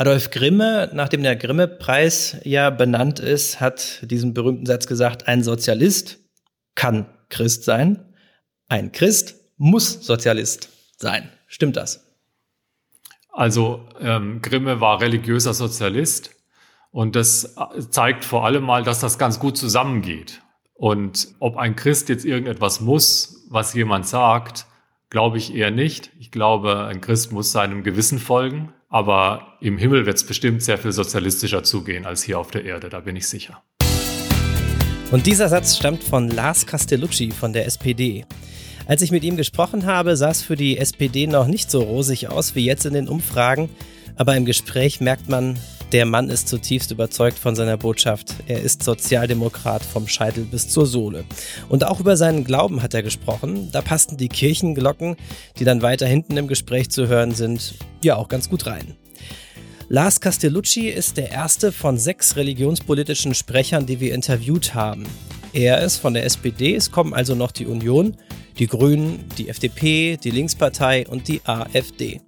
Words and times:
Adolf 0.00 0.30
Grimme, 0.30 0.88
nachdem 0.92 1.24
der 1.24 1.34
Grimme-Preis 1.34 2.36
ja 2.44 2.70
benannt 2.70 3.18
ist, 3.18 3.60
hat 3.60 3.98
diesen 4.08 4.32
berühmten 4.32 4.64
Satz 4.64 4.86
gesagt, 4.86 5.26
ein 5.26 5.42
Sozialist 5.42 6.20
kann 6.76 7.06
Christ 7.30 7.64
sein, 7.64 8.14
ein 8.68 8.92
Christ 8.92 9.34
muss 9.56 10.06
Sozialist 10.06 10.68
sein. 10.98 11.28
Stimmt 11.48 11.76
das? 11.76 12.06
Also 13.32 13.88
ähm, 13.98 14.40
Grimme 14.40 14.80
war 14.80 15.00
religiöser 15.00 15.52
Sozialist 15.52 16.30
und 16.92 17.16
das 17.16 17.56
zeigt 17.90 18.24
vor 18.24 18.44
allem 18.44 18.62
mal, 18.62 18.84
dass 18.84 19.00
das 19.00 19.18
ganz 19.18 19.40
gut 19.40 19.56
zusammengeht. 19.56 20.42
Und 20.74 21.26
ob 21.40 21.56
ein 21.56 21.74
Christ 21.74 22.08
jetzt 22.08 22.24
irgendetwas 22.24 22.80
muss, 22.80 23.48
was 23.50 23.74
jemand 23.74 24.06
sagt, 24.06 24.66
glaube 25.10 25.38
ich 25.38 25.52
eher 25.52 25.72
nicht. 25.72 26.12
Ich 26.20 26.30
glaube, 26.30 26.84
ein 26.84 27.00
Christ 27.00 27.32
muss 27.32 27.50
seinem 27.50 27.82
Gewissen 27.82 28.20
folgen, 28.20 28.72
aber 28.88 29.58
im 29.60 29.78
Himmel 29.78 30.06
wird 30.06 30.16
es 30.16 30.24
bestimmt 30.24 30.62
sehr 30.62 30.78
viel 30.78 30.92
sozialistischer 30.92 31.62
zugehen 31.62 32.06
als 32.06 32.22
hier 32.22 32.38
auf 32.38 32.50
der 32.50 32.64
Erde, 32.64 32.88
da 32.88 33.00
bin 33.00 33.16
ich 33.16 33.28
sicher. 33.28 33.62
Und 35.10 35.26
dieser 35.26 35.48
Satz 35.48 35.76
stammt 35.76 36.04
von 36.04 36.28
Lars 36.28 36.66
Castellucci 36.66 37.30
von 37.30 37.52
der 37.52 37.66
SPD. 37.66 38.26
Als 38.86 39.02
ich 39.02 39.10
mit 39.10 39.24
ihm 39.24 39.36
gesprochen 39.36 39.86
habe, 39.86 40.16
sah 40.16 40.30
es 40.30 40.42
für 40.42 40.56
die 40.56 40.78
SPD 40.78 41.26
noch 41.26 41.46
nicht 41.46 41.70
so 41.70 41.82
rosig 41.82 42.28
aus 42.28 42.54
wie 42.54 42.64
jetzt 42.64 42.86
in 42.86 42.94
den 42.94 43.08
Umfragen, 43.08 43.68
aber 44.16 44.36
im 44.36 44.44
Gespräch 44.44 45.00
merkt 45.00 45.28
man, 45.28 45.58
der 45.92 46.04
Mann 46.04 46.28
ist 46.28 46.48
zutiefst 46.48 46.90
überzeugt 46.90 47.38
von 47.38 47.56
seiner 47.56 47.78
Botschaft. 47.78 48.34
Er 48.46 48.60
ist 48.60 48.82
Sozialdemokrat 48.82 49.82
vom 49.82 50.06
Scheitel 50.06 50.44
bis 50.44 50.68
zur 50.68 50.86
Sohle. 50.86 51.24
Und 51.70 51.84
auch 51.84 52.00
über 52.00 52.16
seinen 52.16 52.44
Glauben 52.44 52.82
hat 52.82 52.92
er 52.92 53.02
gesprochen. 53.02 53.70
Da 53.72 53.80
passten 53.80 54.18
die 54.18 54.28
Kirchenglocken, 54.28 55.16
die 55.58 55.64
dann 55.64 55.80
weiter 55.80 56.06
hinten 56.06 56.36
im 56.36 56.46
Gespräch 56.46 56.90
zu 56.90 57.08
hören 57.08 57.34
sind, 57.34 57.74
ja 58.02 58.16
auch 58.16 58.28
ganz 58.28 58.50
gut 58.50 58.66
rein. 58.66 58.96
Lars 59.88 60.20
Castellucci 60.20 60.88
ist 60.88 61.16
der 61.16 61.30
erste 61.30 61.72
von 61.72 61.96
sechs 61.96 62.36
religionspolitischen 62.36 63.32
Sprechern, 63.32 63.86
die 63.86 64.00
wir 64.00 64.12
interviewt 64.12 64.74
haben. 64.74 65.06
Er 65.54 65.80
ist 65.80 65.96
von 65.96 66.12
der 66.12 66.26
SPD, 66.26 66.74
es 66.74 66.90
kommen 66.90 67.14
also 67.14 67.34
noch 67.34 67.52
die 67.52 67.64
Union, 67.64 68.14
die 68.58 68.66
Grünen, 68.66 69.24
die 69.38 69.48
FDP, 69.48 70.18
die 70.22 70.30
Linkspartei 70.30 71.06
und 71.08 71.26
die 71.28 71.40
AfD. 71.46 72.20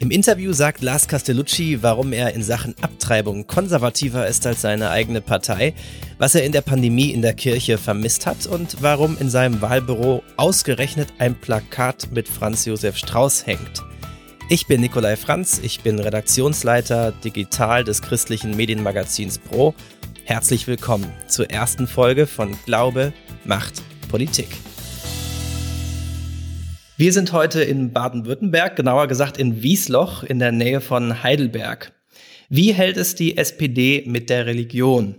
Im 0.00 0.10
Interview 0.10 0.54
sagt 0.54 0.80
Lars 0.80 1.08
Castellucci, 1.08 1.82
warum 1.82 2.14
er 2.14 2.32
in 2.32 2.42
Sachen 2.42 2.74
Abtreibung 2.80 3.46
konservativer 3.46 4.26
ist 4.26 4.46
als 4.46 4.62
seine 4.62 4.88
eigene 4.88 5.20
Partei, 5.20 5.74
was 6.16 6.34
er 6.34 6.42
in 6.42 6.52
der 6.52 6.62
Pandemie 6.62 7.10
in 7.10 7.20
der 7.20 7.34
Kirche 7.34 7.76
vermisst 7.76 8.24
hat 8.24 8.46
und 8.46 8.78
warum 8.80 9.18
in 9.20 9.28
seinem 9.28 9.60
Wahlbüro 9.60 10.22
ausgerechnet 10.38 11.08
ein 11.18 11.34
Plakat 11.34 12.12
mit 12.12 12.28
Franz 12.28 12.64
Josef 12.64 12.96
Strauß 12.96 13.44
hängt. 13.44 13.82
Ich 14.48 14.66
bin 14.66 14.80
Nikolai 14.80 15.16
Franz, 15.16 15.60
ich 15.62 15.82
bin 15.82 15.98
Redaktionsleiter 15.98 17.12
digital 17.22 17.84
des 17.84 18.00
christlichen 18.00 18.56
Medienmagazins 18.56 19.38
Pro. 19.38 19.74
Herzlich 20.24 20.66
willkommen 20.66 21.12
zur 21.28 21.50
ersten 21.50 21.86
Folge 21.86 22.26
von 22.26 22.56
Glaube, 22.64 23.12
Macht, 23.44 23.82
Politik. 24.08 24.48
Wir 27.00 27.14
sind 27.14 27.32
heute 27.32 27.62
in 27.62 27.94
Baden-Württemberg, 27.94 28.76
genauer 28.76 29.06
gesagt 29.06 29.38
in 29.38 29.62
Wiesloch 29.62 30.22
in 30.22 30.38
der 30.38 30.52
Nähe 30.52 30.82
von 30.82 31.22
Heidelberg. 31.22 31.92
Wie 32.50 32.74
hält 32.74 32.98
es 32.98 33.14
die 33.14 33.38
SPD 33.38 34.04
mit 34.06 34.28
der 34.28 34.44
Religion? 34.44 35.14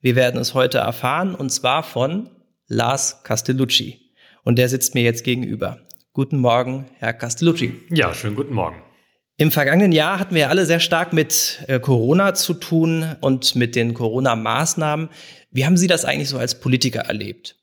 Wir 0.00 0.14
werden 0.14 0.40
es 0.40 0.54
heute 0.54 0.78
erfahren 0.78 1.34
und 1.34 1.50
zwar 1.50 1.82
von 1.82 2.30
Lars 2.68 3.24
Castellucci. 3.24 4.12
Und 4.44 4.60
der 4.60 4.68
sitzt 4.68 4.94
mir 4.94 5.02
jetzt 5.02 5.24
gegenüber. 5.24 5.80
Guten 6.12 6.38
Morgen, 6.38 6.86
Herr 7.00 7.12
Castellucci. 7.12 7.80
Ja, 7.90 8.14
schönen 8.14 8.36
guten 8.36 8.54
Morgen. 8.54 8.80
Im 9.36 9.50
vergangenen 9.50 9.90
Jahr 9.90 10.20
hatten 10.20 10.36
wir 10.36 10.50
alle 10.50 10.66
sehr 10.66 10.78
stark 10.78 11.12
mit 11.12 11.64
äh, 11.66 11.80
Corona 11.80 12.34
zu 12.34 12.54
tun 12.54 13.16
und 13.20 13.56
mit 13.56 13.74
den 13.74 13.92
Corona-Maßnahmen. 13.92 15.08
Wie 15.50 15.66
haben 15.66 15.78
Sie 15.78 15.88
das 15.88 16.04
eigentlich 16.04 16.28
so 16.28 16.38
als 16.38 16.60
Politiker 16.60 17.00
erlebt? 17.00 17.56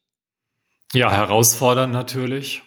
Ja, 0.92 1.10
herausfordernd 1.10 1.94
natürlich. 1.94 2.64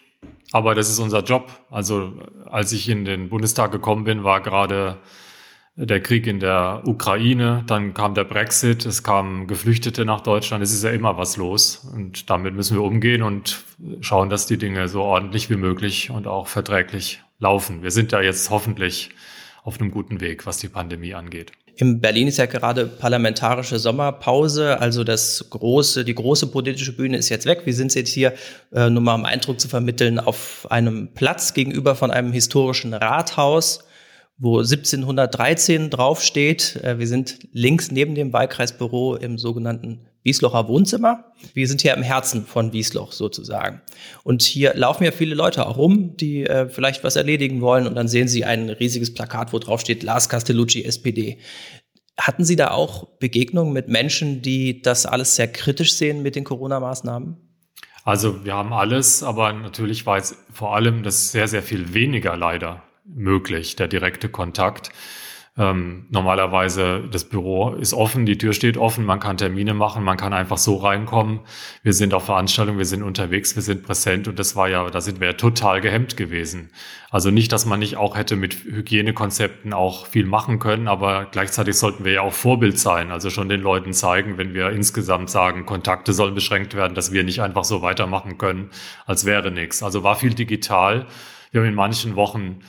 Aber 0.51 0.75
das 0.75 0.89
ist 0.89 0.99
unser 0.99 1.23
Job. 1.23 1.51
Also 1.69 2.13
als 2.45 2.71
ich 2.71 2.89
in 2.89 3.05
den 3.05 3.29
Bundestag 3.29 3.71
gekommen 3.71 4.03
bin, 4.03 4.23
war 4.23 4.41
gerade 4.41 4.97
der 5.77 5.99
Krieg 6.01 6.25
in 6.25 6.39
der 6.39 6.83
Ukraine, 6.85 7.63
dann 7.67 7.93
kam 7.93 8.13
der 8.13 8.23
Brexit, 8.23 8.85
es 8.85 9.03
kamen 9.03 9.45
Geflüchtete 9.45 10.05
nach 10.05 10.21
Deutschland, 10.21 10.63
es 10.63 10.73
ist 10.73 10.85
ja 10.85 10.91
immer 10.91 11.17
was 11.17 11.35
los 11.35 11.85
und 11.93 12.29
damit 12.29 12.55
müssen 12.55 12.77
wir 12.77 12.83
umgehen 12.83 13.21
und 13.21 13.65
schauen, 13.99 14.29
dass 14.29 14.47
die 14.47 14.57
Dinge 14.57 14.87
so 14.87 15.01
ordentlich 15.01 15.49
wie 15.49 15.57
möglich 15.57 16.11
und 16.11 16.27
auch 16.27 16.47
verträglich 16.47 17.21
laufen. 17.39 17.83
Wir 17.83 17.91
sind 17.91 18.13
da 18.13 18.21
jetzt 18.21 18.49
hoffentlich 18.49 19.09
auf 19.63 19.81
einem 19.81 19.91
guten 19.91 20.21
Weg, 20.21 20.45
was 20.45 20.59
die 20.59 20.69
Pandemie 20.69 21.13
angeht. 21.13 21.51
In 21.77 21.99
Berlin 21.99 22.29
ist 22.29 22.37
ja 22.37 22.45
gerade 22.45 22.85
parlamentarische 22.85 23.79
Sommerpause, 23.79 24.79
also 24.79 25.03
das 25.03 25.45
große, 25.49 26.05
die 26.05 26.15
große 26.15 26.47
politische 26.47 26.95
Bühne 26.95 27.17
ist 27.17 27.27
jetzt 27.27 27.45
weg. 27.45 27.63
Wir 27.65 27.73
sind 27.73 27.93
jetzt 27.95 28.13
hier, 28.13 28.33
äh, 28.73 28.89
nur 28.89 29.01
mal 29.01 29.15
um 29.15 29.25
Eindruck 29.25 29.59
zu 29.59 29.67
vermitteln, 29.67 30.17
auf 30.17 30.67
einem 30.69 31.09
Platz 31.13 31.53
gegenüber 31.53 31.95
von 31.95 32.11
einem 32.11 32.31
historischen 32.31 32.93
Rathaus, 32.93 33.79
wo 34.37 34.59
1713 34.59 35.89
draufsteht. 35.89 36.77
Äh, 36.81 36.97
wir 36.97 37.07
sind 37.07 37.39
links 37.51 37.91
neben 37.91 38.15
dem 38.15 38.31
Wahlkreisbüro 38.31 39.17
im 39.17 39.37
sogenannten 39.37 40.07
Wieslocher 40.25 40.67
Wohnzimmer. 40.67 41.31
Wir 41.53 41.67
sind 41.67 41.81
hier 41.81 41.93
im 41.93 42.01
Herzen 42.01 42.47
von 42.47 42.73
Wiesloch 42.73 43.11
sozusagen. 43.11 43.81
Und 44.23 44.41
hier 44.41 44.73
laufen 44.73 45.03
ja 45.03 45.11
viele 45.11 45.35
Leute 45.35 45.67
auch 45.67 45.77
rum, 45.77 46.17
die 46.17 46.43
äh, 46.45 46.67
vielleicht 46.67 47.03
was 47.03 47.15
erledigen 47.15 47.61
wollen. 47.61 47.85
Und 47.85 47.93
dann 47.93 48.07
sehen 48.07 48.27
sie 48.27 48.43
ein 48.43 48.69
riesiges 48.69 49.13
Plakat, 49.13 49.53
wo 49.53 49.59
drauf 49.59 49.81
steht 49.81 50.01
Lars 50.01 50.27
Castellucci, 50.27 50.83
SPD. 50.83 51.37
Hatten 52.19 52.43
Sie 52.43 52.55
da 52.55 52.71
auch 52.71 53.05
Begegnungen 53.19 53.71
mit 53.71 53.87
Menschen, 53.87 54.41
die 54.41 54.81
das 54.81 55.05
alles 55.05 55.35
sehr 55.35 55.47
kritisch 55.47 55.93
sehen 55.93 56.23
mit 56.23 56.35
den 56.35 56.43
Corona-Maßnahmen? 56.43 57.37
Also 58.03 58.43
wir 58.45 58.55
haben 58.55 58.73
alles, 58.73 59.21
aber 59.21 59.53
natürlich 59.53 60.05
war 60.05 60.17
jetzt 60.17 60.35
vor 60.51 60.75
allem 60.75 61.03
das 61.03 61.31
sehr, 61.31 61.47
sehr 61.47 61.61
viel 61.61 61.93
weniger 61.93 62.35
leider 62.35 62.81
möglich, 63.05 63.75
der 63.75 63.87
direkte 63.87 64.29
Kontakt. 64.29 64.91
Ähm, 65.57 66.07
normalerweise 66.09 67.07
das 67.09 67.23
Büro 67.23 67.75
ist 67.75 67.93
offen, 67.93 68.25
die 68.25 68.37
Tür 68.37 68.51
steht 68.51 68.75
offen, 68.77 69.05
man 69.05 69.21
kann 69.21 69.37
Termine 69.37 69.73
machen, 69.73 70.03
man 70.03 70.17
kann 70.17 70.33
einfach 70.33 70.57
so 70.57 70.75
reinkommen. 70.75 71.39
Wir 71.81 71.93
sind 71.93 72.13
auf 72.13 72.25
Veranstaltungen, 72.25 72.77
wir 72.77 72.85
sind 72.85 73.03
unterwegs, 73.03 73.55
wir 73.55 73.63
sind 73.63 73.83
präsent 73.83 74.27
und 74.27 74.37
das 74.37 74.57
war 74.57 74.67
ja, 74.67 74.89
da 74.89 74.99
sind 74.99 75.21
wir 75.21 75.27
ja 75.27 75.33
total 75.33 75.79
gehemmt 75.79 76.17
gewesen. 76.17 76.71
Also 77.09 77.31
nicht, 77.31 77.53
dass 77.53 77.65
man 77.65 77.79
nicht 77.79 77.95
auch 77.95 78.17
hätte 78.17 78.35
mit 78.35 78.65
Hygienekonzepten 78.65 79.71
auch 79.71 80.07
viel 80.07 80.25
machen 80.25 80.59
können, 80.59 80.89
aber 80.89 81.27
gleichzeitig 81.31 81.77
sollten 81.77 82.03
wir 82.03 82.11
ja 82.11 82.21
auch 82.21 82.33
Vorbild 82.33 82.77
sein, 82.77 83.11
also 83.11 83.29
schon 83.29 83.47
den 83.47 83.61
Leuten 83.61 83.93
zeigen, 83.93 84.37
wenn 84.37 84.53
wir 84.53 84.71
insgesamt 84.71 85.29
sagen, 85.29 85.65
Kontakte 85.65 86.11
sollen 86.11 86.35
beschränkt 86.35 86.73
werden, 86.73 86.95
dass 86.95 87.13
wir 87.13 87.23
nicht 87.23 87.41
einfach 87.41 87.63
so 87.63 87.81
weitermachen 87.81 88.37
können, 88.37 88.71
als 89.05 89.23
wäre 89.23 89.51
nichts. 89.51 89.83
Also 89.83 90.03
war 90.03 90.17
viel 90.17 90.33
digital. 90.33 91.05
Wir 91.51 91.61
haben 91.61 91.69
in 91.69 91.75
manchen 91.75 92.17
Wochen 92.17 92.59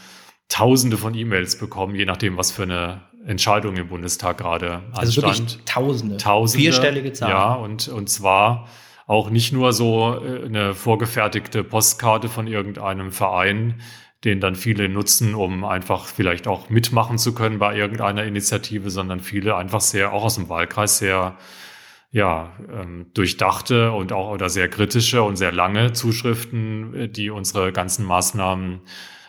Tausende 0.49 0.97
von 0.97 1.15
E-Mails 1.15 1.59
bekommen, 1.59 1.95
je 1.95 2.05
nachdem, 2.05 2.37
was 2.37 2.53
für 2.53 2.63
eine 2.63 3.03
Entscheidung 3.27 3.77
im 3.77 3.89
Bundestag 3.89 4.39
gerade 4.39 4.83
also 4.93 5.23
anstand. 5.23 5.67
Tausende. 5.67 6.17
Tausende. 6.17 6.63
Vierstellige 6.63 7.13
Zahl. 7.13 7.31
Ja, 7.31 7.55
und, 7.55 7.89
und 7.89 8.09
zwar 8.09 8.69
auch 9.07 9.31
nicht 9.31 9.53
nur 9.53 9.73
so 9.73 10.21
äh, 10.23 10.45
eine 10.45 10.75
vorgefertigte 10.75 11.65
Postkarte 11.65 12.29
von 12.29 12.47
irgendeinem 12.47 13.13
Verein, 13.13 13.81
den 14.25 14.41
dann 14.41 14.55
viele 14.55 14.89
nutzen, 14.89 15.35
um 15.35 15.65
einfach 15.65 16.07
vielleicht 16.07 16.47
auch 16.47 16.71
mitmachen 16.71 17.19
zu 17.19 17.35
können 17.35 17.59
bei 17.59 17.77
irgendeiner 17.77 18.25
Initiative, 18.25 18.91
sondern 18.91 19.21
viele 19.21 19.57
einfach 19.57 19.81
sehr, 19.81 20.13
auch 20.13 20.25
aus 20.25 20.37
dem 20.37 20.49
Wahlkreis, 20.49 20.99
sehr 20.99 21.37
ja, 22.11 22.53
ähm, 22.73 23.11
durchdachte 23.15 23.93
und 23.93 24.13
auch 24.13 24.31
oder 24.31 24.49
sehr 24.49 24.69
kritische 24.69 25.23
und 25.23 25.37
sehr 25.37 25.53
lange 25.53 25.93
Zuschriften, 25.93 26.95
äh, 26.95 27.09
die 27.09 27.31
unsere 27.31 27.73
ganzen 27.73 28.05
Maßnahmen 28.05 28.81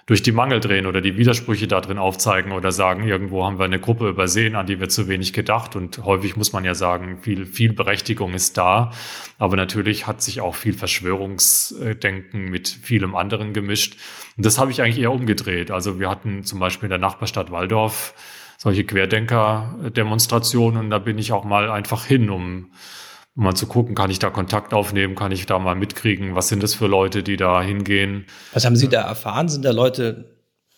durch 0.08 0.24
die 0.24 0.32
Mangel 0.32 0.62
drehen 0.62 0.88
oder 0.88 1.02
die 1.02 1.18
Widersprüche 1.18 1.68
da 1.68 1.82
drin 1.82 1.98
aufzeigen 1.98 2.54
oder 2.54 2.72
sagen, 2.72 3.06
irgendwo 3.06 3.46
haben 3.46 3.60
wir 3.60 3.66
eine 3.66 3.80
Gruppe 3.80 4.08
übersehen, 4.08 4.56
an 4.56 4.66
die 4.66 4.80
wir 4.80 4.88
zu 4.88 5.10
wenig 5.10 5.34
gedacht. 5.34 5.76
Und 5.76 6.04
häufig 6.06 6.38
muss 6.38 6.54
man 6.54 6.64
ja 6.64 6.74
sagen, 6.76 7.20
viel, 7.22 7.46
viel 7.46 7.74
Berechtigung 7.74 8.34
ist 8.34 8.58
da. 8.58 8.94
Aber 9.38 9.58
natürlich 9.58 10.08
hat 10.08 10.22
sich 10.22 10.40
auch 10.40 10.56
viel 10.56 10.74
Verschwörungsdenken 10.74 12.50
mit 12.50 12.70
vielem 12.70 13.16
anderen 13.16 13.52
gemischt. 13.52 13.98
Und 14.38 14.46
das 14.46 14.58
habe 14.58 14.72
ich 14.72 14.82
eigentlich 14.82 15.00
eher 15.00 15.12
umgedreht. 15.12 15.72
Also 15.72 16.00
wir 16.00 16.10
hatten 16.10 16.46
zum 16.46 16.60
Beispiel 16.60 16.88
in 16.88 16.92
der 16.92 17.00
Nachbarstadt 17.00 17.52
Waldorf 17.52 18.14
solche 18.58 18.86
Querdenker-Demonstrationen 18.86 20.80
und 20.80 20.90
da 20.90 21.00
bin 21.00 21.18
ich 21.18 21.34
auch 21.34 21.44
mal 21.44 21.70
einfach 21.70 22.06
hin, 22.06 22.30
um 22.30 22.72
um 23.38 23.44
mal 23.44 23.54
zu 23.54 23.68
gucken, 23.68 23.94
kann 23.96 24.10
ich 24.10 24.20
da 24.20 24.32
Kontakt 24.32 24.74
aufnehmen, 24.74 25.16
kann 25.16 25.32
ich 25.32 25.46
da 25.46 25.60
mal 25.60 25.76
mitkriegen, 25.76 26.36
was 26.36 26.48
sind 26.50 26.64
das 26.64 26.74
für 26.74 26.88
Leute, 26.88 27.22
die 27.22 27.38
da 27.38 27.62
hingehen. 27.62 28.26
Was 28.54 28.66
haben 28.66 28.76
Sie 28.76 28.90
da 28.90 29.02
erfahren? 29.02 29.48
Sind 29.48 29.64
da 29.64 29.72
Leute 29.72 30.34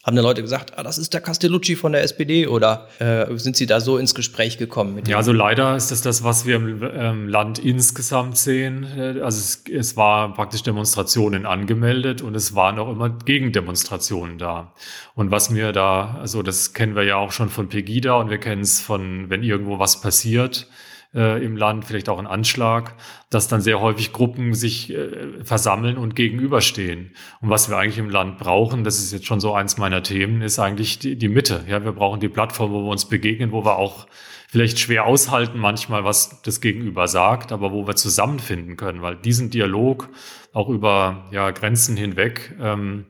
Haben 0.06 0.16
da 0.16 0.22
Leute 0.22 0.42
gesagt, 0.42 0.78
ah, 0.78 0.84
das 0.84 0.98
ist 0.98 1.14
der 1.14 1.20
Castellucci 1.20 1.76
von 1.76 1.92
der 1.92 2.04
SPD 2.04 2.48
oder 2.48 2.88
äh, 3.00 3.38
sind 3.38 3.58
Sie 3.58 3.66
da 3.66 3.82
so 3.82 3.98
ins 3.98 4.16
Gespräch 4.16 4.58
gekommen? 4.58 4.96
Mit 4.96 5.08
ja, 5.08 5.18
also 5.18 5.34
leider 5.34 5.76
ist 5.76 5.92
das 5.92 6.02
das, 6.02 6.24
was 6.24 6.46
wir 6.46 6.56
im 6.56 6.82
ähm, 6.82 7.28
Land 7.28 7.60
insgesamt 7.60 8.38
sehen. 8.38 8.86
Äh, 8.98 9.22
also 9.22 9.40
es, 9.40 9.64
es 9.70 9.98
war 9.98 10.34
praktisch 10.34 10.64
Demonstrationen 10.64 11.46
angemeldet 11.46 12.22
und 12.22 12.34
es 12.34 12.56
waren 12.56 12.80
auch 12.80 12.90
immer 12.90 13.10
Gegendemonstrationen 13.10 14.38
da. 14.38 14.74
Und 15.16 15.32
was 15.32 15.50
mir 15.50 15.74
da, 15.74 16.18
also 16.20 16.44
das 16.44 16.74
kennen 16.74 16.96
wir 16.96 17.04
ja 17.04 17.18
auch 17.18 17.34
schon 17.34 17.50
von 17.50 17.68
Pegida 17.68 18.16
und 18.16 18.30
wir 18.30 18.38
kennen 18.38 18.62
es 18.62 18.80
von, 18.80 19.30
wenn 19.30 19.44
irgendwo 19.44 19.80
was 19.80 20.00
passiert, 20.00 20.68
äh, 21.14 21.44
im 21.44 21.58
Land, 21.58 21.86
vielleicht 21.86 22.10
auch 22.10 22.20
ein 22.20 22.28
Anschlag, 22.28 22.96
dass 23.30 23.48
dann 23.48 23.62
sehr 23.62 23.80
häufig 23.80 24.14
Gruppen 24.14 24.54
sich 24.54 24.94
äh, 24.94 25.44
versammeln 25.44 25.98
und 25.98 26.16
gegenüberstehen. 26.16 27.12
Und 27.42 27.50
was 27.50 27.70
wir 27.70 27.78
eigentlich 27.78 27.98
im 27.98 28.10
Land 28.10 28.38
brauchen, 28.38 28.84
das 28.84 29.00
ist 29.00 29.12
jetzt 29.12 29.26
schon 29.26 29.40
so 29.40 29.54
eins 29.54 29.78
meiner 29.78 30.04
Themen, 30.04 30.42
ist 30.42 30.60
eigentlich 30.60 31.00
die, 31.00 31.16
die 31.16 31.30
Mitte. 31.30 31.64
Ja, 31.68 31.84
wir 31.84 31.94
brauchen 31.94 32.20
die 32.20 32.30
Plattform, 32.30 32.72
wo 32.72 32.84
wir 32.84 32.92
uns 32.92 33.06
begegnen, 33.06 33.52
wo 33.52 33.66
wir 33.66 33.78
auch 33.78 34.08
vielleicht 34.50 34.80
schwer 34.80 35.06
aushalten 35.06 35.60
manchmal, 35.60 36.04
was 36.04 36.42
das 36.42 36.62
Gegenüber 36.62 37.08
sagt, 37.08 37.52
aber 37.52 37.72
wo 37.72 37.88
wir 37.88 37.96
zusammenfinden 37.96 38.78
können, 38.78 39.02
weil 39.02 39.16
diesen 39.16 39.52
Dialog 39.52 40.10
auch 40.54 40.70
über 40.70 41.28
ja, 41.32 41.52
Grenzen 41.52 41.96
hinweg 41.96 42.56
ähm, 42.60 43.06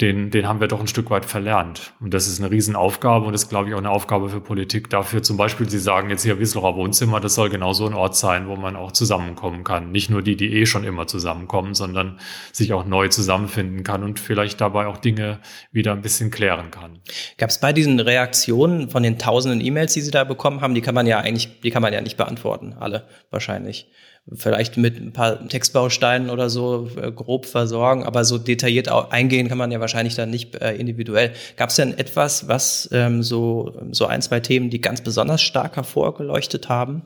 den, 0.00 0.30
den 0.30 0.48
haben 0.48 0.60
wir 0.60 0.68
doch 0.68 0.80
ein 0.80 0.88
Stück 0.88 1.10
weit 1.10 1.24
verlernt. 1.24 1.92
Und 2.00 2.12
das 2.12 2.26
ist 2.26 2.40
eine 2.40 2.50
Riesenaufgabe 2.50 3.26
und 3.26 3.32
das 3.32 3.44
ist, 3.44 3.50
glaube 3.50 3.68
ich, 3.68 3.74
auch 3.74 3.78
eine 3.78 3.90
Aufgabe 3.90 4.30
für 4.30 4.40
Politik. 4.40 4.90
Dafür 4.90 5.22
zum 5.22 5.36
Beispiel, 5.36 5.68
Sie 5.68 5.78
sagen 5.78 6.10
jetzt 6.10 6.24
hier 6.24 6.40
Wieseler 6.40 6.74
Wohnzimmer, 6.74 7.20
das 7.20 7.34
soll 7.34 7.50
genauso 7.50 7.86
ein 7.86 7.94
Ort 7.94 8.16
sein, 8.16 8.48
wo 8.48 8.56
man 8.56 8.74
auch 8.74 8.92
zusammenkommen 8.92 9.64
kann. 9.64 9.92
Nicht 9.92 10.10
nur 10.10 10.22
die, 10.22 10.36
die 10.36 10.54
eh 10.54 10.66
schon 10.66 10.84
immer 10.84 11.06
zusammenkommen, 11.06 11.74
sondern 11.74 12.18
sich 12.52 12.72
auch 12.72 12.84
neu 12.84 13.08
zusammenfinden 13.08 13.84
kann 13.84 14.02
und 14.02 14.18
vielleicht 14.18 14.60
dabei 14.60 14.86
auch 14.86 14.96
Dinge 14.96 15.40
wieder 15.70 15.92
ein 15.92 16.02
bisschen 16.02 16.30
klären 16.30 16.70
kann. 16.70 16.98
Gab 17.38 17.50
es 17.50 17.60
bei 17.60 17.72
diesen 17.72 18.00
Reaktionen 18.00 18.90
von 18.90 19.02
den 19.02 19.18
tausenden 19.18 19.60
E-Mails, 19.60 19.92
die 19.92 20.00
Sie 20.00 20.10
da 20.10 20.24
bekommen 20.24 20.62
haben, 20.62 20.74
die 20.74 20.80
kann 20.80 20.94
man 20.94 21.06
ja 21.06 21.20
eigentlich, 21.20 21.60
die 21.60 21.70
kann 21.70 21.82
man 21.82 21.92
ja 21.92 22.00
nicht 22.00 22.16
beantworten, 22.16 22.72
alle 22.72 23.06
wahrscheinlich 23.30 23.88
vielleicht 24.32 24.76
mit 24.76 25.00
ein 25.00 25.12
paar 25.12 25.48
Textbausteinen 25.48 26.30
oder 26.30 26.48
so 26.48 26.88
äh, 26.96 27.10
grob 27.10 27.46
versorgen, 27.46 28.04
aber 28.04 28.24
so 28.24 28.38
detailliert 28.38 28.88
eingehen 28.88 29.48
kann 29.48 29.58
man 29.58 29.72
ja 29.72 29.80
wahrscheinlich 29.80 30.14
dann 30.14 30.30
nicht 30.30 30.54
äh, 30.56 30.74
individuell. 30.74 31.32
Gab 31.56 31.70
es 31.70 31.76
denn 31.76 31.96
etwas, 31.98 32.48
was 32.48 32.88
ähm, 32.92 33.22
so, 33.22 33.72
so 33.90 34.06
ein, 34.06 34.22
zwei 34.22 34.40
Themen, 34.40 34.70
die 34.70 34.80
ganz 34.80 35.00
besonders 35.00 35.42
stark 35.42 35.76
hervorgeleuchtet 35.76 36.68
haben? 36.68 37.02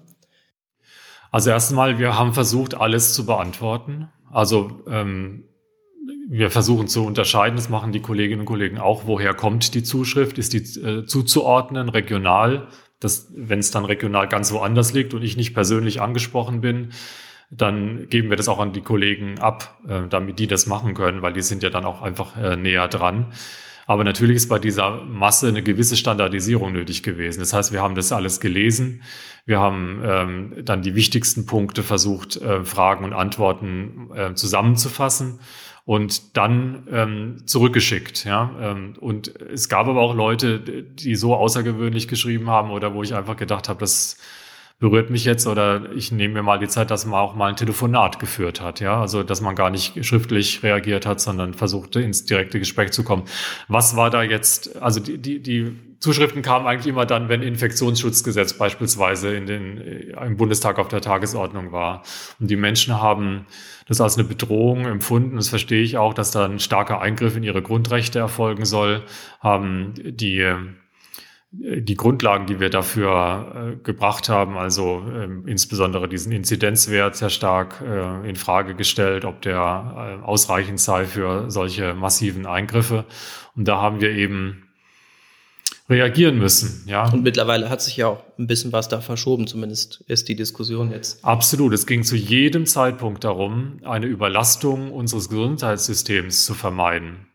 Also 1.30 1.50
erstmal, 1.50 1.98
wir 1.98 2.18
haben 2.18 2.34
versucht, 2.34 2.74
alles 2.74 3.14
zu 3.14 3.26
beantworten. 3.26 4.08
Also 4.30 4.82
ähm, 4.88 5.44
wir 6.28 6.50
versuchen 6.50 6.88
zu 6.88 7.04
unterscheiden, 7.04 7.56
das 7.56 7.68
machen 7.68 7.92
die 7.92 8.00
Kolleginnen 8.00 8.40
und 8.40 8.46
Kollegen 8.46 8.78
auch, 8.78 9.06
woher 9.06 9.34
kommt 9.34 9.74
die 9.74 9.82
Zuschrift, 9.82 10.38
ist 10.38 10.52
die 10.52 10.80
äh, 10.80 11.06
zuzuordnen, 11.06 11.88
regional, 11.88 12.68
dass, 13.00 13.28
wenn 13.34 13.58
es 13.58 13.70
dann 13.70 13.84
regional 13.84 14.28
ganz 14.28 14.52
woanders 14.52 14.92
liegt 14.92 15.14
und 15.14 15.22
ich 15.22 15.36
nicht 15.36 15.54
persönlich 15.54 16.00
angesprochen 16.00 16.60
bin, 16.60 16.92
dann 17.50 18.08
geben 18.08 18.30
wir 18.30 18.36
das 18.36 18.48
auch 18.48 18.58
an 18.58 18.72
die 18.72 18.80
Kollegen 18.80 19.38
ab, 19.38 19.78
äh, 19.88 20.08
damit 20.08 20.38
die 20.38 20.46
das 20.46 20.66
machen 20.66 20.94
können, 20.94 21.22
weil 21.22 21.32
die 21.32 21.42
sind 21.42 21.62
ja 21.62 21.70
dann 21.70 21.84
auch 21.84 22.02
einfach 22.02 22.36
äh, 22.36 22.56
näher 22.56 22.88
dran. 22.88 23.32
Aber 23.88 24.02
natürlich 24.02 24.36
ist 24.36 24.48
bei 24.48 24.58
dieser 24.58 25.04
Masse 25.04 25.46
eine 25.46 25.62
gewisse 25.62 25.96
Standardisierung 25.96 26.72
nötig 26.72 27.04
gewesen. 27.04 27.38
Das 27.38 27.52
heißt, 27.52 27.72
wir 27.72 27.82
haben 27.82 27.94
das 27.94 28.10
alles 28.10 28.40
gelesen. 28.40 29.02
Wir 29.44 29.60
haben 29.60 30.02
ähm, 30.04 30.54
dann 30.64 30.82
die 30.82 30.96
wichtigsten 30.96 31.46
Punkte 31.46 31.84
versucht, 31.84 32.36
äh, 32.36 32.64
Fragen 32.64 33.04
und 33.04 33.12
Antworten 33.12 34.10
äh, 34.12 34.34
zusammenzufassen 34.34 35.38
und 35.86 36.36
dann 36.36 36.82
ähm, 36.90 37.36
zurückgeschickt. 37.46 38.24
Ja? 38.24 38.50
Ähm, 38.60 38.94
und 39.00 39.28
es 39.40 39.68
gab 39.68 39.86
aber 39.86 40.02
auch 40.02 40.14
Leute, 40.14 40.60
die 40.60 41.14
so 41.14 41.34
außergewöhnlich 41.34 42.08
geschrieben 42.08 42.50
haben 42.50 42.72
oder 42.72 42.92
wo 42.92 43.02
ich 43.02 43.14
einfach 43.14 43.36
gedacht 43.36 43.68
habe, 43.68 43.80
das 43.80 44.18
berührt 44.78 45.08
mich 45.08 45.24
jetzt 45.24 45.46
oder 45.46 45.90
ich 45.92 46.12
nehme 46.12 46.34
mir 46.34 46.42
mal 46.42 46.58
die 46.58 46.68
Zeit, 46.68 46.90
dass 46.90 47.06
man 47.06 47.18
auch 47.18 47.34
mal 47.34 47.48
ein 47.48 47.56
Telefonat 47.56 48.18
geführt 48.18 48.60
hat, 48.60 48.80
ja, 48.80 49.00
also 49.00 49.22
dass 49.22 49.40
man 49.40 49.54
gar 49.54 49.70
nicht 49.70 50.04
schriftlich 50.04 50.62
reagiert 50.62 51.06
hat, 51.06 51.20
sondern 51.20 51.54
versuchte 51.54 52.00
ins 52.00 52.26
direkte 52.26 52.58
Gespräch 52.58 52.92
zu 52.92 53.02
kommen. 53.02 53.24
Was 53.68 53.96
war 53.96 54.10
da 54.10 54.22
jetzt, 54.22 54.80
also 54.82 55.00
die, 55.00 55.16
die, 55.16 55.40
die 55.40 55.76
Zuschriften 55.98 56.42
kamen 56.42 56.66
eigentlich 56.66 56.86
immer 56.86 57.06
dann, 57.06 57.30
wenn 57.30 57.42
Infektionsschutzgesetz 57.42 58.58
beispielsweise 58.58 59.34
in 59.34 59.46
den, 59.46 59.78
im 59.78 60.36
Bundestag 60.36 60.78
auf 60.78 60.88
der 60.88 61.00
Tagesordnung 61.00 61.72
war. 61.72 62.02
Und 62.38 62.50
die 62.50 62.56
Menschen 62.56 63.00
haben 63.00 63.46
das 63.88 64.02
als 64.02 64.18
eine 64.18 64.28
Bedrohung 64.28 64.84
empfunden. 64.84 65.36
Das 65.36 65.48
verstehe 65.48 65.82
ich 65.82 65.96
auch, 65.96 66.12
dass 66.12 66.32
da 66.32 66.44
ein 66.44 66.58
starker 66.58 67.00
Eingriff 67.00 67.34
in 67.34 67.42
ihre 67.42 67.62
Grundrechte 67.62 68.18
erfolgen 68.18 68.66
soll, 68.66 69.04
haben 69.40 69.94
die 69.96 70.54
die 71.50 71.94
Grundlagen, 71.94 72.46
die 72.46 72.60
wir 72.60 72.70
dafür 72.70 73.74
äh, 73.74 73.84
gebracht 73.84 74.28
haben, 74.28 74.56
also 74.58 75.02
ähm, 75.14 75.46
insbesondere 75.46 76.08
diesen 76.08 76.32
Inzidenzwert 76.32 77.16
sehr 77.16 77.30
stark 77.30 77.80
äh, 77.80 78.28
in 78.28 78.36
Frage 78.36 78.74
gestellt, 78.74 79.24
ob 79.24 79.42
der 79.42 80.20
äh, 80.20 80.24
ausreichend 80.24 80.80
sei 80.80 81.04
für 81.06 81.50
solche 81.50 81.94
massiven 81.94 82.46
Eingriffe. 82.46 83.04
Und 83.54 83.66
da 83.68 83.80
haben 83.80 84.00
wir 84.00 84.10
eben 84.10 84.64
reagieren 85.88 86.38
müssen. 86.38 86.82
Ja. 86.86 87.08
Und 87.10 87.22
mittlerweile 87.22 87.70
hat 87.70 87.80
sich 87.80 87.96
ja 87.96 88.08
auch 88.08 88.24
ein 88.38 88.48
bisschen 88.48 88.72
was 88.72 88.88
da 88.88 89.00
verschoben, 89.00 89.46
zumindest 89.46 90.02
ist 90.08 90.28
die 90.28 90.34
Diskussion 90.34 90.90
jetzt. 90.90 91.24
Absolut. 91.24 91.72
Es 91.72 91.86
ging 91.86 92.02
zu 92.02 92.16
jedem 92.16 92.66
Zeitpunkt 92.66 93.24
darum, 93.24 93.78
eine 93.84 94.06
Überlastung 94.06 94.92
unseres 94.92 95.28
Gesundheitssystems 95.28 96.44
zu 96.44 96.54
vermeiden. 96.54 97.25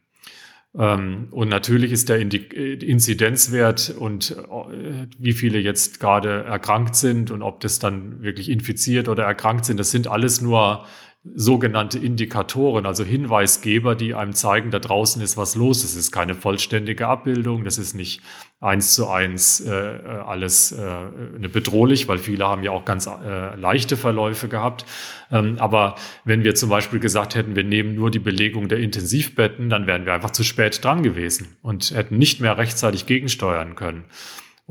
Ähm, 0.77 1.27
und 1.31 1.49
natürlich 1.49 1.91
ist 1.91 2.07
der 2.07 2.19
Inzidenzwert 2.19 3.93
und 3.97 4.31
äh, 4.31 5.07
wie 5.19 5.33
viele 5.33 5.59
jetzt 5.59 5.99
gerade 5.99 6.43
erkrankt 6.43 6.95
sind 6.95 7.29
und 7.29 7.41
ob 7.41 7.59
das 7.59 7.79
dann 7.79 8.21
wirklich 8.21 8.49
infiziert 8.49 9.09
oder 9.09 9.25
erkrankt 9.25 9.65
sind, 9.65 9.79
das 9.79 9.91
sind 9.91 10.07
alles 10.07 10.41
nur 10.41 10.85
sogenannte 11.23 11.99
Indikatoren, 11.99 12.87
also 12.87 13.03
Hinweisgeber, 13.03 13.93
die 13.93 14.15
einem 14.15 14.33
zeigen, 14.33 14.71
da 14.71 14.79
draußen 14.79 15.21
ist 15.21 15.37
was 15.37 15.55
los. 15.55 15.83
Es 15.83 15.95
ist 15.95 16.11
keine 16.11 16.33
vollständige 16.33 17.07
Abbildung, 17.07 17.63
das 17.63 17.77
ist 17.77 17.93
nicht 17.93 18.21
eins 18.59 18.95
zu 18.95 19.07
eins 19.07 19.59
äh, 19.59 19.71
alles 19.71 20.71
äh, 20.71 21.47
bedrohlich, 21.47 22.07
weil 22.07 22.17
viele 22.17 22.47
haben 22.47 22.63
ja 22.63 22.71
auch 22.71 22.85
ganz 22.85 23.05
äh, 23.05 23.55
leichte 23.55 23.97
Verläufe 23.97 24.47
gehabt. 24.47 24.85
Ähm, 25.31 25.57
aber 25.59 25.95
wenn 26.25 26.43
wir 26.43 26.55
zum 26.55 26.69
Beispiel 26.69 26.99
gesagt 26.99 27.35
hätten, 27.35 27.55
wir 27.55 27.63
nehmen 27.63 27.93
nur 27.93 28.09
die 28.09 28.19
Belegung 28.19 28.67
der 28.67 28.79
Intensivbetten, 28.79 29.69
dann 29.69 29.85
wären 29.85 30.07
wir 30.07 30.13
einfach 30.13 30.31
zu 30.31 30.43
spät 30.43 30.83
dran 30.83 31.03
gewesen 31.03 31.55
und 31.61 31.91
hätten 31.91 32.17
nicht 32.17 32.41
mehr 32.41 32.57
rechtzeitig 32.57 33.05
gegensteuern 33.05 33.75
können. 33.75 34.05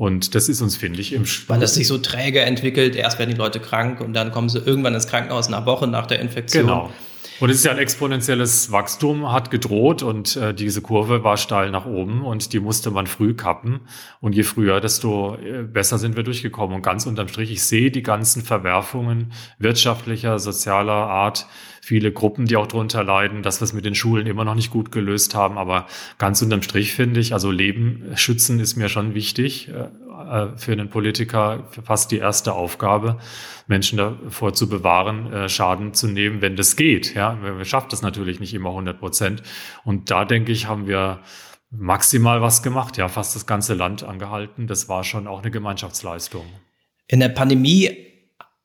Und 0.01 0.33
das 0.33 0.49
ist 0.49 0.63
uns, 0.63 0.77
finde 0.77 0.99
ich, 0.99 1.13
im 1.13 1.25
Weil 1.45 1.59
das 1.59 1.75
sich 1.75 1.85
so 1.85 1.99
träge 1.99 2.39
entwickelt. 2.41 2.95
Erst 2.95 3.19
werden 3.19 3.29
die 3.29 3.35
Leute 3.35 3.59
krank 3.59 4.01
und 4.01 4.13
dann 4.13 4.31
kommen 4.31 4.49
sie 4.49 4.57
irgendwann 4.57 4.95
ins 4.95 5.05
Krankenhaus 5.05 5.47
nach 5.47 5.67
Woche 5.67 5.85
nach 5.85 6.07
der 6.07 6.19
Infektion. 6.21 6.63
Genau. 6.63 6.89
Und 7.41 7.49
es 7.49 7.57
ist 7.57 7.65
ja 7.65 7.71
ein 7.71 7.79
exponentielles 7.79 8.71
Wachstum, 8.71 9.31
hat 9.31 9.49
gedroht 9.49 10.03
und 10.03 10.35
äh, 10.35 10.53
diese 10.53 10.83
Kurve 10.83 11.23
war 11.23 11.37
steil 11.37 11.71
nach 11.71 11.87
oben 11.87 12.23
und 12.23 12.53
die 12.53 12.59
musste 12.59 12.91
man 12.91 13.07
früh 13.07 13.33
kappen. 13.33 13.79
Und 14.19 14.35
je 14.35 14.43
früher, 14.43 14.79
desto 14.79 15.37
äh, 15.37 15.63
besser 15.63 15.97
sind 15.97 16.15
wir 16.15 16.21
durchgekommen. 16.21 16.75
Und 16.75 16.81
ganz 16.83 17.07
unterm 17.07 17.27
Strich, 17.29 17.51
ich 17.51 17.63
sehe 17.63 17.89
die 17.89 18.03
ganzen 18.03 18.43
Verwerfungen 18.43 19.33
wirtschaftlicher, 19.57 20.37
sozialer 20.37 20.93
Art, 20.93 21.47
viele 21.81 22.11
Gruppen, 22.11 22.45
die 22.45 22.57
auch 22.57 22.67
darunter 22.67 23.03
leiden, 23.03 23.41
dass 23.41 23.59
wir 23.59 23.65
es 23.65 23.73
mit 23.73 23.85
den 23.85 23.95
Schulen 23.95 24.27
immer 24.27 24.45
noch 24.45 24.53
nicht 24.53 24.69
gut 24.69 24.91
gelöst 24.91 25.33
haben. 25.33 25.57
Aber 25.57 25.87
ganz 26.19 26.43
unterm 26.43 26.61
Strich 26.61 26.93
finde 26.93 27.19
ich, 27.19 27.33
also 27.33 27.49
Leben 27.49 28.03
schützen 28.13 28.59
ist 28.59 28.75
mir 28.75 28.87
schon 28.87 29.15
wichtig. 29.15 29.71
Äh, 30.31 30.57
für 30.57 30.71
einen 30.71 30.89
Politiker 30.89 31.67
fast 31.83 32.11
die 32.11 32.17
erste 32.17 32.53
Aufgabe, 32.53 33.17
Menschen 33.67 33.97
davor 33.97 34.53
zu 34.53 34.69
bewahren, 34.69 35.31
äh, 35.33 35.49
Schaden 35.49 35.93
zu 35.93 36.07
nehmen, 36.07 36.41
wenn 36.41 36.55
das 36.55 36.77
geht. 36.77 37.13
Ja, 37.15 37.37
wir 37.41 37.65
schaffen 37.65 37.87
das 37.91 38.01
natürlich 38.01 38.39
nicht 38.39 38.53
immer 38.53 38.69
100 38.69 38.97
Prozent. 38.97 39.43
Und 39.83 40.09
da 40.09 40.23
denke 40.23 40.53
ich, 40.53 40.67
haben 40.67 40.87
wir 40.87 41.19
maximal 41.69 42.41
was 42.41 42.63
gemacht. 42.63 42.95
Ja, 42.95 43.09
fast 43.09 43.35
das 43.35 43.45
ganze 43.45 43.73
Land 43.73 44.03
angehalten. 44.03 44.67
Das 44.67 44.87
war 44.87 45.03
schon 45.03 45.27
auch 45.27 45.41
eine 45.41 45.51
Gemeinschaftsleistung. 45.51 46.45
In 47.07 47.19
der 47.19 47.29
Pandemie 47.29 48.07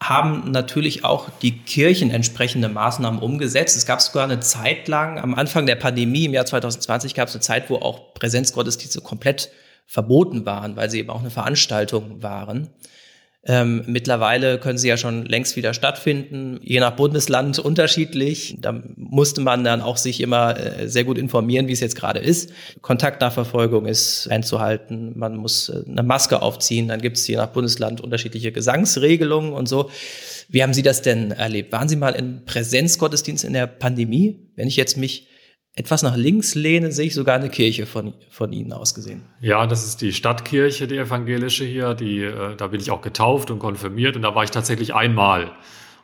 haben 0.01 0.53
natürlich 0.53 1.05
auch 1.05 1.31
die 1.43 1.59
Kirchen 1.59 2.11
entsprechende 2.11 2.69
Maßnahmen 2.69 3.21
umgesetzt. 3.21 3.77
Es 3.77 3.87
gab 3.87 4.01
sogar 4.01 4.23
eine 4.23 4.39
Zeit 4.39 4.87
lang, 4.87 5.19
am 5.19 5.35
Anfang 5.35 5.67
der 5.67 5.77
Pandemie 5.77 6.27
im 6.27 6.35
Jahr 6.35 6.47
2020 6.47 7.15
gab 7.15 7.27
es 7.27 7.35
eine 7.35 7.41
Zeit, 7.41 7.71
wo 7.71 7.77
auch 7.77 8.15
Präsenzgottesdienste 8.15 9.01
komplett 9.01 9.51
verboten 9.87 10.45
waren, 10.47 10.77
weil 10.77 10.91
sie 10.91 10.99
eben 10.99 11.11
auch 11.11 11.21
eine 11.21 11.31
Veranstaltung 11.31 12.23
waren. 12.23 12.71
Ähm, 13.49 13.85
mittlerweile 13.87 14.59
können 14.59 14.77
sie 14.77 14.89
ja 14.89 14.97
schon 14.97 15.25
längst 15.25 15.55
wieder 15.55 15.73
stattfinden, 15.73 16.59
je 16.63 16.81
nach 16.81 16.97
Bundesland 16.97 17.61
unterschiedlich. 17.61 18.57
Da 18.61 18.83
musste 18.97 19.41
man 19.41 19.63
dann 19.63 19.83
auch 19.83 19.99
sich 19.99 20.21
immer 20.21 20.59
äh, 20.59 20.89
sehr 20.89 21.05
gut 21.05 21.17
informieren, 21.17 21.69
wie 21.69 21.73
es 21.73 21.79
jetzt 21.79 21.95
gerade 21.95 22.19
ist. 22.19 22.53
Kontaktnachverfolgung 22.83 23.87
ist 23.87 24.29
einzuhalten, 24.29 25.13
man 25.17 25.37
muss 25.37 25.69
äh, 25.69 25.85
eine 25.89 26.03
Maske 26.03 26.43
aufziehen, 26.43 26.89
dann 26.89 27.01
gibt 27.01 27.19
es 27.19 27.29
je 27.29 27.37
nach 27.37 27.47
Bundesland 27.47 28.01
unterschiedliche 28.01 28.51
Gesangsregelungen 28.51 29.53
und 29.53 29.69
so. 29.69 29.91
Wie 30.49 30.65
haben 30.65 30.75
Sie 30.75 30.83
das 30.83 31.03
denn 31.03 31.31
erlebt? 31.31 31.71
Waren 31.71 31.89
Sie 31.89 31.97
mal 31.97 32.17
in 32.17 32.45
Präsenzgottesdienst 32.47 33.45
in 33.45 33.53
der 33.53 33.69
Pandemie? 33.69 34.41
Wenn 34.57 34.67
ich 34.67 34.77
jetzt 34.77 34.97
mich 34.97 35.29
etwas 35.77 36.03
nach 36.03 36.17
links 36.17 36.55
lehne, 36.55 36.91
sehe 36.91 37.07
ich 37.07 37.15
sogar 37.15 37.37
eine 37.37 37.51
Kirche 37.51 37.85
von, 37.85 38.15
von 38.31 38.51
Ihnen 38.53 38.73
aus 38.73 38.95
gesehen. 38.95 39.23
Ja, 39.41 39.67
das 39.67 39.85
ist 39.85 40.01
die 40.01 40.15
Stadtkirche, 40.15 40.87
die 40.87 40.97
evangelische 40.97 41.65
hier. 41.65 41.95
Die, 41.95 42.23
äh, 42.23 42.57
da 42.57 42.69
bin 42.69 42.81
ich 42.81 42.91
auch 42.91 43.03
getauft 43.03 43.51
und 43.51 43.59
konfirmiert 43.59 44.17
und 44.17 44.23
da 44.23 44.35
war 44.35 44.43
ich 44.43 44.51
tatsächlich 44.51 44.95
einmal. 44.95 45.53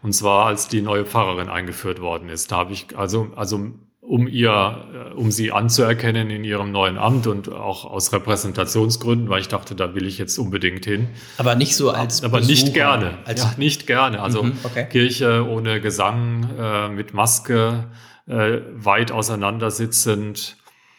Und 0.02 0.12
zwar, 0.12 0.47
als 0.47 0.69
die 0.69 0.83
neue 0.83 1.07
Pfarrerin 1.07 1.49
eingeführt 1.49 2.00
worden 2.00 2.29
ist. 2.29 2.52
Da 2.52 2.57
habe 2.59 2.75
ich, 2.75 2.88
also, 2.97 3.29
also 3.35 3.71
um 4.02 4.29
ihr, 4.29 5.11
äh, 5.11 5.14
um 5.14 5.31
sie 5.31 5.52
anzuerkennen 5.52 6.29
in 6.29 6.45
ihrem 6.45 6.71
neuen 6.71 6.99
Amt 6.99 7.26
und 7.26 7.50
auch 7.50 7.87
aus 7.87 8.12
Repräsentationsgründen, 8.12 9.31
weil 9.31 9.41
ich 9.41 9.49
dachte, 9.49 9.75
da 9.75 9.95
will 9.95 10.07
ich 10.07 10.19
jetzt 10.19 10.37
unbedingt 10.37 10.85
hin. 10.85 11.09
Aber 11.38 11.55
nicht 11.55 11.76
so 11.76 11.91
als 11.91 12.23
Aber 12.23 12.41
Besucher, 12.41 12.52
nicht 12.52 12.75
gerne. 12.75 13.19
Als 13.25 13.43
ja, 13.43 13.55
nicht 13.57 13.87
gerne. 13.87 14.21
Also 14.21 14.43
mhm, 14.43 14.52
okay. 14.64 14.87
Kirche 14.91 15.47
ohne 15.49 15.81
Gesang, 15.81 16.50
äh, 16.59 16.88
mit 16.91 17.14
Maske, 17.14 17.85
äh, 18.26 18.61
weit 18.75 19.12
auseinandersitzend, 19.12 20.57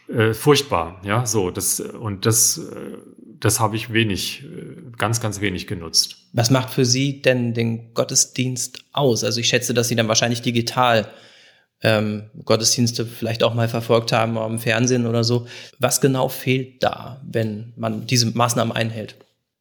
äh, 0.08 0.34
furchtbar. 0.34 1.00
Ja, 1.04 1.26
so 1.26 1.52
das 1.52 1.80
und 1.80 2.26
das, 2.26 2.58
äh, 2.58 2.98
das 3.40 3.60
habe 3.60 3.76
ich 3.76 3.94
wenig, 3.94 4.44
äh, 4.44 4.92
ganz, 4.98 5.22
ganz 5.22 5.42
wenig 5.42 5.68
genutzt. 5.68 6.18
Was 6.34 6.50
macht 6.50 6.70
für 6.70 6.86
Sie 6.86 7.22
denn 7.22 7.54
den 7.54 7.94
Gottesdienst 7.94 8.86
aus? 8.92 9.24
Also 9.24 9.40
ich 9.40 9.48
schätze, 9.48 9.74
dass 9.74 9.88
Sie 9.88 9.96
dann 9.96 10.08
wahrscheinlich 10.08 10.42
digital 10.42 11.08
ähm, 11.82 12.30
Gottesdienste 12.46 13.06
vielleicht 13.06 13.44
auch 13.44 13.54
mal 13.54 13.68
verfolgt 13.68 14.12
haben 14.12 14.38
im 14.38 14.60
Fernsehen 14.60 15.06
oder 15.06 15.24
so. 15.24 15.48
Was 15.80 16.02
genau 16.02 16.30
fehlt 16.30 16.82
da, 16.82 17.22
wenn 17.30 17.74
man 17.76 18.08
diese 18.08 18.32
Maßnahmen 18.36 18.74
einhält? 18.74 19.16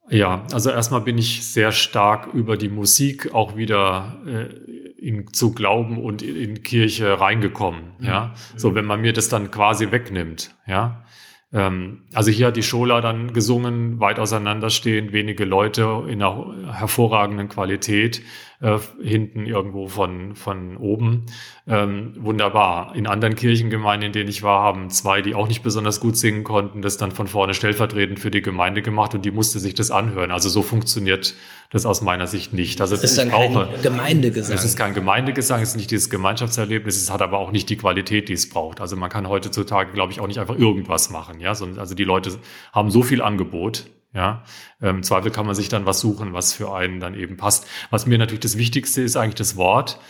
Ja, 0.09 0.47
also 0.53 0.71
erstmal 0.71 1.01
bin 1.01 1.19
ich 1.19 1.47
sehr 1.47 1.73
stark 1.73 2.33
über 2.35 2.57
die 2.57 2.69
Musik 2.69 3.33
auch 3.35 3.57
wieder 3.57 4.19
äh, 4.27 4.82
in, 5.03 5.33
zu 5.33 5.53
Glauben 5.53 5.99
und 5.99 6.23
in, 6.23 6.63
Kirche 6.63 7.21
reingekommen. 7.21 7.93
Mhm. 7.99 8.07
Ja, 8.07 8.35
so 8.57 8.75
wenn 8.75 8.85
man 8.85 9.01
mir 9.01 9.13
das 9.13 9.29
dann 9.29 9.51
quasi 9.51 9.91
wegnimmt. 9.91 10.55
Ja, 10.67 11.05
ähm, 11.53 12.03
also 12.15 12.31
hier 12.31 12.47
hat 12.49 12.57
die 12.57 12.63
Schola 12.63 13.01
dann 13.01 13.33
gesungen, 13.33 14.01
weit 14.01 14.19
auseinanderstehend, 14.19 15.13
wenige 15.13 15.45
Leute 15.45 16.05
in 16.09 16.23
einer 16.23 16.73
hervorragenden 16.73 17.49
Qualität 17.49 18.23
äh, 18.63 18.79
hinten 19.03 19.45
irgendwo 19.45 19.89
von, 19.89 20.37
von 20.37 20.77
oben. 20.77 21.27
Ähm, 21.67 22.15
wunderbar. 22.19 22.95
In 22.95 23.07
anderen 23.07 23.35
Kirchengemeinden, 23.35 24.07
in 24.07 24.13
denen 24.13 24.29
ich 24.29 24.43
war, 24.43 24.63
haben 24.63 24.89
zwei, 24.89 25.21
die 25.21 25.35
auch 25.35 25.49
nicht 25.49 25.63
besonders 25.63 25.99
gut 25.99 26.17
singen 26.17 26.45
konnten, 26.45 26.81
das 26.81 26.97
dann 26.97 27.11
von 27.11 27.27
vorne 27.27 27.55
stellvertretend 27.55 28.21
für 28.21 28.31
die 28.31 28.41
Gemeinde 28.41 28.81
gemacht 28.81 29.15
und 29.15 29.25
die 29.25 29.33
musste 29.33 29.59
sich 29.59 29.75
das 29.75 29.91
anhören. 29.91 30.31
Also 30.31 30.49
so 30.49 30.63
funktioniert 30.63 31.35
das 31.71 31.87
aus 31.87 32.03
meiner 32.03 32.29
Sicht 32.29 32.53
nicht. 32.53 32.81
Also 32.81 32.95
das 32.95 33.05
ist 33.05 33.19
dann 33.19 33.31
kein 33.31 33.67
Gemeindegesang. 33.83 34.57
Es 34.57 34.65
ist 34.65 34.79
kein 34.79 34.95
Gemeindegesang, 34.95 35.61
es 35.61 35.71
ist 35.71 35.77
nicht 35.77 35.91
dieses 35.91 36.09
Gemeinschaftserlebnis, 36.09 36.97
es 36.97 37.11
hat 37.11 37.21
aber 37.21 37.39
auch 37.39 37.51
nicht 37.51 37.69
die 37.69 37.77
Qualität, 37.77 38.29
die 38.29 38.35
es 38.35 38.49
braucht. 38.49 38.81
Also 38.81 38.95
man 38.95 39.11
kann 39.11 39.29
heutzutage, 39.29 39.93
glaube 39.93 40.13
ich, 40.13 40.21
auch 40.21 40.29
nicht 40.29 40.39
einfach 40.39 40.57
irgendwas 40.57 41.11
machen. 41.11 41.41
Ja, 41.41 41.51
also 41.51 41.95
die 41.95 42.05
Leute 42.05 42.39
haben 42.73 42.91
so 42.91 43.03
viel 43.03 43.23
Angebot, 43.23 43.87
ja, 44.15 44.45
ähm, 44.81 44.97
im 44.97 45.03
Zweifel 45.03 45.31
kann 45.31 45.45
man 45.47 45.55
sich 45.55 45.69
dann 45.69 45.85
was 45.87 46.01
suchen, 46.01 46.33
was 46.33 46.53
für 46.53 46.75
einen 46.75 46.99
dann 47.01 47.15
eben 47.15 47.37
passt. 47.37 47.67
Was 47.91 48.07
mir 48.07 48.19
natürlich 48.19 48.41
das 48.41 48.59
Wichtigste 48.59 49.03
ist 49.03 49.17
eigentlich 49.17 49.37
das 49.37 49.57
Wort, 49.57 50.01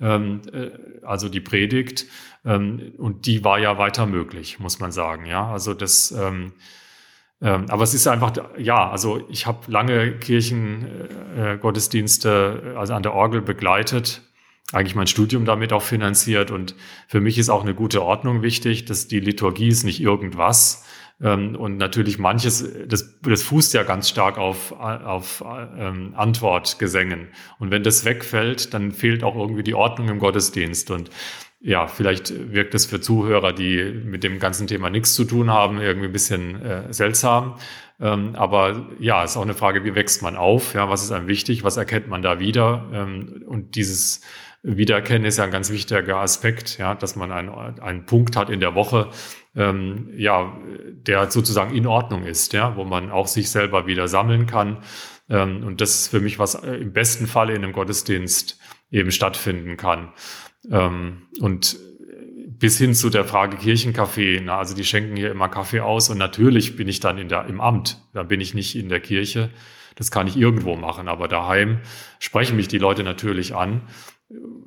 ähm, 0.00 0.40
äh, 0.52 0.70
also 1.04 1.28
die 1.28 1.40
Predigt. 1.40 2.06
Ähm, 2.44 2.92
und 2.98 3.26
die 3.26 3.44
war 3.44 3.60
ja 3.60 3.78
weiter 3.78 4.06
möglich, 4.06 4.58
muss 4.58 4.80
man 4.80 4.90
sagen. 4.92 5.26
Ja, 5.26 5.50
also 5.50 5.74
das. 5.74 6.14
Aber 7.44 7.82
es 7.82 7.92
ist 7.92 8.06
einfach, 8.06 8.32
ja, 8.56 8.88
also 8.88 9.28
ich 9.28 9.48
habe 9.48 9.68
lange 9.68 10.12
Kirchengottesdienste, 10.12 12.74
äh, 12.74 12.76
also 12.76 12.94
an 12.94 13.02
der 13.02 13.14
Orgel 13.14 13.42
begleitet, 13.42 14.22
eigentlich 14.72 14.94
mein 14.94 15.08
Studium 15.08 15.44
damit 15.44 15.72
auch 15.72 15.82
finanziert 15.82 16.52
und 16.52 16.76
für 17.08 17.20
mich 17.20 17.38
ist 17.38 17.50
auch 17.50 17.62
eine 17.62 17.74
gute 17.74 18.02
Ordnung 18.02 18.42
wichtig, 18.42 18.84
dass 18.84 19.08
die 19.08 19.18
Liturgie 19.18 19.66
ist 19.66 19.82
nicht 19.82 20.00
irgendwas, 20.00 20.84
und 21.22 21.76
natürlich 21.76 22.18
manches, 22.18 22.68
das, 22.88 23.18
das 23.22 23.42
fußt 23.44 23.74
ja 23.74 23.84
ganz 23.84 24.08
stark 24.08 24.38
auf, 24.38 24.72
auf 24.72 25.44
ähm, 25.78 26.14
Antwortgesängen. 26.16 27.28
Und 27.60 27.70
wenn 27.70 27.84
das 27.84 28.04
wegfällt, 28.04 28.74
dann 28.74 28.90
fehlt 28.90 29.22
auch 29.22 29.36
irgendwie 29.36 29.62
die 29.62 29.74
Ordnung 29.74 30.08
im 30.08 30.18
Gottesdienst. 30.18 30.90
Und 30.90 31.10
ja, 31.60 31.86
vielleicht 31.86 32.52
wirkt 32.52 32.74
es 32.74 32.86
für 32.86 33.00
Zuhörer, 33.00 33.52
die 33.52 33.84
mit 34.04 34.24
dem 34.24 34.40
ganzen 34.40 34.66
Thema 34.66 34.90
nichts 34.90 35.14
zu 35.14 35.24
tun 35.24 35.48
haben, 35.48 35.80
irgendwie 35.80 36.08
ein 36.08 36.12
bisschen 36.12 36.60
äh, 36.60 36.92
seltsam. 36.92 37.54
Ähm, 38.00 38.34
aber 38.34 38.88
ja, 38.98 39.22
ist 39.22 39.36
auch 39.36 39.42
eine 39.42 39.54
Frage, 39.54 39.84
wie 39.84 39.94
wächst 39.94 40.22
man 40.22 40.36
auf? 40.36 40.74
Ja, 40.74 40.90
was 40.90 41.04
ist 41.04 41.12
einem 41.12 41.28
wichtig? 41.28 41.62
Was 41.62 41.76
erkennt 41.76 42.08
man 42.08 42.20
da 42.20 42.40
wieder? 42.40 42.90
Ähm, 42.92 43.44
und 43.46 43.76
dieses 43.76 44.22
Wiedererkennen 44.64 45.24
ist 45.24 45.38
ja 45.38 45.44
ein 45.44 45.50
ganz 45.52 45.70
wichtiger 45.70 46.16
Aspekt, 46.16 46.78
ja, 46.78 46.94
dass 46.96 47.14
man 47.14 47.30
einen, 47.30 47.48
einen 47.80 48.06
Punkt 48.06 48.36
hat 48.36 48.50
in 48.50 48.58
der 48.58 48.74
Woche, 48.74 49.08
ähm, 49.54 50.10
ja, 50.16 50.56
der 50.92 51.30
sozusagen 51.30 51.74
in 51.74 51.86
Ordnung 51.86 52.24
ist, 52.24 52.52
ja, 52.52 52.76
wo 52.76 52.84
man 52.84 53.10
auch 53.10 53.26
sich 53.26 53.50
selber 53.50 53.86
wieder 53.86 54.08
sammeln 54.08 54.46
kann. 54.46 54.78
Ähm, 55.28 55.64
und 55.64 55.80
das 55.80 55.94
ist 55.94 56.08
für 56.08 56.20
mich, 56.20 56.38
was 56.38 56.54
äh, 56.54 56.76
im 56.76 56.92
besten 56.92 57.26
Falle 57.26 57.54
in 57.54 57.62
einem 57.62 57.72
Gottesdienst 57.72 58.58
eben 58.90 59.10
stattfinden 59.10 59.76
kann. 59.76 60.12
Ähm, 60.70 61.22
und 61.40 61.76
bis 62.62 62.78
hin 62.78 62.94
zu 62.94 63.10
der 63.10 63.24
Frage 63.24 63.56
Kirchenkaffee. 63.56 64.40
Na, 64.42 64.58
also 64.58 64.76
die 64.76 64.84
schenken 64.84 65.16
hier 65.16 65.32
immer 65.32 65.48
Kaffee 65.48 65.80
aus 65.80 66.10
und 66.10 66.18
natürlich 66.18 66.76
bin 66.76 66.88
ich 66.88 67.00
dann 67.00 67.18
in 67.18 67.28
der, 67.28 67.46
im 67.46 67.60
Amt. 67.60 68.00
Da 68.12 68.22
bin 68.22 68.40
ich 68.40 68.54
nicht 68.54 68.76
in 68.76 68.88
der 68.88 69.00
Kirche. 69.00 69.50
Das 69.96 70.10
kann 70.10 70.28
ich 70.28 70.36
irgendwo 70.36 70.76
machen, 70.76 71.08
aber 71.08 71.28
daheim 71.28 71.80
sprechen 72.18 72.56
mich 72.56 72.68
die 72.68 72.78
Leute 72.78 73.02
natürlich 73.02 73.54
an 73.54 73.82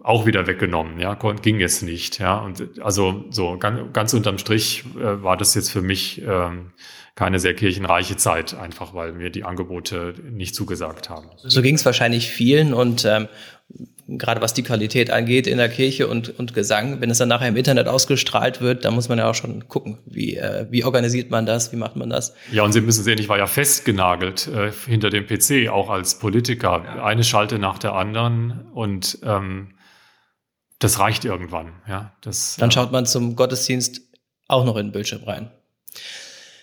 auch 0.04 0.26
wieder 0.26 0.46
weggenommen, 0.46 1.00
ja, 1.00 1.16
ging 1.16 1.62
es 1.62 1.82
nicht, 1.82 2.20
ja, 2.20 2.38
und 2.38 2.80
also 2.82 3.26
so 3.32 3.58
ganz, 3.58 3.92
ganz 3.94 4.14
unterm 4.14 4.38
Strich 4.38 4.84
äh, 4.98 5.24
war 5.24 5.36
das 5.36 5.56
jetzt 5.56 5.72
für 5.72 5.82
mich 5.82 6.22
ähm, 6.22 6.72
keine 7.16 7.40
sehr 7.40 7.56
kirchenreiche 7.56 8.18
Zeit, 8.18 8.54
einfach 8.54 8.94
weil 8.94 9.14
mir 9.14 9.30
die 9.30 9.44
Angebote 9.44 10.14
nicht 10.30 10.54
zugesagt 10.54 11.10
haben. 11.10 11.30
So 11.38 11.62
ging 11.62 11.76
es 11.76 11.86
wahrscheinlich 11.86 12.30
vielen 12.30 12.74
und 12.74 13.06
ähm, 13.06 13.28
gerade 14.08 14.42
was 14.42 14.54
die 14.54 14.64
Qualität 14.64 15.10
angeht 15.10 15.48
in 15.48 15.58
der 15.58 15.70
Kirche 15.70 16.08
und, 16.08 16.38
und 16.38 16.54
Gesang, 16.54 17.02
wenn 17.02 17.10
es 17.10 17.18
dann 17.18 17.30
nachher 17.30 17.48
im 17.48 17.56
Internet 17.56 17.88
ausgestrahlt 17.88 18.62
wird, 18.62 18.86
da 18.86 18.92
muss 18.92 19.10
man 19.10 19.18
ja 19.18 19.30
auch 19.30 19.36
schon 19.36 19.68
gucken, 19.68 19.98
wie, 20.06 20.38
äh, 20.38 20.68
wie 20.70 20.84
organisiert 20.84 21.32
man 21.32 21.46
das, 21.46 21.72
wie 21.72 21.76
macht 21.76 21.96
man 21.96 22.10
das. 22.10 22.36
Ja, 22.52 22.64
und 22.64 22.72
Sie 22.72 22.82
müssen 22.82 23.04
sehen, 23.04 23.18
ich 23.18 23.30
war 23.30 23.38
ja 23.38 23.48
festgenagelt 23.48 24.48
äh, 24.48 24.72
hinter 24.72 25.10
dem 25.10 25.26
PC, 25.26 25.70
auch 25.70 25.90
als 25.90 26.20
Politiker. 26.20 26.84
Ja. 26.86 27.04
Eine 27.04 27.24
Schalte 27.24 27.58
nach 27.58 27.80
der 27.80 27.94
anderen 27.94 28.68
und 28.74 29.20
ähm, 29.24 29.74
das 30.80 31.00
reicht 31.00 31.26
irgendwann. 31.26 31.74
Ja, 31.88 32.14
das, 32.22 32.58
dann 32.58 32.70
schaut 32.70 32.92
man 32.92 33.06
zum 33.06 33.36
Gottesdienst 33.36 34.02
auch 34.48 34.66
noch 34.66 34.76
in 34.76 34.88
den 34.88 34.92
Bildschirm 34.92 35.24
rein. 35.24 35.50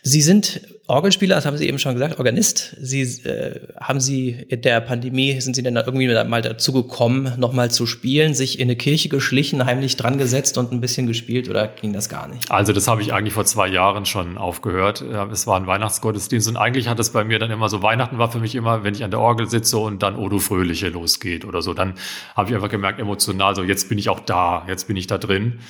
Sie 0.03 0.23
sind 0.23 0.61
Orgelspieler, 0.89 1.37
das 1.37 1.47
haben 1.47 1.57
Sie 1.57 1.69
eben 1.69 1.79
schon 1.79 1.95
gesagt, 1.95 2.19
Organist. 2.19 2.77
Sie 2.81 3.03
äh, 3.03 3.61
haben 3.81 4.01
Sie 4.01 4.31
in 4.49 4.63
der 4.63 4.81
Pandemie 4.81 5.41
sind 5.41 5.55
Sie 5.55 5.63
denn 5.63 5.77
da 5.77 5.85
irgendwie 5.87 6.09
mal 6.25 6.43
dazu 6.43 6.73
gekommen, 6.73 7.33
nochmal 7.37 7.71
zu 7.71 7.87
spielen, 7.87 8.35
sich 8.35 8.59
in 8.59 8.67
eine 8.67 8.75
Kirche 8.75 9.09
geschlichen, 9.09 9.65
heimlich 9.65 9.97
dran 9.97 10.19
gesetzt 10.19 10.59
und 10.59 10.73
ein 10.73 10.81
bisschen 10.81 11.07
gespielt 11.07 11.49
oder 11.49 11.69
ging 11.69 11.93
das 11.93 12.09
gar 12.09 12.27
nicht? 12.27 12.51
Also 12.51 12.73
das 12.73 12.89
habe 12.89 13.01
ich 13.01 13.13
eigentlich 13.13 13.33
vor 13.33 13.45
zwei 13.45 13.69
Jahren 13.69 14.07
schon 14.07 14.37
aufgehört. 14.37 15.03
Es 15.31 15.47
war 15.47 15.57
ein 15.57 15.69
Weihnachtsgottesdienst 15.69 16.49
und 16.49 16.57
eigentlich 16.57 16.89
hat 16.89 16.99
es 16.99 17.11
bei 17.11 17.23
mir 17.23 17.39
dann 17.39 17.53
immer 17.53 17.69
so 17.69 17.83
Weihnachten 17.83 18.19
war 18.19 18.33
für 18.33 18.41
mich 18.41 18.57
immer, 18.57 18.83
wenn 18.83 18.95
ich 18.95 19.05
an 19.05 19.13
der 19.13 19.21
Orgel 19.21 19.49
sitze 19.49 19.79
und 19.79 20.03
dann 20.03 20.17
Odo 20.17 20.41
Fröhliche 20.41 20.89
losgeht 20.89 21.45
oder 21.45 21.63
so, 21.63 21.75
dann 21.75 21.95
habe 22.35 22.51
ich 22.51 22.57
einfach 22.57 22.71
gemerkt 22.71 22.99
emotional, 22.99 23.55
so 23.55 23.63
jetzt 23.63 23.89
bin 23.89 23.99
ich 23.99 24.09
auch 24.09 24.21
da, 24.21 24.65
jetzt 24.67 24.89
bin 24.89 24.97
ich 24.97 25.07
da 25.07 25.19
drin. 25.19 25.61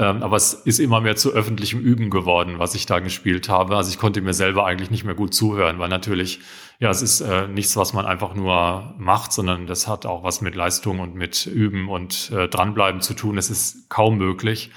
Ähm, 0.00 0.22
aber 0.22 0.36
es 0.36 0.54
ist 0.54 0.80
immer 0.80 1.02
mehr 1.02 1.14
zu 1.16 1.30
öffentlichem 1.34 1.78
Üben 1.78 2.08
geworden, 2.08 2.54
was 2.58 2.74
ich 2.74 2.86
da 2.86 3.00
gespielt 3.00 3.50
habe. 3.50 3.76
Also 3.76 3.90
ich 3.90 3.98
konnte 3.98 4.22
mir 4.22 4.32
selber 4.32 4.64
eigentlich 4.64 4.90
nicht 4.90 5.04
mehr 5.04 5.14
gut 5.14 5.34
zuhören, 5.34 5.78
weil 5.78 5.90
natürlich, 5.90 6.40
ja, 6.78 6.88
es 6.88 7.02
ist 7.02 7.20
äh, 7.20 7.46
nichts, 7.48 7.76
was 7.76 7.92
man 7.92 8.06
einfach 8.06 8.34
nur 8.34 8.94
macht, 8.96 9.30
sondern 9.30 9.66
das 9.66 9.86
hat 9.86 10.06
auch 10.06 10.22
was 10.22 10.40
mit 10.40 10.54
Leistung 10.54 11.00
und 11.00 11.16
mit 11.16 11.44
Üben 11.44 11.90
und 11.90 12.32
äh, 12.34 12.48
dranbleiben 12.48 13.02
zu 13.02 13.12
tun. 13.12 13.36
Es 13.36 13.50
ist 13.50 13.90
kaum 13.90 14.16
möglich. 14.16 14.70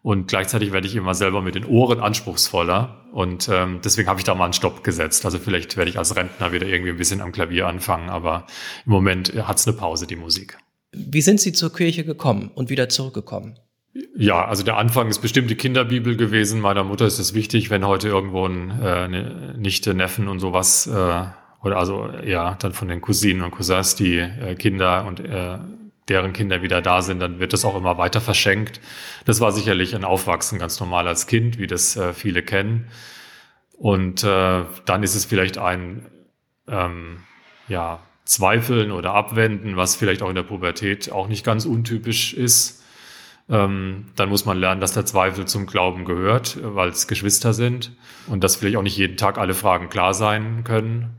Und 0.00 0.28
gleichzeitig 0.28 0.72
werde 0.72 0.86
ich 0.86 0.96
immer 0.96 1.12
selber 1.12 1.42
mit 1.42 1.54
den 1.54 1.66
Ohren 1.66 2.00
anspruchsvoller. 2.00 3.04
Und 3.12 3.50
ähm, 3.52 3.80
deswegen 3.84 4.08
habe 4.08 4.20
ich 4.20 4.24
da 4.24 4.34
mal 4.34 4.44
einen 4.44 4.54
Stopp 4.54 4.84
gesetzt. 4.84 5.26
Also 5.26 5.38
vielleicht 5.38 5.76
werde 5.76 5.90
ich 5.90 5.98
als 5.98 6.16
Rentner 6.16 6.50
wieder 6.50 6.66
irgendwie 6.66 6.92
ein 6.92 6.96
bisschen 6.96 7.20
am 7.20 7.30
Klavier 7.32 7.66
anfangen, 7.66 8.08
aber 8.08 8.46
im 8.86 8.92
Moment 8.92 9.34
hat 9.46 9.58
es 9.58 9.68
eine 9.68 9.76
Pause, 9.76 10.06
die 10.06 10.16
Musik. 10.16 10.56
Wie 10.92 11.20
sind 11.20 11.40
Sie 11.40 11.52
zur 11.52 11.74
Kirche 11.74 12.04
gekommen 12.04 12.50
und 12.54 12.70
wieder 12.70 12.88
zurückgekommen? 12.88 13.58
Ja, 13.94 14.46
also 14.46 14.62
der 14.62 14.78
Anfang 14.78 15.08
ist 15.08 15.18
bestimmt 15.18 15.50
die 15.50 15.54
Kinderbibel 15.54 16.16
gewesen. 16.16 16.60
Meiner 16.60 16.82
Mutter 16.82 17.06
ist 17.06 17.18
es 17.18 17.34
wichtig, 17.34 17.68
wenn 17.68 17.86
heute 17.86 18.08
irgendwo 18.08 18.46
ein 18.46 18.70
äh, 18.80 19.08
ne, 19.08 19.54
Nichte, 19.58 19.92
Neffen 19.92 20.28
und 20.28 20.38
sowas, 20.38 20.86
äh, 20.86 21.24
oder 21.62 21.76
also 21.76 22.08
ja, 22.24 22.54
dann 22.54 22.72
von 22.72 22.88
den 22.88 23.02
Cousinen 23.02 23.42
und 23.42 23.50
Cousins, 23.50 23.94
die 23.94 24.16
äh, 24.16 24.54
Kinder 24.54 25.04
und 25.06 25.20
äh, 25.20 25.58
deren 26.08 26.32
Kinder 26.32 26.62
wieder 26.62 26.80
da 26.80 27.02
sind, 27.02 27.20
dann 27.20 27.38
wird 27.38 27.52
das 27.52 27.64
auch 27.66 27.76
immer 27.76 27.98
weiter 27.98 28.20
verschenkt. 28.22 28.80
Das 29.26 29.40
war 29.40 29.52
sicherlich 29.52 29.94
ein 29.94 30.04
Aufwachsen 30.04 30.58
ganz 30.58 30.80
normal 30.80 31.06
als 31.06 31.26
Kind, 31.26 31.58
wie 31.58 31.66
das 31.66 31.96
äh, 31.96 32.14
viele 32.14 32.42
kennen. 32.42 32.88
Und 33.76 34.24
äh, 34.24 34.64
dann 34.86 35.02
ist 35.02 35.14
es 35.14 35.26
vielleicht 35.26 35.58
ein 35.58 36.06
ähm, 36.66 37.24
ja, 37.68 38.00
Zweifeln 38.24 38.90
oder 38.90 39.12
Abwenden, 39.12 39.76
was 39.76 39.96
vielleicht 39.96 40.22
auch 40.22 40.30
in 40.30 40.34
der 40.34 40.42
Pubertät 40.44 41.12
auch 41.12 41.28
nicht 41.28 41.44
ganz 41.44 41.66
untypisch 41.66 42.32
ist 42.32 42.81
ähm, 43.48 44.06
dann 44.16 44.28
muss 44.28 44.44
man 44.44 44.58
lernen, 44.58 44.80
dass 44.80 44.92
der 44.92 45.04
Zweifel 45.04 45.46
zum 45.46 45.66
Glauben 45.66 46.04
gehört, 46.04 46.58
weil 46.62 46.90
es 46.90 47.06
Geschwister 47.06 47.52
sind 47.52 47.92
und 48.28 48.42
dass 48.44 48.56
vielleicht 48.56 48.76
auch 48.76 48.82
nicht 48.82 48.96
jeden 48.96 49.16
Tag 49.16 49.38
alle 49.38 49.54
Fragen 49.54 49.88
klar 49.88 50.14
sein 50.14 50.64
können. 50.64 51.18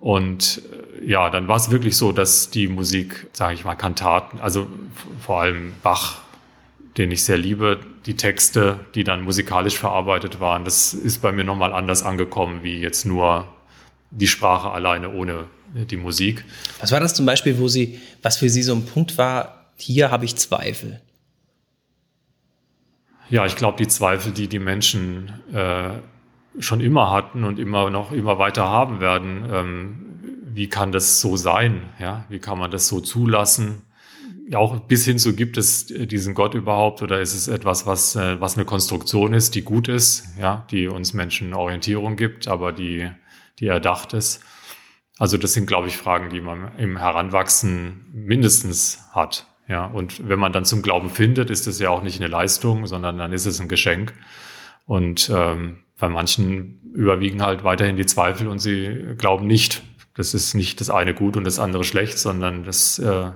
Und 0.00 0.62
äh, 1.00 1.06
ja, 1.06 1.30
dann 1.30 1.48
war 1.48 1.56
es 1.56 1.70
wirklich 1.70 1.96
so, 1.96 2.12
dass 2.12 2.50
die 2.50 2.68
Musik, 2.68 3.26
sage 3.32 3.54
ich 3.54 3.64
mal, 3.64 3.74
Kantaten, 3.74 4.40
also 4.40 4.66
vor 5.20 5.40
allem 5.40 5.72
Bach, 5.82 6.18
den 6.96 7.10
ich 7.10 7.22
sehr 7.24 7.38
liebe, 7.38 7.80
die 8.06 8.16
Texte, 8.16 8.80
die 8.94 9.04
dann 9.04 9.22
musikalisch 9.22 9.78
verarbeitet 9.78 10.40
waren, 10.40 10.64
das 10.64 10.94
ist 10.94 11.20
bei 11.20 11.32
mir 11.32 11.44
nochmal 11.44 11.72
anders 11.72 12.02
angekommen, 12.02 12.60
wie 12.62 12.80
jetzt 12.80 13.04
nur 13.04 13.46
die 14.10 14.26
Sprache 14.26 14.70
alleine 14.70 15.12
ohne 15.12 15.44
die 15.74 15.96
Musik. 15.96 16.44
Was 16.80 16.92
war 16.92 17.00
das 17.00 17.14
zum 17.14 17.26
Beispiel, 17.26 17.58
wo 17.58 17.68
Sie, 17.68 18.00
was 18.22 18.38
für 18.38 18.48
Sie 18.48 18.62
so 18.62 18.74
ein 18.74 18.86
Punkt 18.86 19.18
war, 19.18 19.66
hier 19.76 20.10
habe 20.10 20.24
ich 20.24 20.36
Zweifel? 20.36 21.00
Ja, 23.30 23.44
ich 23.44 23.56
glaube, 23.56 23.76
die 23.76 23.88
Zweifel, 23.88 24.32
die 24.32 24.48
die 24.48 24.58
Menschen 24.58 25.32
äh, 25.52 25.90
schon 26.58 26.80
immer 26.80 27.10
hatten 27.10 27.44
und 27.44 27.58
immer 27.58 27.90
noch 27.90 28.12
immer 28.12 28.38
weiter 28.38 28.68
haben 28.68 29.00
werden, 29.00 29.48
ähm, 29.52 30.04
wie 30.54 30.68
kann 30.68 30.92
das 30.92 31.20
so 31.20 31.36
sein? 31.36 31.82
Ja, 31.98 32.24
wie 32.28 32.38
kann 32.38 32.58
man 32.58 32.70
das 32.70 32.88
so 32.88 33.00
zulassen? 33.00 33.82
Ja, 34.48 34.58
auch 34.58 34.80
bis 34.80 35.04
hin 35.04 35.18
zu 35.18 35.36
gibt 35.36 35.58
es 35.58 35.86
diesen 35.86 36.34
Gott 36.34 36.54
überhaupt 36.54 37.02
oder 37.02 37.20
ist 37.20 37.34
es 37.34 37.48
etwas, 37.48 37.86
was, 37.86 38.16
äh, 38.16 38.40
was 38.40 38.56
eine 38.56 38.64
Konstruktion 38.64 39.34
ist, 39.34 39.54
die 39.54 39.62
gut 39.62 39.88
ist, 39.88 40.26
ja, 40.40 40.66
die 40.70 40.88
uns 40.88 41.12
Menschen 41.12 41.52
Orientierung 41.52 42.16
gibt, 42.16 42.48
aber 42.48 42.72
die, 42.72 43.10
die 43.58 43.66
erdacht 43.66 44.14
ist? 44.14 44.42
Also 45.18 45.36
das 45.36 45.52
sind, 45.52 45.66
glaube 45.66 45.88
ich, 45.88 45.98
Fragen, 45.98 46.30
die 46.30 46.40
man 46.40 46.70
im 46.78 46.96
Heranwachsen 46.96 48.06
mindestens 48.12 49.00
hat. 49.12 49.46
Ja, 49.68 49.84
und 49.84 50.26
wenn 50.26 50.38
man 50.38 50.52
dann 50.52 50.64
zum 50.64 50.80
Glauben 50.80 51.10
findet, 51.10 51.50
ist 51.50 51.66
es 51.66 51.78
ja 51.78 51.90
auch 51.90 52.02
nicht 52.02 52.20
eine 52.20 52.28
Leistung, 52.28 52.86
sondern 52.86 53.18
dann 53.18 53.32
ist 53.32 53.44
es 53.44 53.60
ein 53.60 53.68
Geschenk. 53.68 54.14
Und 54.86 55.30
ähm, 55.32 55.80
bei 55.98 56.08
manchen 56.08 56.80
überwiegen 56.94 57.42
halt 57.42 57.64
weiterhin 57.64 57.96
die 57.96 58.06
Zweifel 58.06 58.48
und 58.48 58.60
sie 58.60 59.14
glauben 59.18 59.46
nicht. 59.46 59.82
Das 60.16 60.32
ist 60.32 60.54
nicht 60.54 60.80
das 60.80 60.88
eine 60.88 61.12
gut 61.12 61.36
und 61.36 61.44
das 61.44 61.58
andere 61.58 61.84
schlecht, 61.84 62.18
sondern 62.18 62.64
das 62.64 62.98
äh, 62.98 63.30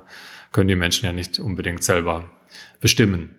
können 0.53 0.69
die 0.69 0.77
Menschen 0.77 1.05
ja 1.05 1.12
nicht 1.12 1.39
unbedingt 1.39 1.85
selber 1.85 2.31
bestimmen. 2.81 3.37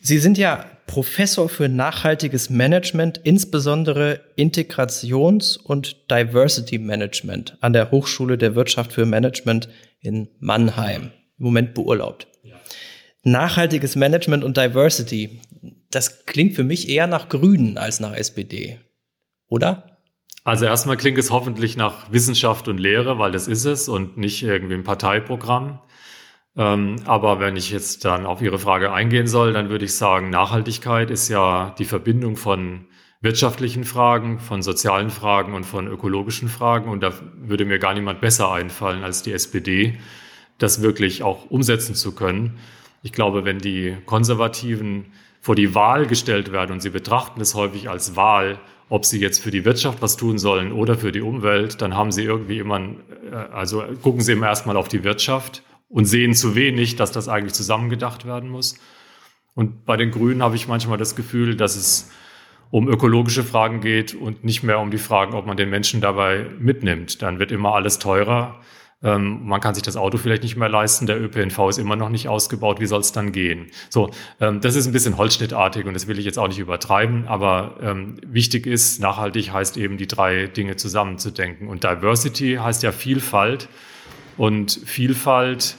Sie 0.00 0.18
sind 0.18 0.38
ja 0.38 0.64
Professor 0.86 1.48
für 1.48 1.68
nachhaltiges 1.68 2.50
Management, 2.50 3.20
insbesondere 3.22 4.20
Integrations- 4.36 5.56
und 5.56 6.10
Diversity 6.10 6.78
Management 6.78 7.56
an 7.60 7.72
der 7.72 7.90
Hochschule 7.90 8.38
der 8.38 8.54
Wirtschaft 8.56 8.92
für 8.92 9.06
Management 9.06 9.68
in 10.00 10.28
Mannheim 10.40 11.12
im 11.38 11.44
Moment 11.44 11.74
beurlaubt. 11.74 12.28
Ja. 12.42 12.56
Nachhaltiges 13.22 13.96
Management 13.96 14.44
und 14.44 14.56
Diversity, 14.56 15.40
das 15.90 16.26
klingt 16.26 16.54
für 16.54 16.64
mich 16.64 16.88
eher 16.88 17.06
nach 17.06 17.28
Grünen 17.28 17.78
als 17.78 18.00
nach 18.00 18.14
SPD, 18.14 18.78
oder? 19.48 19.98
Also 20.44 20.64
erstmal 20.64 20.96
klingt 20.96 21.18
es 21.18 21.30
hoffentlich 21.30 21.76
nach 21.76 22.10
Wissenschaft 22.10 22.68
und 22.68 22.78
Lehre, 22.78 23.18
weil 23.18 23.32
das 23.32 23.48
ist 23.48 23.64
es 23.64 23.88
und 23.88 24.16
nicht 24.16 24.42
irgendwie 24.42 24.74
ein 24.74 24.84
Parteiprogramm. 24.84 25.80
Ähm, 26.56 26.96
aber 27.04 27.38
wenn 27.38 27.56
ich 27.56 27.70
jetzt 27.70 28.04
dann 28.04 28.26
auf 28.26 28.40
Ihre 28.40 28.58
Frage 28.58 28.92
eingehen 28.92 29.26
soll, 29.26 29.52
dann 29.52 29.68
würde 29.68 29.84
ich 29.84 29.94
sagen, 29.94 30.30
Nachhaltigkeit 30.30 31.10
ist 31.10 31.28
ja 31.28 31.74
die 31.78 31.84
Verbindung 31.84 32.36
von 32.36 32.86
wirtschaftlichen 33.20 33.84
Fragen, 33.84 34.38
von 34.38 34.62
sozialen 34.62 35.10
Fragen 35.10 35.54
und 35.54 35.64
von 35.64 35.86
ökologischen 35.86 36.48
Fragen. 36.48 36.88
Und 36.88 37.02
da 37.02 37.12
würde 37.36 37.64
mir 37.64 37.78
gar 37.78 37.94
niemand 37.94 38.20
besser 38.20 38.50
einfallen 38.52 39.04
als 39.04 39.22
die 39.22 39.32
SPD, 39.32 39.98
das 40.58 40.82
wirklich 40.82 41.22
auch 41.22 41.50
umsetzen 41.50 41.94
zu 41.94 42.12
können. 42.12 42.58
Ich 43.02 43.12
glaube, 43.12 43.44
wenn 43.44 43.58
die 43.58 43.96
Konservativen 44.06 45.06
vor 45.40 45.54
die 45.54 45.74
Wahl 45.74 46.06
gestellt 46.06 46.52
werden 46.52 46.72
und 46.72 46.80
sie 46.80 46.90
betrachten 46.90 47.40
es 47.40 47.54
häufig 47.54 47.88
als 47.88 48.16
Wahl, 48.16 48.58
ob 48.88 49.04
sie 49.04 49.20
jetzt 49.20 49.40
für 49.40 49.50
die 49.50 49.64
Wirtschaft 49.64 50.02
was 50.02 50.16
tun 50.16 50.38
sollen 50.38 50.72
oder 50.72 50.96
für 50.96 51.12
die 51.12 51.20
Umwelt, 51.20 51.80
dann 51.82 51.94
haben 51.94 52.10
sie 52.10 52.24
irgendwie 52.24 52.58
immer, 52.58 52.80
äh, 52.80 53.34
also 53.52 53.84
gucken 54.02 54.20
sie 54.20 54.32
immer 54.32 54.46
erstmal 54.46 54.76
auf 54.76 54.88
die 54.88 55.04
Wirtschaft 55.04 55.62
und 55.88 56.06
sehen 56.06 56.34
zu 56.34 56.54
wenig, 56.54 56.96
dass 56.96 57.12
das 57.12 57.28
eigentlich 57.28 57.54
zusammengedacht 57.54 58.26
werden 58.26 58.48
muss. 58.48 58.78
Und 59.54 59.84
bei 59.84 59.96
den 59.96 60.10
Grünen 60.10 60.42
habe 60.42 60.56
ich 60.56 60.68
manchmal 60.68 60.98
das 60.98 61.16
Gefühl, 61.16 61.56
dass 61.56 61.76
es 61.76 62.10
um 62.70 62.88
ökologische 62.88 63.44
Fragen 63.44 63.80
geht 63.80 64.14
und 64.14 64.44
nicht 64.44 64.62
mehr 64.62 64.78
um 64.78 64.90
die 64.90 64.98
Fragen, 64.98 65.34
ob 65.34 65.46
man 65.46 65.56
den 65.56 65.70
Menschen 65.70 66.00
dabei 66.00 66.46
mitnimmt. 66.58 67.22
Dann 67.22 67.38
wird 67.38 67.50
immer 67.50 67.74
alles 67.74 67.98
teurer. 67.98 68.60
Ähm, 69.02 69.46
man 69.46 69.60
kann 69.60 69.74
sich 69.74 69.84
das 69.84 69.96
Auto 69.96 70.18
vielleicht 70.18 70.42
nicht 70.42 70.56
mehr 70.56 70.68
leisten, 70.68 71.06
der 71.06 71.20
ÖPNV 71.20 71.68
ist 71.68 71.78
immer 71.78 71.94
noch 71.94 72.08
nicht 72.08 72.28
ausgebaut, 72.28 72.80
wie 72.80 72.86
soll 72.86 73.00
es 73.00 73.12
dann 73.12 73.30
gehen? 73.30 73.70
So, 73.90 74.10
ähm, 74.40 74.60
das 74.60 74.74
ist 74.74 74.86
ein 74.86 74.92
bisschen 74.92 75.16
holzschnittartig 75.16 75.86
und 75.86 75.94
das 75.94 76.08
will 76.08 76.18
ich 76.18 76.24
jetzt 76.24 76.38
auch 76.38 76.48
nicht 76.48 76.58
übertreiben, 76.58 77.28
aber 77.28 77.76
ähm, 77.80 78.16
wichtig 78.26 78.66
ist, 78.66 79.00
nachhaltig 79.00 79.52
heißt 79.52 79.76
eben, 79.76 79.98
die 79.98 80.08
drei 80.08 80.48
Dinge 80.48 80.74
zusammenzudenken. 80.74 81.68
Und 81.68 81.84
Diversity 81.84 82.56
heißt 82.60 82.82
ja 82.82 82.90
Vielfalt 82.90 83.68
und 84.36 84.72
Vielfalt 84.84 85.76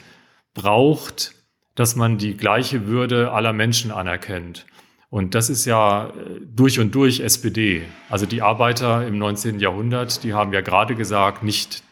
braucht, 0.53 1.33
dass 1.75 1.97
man 1.97 2.17
die 2.17 2.37
gleiche 2.37 2.87
Würde 2.87 3.31
aller 3.31 3.51
Menschen 3.51 3.91
anerkennt. 3.91 4.65
Und 5.09 5.35
das 5.35 5.49
ist 5.49 5.65
ja 5.65 6.07
äh, 6.07 6.11
durch 6.55 6.79
und 6.79 6.95
durch 6.95 7.19
SPD. 7.19 7.83
Also 8.09 8.25
die 8.25 8.41
Arbeiter 8.41 9.05
im 9.05 9.17
19. 9.17 9.59
Jahrhundert, 9.59 10.23
die 10.23 10.33
haben 10.33 10.53
ja 10.53 10.61
gerade 10.61 10.95
gesagt, 10.95 11.43
nicht 11.43 11.83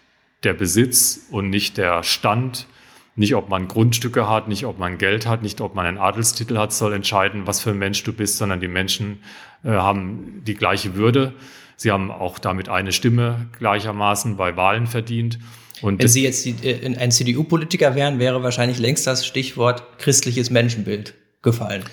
der 0.44 0.54
Besitz 0.54 1.28
und 1.32 1.50
nicht 1.50 1.78
der 1.78 2.04
Stand, 2.04 2.68
nicht 3.16 3.34
ob 3.36 3.50
man 3.50 3.68
Grundstücke 3.68 4.30
hat, 4.30 4.48
nicht 4.48 4.66
ob 4.66 4.78
man 4.78 4.98
Geld 4.98 5.26
hat, 5.26 5.42
nicht 5.42 5.60
ob 5.62 5.74
man 5.74 5.86
einen 5.86 5.98
Adelstitel 5.98 6.58
hat, 6.58 6.72
soll 6.72 6.94
entscheiden, 6.94 7.48
was 7.48 7.60
für 7.60 7.72
ein 7.72 7.80
Mensch 7.80 8.04
du 8.04 8.14
bist, 8.14 8.38
sondern 8.38 8.60
die 8.60 8.68
Menschen 8.68 9.24
äh, 9.64 9.70
haben 9.70 10.44
die 10.46 10.54
gleiche 10.54 10.96
Würde. 10.96 11.34
Sie 11.76 11.92
haben 11.92 12.12
auch 12.12 12.38
damit 12.38 12.70
eine 12.70 12.92
Stimme 12.92 13.48
gleichermaßen 13.58 14.38
bei 14.38 14.56
Wahlen 14.56 14.86
verdient. 14.86 15.40
Und 15.82 16.00
Wenn 16.00 16.08
Sie 16.08 16.24
jetzt 16.24 16.46
die, 16.46 16.56
äh, 16.64 16.96
ein 16.98 17.12
CDU-Politiker 17.12 17.96
wären, 17.96 18.20
wäre 18.20 18.44
wahrscheinlich 18.44 18.78
längst 18.78 19.08
das 19.08 19.26
Stichwort 19.26 19.84
christliches 19.98 20.50
Menschenbild 20.52 21.16
gefallen. 21.42 21.84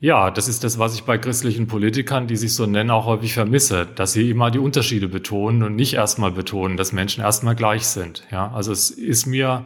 Ja, 0.00 0.30
das 0.30 0.46
ist 0.46 0.62
das, 0.62 0.78
was 0.78 0.94
ich 0.94 1.02
bei 1.02 1.18
christlichen 1.18 1.66
Politikern, 1.66 2.28
die 2.28 2.36
sich 2.36 2.54
so 2.54 2.66
nennen, 2.66 2.90
auch 2.90 3.06
häufig 3.06 3.34
vermisse, 3.34 3.84
dass 3.84 4.12
sie 4.12 4.30
immer 4.30 4.52
die 4.52 4.60
Unterschiede 4.60 5.08
betonen 5.08 5.64
und 5.64 5.74
nicht 5.74 5.94
erstmal 5.94 6.30
betonen, 6.30 6.76
dass 6.76 6.92
Menschen 6.92 7.24
erstmal 7.24 7.56
gleich 7.56 7.84
sind. 7.88 8.22
Ja, 8.30 8.52
also 8.52 8.70
es 8.70 8.90
ist 8.90 9.26
mir 9.26 9.64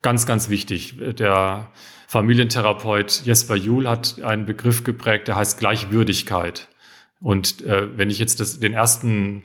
ganz, 0.00 0.24
ganz 0.24 0.48
wichtig. 0.48 0.94
Der 1.18 1.70
Familientherapeut 2.06 3.22
Jesper 3.26 3.56
Juhl 3.56 3.86
hat 3.86 4.22
einen 4.22 4.46
Begriff 4.46 4.82
geprägt, 4.82 5.28
der 5.28 5.36
heißt 5.36 5.58
Gleichwürdigkeit. 5.58 6.68
Und 7.20 7.62
äh, 7.66 7.98
wenn 7.98 8.08
ich 8.08 8.18
jetzt 8.18 8.40
das, 8.40 8.58
den 8.58 8.72
ersten 8.72 9.44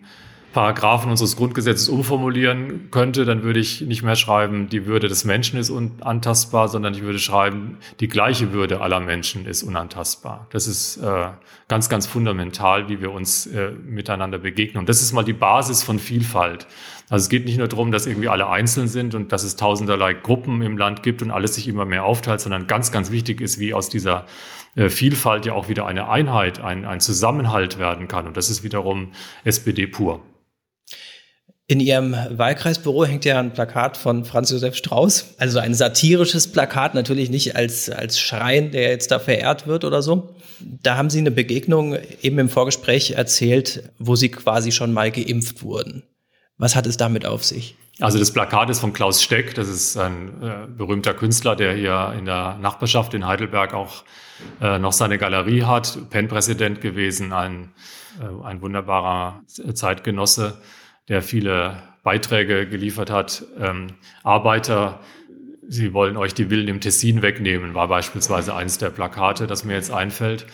Paragraphen 0.53 1.09
unseres 1.09 1.35
Grundgesetzes 1.35 1.89
umformulieren 1.89 2.89
könnte, 2.91 3.25
dann 3.25 3.43
würde 3.43 3.59
ich 3.59 3.81
nicht 3.81 4.03
mehr 4.03 4.15
schreiben, 4.15 4.69
die 4.69 4.85
Würde 4.85 5.07
des 5.07 5.23
Menschen 5.23 5.59
ist 5.59 5.69
unantastbar, 5.69 6.67
sondern 6.67 6.93
ich 6.93 7.01
würde 7.01 7.19
schreiben, 7.19 7.77
die 7.99 8.07
gleiche 8.07 8.51
Würde 8.51 8.81
aller 8.81 8.99
Menschen 8.99 9.45
ist 9.45 9.63
unantastbar. 9.63 10.47
Das 10.51 10.67
ist 10.67 10.97
äh, 10.97 11.27
ganz, 11.67 11.89
ganz 11.89 12.07
fundamental, 12.07 12.89
wie 12.89 13.01
wir 13.01 13.11
uns 13.11 13.47
äh, 13.47 13.71
miteinander 13.71 14.37
begegnen. 14.37 14.79
Und 14.79 14.89
das 14.89 15.01
ist 15.01 15.13
mal 15.13 15.23
die 15.23 15.33
Basis 15.33 15.83
von 15.83 15.99
Vielfalt. 15.99 16.67
Also 17.09 17.23
es 17.23 17.29
geht 17.29 17.45
nicht 17.45 17.57
nur 17.57 17.67
darum, 17.67 17.91
dass 17.91 18.05
irgendwie 18.05 18.29
alle 18.29 18.47
einzeln 18.47 18.87
sind 18.87 19.15
und 19.15 19.31
dass 19.31 19.43
es 19.43 19.55
tausenderlei 19.55 20.13
Gruppen 20.13 20.61
im 20.61 20.77
Land 20.77 21.03
gibt 21.03 21.21
und 21.21 21.31
alles 21.31 21.55
sich 21.55 21.67
immer 21.67 21.85
mehr 21.85 22.05
aufteilt, 22.05 22.41
sondern 22.41 22.67
ganz, 22.67 22.91
ganz 22.91 23.11
wichtig 23.11 23.41
ist, 23.41 23.59
wie 23.59 23.73
aus 23.73 23.89
dieser 23.89 24.25
äh, 24.75 24.89
Vielfalt 24.89 25.45
ja 25.45 25.53
auch 25.53 25.69
wieder 25.69 25.85
eine 25.85 26.09
Einheit, 26.09 26.61
ein, 26.61 26.85
ein 26.85 26.99
Zusammenhalt 26.99 27.79
werden 27.79 28.07
kann. 28.07 28.27
Und 28.27 28.37
das 28.37 28.49
ist 28.49 28.63
wiederum 28.63 29.11
SPD 29.43 29.87
pur. 29.87 30.21
In 31.71 31.79
Ihrem 31.79 32.13
Wahlkreisbüro 32.31 33.05
hängt 33.05 33.23
ja 33.23 33.39
ein 33.39 33.53
Plakat 33.53 33.95
von 33.95 34.25
Franz 34.25 34.51
Josef 34.51 34.75
Strauß, 34.75 35.36
also 35.38 35.60
ein 35.60 35.73
satirisches 35.73 36.51
Plakat, 36.51 36.95
natürlich 36.95 37.29
nicht 37.29 37.55
als, 37.55 37.89
als 37.89 38.19
Schrein, 38.19 38.71
der 38.71 38.89
jetzt 38.89 39.10
da 39.10 39.19
verehrt 39.19 39.67
wird 39.67 39.86
oder 39.86 40.01
so. 40.01 40.36
Da 40.60 40.97
haben 40.97 41.10
Sie 41.10 41.19
eine 41.19 41.31
Begegnung 41.31 41.95
eben 42.21 42.39
im 42.39 42.49
Vorgespräch 42.49 43.12
erzählt, 43.12 43.89
wo 43.99 44.17
Sie 44.17 44.27
quasi 44.27 44.73
schon 44.73 44.91
mal 44.91 45.12
geimpft 45.12 45.63
wurden. 45.63 46.03
Was 46.57 46.75
hat 46.75 46.88
es 46.88 46.97
damit 46.97 47.25
auf 47.25 47.45
sich? 47.45 47.77
Also 48.01 48.19
das 48.19 48.34
Plakat 48.34 48.69
ist 48.69 48.79
von 48.79 48.91
Klaus 48.91 49.23
Steck, 49.23 49.55
das 49.55 49.69
ist 49.69 49.95
ein 49.95 50.43
äh, 50.43 50.67
berühmter 50.67 51.13
Künstler, 51.13 51.55
der 51.55 51.73
hier 51.73 52.13
in 52.19 52.25
der 52.25 52.57
Nachbarschaft 52.57 53.13
in 53.13 53.25
Heidelberg 53.25 53.73
auch 53.73 54.03
äh, 54.60 54.77
noch 54.77 54.91
seine 54.91 55.17
Galerie 55.17 55.63
hat, 55.63 55.97
PEN-Präsident 56.10 56.81
gewesen, 56.81 57.31
ein, 57.31 57.71
äh, 58.19 58.45
ein 58.45 58.62
wunderbarer 58.62 59.41
Zeitgenosse 59.73 60.57
der 61.07 61.21
viele 61.21 61.81
Beiträge 62.03 62.67
geliefert 62.67 63.09
hat. 63.09 63.43
Ähm, 63.59 63.87
Arbeiter, 64.23 64.99
Sie 65.67 65.93
wollen 65.93 66.17
euch 66.17 66.33
die 66.33 66.47
Villen 66.49 66.67
im 66.67 66.81
Tessin 66.81 67.21
wegnehmen, 67.21 67.73
war 67.75 67.87
beispielsweise 67.87 68.53
eines 68.53 68.77
der 68.77 68.89
Plakate, 68.89 69.47
das 69.47 69.63
mir 69.63 69.75
jetzt 69.75 69.91
einfällt. 69.91 70.45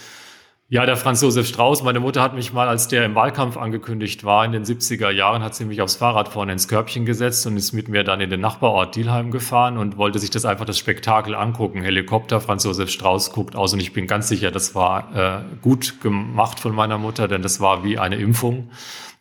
Ja, 0.69 0.85
der 0.85 0.97
Franz 0.97 1.21
Josef 1.21 1.47
Strauß. 1.47 1.81
Meine 1.83 2.01
Mutter 2.01 2.21
hat 2.21 2.35
mich 2.35 2.51
mal, 2.51 2.67
als 2.67 2.89
der 2.89 3.05
im 3.05 3.15
Wahlkampf 3.15 3.55
angekündigt 3.55 4.25
war, 4.25 4.43
in 4.43 4.51
den 4.51 4.65
70er 4.65 5.09
Jahren, 5.11 5.41
hat 5.41 5.55
sie 5.55 5.63
mich 5.63 5.81
aufs 5.81 5.95
Fahrrad 5.95 6.27
vorne 6.27 6.51
ins 6.51 6.67
Körbchen 6.67 7.05
gesetzt 7.05 7.47
und 7.47 7.55
ist 7.55 7.71
mit 7.71 7.87
mir 7.87 8.03
dann 8.03 8.19
in 8.19 8.29
den 8.29 8.41
Nachbarort 8.41 8.93
Dielheim 8.97 9.31
gefahren 9.31 9.77
und 9.77 9.95
wollte 9.95 10.19
sich 10.19 10.29
das 10.29 10.43
einfach 10.43 10.65
das 10.65 10.77
Spektakel 10.77 11.35
angucken. 11.35 11.83
Helikopter, 11.83 12.41
Franz 12.41 12.65
Josef 12.65 12.89
Strauß 12.89 13.31
guckt 13.31 13.55
aus 13.55 13.71
und 13.71 13.79
ich 13.79 13.93
bin 13.93 14.07
ganz 14.07 14.27
sicher, 14.27 14.51
das 14.51 14.75
war 14.75 15.15
äh, 15.15 15.55
gut 15.61 16.01
gemacht 16.01 16.59
von 16.59 16.75
meiner 16.75 16.97
Mutter, 16.97 17.29
denn 17.29 17.41
das 17.41 17.61
war 17.61 17.85
wie 17.85 17.97
eine 17.97 18.17
Impfung. 18.17 18.69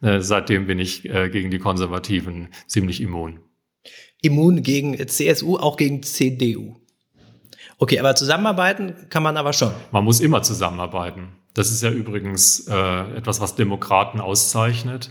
Äh, 0.03 0.21
seitdem 0.21 0.67
bin 0.67 0.79
ich 0.79 1.05
äh, 1.09 1.29
gegen 1.29 1.51
die 1.51 1.59
Konservativen 1.59 2.49
ziemlich 2.67 3.01
immun. 3.01 3.41
Immun 4.23 4.63
gegen 4.63 4.97
CSU, 5.07 5.57
auch 5.57 5.77
gegen 5.77 6.03
CDU. 6.03 6.77
Okay, 7.79 7.99
aber 7.99 8.15
zusammenarbeiten 8.15 8.95
kann 9.11 9.23
man 9.23 9.37
aber 9.37 9.53
schon. 9.53 9.73
Man 9.93 10.05
muss 10.05 10.21
immer 10.21 10.43
zusammenarbeiten. 10.43 11.29
Das 11.55 11.71
ist 11.71 11.83
ja 11.83 11.91
übrigens 11.91 12.67
äh, 12.69 13.17
etwas, 13.17 13.41
was 13.41 13.55
Demokraten 13.55 14.21
auszeichnet 14.21 15.11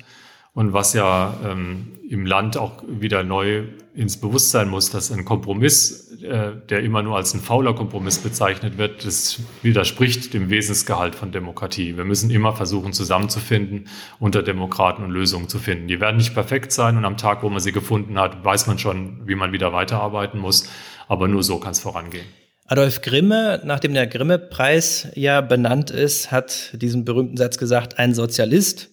und 0.56 0.74
was 0.74 0.94
ja 0.94 1.38
ähm, 1.46 1.92
im 2.10 2.26
Land 2.26 2.58
auch 2.58 2.84
wieder 2.88 3.24
neu 3.24 3.66
ins 3.94 4.18
Bewusstsein 4.18 4.70
muss, 4.70 4.90
dass 4.90 5.12
ein 5.12 5.26
Kompromiss, 5.26 6.22
äh, 6.22 6.52
der 6.70 6.82
immer 6.82 7.04
nur 7.04 7.18
als 7.18 7.34
ein 7.34 7.42
fauler 7.42 7.76
Kompromiss 7.76 8.20
bezeichnet 8.20 8.78
wird, 8.78 9.06
das 9.06 9.42
widerspricht 9.62 10.34
dem 10.34 10.50
Wesensgehalt 10.50 11.16
von 11.16 11.32
Demokratie. 11.32 11.98
Wir 11.98 12.06
müssen 12.06 12.30
immer 12.30 12.54
versuchen, 12.54 12.94
zusammenzufinden, 12.94 13.90
unter 14.18 14.44
Demokraten 14.44 15.04
und 15.04 15.12
Lösungen 15.12 15.50
zu 15.50 15.60
finden. 15.60 15.88
Die 15.88 16.00
werden 16.00 16.18
nicht 16.18 16.34
perfekt 16.34 16.72
sein 16.72 16.98
und 16.98 17.06
am 17.06 17.18
Tag, 17.18 17.44
wo 17.44 17.50
man 17.50 17.60
sie 17.60 17.74
gefunden 17.74 18.18
hat, 18.18 18.44
weiß 18.44 18.68
man 18.68 18.80
schon, 18.80 19.28
wie 19.28 19.36
man 19.36 19.52
wieder 19.52 19.74
weiterarbeiten 19.74 20.40
muss. 20.40 20.70
Aber 21.08 21.28
nur 21.28 21.44
so 21.44 21.60
kann 21.60 21.72
es 21.72 21.82
vorangehen. 21.82 22.26
Adolf 22.68 23.02
Grimme, 23.02 23.62
nachdem 23.64 23.94
der 23.94 24.08
Grimme-Preis 24.08 25.10
ja 25.16 25.42
benannt 25.42 25.92
ist, 25.92 26.32
hat 26.32 26.72
diesen 26.82 27.06
berühmten 27.06 27.38
Satz 27.38 27.58
gesagt, 27.58 28.00
ein 28.00 28.16
Sozialist 28.16 28.90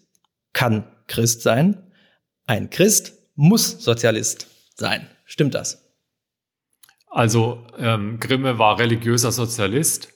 kann 0.52 0.84
Christ 1.06 1.42
sein, 1.42 1.90
ein 2.46 2.70
Christ 2.70 3.14
muss 3.34 3.82
Sozialist 3.82 4.48
sein. 4.74 5.08
Stimmt 5.24 5.54
das? 5.54 5.82
Also 7.08 7.66
ähm, 7.78 8.18
Grimme 8.20 8.58
war 8.58 8.78
religiöser 8.78 9.32
Sozialist 9.32 10.08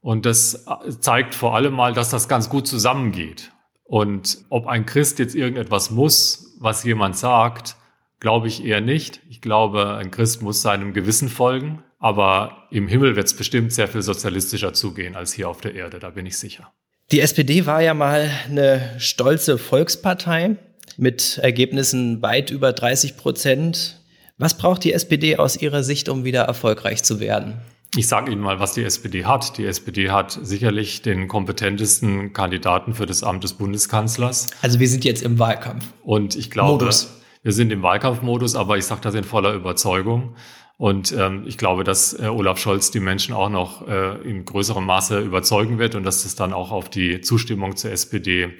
und 0.00 0.26
das 0.26 0.66
zeigt 1.00 1.34
vor 1.34 1.54
allem 1.54 1.72
mal, 1.72 1.94
dass 1.94 2.10
das 2.10 2.28
ganz 2.28 2.50
gut 2.50 2.66
zusammengeht. 2.66 3.50
Und 3.84 4.44
ob 4.50 4.66
ein 4.66 4.86
Christ 4.86 5.18
jetzt 5.18 5.34
irgendetwas 5.34 5.90
muss, 5.90 6.56
was 6.58 6.84
jemand 6.84 7.16
sagt, 7.16 7.76
glaube 8.20 8.48
ich 8.48 8.64
eher 8.64 8.80
nicht. 8.80 9.20
Ich 9.28 9.40
glaube, 9.40 9.94
ein 9.96 10.10
Christ 10.10 10.42
muss 10.42 10.62
seinem 10.62 10.92
Gewissen 10.92 11.28
folgen. 11.28 11.82
Aber 11.98 12.66
im 12.70 12.86
Himmel 12.86 13.16
wird 13.16 13.26
es 13.26 13.36
bestimmt 13.36 13.72
sehr 13.72 13.88
viel 13.88 14.02
sozialistischer 14.02 14.74
zugehen 14.74 15.16
als 15.16 15.32
hier 15.32 15.48
auf 15.48 15.62
der 15.62 15.74
Erde, 15.74 15.98
da 15.98 16.10
bin 16.10 16.26
ich 16.26 16.36
sicher. 16.38 16.70
Die 17.12 17.20
SPD 17.20 17.66
war 17.66 17.82
ja 17.82 17.92
mal 17.92 18.30
eine 18.48 18.94
stolze 18.98 19.58
Volkspartei 19.58 20.56
mit 20.96 21.38
Ergebnissen 21.42 22.22
weit 22.22 22.50
über 22.50 22.72
30 22.72 23.16
Prozent. 23.16 24.00
Was 24.38 24.56
braucht 24.56 24.84
die 24.84 24.92
SPD 24.92 25.36
aus 25.36 25.60
Ihrer 25.60 25.82
Sicht, 25.82 26.08
um 26.08 26.24
wieder 26.24 26.42
erfolgreich 26.42 27.02
zu 27.02 27.20
werden? 27.20 27.60
Ich 27.96 28.08
sage 28.08 28.32
Ihnen 28.32 28.40
mal, 28.40 28.58
was 28.58 28.72
die 28.72 28.82
SPD 28.82 29.24
hat. 29.24 29.58
Die 29.58 29.66
SPD 29.66 30.10
hat 30.10 30.38
sicherlich 30.42 31.02
den 31.02 31.28
kompetentesten 31.28 32.32
Kandidaten 32.32 32.94
für 32.94 33.06
das 33.06 33.22
Amt 33.22 33.44
des 33.44 33.52
Bundeskanzlers. 33.52 34.48
Also 34.62 34.80
wir 34.80 34.88
sind 34.88 35.04
jetzt 35.04 35.22
im 35.22 35.38
Wahlkampf. 35.38 35.84
Und 36.02 36.34
ich 36.34 36.50
glaube, 36.50 36.84
Modus. 36.84 37.20
wir 37.42 37.52
sind 37.52 37.70
im 37.70 37.82
Wahlkampfmodus, 37.82 38.56
aber 38.56 38.78
ich 38.78 38.86
sage 38.86 39.02
das 39.02 39.14
in 39.14 39.24
voller 39.24 39.52
Überzeugung. 39.52 40.34
Und 40.76 41.12
ähm, 41.12 41.44
ich 41.46 41.56
glaube, 41.56 41.84
dass 41.84 42.18
äh, 42.18 42.26
Olaf 42.26 42.58
Scholz 42.58 42.90
die 42.90 43.00
Menschen 43.00 43.34
auch 43.34 43.48
noch 43.48 43.86
äh, 43.86 44.20
in 44.28 44.44
größerem 44.44 44.84
Maße 44.84 45.20
überzeugen 45.20 45.78
wird 45.78 45.94
und 45.94 46.04
dass 46.04 46.24
das 46.24 46.34
dann 46.34 46.52
auch 46.52 46.72
auf 46.72 46.88
die 46.90 47.20
Zustimmung 47.20 47.76
zur 47.76 47.92
SPD 47.92 48.52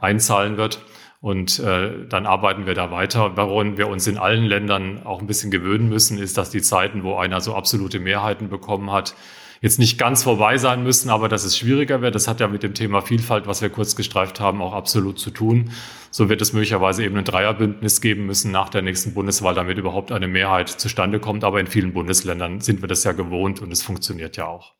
einzahlen 0.00 0.56
wird. 0.56 0.84
Und 1.20 1.58
äh, 1.58 2.06
dann 2.08 2.26
arbeiten 2.26 2.66
wir 2.66 2.74
da 2.74 2.90
weiter. 2.90 3.36
Warum 3.36 3.76
wir 3.76 3.88
uns 3.88 4.06
in 4.06 4.16
allen 4.16 4.44
Ländern 4.44 5.02
auch 5.04 5.20
ein 5.20 5.26
bisschen 5.26 5.50
gewöhnen 5.50 5.88
müssen, 5.88 6.18
ist, 6.18 6.38
dass 6.38 6.50
die 6.50 6.62
Zeiten, 6.62 7.04
wo 7.04 7.16
einer 7.16 7.40
so 7.40 7.54
absolute 7.54 8.00
Mehrheiten 8.00 8.48
bekommen 8.48 8.90
hat, 8.90 9.14
jetzt 9.60 9.78
nicht 9.78 9.98
ganz 9.98 10.22
vorbei 10.22 10.56
sein 10.56 10.82
müssen, 10.82 11.10
aber 11.10 11.28
dass 11.28 11.44
es 11.44 11.56
schwieriger 11.56 12.00
wird. 12.00 12.14
Das 12.14 12.28
hat 12.28 12.40
ja 12.40 12.48
mit 12.48 12.62
dem 12.62 12.74
Thema 12.74 13.02
Vielfalt, 13.02 13.46
was 13.46 13.60
wir 13.60 13.68
kurz 13.68 13.94
gestreift 13.94 14.40
haben, 14.40 14.62
auch 14.62 14.72
absolut 14.72 15.18
zu 15.18 15.30
tun. 15.30 15.72
So 16.10 16.28
wird 16.28 16.40
es 16.40 16.52
möglicherweise 16.52 17.04
eben 17.04 17.16
ein 17.16 17.24
Dreierbündnis 17.24 18.00
geben 18.00 18.26
müssen 18.26 18.50
nach 18.50 18.70
der 18.70 18.82
nächsten 18.82 19.12
Bundeswahl, 19.12 19.54
damit 19.54 19.76
überhaupt 19.76 20.12
eine 20.12 20.28
Mehrheit 20.28 20.68
zustande 20.68 21.20
kommt. 21.20 21.44
Aber 21.44 21.60
in 21.60 21.66
vielen 21.66 21.92
Bundesländern 21.92 22.60
sind 22.60 22.80
wir 22.80 22.88
das 22.88 23.04
ja 23.04 23.12
gewohnt 23.12 23.60
und 23.60 23.70
es 23.70 23.82
funktioniert 23.82 24.36
ja 24.36 24.46
auch. 24.46 24.72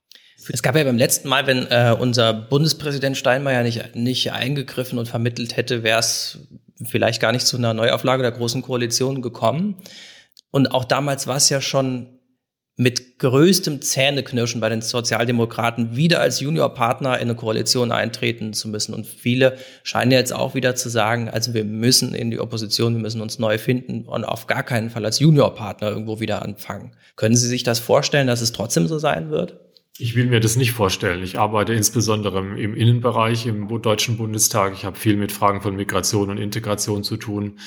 Es 0.49 0.63
gab 0.63 0.75
ja 0.75 0.85
beim 0.85 0.97
letzten 0.97 1.29
Mal, 1.29 1.47
wenn 1.47 1.67
äh, 1.67 1.95
unser 1.99 2.33
Bundespräsident 2.33 3.19
Steinmeier 3.19 3.63
nicht, 3.63 3.95
nicht 3.95 4.33
eingegriffen 4.33 4.99
und 4.99 5.07
vermittelt 5.07 5.59
hätte, 5.59 5.83
wäre 5.83 6.01
es 6.01 6.49
vielleicht 6.87 7.21
gar 7.21 7.33
nicht 7.33 7.47
zu 7.47 7.59
einer 7.59 7.75
Neuauflage 7.75 8.23
der 8.23 8.33
Großen 8.33 8.63
Koalition 8.63 9.21
gekommen. 9.21 9.77
Und 10.51 10.73
auch 10.73 10.87
damals 10.87 11.27
war 11.27 11.37
es 11.37 11.51
ja 11.51 11.61
schon 11.61 12.20
mit 12.81 13.19
größtem 13.19 13.83
Zähneknirschen 13.83 14.59
bei 14.59 14.71
den 14.71 14.81
Sozialdemokraten 14.81 15.97
wieder 15.97 16.23
als 16.23 16.41
Juniorpartner 16.41 17.17
in 17.17 17.29
eine 17.29 17.35
Koalition 17.35 17.93
eintreten 17.93 18.55
zu 18.55 18.71
müssen. 18.71 18.95
Und 18.95 19.07
viele 19.07 19.59
scheinen 19.83 20.13
jetzt 20.13 20.33
auch 20.33 20.55
wieder 20.55 20.75
zu 20.75 20.89
sagen, 20.89 21.29
also 21.29 21.53
wir 21.53 21.65
müssen 21.65 22.15
in 22.15 22.31
die 22.31 22.41
Opposition, 22.41 22.95
wir 22.95 23.03
müssen 23.03 23.21
uns 23.21 23.39
neu 23.39 23.59
finden 23.59 24.07
und 24.07 24.25
auf 24.25 24.47
gar 24.47 24.63
keinen 24.63 24.89
Fall 24.89 25.05
als 25.05 25.19
Juniorpartner 25.19 25.91
irgendwo 25.91 26.21
wieder 26.21 26.41
anfangen. 26.41 26.93
Können 27.17 27.37
Sie 27.37 27.49
sich 27.49 27.65
das 27.65 27.81
vorstellen, 27.81 28.27
dass 28.27 28.41
es 28.41 28.53
trotzdem 28.53 28.87
so 28.87 28.99
sein 28.99 29.29
wird? 29.29 29.61
Ich 29.99 30.17
will 30.17 30.25
mir 30.25 30.41
das 30.41 30.57
nicht 30.57 30.73
vorstellen. 30.73 31.23
Ich 31.23 31.39
arbeite 31.39 31.75
insbesondere 31.75 32.39
im 32.39 32.75
Innenbereich 32.75 33.45
im 33.45 33.69
Deutschen 33.83 34.17
Bundestag. 34.17 34.73
Ich 34.73 34.87
habe 34.87 34.97
viel 34.97 35.17
mit 35.19 35.33
Fragen 35.33 35.61
von 35.61 35.77
Migration 35.77 36.31
und 36.31 36.39
Integration 36.39 37.05
zu 37.05 37.19
tun. 37.19 37.59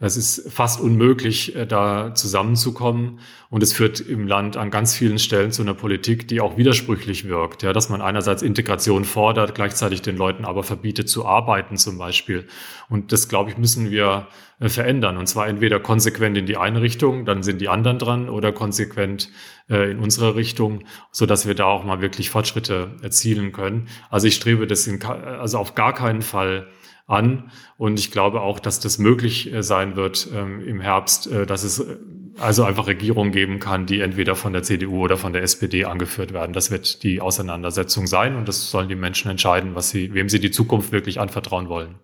Es 0.00 0.16
ist 0.16 0.52
fast 0.52 0.80
unmöglich, 0.80 1.56
äh, 1.56 1.66
da 1.66 2.14
zusammenzukommen. 2.14 3.18
Und 3.50 3.62
es 3.64 3.72
führt 3.72 3.98
im 4.00 4.28
Land 4.28 4.56
an 4.56 4.70
ganz 4.70 4.94
vielen 4.94 5.18
Stellen 5.18 5.50
zu 5.50 5.62
einer 5.62 5.74
Politik, 5.74 6.28
die 6.28 6.40
auch 6.40 6.56
widersprüchlich 6.56 7.26
wirkt. 7.26 7.64
Ja, 7.64 7.72
dass 7.72 7.88
man 7.88 8.00
einerseits 8.00 8.42
Integration 8.42 9.04
fordert, 9.04 9.56
gleichzeitig 9.56 10.02
den 10.02 10.16
Leuten 10.16 10.44
aber 10.44 10.62
verbietet 10.62 11.08
zu 11.08 11.26
arbeiten 11.26 11.76
zum 11.76 11.98
Beispiel. 11.98 12.46
Und 12.88 13.10
das, 13.10 13.28
glaube 13.28 13.50
ich, 13.50 13.58
müssen 13.58 13.90
wir 13.90 14.28
äh, 14.60 14.68
verändern. 14.68 15.16
Und 15.16 15.26
zwar 15.26 15.48
entweder 15.48 15.80
konsequent 15.80 16.36
in 16.36 16.46
die 16.46 16.56
eine 16.56 16.80
Richtung, 16.80 17.24
dann 17.24 17.42
sind 17.42 17.60
die 17.60 17.68
anderen 17.68 17.98
dran, 17.98 18.28
oder 18.28 18.52
konsequent 18.52 19.30
äh, 19.68 19.90
in 19.90 19.98
unsere 19.98 20.36
Richtung, 20.36 20.84
so 21.10 21.26
dass 21.26 21.48
wir 21.48 21.56
da 21.56 21.64
auch 21.64 21.82
mal 21.84 22.00
wirklich 22.00 22.30
Fortschritte 22.30 22.92
erzielen 23.02 23.50
können. 23.50 23.88
Also 24.10 24.28
ich 24.28 24.36
strebe 24.36 24.68
das 24.68 24.86
in, 24.86 25.02
also 25.04 25.58
auf 25.58 25.74
gar 25.74 25.92
keinen 25.92 26.22
Fall 26.22 26.68
an. 27.08 27.50
Und 27.76 27.98
ich 27.98 28.12
glaube 28.12 28.42
auch, 28.42 28.60
dass 28.60 28.78
das 28.78 28.98
möglich 28.98 29.52
äh, 29.52 29.62
sein 29.62 29.96
wird 29.96 30.28
ähm, 30.32 30.62
im 30.64 30.80
Herbst, 30.80 31.26
äh, 31.26 31.46
dass 31.46 31.64
es 31.64 31.80
äh, 31.80 31.96
also 32.38 32.62
einfach 32.62 32.86
Regierungen 32.86 33.32
geben 33.32 33.58
kann, 33.58 33.86
die 33.86 34.00
entweder 34.00 34.36
von 34.36 34.52
der 34.52 34.62
CDU 34.62 35.02
oder 35.02 35.16
von 35.16 35.32
der 35.32 35.42
SPD 35.42 35.86
angeführt 35.86 36.32
werden. 36.32 36.52
Das 36.52 36.70
wird 36.70 37.02
die 37.02 37.20
Auseinandersetzung 37.20 38.06
sein 38.06 38.36
und 38.36 38.46
das 38.46 38.70
sollen 38.70 38.88
die 38.88 38.94
Menschen 38.94 39.28
entscheiden, 39.28 39.74
was 39.74 39.90
sie, 39.90 40.14
wem 40.14 40.28
sie 40.28 40.38
die 40.38 40.52
Zukunft 40.52 40.92
wirklich 40.92 41.18
anvertrauen 41.18 41.68
wollen. 41.68 41.96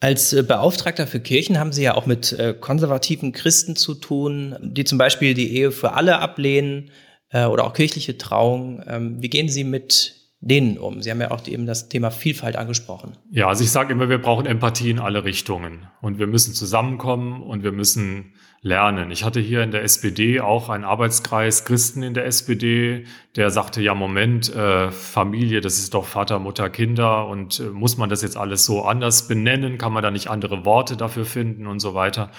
Als 0.00 0.30
Beauftragter 0.46 1.06
für 1.08 1.20
Kirchen 1.20 1.58
haben 1.58 1.72
Sie 1.72 1.82
ja 1.82 1.96
auch 1.96 2.06
mit 2.06 2.38
konservativen 2.60 3.32
Christen 3.32 3.74
zu 3.74 3.94
tun, 3.94 4.56
die 4.62 4.84
zum 4.84 4.96
Beispiel 4.96 5.34
die 5.34 5.52
Ehe 5.52 5.72
für 5.72 5.94
alle 5.94 6.20
ablehnen 6.20 6.92
oder 7.32 7.64
auch 7.64 7.74
kirchliche 7.74 8.16
Trauung. 8.16 8.80
Ähm, 8.86 9.20
wie 9.20 9.28
gehen 9.28 9.48
Sie 9.48 9.64
mit 9.64 10.17
denen 10.40 10.78
um? 10.78 11.02
Sie 11.02 11.10
haben 11.10 11.20
ja 11.20 11.30
auch 11.30 11.46
eben 11.46 11.66
das 11.66 11.88
Thema 11.88 12.10
Vielfalt 12.10 12.56
angesprochen. 12.56 13.16
Ja, 13.30 13.48
also 13.48 13.64
ich 13.64 13.70
sage 13.70 13.92
immer, 13.92 14.08
wir 14.08 14.18
brauchen 14.18 14.46
Empathie 14.46 14.90
in 14.90 14.98
alle 14.98 15.24
Richtungen 15.24 15.86
und 16.00 16.18
wir 16.18 16.26
müssen 16.26 16.54
zusammenkommen 16.54 17.42
und 17.42 17.62
wir 17.62 17.72
müssen 17.72 18.32
lernen. 18.60 19.10
Ich 19.10 19.24
hatte 19.24 19.40
hier 19.40 19.62
in 19.62 19.70
der 19.70 19.84
SPD 19.84 20.40
auch 20.40 20.68
einen 20.68 20.84
Arbeitskreis 20.84 21.64
Christen 21.64 22.02
in 22.02 22.14
der 22.14 22.26
SPD, 22.26 23.04
der 23.36 23.50
sagte, 23.50 23.80
ja 23.80 23.94
Moment, 23.94 24.54
äh, 24.54 24.90
Familie, 24.90 25.60
das 25.60 25.78
ist 25.78 25.94
doch 25.94 26.04
Vater, 26.04 26.38
Mutter, 26.38 26.68
Kinder 26.68 27.28
und 27.28 27.60
äh, 27.60 27.64
muss 27.64 27.96
man 27.96 28.08
das 28.08 28.22
jetzt 28.22 28.36
alles 28.36 28.64
so 28.64 28.82
anders 28.82 29.28
benennen? 29.28 29.78
Kann 29.78 29.92
man 29.92 30.02
da 30.02 30.10
nicht 30.10 30.28
andere 30.28 30.64
Worte 30.64 30.96
dafür 30.96 31.24
finden 31.24 31.66
und 31.66 31.78
so 31.78 31.94
weiter? 31.94 32.30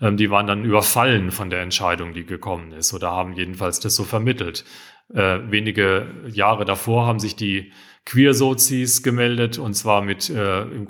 Ähm, 0.00 0.16
die 0.16 0.30
waren 0.30 0.46
dann 0.46 0.64
überfallen 0.64 1.30
von 1.30 1.50
der 1.50 1.60
Entscheidung, 1.60 2.14
die 2.14 2.24
gekommen 2.24 2.72
ist 2.72 2.94
oder 2.94 3.10
haben 3.10 3.34
jedenfalls 3.34 3.80
das 3.80 3.94
so 3.94 4.04
vermittelt. 4.04 4.64
Äh, 5.12 5.38
wenige 5.50 6.06
Jahre 6.28 6.64
davor 6.64 7.06
haben 7.06 7.18
sich 7.18 7.34
die 7.36 7.72
Queer-Sozis 8.08 9.02
gemeldet 9.02 9.58
und 9.58 9.74
zwar 9.74 10.00
mit 10.00 10.30
äh, 10.30 10.62
im, 10.62 10.88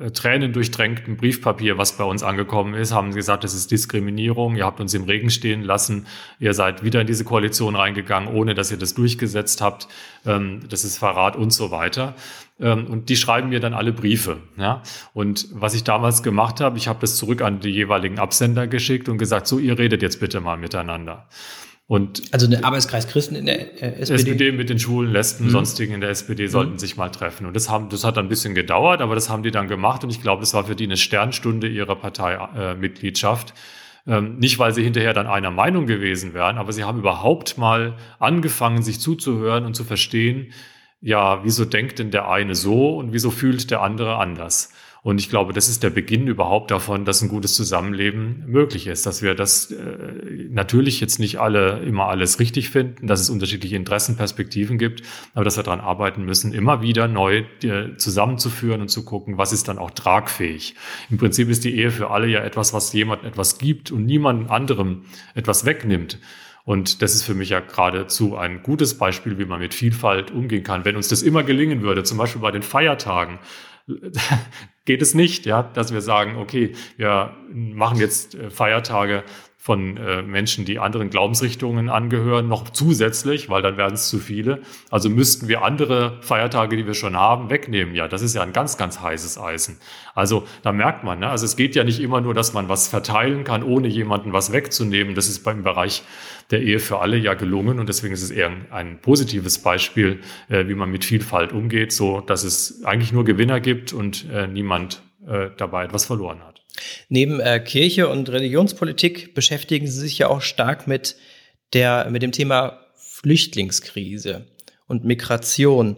äh, 0.00 0.10
Tränen 0.12 0.52
durchtränktem 0.52 1.16
Briefpapier, 1.16 1.78
was 1.78 1.96
bei 1.96 2.04
uns 2.04 2.22
angekommen 2.22 2.74
ist, 2.74 2.92
haben 2.92 3.12
gesagt, 3.12 3.42
das 3.42 3.54
ist 3.54 3.72
Diskriminierung, 3.72 4.54
ihr 4.54 4.64
habt 4.64 4.80
uns 4.80 4.94
im 4.94 5.02
Regen 5.02 5.30
stehen 5.30 5.62
lassen, 5.62 6.06
ihr 6.38 6.54
seid 6.54 6.84
wieder 6.84 7.00
in 7.00 7.08
diese 7.08 7.24
Koalition 7.24 7.74
reingegangen, 7.74 8.32
ohne 8.32 8.54
dass 8.54 8.70
ihr 8.70 8.76
das 8.76 8.94
durchgesetzt 8.94 9.60
habt, 9.60 9.88
ähm, 10.26 10.60
das 10.68 10.84
ist 10.84 10.96
Verrat 10.96 11.34
und 11.34 11.52
so 11.52 11.72
weiter. 11.72 12.14
Ähm, 12.60 12.86
und 12.86 13.08
die 13.08 13.16
schreiben 13.16 13.48
mir 13.48 13.58
dann 13.58 13.74
alle 13.74 13.92
Briefe. 13.92 14.36
Ja? 14.56 14.82
Und 15.14 15.48
was 15.52 15.74
ich 15.74 15.82
damals 15.82 16.22
gemacht 16.22 16.60
habe, 16.60 16.78
ich 16.78 16.86
habe 16.86 17.00
das 17.00 17.16
zurück 17.16 17.42
an 17.42 17.58
die 17.58 17.70
jeweiligen 17.70 18.20
Absender 18.20 18.68
geschickt 18.68 19.08
und 19.08 19.18
gesagt, 19.18 19.48
so, 19.48 19.58
ihr 19.58 19.76
redet 19.76 20.02
jetzt 20.02 20.20
bitte 20.20 20.40
mal 20.40 20.56
miteinander. 20.56 21.26
Und 21.88 22.22
also 22.32 22.46
der 22.46 22.66
Arbeitskreis 22.66 23.08
Christen 23.08 23.34
in 23.34 23.46
der 23.46 23.82
äh, 23.82 24.00
SPD? 24.00 24.32
SPD 24.32 24.52
mit 24.52 24.68
den 24.68 24.78
Schwulen, 24.78 25.10
Lesben, 25.10 25.46
mhm. 25.46 25.50
Sonstigen 25.50 25.94
in 25.94 26.02
der 26.02 26.10
SPD 26.10 26.46
sollten 26.46 26.74
mhm. 26.74 26.78
sich 26.78 26.98
mal 26.98 27.08
treffen. 27.08 27.46
Und 27.46 27.56
das, 27.56 27.70
haben, 27.70 27.88
das 27.88 28.04
hat 28.04 28.18
ein 28.18 28.28
bisschen 28.28 28.54
gedauert, 28.54 29.00
aber 29.00 29.14
das 29.14 29.30
haben 29.30 29.42
die 29.42 29.50
dann 29.50 29.68
gemacht. 29.68 30.04
Und 30.04 30.10
ich 30.10 30.20
glaube, 30.20 30.40
das 30.40 30.52
war 30.52 30.64
für 30.64 30.76
die 30.76 30.84
eine 30.84 30.98
Sternstunde 30.98 31.66
ihrer 31.66 31.96
Parteimitgliedschaft. 31.96 33.54
Äh, 34.06 34.18
ähm, 34.18 34.38
nicht, 34.38 34.58
weil 34.58 34.74
sie 34.74 34.82
hinterher 34.82 35.14
dann 35.14 35.26
einer 35.26 35.50
Meinung 35.50 35.86
gewesen 35.86 36.34
wären, 36.34 36.58
aber 36.58 36.72
sie 36.72 36.84
haben 36.84 36.98
überhaupt 36.98 37.56
mal 37.56 37.96
angefangen, 38.18 38.82
sich 38.82 39.00
zuzuhören 39.00 39.64
und 39.64 39.74
zu 39.74 39.84
verstehen, 39.84 40.52
ja, 41.00 41.44
wieso 41.44 41.64
denkt 41.64 41.98
denn 41.98 42.10
der 42.10 42.28
eine 42.28 42.54
so 42.54 42.96
und 42.96 43.12
wieso 43.12 43.30
fühlt 43.30 43.70
der 43.70 43.82
andere 43.82 44.16
anders? 44.16 44.72
Und 45.02 45.20
ich 45.20 45.30
glaube, 45.30 45.52
das 45.52 45.68
ist 45.68 45.84
der 45.84 45.90
Beginn 45.90 46.26
überhaupt 46.26 46.72
davon, 46.72 47.04
dass 47.04 47.22
ein 47.22 47.28
gutes 47.28 47.54
Zusammenleben 47.54 48.44
möglich 48.46 48.88
ist, 48.88 49.06
dass 49.06 49.22
wir 49.22 49.36
das 49.36 49.70
äh, 49.70 50.48
natürlich 50.50 51.00
jetzt 51.00 51.20
nicht 51.20 51.38
alle 51.38 51.78
immer 51.80 52.08
alles 52.08 52.40
richtig 52.40 52.70
finden, 52.70 53.06
dass 53.06 53.20
es 53.20 53.30
unterschiedliche 53.30 53.76
Interessenperspektiven 53.76 54.76
gibt, 54.76 55.02
aber 55.34 55.44
dass 55.44 55.56
wir 55.56 55.62
daran 55.62 55.80
arbeiten 55.80 56.24
müssen, 56.24 56.52
immer 56.52 56.82
wieder 56.82 57.06
neu 57.06 57.44
äh, 57.62 57.96
zusammenzuführen 57.96 58.80
und 58.80 58.88
zu 58.88 59.04
gucken, 59.04 59.38
was 59.38 59.52
ist 59.52 59.68
dann 59.68 59.78
auch 59.78 59.92
tragfähig. 59.92 60.74
Im 61.10 61.16
Prinzip 61.16 61.48
ist 61.48 61.64
die 61.64 61.76
Ehe 61.76 61.92
für 61.92 62.10
alle 62.10 62.26
ja 62.26 62.40
etwas, 62.40 62.72
was 62.74 62.92
jemandem 62.92 63.28
etwas 63.28 63.58
gibt 63.58 63.92
und 63.92 64.04
niemand 64.04 64.50
anderem 64.50 65.04
etwas 65.34 65.64
wegnimmt. 65.64 66.18
Und 66.68 67.00
das 67.00 67.14
ist 67.14 67.22
für 67.22 67.32
mich 67.32 67.48
ja 67.48 67.60
geradezu 67.60 68.36
ein 68.36 68.62
gutes 68.62 68.98
Beispiel, 68.98 69.38
wie 69.38 69.46
man 69.46 69.58
mit 69.58 69.72
Vielfalt 69.72 70.30
umgehen 70.30 70.64
kann. 70.64 70.84
Wenn 70.84 70.96
uns 70.96 71.08
das 71.08 71.22
immer 71.22 71.42
gelingen 71.42 71.80
würde, 71.80 72.02
zum 72.02 72.18
Beispiel 72.18 72.42
bei 72.42 72.50
den 72.50 72.60
Feiertagen, 72.60 73.38
geht 74.84 75.00
es 75.00 75.14
nicht, 75.14 75.46
ja, 75.46 75.62
dass 75.62 75.94
wir 75.94 76.02
sagen, 76.02 76.36
okay, 76.36 76.74
wir 76.98 77.34
machen 77.50 77.98
jetzt 77.98 78.34
äh, 78.34 78.50
Feiertage 78.50 79.24
von 79.68 79.98
äh, 79.98 80.22
Menschen, 80.22 80.64
die 80.64 80.78
anderen 80.78 81.10
Glaubensrichtungen 81.10 81.90
angehören, 81.90 82.48
noch 82.48 82.70
zusätzlich, 82.70 83.50
weil 83.50 83.60
dann 83.60 83.76
werden 83.76 83.92
es 83.96 84.08
zu 84.08 84.18
viele. 84.18 84.62
Also 84.90 85.10
müssten 85.10 85.46
wir 85.46 85.62
andere 85.62 86.16
Feiertage, 86.22 86.74
die 86.74 86.86
wir 86.86 86.94
schon 86.94 87.18
haben, 87.18 87.50
wegnehmen. 87.50 87.94
Ja, 87.94 88.08
das 88.08 88.22
ist 88.22 88.34
ja 88.34 88.40
ein 88.40 88.54
ganz, 88.54 88.78
ganz 88.78 89.02
heißes 89.02 89.36
Eisen. 89.36 89.76
Also 90.14 90.46
da 90.62 90.72
merkt 90.72 91.04
man, 91.04 91.18
ne? 91.18 91.28
also 91.28 91.44
es 91.44 91.54
geht 91.54 91.74
ja 91.74 91.84
nicht 91.84 92.00
immer 92.00 92.22
nur, 92.22 92.32
dass 92.32 92.54
man 92.54 92.70
was 92.70 92.88
verteilen 92.88 93.44
kann, 93.44 93.62
ohne 93.62 93.88
jemanden 93.88 94.32
was 94.32 94.54
wegzunehmen. 94.54 95.14
Das 95.14 95.28
ist 95.28 95.44
beim 95.44 95.62
Bereich 95.62 96.02
der 96.50 96.62
Ehe 96.62 96.80
für 96.80 97.00
alle 97.00 97.18
ja 97.18 97.34
gelungen 97.34 97.78
und 97.78 97.90
deswegen 97.90 98.14
ist 98.14 98.22
es 98.22 98.30
eher 98.30 98.50
ein 98.70 99.02
positives 99.02 99.58
Beispiel, 99.58 100.20
äh, 100.48 100.66
wie 100.66 100.76
man 100.76 100.90
mit 100.90 101.04
Vielfalt 101.04 101.52
umgeht, 101.52 101.92
so 101.92 102.22
dass 102.22 102.42
es 102.42 102.86
eigentlich 102.86 103.12
nur 103.12 103.26
Gewinner 103.26 103.60
gibt 103.60 103.92
und 103.92 104.24
äh, 104.32 104.46
niemand 104.46 105.02
äh, 105.26 105.50
dabei 105.58 105.84
etwas 105.84 106.06
verloren 106.06 106.40
hat. 106.42 106.57
Neben 107.08 107.40
äh, 107.40 107.60
Kirche 107.60 108.08
und 108.08 108.28
Religionspolitik 108.30 109.34
beschäftigen 109.34 109.86
Sie 109.86 110.00
sich 110.00 110.18
ja 110.18 110.28
auch 110.28 110.42
stark 110.42 110.86
mit 110.86 111.16
der, 111.72 112.08
mit 112.10 112.22
dem 112.22 112.32
Thema 112.32 112.80
Flüchtlingskrise 112.96 114.46
und 114.86 115.04
Migration. 115.04 115.96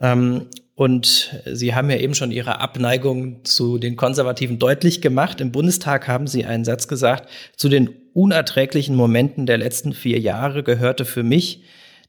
Ähm, 0.00 0.46
und 0.76 1.40
Sie 1.46 1.74
haben 1.74 1.88
ja 1.88 1.98
eben 1.98 2.14
schon 2.14 2.32
Ihre 2.32 2.60
Abneigung 2.60 3.44
zu 3.44 3.78
den 3.78 3.94
Konservativen 3.94 4.58
deutlich 4.58 5.00
gemacht. 5.00 5.40
Im 5.40 5.52
Bundestag 5.52 6.08
haben 6.08 6.26
Sie 6.26 6.44
einen 6.44 6.64
Satz 6.64 6.88
gesagt, 6.88 7.28
zu 7.56 7.68
den 7.68 7.90
unerträglichen 8.12 8.96
Momenten 8.96 9.46
der 9.46 9.58
letzten 9.58 9.92
vier 9.92 10.18
Jahre 10.18 10.64
gehörte 10.64 11.04
für 11.04 11.22
mich, 11.22 11.62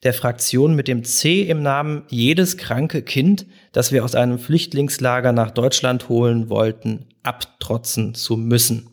der 0.04 0.14
Fraktion 0.14 0.76
mit 0.76 0.88
dem 0.88 1.04
C 1.04 1.44
im 1.44 1.62
Namen 1.62 2.04
jedes 2.10 2.58
kranke 2.58 3.02
Kind, 3.02 3.46
das 3.72 3.92
wir 3.92 4.04
aus 4.04 4.16
einem 4.16 4.40
Flüchtlingslager 4.40 5.32
nach 5.32 5.52
Deutschland 5.52 6.10
holen 6.10 6.50
wollten, 6.50 7.08
abtrotzen 7.24 8.14
zu 8.14 8.38
müssen. 8.38 8.90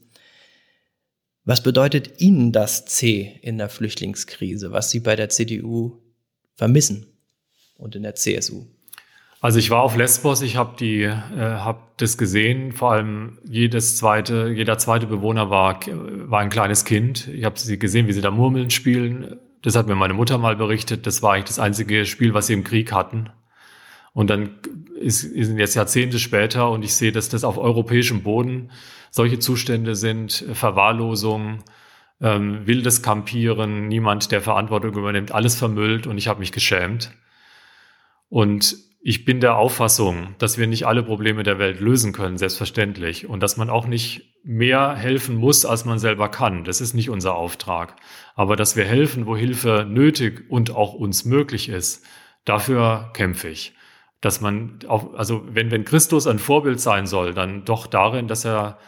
Was 1.44 1.62
bedeutet 1.62 2.20
Ihnen 2.20 2.52
das 2.52 2.84
C 2.84 3.38
in 3.42 3.58
der 3.58 3.68
Flüchtlingskrise, 3.68 4.70
was 4.70 4.90
Sie 4.90 5.00
bei 5.00 5.16
der 5.16 5.28
CDU 5.28 5.98
vermissen 6.54 7.06
und 7.76 7.96
in 7.96 8.04
der 8.04 8.14
CSU? 8.14 8.66
Also 9.40 9.58
ich 9.58 9.70
war 9.70 9.82
auf 9.82 9.96
Lesbos, 9.96 10.40
ich 10.40 10.54
habe 10.54 10.76
die, 10.78 11.02
äh, 11.02 11.10
hab 11.36 11.98
das 11.98 12.16
gesehen. 12.16 12.70
Vor 12.70 12.92
allem 12.92 13.38
jedes 13.44 13.96
zweite, 13.96 14.52
jeder 14.54 14.78
zweite 14.78 15.08
Bewohner 15.08 15.50
war 15.50 15.80
war 15.88 16.38
ein 16.38 16.48
kleines 16.48 16.84
Kind. 16.84 17.26
Ich 17.26 17.44
habe 17.44 17.58
sie 17.58 17.76
gesehen, 17.76 18.06
wie 18.06 18.12
sie 18.12 18.20
da 18.20 18.30
Murmeln 18.30 18.70
spielen. 18.70 19.40
Das 19.62 19.76
hat 19.76 19.86
mir 19.86 19.94
meine 19.94 20.14
Mutter 20.14 20.38
mal 20.38 20.56
berichtet. 20.56 21.06
Das 21.06 21.22
war 21.22 21.34
eigentlich 21.34 21.46
das 21.46 21.58
einzige 21.58 22.04
Spiel, 22.04 22.34
was 22.34 22.48
sie 22.48 22.54
im 22.54 22.64
Krieg 22.64 22.92
hatten. 22.92 23.30
Und 24.12 24.28
dann 24.28 24.58
ist, 25.00 25.24
ist 25.24 25.56
jetzt 25.56 25.74
Jahrzehnte 25.74 26.18
später 26.18 26.70
und 26.70 26.84
ich 26.84 26.94
sehe, 26.94 27.12
dass 27.12 27.28
das 27.28 27.44
auf 27.44 27.58
europäischem 27.58 28.22
Boden 28.22 28.70
solche 29.10 29.38
Zustände 29.38 29.94
sind, 29.94 30.44
Verwahrlosung, 30.52 31.62
ähm, 32.20 32.66
wildes 32.66 33.02
Kampieren, 33.02 33.88
niemand, 33.88 34.30
der 34.30 34.42
Verantwortung 34.42 34.94
übernimmt, 34.94 35.32
alles 35.32 35.56
vermüllt 35.56 36.06
und 36.06 36.18
ich 36.18 36.28
habe 36.28 36.40
mich 36.40 36.52
geschämt. 36.52 37.12
Und 38.28 38.76
ich 39.04 39.24
bin 39.24 39.40
der 39.40 39.56
Auffassung, 39.56 40.36
dass 40.38 40.58
wir 40.58 40.68
nicht 40.68 40.86
alle 40.86 41.02
Probleme 41.02 41.42
der 41.42 41.58
Welt 41.58 41.80
lösen 41.80 42.12
können, 42.12 42.38
selbstverständlich. 42.38 43.28
Und 43.28 43.42
dass 43.42 43.56
man 43.56 43.68
auch 43.68 43.88
nicht 43.88 44.32
mehr 44.44 44.94
helfen 44.94 45.34
muss, 45.34 45.64
als 45.64 45.84
man 45.84 45.98
selber 45.98 46.28
kann. 46.28 46.62
Das 46.62 46.80
ist 46.80 46.94
nicht 46.94 47.10
unser 47.10 47.34
Auftrag. 47.34 47.96
Aber 48.36 48.54
dass 48.54 48.76
wir 48.76 48.84
helfen, 48.84 49.26
wo 49.26 49.36
Hilfe 49.36 49.84
nötig 49.88 50.44
und 50.48 50.70
auch 50.70 50.94
uns 50.94 51.24
möglich 51.24 51.68
ist, 51.68 52.06
dafür 52.44 53.10
kämpfe 53.12 53.48
ich. 53.48 53.74
Dass 54.20 54.40
man 54.40 54.78
auch, 54.86 55.14
also 55.14 55.42
wenn, 55.48 55.72
wenn 55.72 55.84
Christus 55.84 56.28
ein 56.28 56.38
Vorbild 56.38 56.78
sein 56.80 57.06
soll, 57.06 57.34
dann 57.34 57.64
doch 57.64 57.88
darin, 57.88 58.28
dass 58.28 58.44
er, 58.44 58.78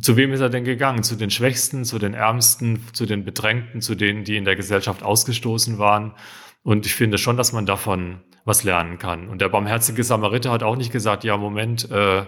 zu 0.00 0.16
wem 0.16 0.32
ist 0.32 0.40
er 0.40 0.48
denn 0.48 0.64
gegangen? 0.64 1.02
Zu 1.02 1.14
den 1.14 1.30
Schwächsten, 1.30 1.84
zu 1.84 1.98
den 1.98 2.14
Ärmsten, 2.14 2.86
zu 2.94 3.04
den 3.04 3.26
Bedrängten, 3.26 3.82
zu 3.82 3.96
denen, 3.96 4.24
die 4.24 4.38
in 4.38 4.46
der 4.46 4.56
Gesellschaft 4.56 5.02
ausgestoßen 5.02 5.76
waren. 5.76 6.14
Und 6.62 6.86
ich 6.86 6.94
finde 6.94 7.18
schon, 7.18 7.36
dass 7.36 7.52
man 7.52 7.66
davon 7.66 8.22
was 8.44 8.64
lernen 8.64 8.98
kann. 8.98 9.28
Und 9.28 9.40
der 9.40 9.48
barmherzige 9.48 10.04
Samariter 10.04 10.50
hat 10.50 10.62
auch 10.62 10.76
nicht 10.76 10.92
gesagt, 10.92 11.24
ja, 11.24 11.36
Moment, 11.36 11.90
äh, 11.90 12.24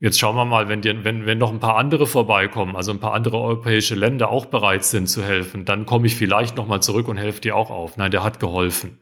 jetzt 0.00 0.18
schauen 0.18 0.36
wir 0.36 0.44
mal, 0.44 0.68
wenn, 0.68 0.80
die, 0.82 1.04
wenn, 1.04 1.26
wenn 1.26 1.38
noch 1.38 1.50
ein 1.50 1.60
paar 1.60 1.76
andere 1.76 2.06
vorbeikommen, 2.06 2.76
also 2.76 2.90
ein 2.92 3.00
paar 3.00 3.14
andere 3.14 3.38
europäische 3.38 3.94
Länder 3.94 4.30
auch 4.30 4.46
bereit 4.46 4.84
sind 4.84 5.08
zu 5.08 5.22
helfen, 5.22 5.64
dann 5.64 5.86
komme 5.86 6.06
ich 6.06 6.16
vielleicht 6.16 6.56
nochmal 6.56 6.82
zurück 6.82 7.08
und 7.08 7.16
helfe 7.16 7.40
dir 7.40 7.56
auch 7.56 7.70
auf. 7.70 7.96
Nein, 7.96 8.10
der 8.10 8.24
hat 8.24 8.40
geholfen. 8.40 8.98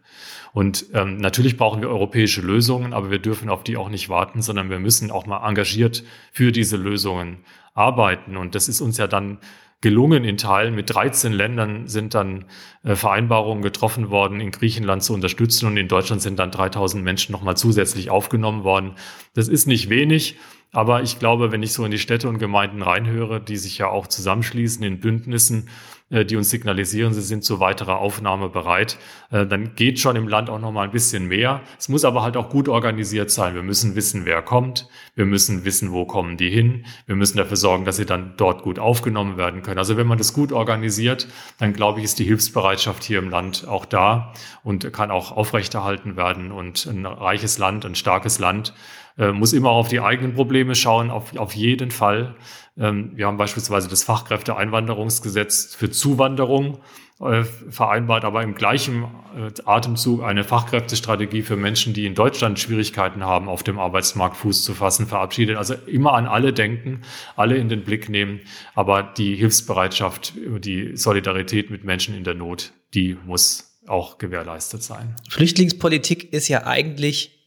Und 0.52 0.86
ähm, 0.94 1.18
natürlich 1.18 1.56
brauchen 1.56 1.82
wir 1.82 1.88
europäische 1.88 2.40
Lösungen, 2.40 2.92
aber 2.92 3.10
wir 3.10 3.18
dürfen 3.18 3.48
auf 3.48 3.62
die 3.62 3.76
auch 3.76 3.90
nicht 3.90 4.08
warten, 4.08 4.42
sondern 4.42 4.70
wir 4.70 4.78
müssen 4.78 5.10
auch 5.10 5.26
mal 5.26 5.46
engagiert 5.46 6.04
für 6.32 6.52
diese 6.52 6.76
Lösungen 6.76 7.44
arbeiten. 7.74 8.36
Und 8.36 8.54
das 8.54 8.68
ist 8.68 8.80
uns 8.80 8.96
ja 8.96 9.06
dann 9.06 9.38
gelungen 9.80 10.24
in 10.24 10.36
Teilen. 10.36 10.74
Mit 10.74 10.92
13 10.92 11.32
Ländern 11.32 11.86
sind 11.86 12.14
dann 12.14 12.46
äh, 12.82 12.96
Vereinbarungen 12.96 13.62
getroffen 13.62 14.10
worden, 14.10 14.40
in 14.40 14.50
Griechenland 14.50 15.02
zu 15.02 15.14
unterstützen 15.14 15.66
und 15.66 15.76
in 15.76 15.88
Deutschland 15.88 16.20
sind 16.20 16.38
dann 16.38 16.50
3000 16.50 17.02
Menschen 17.02 17.32
nochmal 17.32 17.56
zusätzlich 17.56 18.10
aufgenommen 18.10 18.64
worden. 18.64 18.94
Das 19.34 19.48
ist 19.48 19.66
nicht 19.66 19.88
wenig. 19.88 20.36
Aber 20.70 21.02
ich 21.02 21.18
glaube, 21.18 21.50
wenn 21.50 21.62
ich 21.62 21.72
so 21.72 21.84
in 21.84 21.90
die 21.90 21.98
Städte 21.98 22.28
und 22.28 22.38
Gemeinden 22.38 22.82
reinhöre, 22.82 23.40
die 23.40 23.56
sich 23.56 23.78
ja 23.78 23.88
auch 23.88 24.06
zusammenschließen 24.06 24.82
in 24.82 25.00
Bündnissen, 25.00 25.70
die 26.10 26.36
uns 26.36 26.48
signalisieren, 26.48 27.12
sie 27.12 27.20
sind 27.20 27.44
zu 27.44 27.60
weiterer 27.60 27.98
Aufnahme 27.98 28.48
bereit, 28.48 28.98
äh, 29.30 29.46
dann 29.46 29.74
geht 29.74 30.00
schon 30.00 30.16
im 30.16 30.26
Land 30.26 30.48
auch 30.48 30.58
noch 30.58 30.72
mal 30.72 30.84
ein 30.84 30.90
bisschen 30.90 31.28
mehr. 31.28 31.60
Es 31.78 31.88
muss 31.88 32.04
aber 32.04 32.22
halt 32.22 32.36
auch 32.36 32.48
gut 32.48 32.68
organisiert 32.68 33.30
sein. 33.30 33.54
Wir 33.54 33.62
müssen 33.62 33.94
wissen, 33.94 34.24
wer 34.24 34.40
kommt. 34.40 34.88
Wir 35.14 35.26
müssen 35.26 35.64
wissen, 35.64 35.92
wo 35.92 36.06
kommen 36.06 36.38
die 36.38 36.48
hin. 36.48 36.86
Wir 37.06 37.14
müssen 37.14 37.36
dafür 37.36 37.58
sorgen, 37.58 37.84
dass 37.84 37.96
sie 37.96 38.06
dann 38.06 38.34
dort 38.38 38.62
gut 38.62 38.78
aufgenommen 38.78 39.36
werden 39.36 39.62
können. 39.62 39.78
Also 39.78 39.96
wenn 39.98 40.06
man 40.06 40.18
das 40.18 40.32
gut 40.32 40.52
organisiert, 40.52 41.28
dann 41.58 41.74
glaube 41.74 41.98
ich, 41.98 42.04
ist 42.04 42.18
die 42.18 42.24
Hilfsbereitschaft 42.24 43.04
hier 43.04 43.18
im 43.18 43.28
Land 43.28 43.68
auch 43.68 43.84
da 43.84 44.32
und 44.64 44.90
kann 44.92 45.10
auch 45.10 45.32
aufrechterhalten 45.32 46.16
werden. 46.16 46.52
Und 46.52 46.86
ein 46.86 47.04
reiches 47.04 47.58
Land, 47.58 47.84
ein 47.84 47.94
starkes 47.94 48.38
Land 48.38 48.72
äh, 49.18 49.32
muss 49.32 49.52
immer 49.52 49.70
auf 49.70 49.88
die 49.88 50.00
eigenen 50.00 50.34
Probleme 50.34 50.74
schauen, 50.74 51.10
auf, 51.10 51.36
auf 51.36 51.54
jeden 51.54 51.90
Fall. 51.90 52.36
Ähm, 52.78 53.12
wir 53.14 53.26
haben 53.26 53.36
beispielsweise 53.36 53.88
das 53.88 54.04
Fachkräfteeinwanderungsgesetz 54.04 55.74
für 55.74 55.90
Zuwanderung 55.90 56.78
äh, 57.20 57.42
vereinbart, 57.42 58.24
aber 58.24 58.44
im 58.44 58.54
gleichen 58.54 59.02
äh, 59.36 59.50
Atemzug 59.64 60.22
eine 60.22 60.44
Fachkräftestrategie 60.44 61.42
für 61.42 61.56
Menschen, 61.56 61.92
die 61.92 62.06
in 62.06 62.14
Deutschland 62.14 62.60
Schwierigkeiten 62.60 63.24
haben, 63.24 63.48
auf 63.48 63.64
dem 63.64 63.80
Arbeitsmarkt 63.80 64.36
Fuß 64.36 64.62
zu 64.62 64.74
fassen, 64.74 65.08
verabschiedet. 65.08 65.56
Also 65.56 65.74
immer 65.86 66.14
an 66.14 66.26
alle 66.26 66.52
denken, 66.52 67.02
alle 67.34 67.56
in 67.56 67.68
den 67.68 67.82
Blick 67.82 68.08
nehmen, 68.08 68.40
aber 68.76 69.02
die 69.02 69.34
Hilfsbereitschaft, 69.34 70.34
die 70.36 70.96
Solidarität 70.96 71.70
mit 71.70 71.82
Menschen 71.82 72.14
in 72.14 72.22
der 72.22 72.34
Not, 72.34 72.72
die 72.94 73.16
muss 73.26 73.80
auch 73.88 74.18
gewährleistet 74.18 74.82
sein. 74.82 75.16
Flüchtlingspolitik 75.28 76.32
ist 76.32 76.46
ja 76.46 76.66
eigentlich 76.66 77.37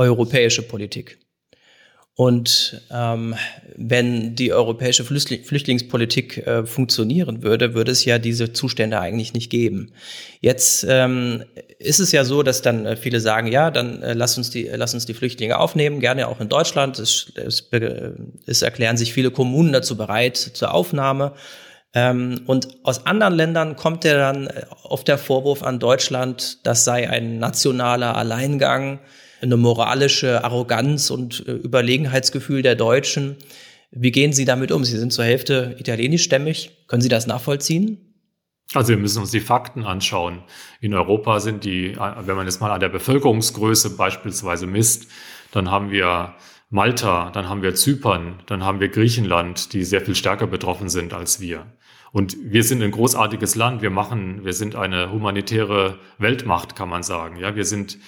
europäische 0.00 0.62
Politik. 0.62 1.18
Und 2.14 2.82
ähm, 2.90 3.34
wenn 3.76 4.34
die 4.34 4.52
europäische 4.52 5.04
Flüchtling 5.04 5.44
Flüchtlingspolitik 5.44 6.46
äh, 6.46 6.66
funktionieren 6.66 7.42
würde, 7.42 7.74
würde 7.74 7.92
es 7.92 8.04
ja 8.04 8.18
diese 8.18 8.52
Zustände 8.52 9.00
eigentlich 9.00 9.32
nicht 9.32 9.48
geben. 9.50 9.92
Jetzt 10.40 10.84
ähm, 10.88 11.44
ist 11.78 11.98
es 11.98 12.12
ja 12.12 12.24
so, 12.24 12.42
dass 12.42 12.62
dann 12.62 12.84
äh, 12.84 12.96
viele 12.96 13.20
sagen, 13.20 13.46
ja, 13.46 13.70
dann 13.70 14.02
äh, 14.02 14.12
lass 14.12 14.36
uns 14.36 14.50
die, 14.50 14.70
lass 14.74 14.92
uns 14.92 15.06
die 15.06 15.14
Flüchtlinge 15.14 15.58
aufnehmen, 15.58 16.00
gerne 16.00 16.28
auch 16.28 16.40
in 16.40 16.48
Deutschland. 16.48 16.98
Es, 16.98 17.32
es, 17.36 17.70
es 18.46 18.62
erklären 18.62 18.96
sich 18.96 19.12
viele 19.14 19.30
Kommunen 19.30 19.72
dazu 19.72 19.96
bereit 19.96 20.36
zur 20.36 20.74
Aufnahme. 20.74 21.32
Ähm, 21.94 22.42
und 22.46 22.68
aus 22.84 23.06
anderen 23.06 23.34
Ländern 23.34 23.76
kommt 23.76 24.04
ja 24.04 24.14
dann 24.14 24.48
oft 24.82 25.08
der 25.08 25.18
Vorwurf 25.18 25.62
an 25.62 25.78
Deutschland, 25.78 26.66
das 26.66 26.84
sei 26.84 27.08
ein 27.08 27.38
nationaler 27.38 28.16
Alleingang, 28.16 29.00
eine 29.40 29.56
moralische 29.56 30.44
Arroganz 30.44 31.10
und 31.10 31.46
äh, 31.46 31.52
Überlegenheitsgefühl 31.52 32.62
der 32.62 32.74
Deutschen. 32.74 33.36
Wie 33.90 34.12
gehen 34.12 34.32
Sie 34.32 34.44
damit 34.44 34.72
um? 34.72 34.84
Sie 34.84 34.96
sind 34.96 35.12
zur 35.12 35.24
Hälfte 35.24 35.76
italienischstämmig. 35.78 36.86
Können 36.86 37.02
Sie 37.02 37.08
das 37.08 37.26
nachvollziehen? 37.26 37.98
Also 38.72 38.90
wir 38.90 38.98
müssen 38.98 39.20
uns 39.20 39.32
die 39.32 39.40
Fakten 39.40 39.84
anschauen. 39.84 40.44
In 40.80 40.94
Europa 40.94 41.40
sind 41.40 41.64
die, 41.64 41.96
wenn 41.96 42.36
man 42.36 42.46
es 42.46 42.60
mal 42.60 42.70
an 42.70 42.78
der 42.80 42.88
Bevölkerungsgröße 42.88 43.96
beispielsweise 43.96 44.66
misst, 44.68 45.08
dann 45.50 45.72
haben 45.72 45.90
wir 45.90 46.34
Malta, 46.68 47.30
dann 47.30 47.48
haben 47.48 47.62
wir 47.62 47.74
Zypern, 47.74 48.40
dann 48.46 48.64
haben 48.64 48.78
wir 48.78 48.88
Griechenland, 48.88 49.72
die 49.72 49.82
sehr 49.82 50.00
viel 50.00 50.14
stärker 50.14 50.46
betroffen 50.46 50.88
sind 50.88 51.12
als 51.12 51.40
wir. 51.40 51.66
Und 52.12 52.36
wir 52.42 52.62
sind 52.62 52.82
ein 52.82 52.92
großartiges 52.92 53.56
Land. 53.56 53.82
Wir 53.82 53.90
machen, 53.90 54.44
wir 54.44 54.52
sind 54.52 54.76
eine 54.76 55.10
humanitäre 55.10 55.98
Weltmacht, 56.18 56.76
kann 56.76 56.88
man 56.88 57.02
sagen. 57.02 57.36
Ja, 57.36 57.56
wir 57.56 57.64
sind 57.64 57.98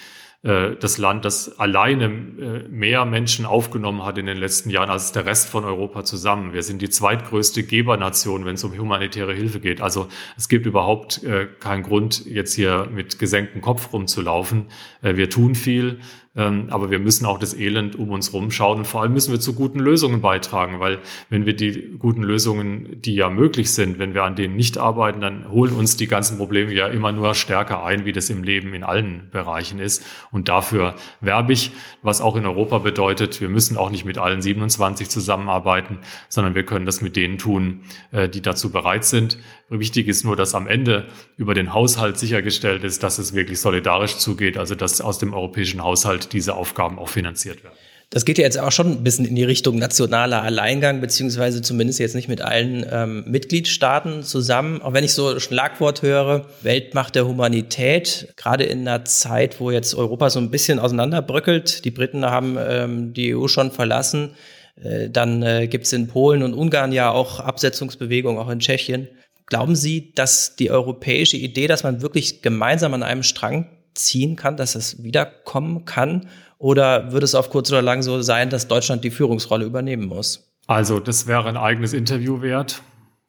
äh, 0.43 0.75
das 0.77 0.97
Land, 0.97 1.23
das 1.23 1.57
alleine 1.57 2.05
äh, 2.05 2.67
mehr 2.69 3.05
Menschen 3.05 3.45
aufgenommen 3.45 4.03
hat 4.03 4.17
in 4.17 4.25
den 4.25 4.37
letzten 4.37 4.69
Jahren 4.69 4.89
als 4.89 5.13
der 5.13 5.25
Rest 5.25 5.47
von 5.47 5.63
Europa 5.63 6.03
zusammen. 6.03 6.51
Wir 6.51 6.63
sind 6.63 6.81
die 6.81 6.89
zweitgrößte 6.89 7.63
Gebernation, 7.63 8.43
wenn 8.43 8.55
es 8.55 8.63
um 8.65 8.77
humanitäre 8.77 9.33
Hilfe 9.33 9.61
geht. 9.61 9.79
Also 9.79 10.09
es 10.35 10.49
gibt 10.49 10.65
überhaupt 10.65 11.23
äh, 11.23 11.47
keinen 11.61 11.83
Grund, 11.83 12.25
jetzt 12.25 12.53
hier 12.55 12.89
mit 12.93 13.19
gesenktem 13.19 13.61
Kopf 13.61 13.93
rumzulaufen. 13.93 14.65
Wir 15.01 15.29
tun 15.29 15.55
viel. 15.55 15.99
Ähm, 16.35 16.67
aber 16.71 16.89
wir 16.89 16.97
müssen 16.97 17.27
auch 17.27 17.37
das 17.37 17.53
Elend 17.53 17.95
um 17.95 18.09
uns 18.09 18.33
rumschauen 18.33 18.79
und 18.79 18.85
vor 18.85 19.03
allem 19.03 19.13
müssen 19.13 19.31
wir 19.31 19.39
zu 19.39 19.53
guten 19.53 19.79
Lösungen 19.79 20.19
beitragen, 20.21 20.79
weil 20.79 20.97
wenn 21.29 21.45
wir 21.45 21.55
die 21.55 21.95
guten 21.99 22.23
Lösungen, 22.23 22.99
die 23.01 23.13
ja 23.13 23.29
möglich 23.29 23.71
sind, 23.71 23.99
wenn 23.99 24.15
wir 24.15 24.23
an 24.23 24.35
denen 24.35 24.55
nicht 24.55 24.79
arbeiten, 24.79 25.21
dann 25.21 25.51
holen 25.51 25.73
uns 25.75 25.95
die 25.95 26.07
ganzen 26.07 26.37
Probleme 26.37 26.73
ja 26.73 26.87
immer 26.87 27.11
nur 27.11 27.35
stärker 27.35 27.83
ein, 27.83 28.05
wie 28.05 28.13
das 28.13 28.31
im 28.31 28.43
Leben 28.43 28.73
in 28.73 28.83
allen 28.83 29.29
Bereichen 29.31 29.77
ist. 29.77 30.03
Und 30.31 30.49
dafür 30.49 30.95
werbe 31.21 31.53
ich, 31.53 31.71
was 32.01 32.19
auch 32.19 32.35
in 32.35 32.47
Europa 32.47 32.79
bedeutet, 32.79 33.39
wir 33.39 33.49
müssen 33.49 33.77
auch 33.77 33.91
nicht 33.91 34.05
mit 34.05 34.17
allen 34.17 34.41
27 34.41 35.09
zusammenarbeiten, 35.09 35.99
sondern 36.29 36.55
wir 36.55 36.63
können 36.63 36.87
das 36.87 37.01
mit 37.01 37.15
denen 37.15 37.37
tun, 37.37 37.81
äh, 38.11 38.27
die 38.27 38.41
dazu 38.41 38.71
bereit 38.71 39.05
sind. 39.05 39.37
Wichtig 39.69 40.07
ist 40.07 40.23
nur, 40.23 40.35
dass 40.35 40.55
am 40.55 40.67
Ende 40.67 41.07
über 41.37 41.53
den 41.53 41.73
Haushalt 41.73 42.17
sichergestellt 42.17 42.83
ist, 42.83 43.03
dass 43.03 43.17
es 43.17 43.33
wirklich 43.33 43.59
solidarisch 43.59 44.17
zugeht, 44.17 44.57
also 44.57 44.75
dass 44.75 44.99
aus 44.99 45.19
dem 45.19 45.33
europäischen 45.33 45.83
Haushalt 45.83 46.22
diese 46.27 46.55
Aufgaben 46.55 46.99
auch 46.99 47.09
finanziert 47.09 47.63
werden. 47.63 47.75
Das 48.13 48.25
geht 48.25 48.37
ja 48.37 48.43
jetzt 48.43 48.59
auch 48.59 48.71
schon 48.71 48.91
ein 48.91 49.03
bisschen 49.03 49.25
in 49.25 49.33
die 49.33 49.43
Richtung 49.43 49.79
nationaler 49.79 50.43
Alleingang, 50.43 51.01
beziehungsweise 51.01 51.63
zumindest 51.63 51.97
jetzt 51.97 52.13
nicht 52.13 52.27
mit 52.27 52.41
allen 52.41 52.85
ähm, 52.91 53.23
Mitgliedstaaten 53.25 54.21
zusammen. 54.21 54.83
Auch 54.83 54.93
wenn 54.93 55.03
ich 55.03 55.13
so 55.13 55.39
Schlagwort 55.39 56.03
höre, 56.03 56.45
Weltmacht 56.61 57.15
der 57.15 57.25
Humanität, 57.25 58.31
gerade 58.37 58.65
in 58.65 58.87
einer 58.87 59.03
Zeit, 59.05 59.59
wo 59.59 59.71
jetzt 59.71 59.95
Europa 59.95 60.29
so 60.29 60.37
ein 60.37 60.51
bisschen 60.51 60.77
auseinanderbröckelt. 60.77 61.85
Die 61.85 61.89
Briten 61.89 62.23
haben 62.23 62.55
ähm, 62.59 63.13
die 63.15 63.35
EU 63.35 63.47
schon 63.47 63.71
verlassen. 63.71 64.35
Äh, 64.75 65.09
dann 65.09 65.41
äh, 65.41 65.67
gibt 65.67 65.85
es 65.85 65.93
in 65.93 66.07
Polen 66.07 66.43
und 66.43 66.53
Ungarn 66.53 66.91
ja 66.91 67.09
auch 67.09 67.39
Absetzungsbewegungen, 67.39 68.39
auch 68.39 68.49
in 68.49 68.59
Tschechien. 68.59 69.07
Glauben 69.47 69.75
Sie, 69.75 70.13
dass 70.13 70.55
die 70.55 70.69
europäische 70.69 71.37
Idee, 71.37 71.65
dass 71.65 71.81
man 71.81 72.03
wirklich 72.03 72.43
gemeinsam 72.43 72.93
an 72.93 73.01
einem 73.01 73.23
Strang 73.23 73.69
ziehen 73.93 74.35
kann, 74.35 74.57
dass 74.57 74.75
es 74.75 75.03
wiederkommen 75.03 75.85
kann? 75.85 76.27
Oder 76.57 77.11
würde 77.11 77.25
es 77.25 77.35
auf 77.35 77.49
kurz 77.49 77.69
oder 77.71 77.81
lang 77.81 78.01
so 78.03 78.21
sein, 78.21 78.49
dass 78.49 78.67
Deutschland 78.67 79.03
die 79.03 79.11
Führungsrolle 79.11 79.65
übernehmen 79.65 80.05
muss? 80.05 80.49
Also, 80.67 80.99
das 80.99 81.27
wäre 81.27 81.49
ein 81.49 81.57
eigenes 81.57 81.93
Interview 81.93 82.41
wert. 82.41 82.81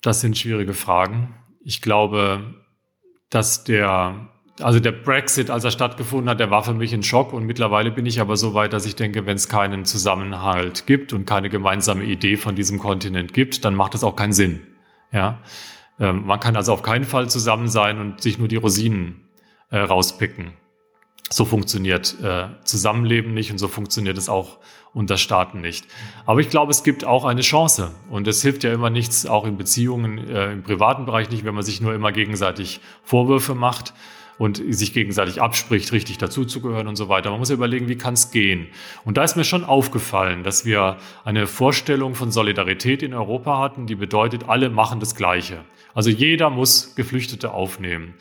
Das 0.03 0.21
sind 0.21 0.39
schwierige 0.39 0.75
Fragen. 0.75 1.35
Ich 1.65 1.83
glaube, 1.83 2.55
dass 3.31 3.65
der, 3.65 4.29
also 4.61 4.79
der 4.79 4.93
Brexit, 4.93 5.51
als 5.51 5.65
er 5.65 5.73
stattgefunden 5.73 6.29
hat, 6.29 6.39
der 6.39 6.51
war 6.51 6.63
für 6.63 6.75
mich 6.75 6.95
ein 6.95 7.03
Schock. 7.03 7.33
Und 7.33 7.45
mittlerweile 7.45 7.91
bin 7.91 8.07
ich 8.07 8.21
aber 8.21 8.37
so 8.37 8.55
weit, 8.55 8.73
dass 8.73 8.87
ich 8.87 8.95
denke, 8.95 9.27
wenn 9.27 9.37
es 9.37 9.49
keinen 9.49 9.85
Zusammenhalt 9.85 10.87
gibt 10.87 11.13
und 11.13 11.27
keine 11.27 11.51
gemeinsame 11.51 12.05
Idee 12.05 12.37
von 12.37 12.55
diesem 12.55 12.79
Kontinent 12.79 13.33
gibt, 13.33 13.65
dann 13.65 13.75
macht 13.75 13.95
es 13.97 14.05
auch 14.05 14.15
keinen 14.15 14.33
Sinn. 14.33 14.61
Ja. 15.11 15.41
Ähm, 15.99 16.25
man 16.25 16.39
kann 16.39 16.55
also 16.55 16.73
auf 16.73 16.83
keinen 16.83 17.05
Fall 17.05 17.29
zusammen 17.29 17.67
sein 17.67 17.99
und 17.99 18.21
sich 18.21 18.39
nur 18.39 18.47
die 18.47 18.57
Rosinen 18.57 19.24
äh, 19.75 19.79
rauspicken. 19.79 20.53
So 21.31 21.45
funktioniert 21.45 22.17
äh, 22.23 22.47
Zusammenleben 22.65 23.35
nicht 23.35 23.51
und 23.51 23.59
so 23.59 23.67
funktioniert 23.67 24.17
es 24.17 24.29
auch 24.29 24.59
unter 24.93 25.17
Staaten 25.17 25.61
nicht. 25.61 25.87
Aber 26.27 26.39
ich 26.39 26.49
glaube, 26.49 26.71
es 26.71 26.85
gibt 26.85 27.05
auch 27.05 27.25
eine 27.25 27.41
Chance 27.41 27.91
und 28.09 28.29
es 28.29 28.41
hilft 28.41 28.63
ja 28.63 28.73
immer 28.73 28.91
nichts, 28.91 29.27
auch 29.27 29.45
in 29.45 29.57
Beziehungen, 29.57 30.29
äh, 30.29 30.53
im 30.53 30.63
privaten 30.63 31.07
Bereich 31.07 31.29
nicht, 31.31 31.45
wenn 31.45 31.57
man 31.57 31.65
sich 31.65 31.81
nur 31.81 31.93
immer 31.93 32.13
gegenseitig 32.13 32.81
Vorwürfe 33.03 33.57
macht 33.57 33.95
und 34.39 34.63
sich 34.69 34.93
gegenseitig 34.93 35.43
abspricht, 35.43 35.91
richtig 35.91 36.19
dazuzugehören 36.19 36.87
und 36.87 36.95
so 36.95 37.09
weiter. 37.09 37.31
Man 37.31 37.41
muss 37.41 37.49
ja 37.49 37.57
überlegen, 37.57 37.89
wie 37.89 37.99
kann 37.99 38.15
es 38.15 38.31
gehen? 38.31 38.69
Und 39.05 39.17
da 39.17 39.25
ist 39.25 39.37
mir 39.37 39.45
schon 39.45 39.65
aufgefallen, 39.65 40.45
dass 40.45 40.65
wir 40.65 40.99
eine 41.25 41.49
Vorstellung 41.49 42.15
von 42.15 42.31
Solidarität 42.31 43.03
in 43.03 43.13
Europa 43.13 43.59
hatten, 43.59 43.87
die 43.89 43.97
bedeutet, 43.97 44.49
alle 44.49 44.71
machen 44.71 45.01
das 45.01 45.17
Gleiche. 45.17 45.65
Also 45.95 46.11
jeder 46.11 46.51
muss 46.51 46.95
Geflüchtete 46.95 47.53
aufnehmen. 47.53 48.15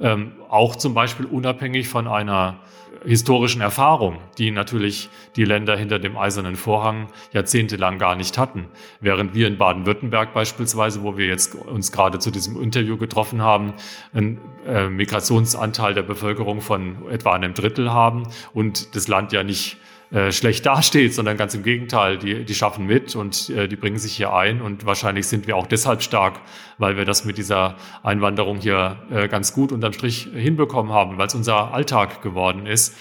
Ähm, 0.00 0.32
auch 0.48 0.76
zum 0.76 0.92
Beispiel 0.94 1.26
unabhängig 1.26 1.88
von 1.88 2.08
einer 2.08 2.60
historischen 3.04 3.60
Erfahrung, 3.60 4.18
die 4.38 4.50
natürlich 4.50 5.08
die 5.36 5.44
Länder 5.44 5.76
hinter 5.76 5.98
dem 5.98 6.16
eisernen 6.16 6.56
Vorhang 6.56 7.08
jahrzehntelang 7.32 7.98
gar 7.98 8.16
nicht 8.16 8.38
hatten. 8.38 8.66
Während 9.00 9.34
wir 9.34 9.46
in 9.46 9.58
Baden-Württemberg 9.58 10.32
beispielsweise, 10.32 11.02
wo 11.02 11.16
wir 11.16 11.26
jetzt 11.26 11.54
uns 11.54 11.92
gerade 11.92 12.18
zu 12.18 12.30
diesem 12.30 12.60
Interview 12.60 12.96
getroffen 12.96 13.42
haben, 13.42 13.74
einen 14.12 14.40
äh, 14.66 14.88
Migrationsanteil 14.88 15.94
der 15.94 16.02
Bevölkerung 16.02 16.60
von 16.60 17.08
etwa 17.10 17.32
einem 17.34 17.54
Drittel 17.54 17.92
haben 17.92 18.24
und 18.52 18.96
das 18.96 19.08
Land 19.08 19.32
ja 19.32 19.42
nicht 19.42 19.76
äh, 20.14 20.30
schlecht 20.30 20.64
dasteht, 20.64 21.12
sondern 21.12 21.36
ganz 21.36 21.56
im 21.56 21.64
Gegenteil, 21.64 22.18
die, 22.18 22.44
die 22.44 22.54
schaffen 22.54 22.86
mit 22.86 23.16
und 23.16 23.50
äh, 23.50 23.66
die 23.66 23.74
bringen 23.74 23.98
sich 23.98 24.14
hier 24.16 24.32
ein 24.32 24.60
und 24.60 24.86
wahrscheinlich 24.86 25.26
sind 25.26 25.48
wir 25.48 25.56
auch 25.56 25.66
deshalb 25.66 26.04
stark, 26.04 26.40
weil 26.78 26.96
wir 26.96 27.04
das 27.04 27.24
mit 27.24 27.36
dieser 27.36 27.74
Einwanderung 28.04 28.58
hier 28.60 28.96
äh, 29.10 29.26
ganz 29.26 29.52
gut 29.52 29.72
unterm 29.72 29.92
Strich 29.92 30.28
hinbekommen 30.32 30.92
haben, 30.92 31.18
weil 31.18 31.26
es 31.26 31.34
unser 31.34 31.74
Alltag 31.74 32.22
geworden 32.22 32.66
ist. 32.66 32.94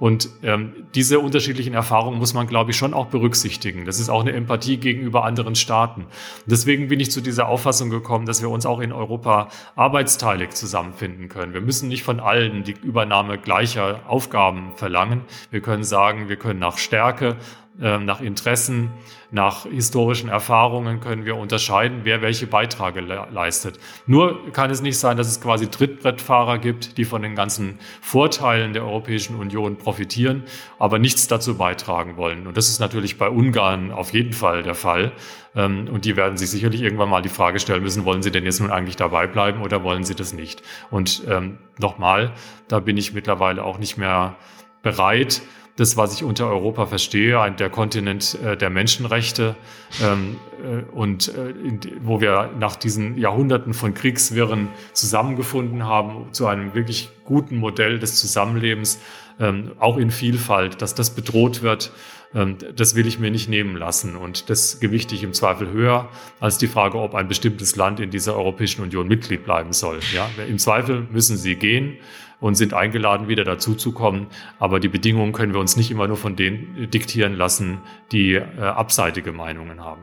Und 0.00 0.30
ähm, 0.42 0.72
diese 0.94 1.20
unterschiedlichen 1.20 1.74
Erfahrungen 1.74 2.18
muss 2.18 2.32
man, 2.32 2.46
glaube 2.46 2.70
ich, 2.70 2.76
schon 2.78 2.94
auch 2.94 3.06
berücksichtigen. 3.06 3.84
Das 3.84 4.00
ist 4.00 4.08
auch 4.08 4.22
eine 4.22 4.32
Empathie 4.32 4.78
gegenüber 4.78 5.24
anderen 5.24 5.54
Staaten. 5.54 6.06
Deswegen 6.46 6.88
bin 6.88 6.98
ich 7.00 7.10
zu 7.10 7.20
dieser 7.20 7.48
Auffassung 7.48 7.90
gekommen, 7.90 8.24
dass 8.24 8.40
wir 8.40 8.48
uns 8.48 8.64
auch 8.64 8.80
in 8.80 8.92
Europa 8.92 9.48
arbeitsteilig 9.76 10.50
zusammenfinden 10.50 11.28
können. 11.28 11.52
Wir 11.52 11.60
müssen 11.60 11.88
nicht 11.88 12.02
von 12.02 12.18
allen 12.18 12.64
die 12.64 12.76
Übernahme 12.82 13.36
gleicher 13.36 14.00
Aufgaben 14.08 14.72
verlangen. 14.74 15.20
Wir 15.50 15.60
können 15.60 15.84
sagen, 15.84 16.30
wir 16.30 16.36
können 16.36 16.60
nach 16.60 16.78
Stärke 16.78 17.36
nach 17.80 18.20
Interessen, 18.20 18.90
nach 19.30 19.64
historischen 19.64 20.28
Erfahrungen 20.28 21.00
können 21.00 21.24
wir 21.24 21.36
unterscheiden, 21.36 22.00
wer 22.02 22.20
welche 22.20 22.46
Beiträge 22.46 23.00
le 23.00 23.28
leistet. 23.30 23.78
Nur 24.06 24.52
kann 24.52 24.70
es 24.70 24.82
nicht 24.82 24.98
sein, 24.98 25.16
dass 25.16 25.28
es 25.28 25.40
quasi 25.40 25.68
Trittbrettfahrer 25.68 26.58
gibt, 26.58 26.98
die 26.98 27.04
von 27.04 27.22
den 27.22 27.36
ganzen 27.36 27.78
Vorteilen 28.00 28.72
der 28.72 28.84
Europäischen 28.84 29.36
Union 29.36 29.76
profitieren, 29.76 30.44
aber 30.78 30.98
nichts 30.98 31.28
dazu 31.28 31.56
beitragen 31.56 32.16
wollen. 32.16 32.46
Und 32.46 32.56
das 32.56 32.68
ist 32.68 32.80
natürlich 32.80 33.18
bei 33.18 33.28
Ungarn 33.28 33.92
auf 33.92 34.12
jeden 34.12 34.32
Fall 34.32 34.62
der 34.62 34.74
Fall. 34.74 35.12
Ähm, 35.54 35.88
und 35.90 36.04
die 36.04 36.16
werden 36.16 36.36
sich 36.36 36.50
sicherlich 36.50 36.82
irgendwann 36.82 37.08
mal 37.08 37.22
die 37.22 37.28
Frage 37.28 37.60
stellen 37.60 37.82
müssen, 37.82 38.04
wollen 38.04 38.22
sie 38.22 38.30
denn 38.30 38.44
jetzt 38.44 38.60
nun 38.60 38.70
eigentlich 38.70 38.96
dabei 38.96 39.26
bleiben 39.26 39.62
oder 39.62 39.82
wollen 39.84 40.04
sie 40.04 40.14
das 40.14 40.32
nicht? 40.32 40.62
Und 40.90 41.22
ähm, 41.28 41.58
nochmal, 41.78 42.32
da 42.68 42.80
bin 42.80 42.96
ich 42.96 43.14
mittlerweile 43.14 43.64
auch 43.64 43.78
nicht 43.78 43.96
mehr 43.96 44.36
bereit, 44.82 45.42
das, 45.80 45.96
was 45.96 46.14
ich 46.14 46.22
unter 46.22 46.46
Europa 46.46 46.84
verstehe, 46.84 47.40
ein, 47.40 47.56
der 47.56 47.70
Kontinent 47.70 48.38
äh, 48.44 48.54
der 48.56 48.68
Menschenrechte 48.68 49.56
ähm, 50.02 50.36
äh, 50.62 50.82
und 50.92 51.34
äh, 51.34 51.50
in, 51.50 51.80
wo 52.02 52.20
wir 52.20 52.50
nach 52.58 52.76
diesen 52.76 53.16
Jahrhunderten 53.16 53.72
von 53.72 53.94
Kriegswirren 53.94 54.68
zusammengefunden 54.92 55.84
haben 55.86 56.32
zu 56.32 56.46
einem 56.46 56.74
wirklich 56.74 57.08
guten 57.30 57.58
Modell 57.58 58.00
des 58.00 58.16
Zusammenlebens, 58.16 59.00
ähm, 59.38 59.70
auch 59.78 59.96
in 59.98 60.10
Vielfalt, 60.10 60.82
dass 60.82 60.96
das 60.96 61.14
bedroht 61.14 61.62
wird, 61.62 61.92
ähm, 62.34 62.58
das 62.74 62.96
will 62.96 63.06
ich 63.06 63.20
mir 63.20 63.30
nicht 63.30 63.48
nehmen 63.48 63.76
lassen 63.76 64.16
und 64.16 64.50
das 64.50 64.80
gewichte 64.80 65.14
ich 65.14 65.22
im 65.22 65.32
Zweifel 65.32 65.70
höher 65.70 66.08
als 66.40 66.58
die 66.58 66.66
Frage, 66.66 66.98
ob 66.98 67.14
ein 67.14 67.28
bestimmtes 67.28 67.76
Land 67.76 68.00
in 68.00 68.10
dieser 68.10 68.34
Europäischen 68.34 68.82
Union 68.82 69.06
Mitglied 69.06 69.44
bleiben 69.44 69.72
soll. 69.72 70.00
Ja, 70.12 70.28
im 70.48 70.58
Zweifel 70.58 71.06
müssen 71.12 71.36
sie 71.36 71.54
gehen 71.54 71.98
und 72.40 72.56
sind 72.56 72.74
eingeladen, 72.74 73.28
wieder 73.28 73.44
dazuzukommen. 73.44 74.26
Aber 74.58 74.80
die 74.80 74.88
Bedingungen 74.88 75.32
können 75.32 75.52
wir 75.52 75.60
uns 75.60 75.76
nicht 75.76 75.90
immer 75.90 76.08
nur 76.08 76.16
von 76.16 76.34
denen 76.34 76.90
diktieren 76.90 77.36
lassen, 77.36 77.78
die 78.10 78.34
äh, 78.34 78.42
abseitige 78.58 79.30
Meinungen 79.32 79.84
haben. 79.84 80.02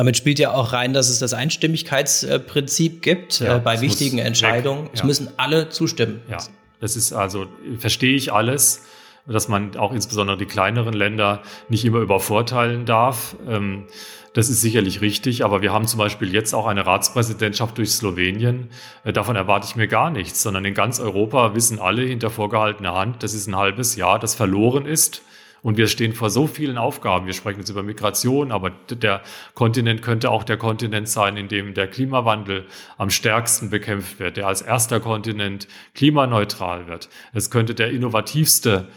Damit 0.00 0.16
spielt 0.16 0.38
ja 0.38 0.54
auch 0.54 0.72
rein, 0.72 0.94
dass 0.94 1.10
es 1.10 1.18
das 1.18 1.34
Einstimmigkeitsprinzip 1.34 3.02
gibt 3.02 3.40
ja, 3.40 3.58
äh, 3.58 3.60
bei 3.60 3.82
wichtigen 3.82 4.16
Entscheidungen. 4.16 4.84
Ja. 4.84 4.90
Es 4.94 5.04
müssen 5.04 5.28
alle 5.36 5.68
zustimmen. 5.68 6.22
Ja, 6.26 6.38
das 6.80 6.96
ist 6.96 7.12
also, 7.12 7.48
verstehe 7.78 8.16
ich 8.16 8.32
alles. 8.32 8.82
dass 9.26 9.48
man 9.48 9.76
auch 9.76 9.92
insbesondere 9.92 10.38
die 10.38 10.46
kleineren 10.46 10.94
Länder 10.94 11.42
nicht 11.68 11.84
immer 11.84 11.98
übervorteilen 11.98 12.86
darf. 12.86 13.36
Ähm, 13.46 13.88
das 14.32 14.48
ist 14.48 14.62
sicherlich 14.62 15.02
richtig, 15.02 15.44
aber 15.44 15.60
wir 15.60 15.70
haben 15.70 15.86
zum 15.86 15.98
Beispiel 15.98 16.32
jetzt 16.32 16.54
auch 16.54 16.66
eine 16.66 16.86
Ratspräsidentschaft 16.86 17.76
durch 17.76 17.90
Slowenien. 17.90 18.70
Äh, 19.04 19.12
davon 19.12 19.36
erwarte 19.36 19.66
ich 19.68 19.76
mir 19.76 19.86
gar 19.86 20.10
nichts, 20.10 20.42
sondern 20.42 20.64
in 20.64 20.72
ganz 20.72 20.98
Europa 20.98 21.54
wissen 21.54 21.78
alle 21.78 22.04
hinter 22.04 22.30
vorgehaltener 22.30 22.94
Hand, 22.94 23.22
das 23.22 23.34
ist 23.34 23.48
ein 23.48 23.56
halbes 23.56 23.96
Jahr, 23.96 24.18
das 24.18 24.34
verloren 24.34 24.86
ist. 24.86 25.20
Und 25.62 25.76
wir 25.76 25.88
stehen 25.88 26.14
vor 26.14 26.30
so 26.30 26.46
vielen 26.46 26.78
Aufgaben. 26.78 27.26
Wir 27.26 27.34
sprechen 27.34 27.60
jetzt 27.60 27.70
über 27.70 27.82
Migration, 27.82 28.52
aber 28.52 28.70
der 28.90 29.22
Kontinent 29.54 30.02
könnte 30.02 30.30
auch 30.30 30.44
der 30.44 30.56
Kontinent 30.56 31.08
sein, 31.08 31.36
in 31.36 31.48
dem 31.48 31.74
der 31.74 31.86
Klimawandel 31.86 32.66
am 32.96 33.10
stärksten 33.10 33.70
bekämpft 33.70 34.18
wird, 34.18 34.36
der 34.36 34.46
als 34.46 34.62
erster 34.62 35.00
Kontinent 35.00 35.68
klimaneutral 35.94 36.86
wird. 36.86 37.08
Es 37.32 37.50
könnte 37.50 37.74
der 37.74 37.90
innovativste 37.90 38.88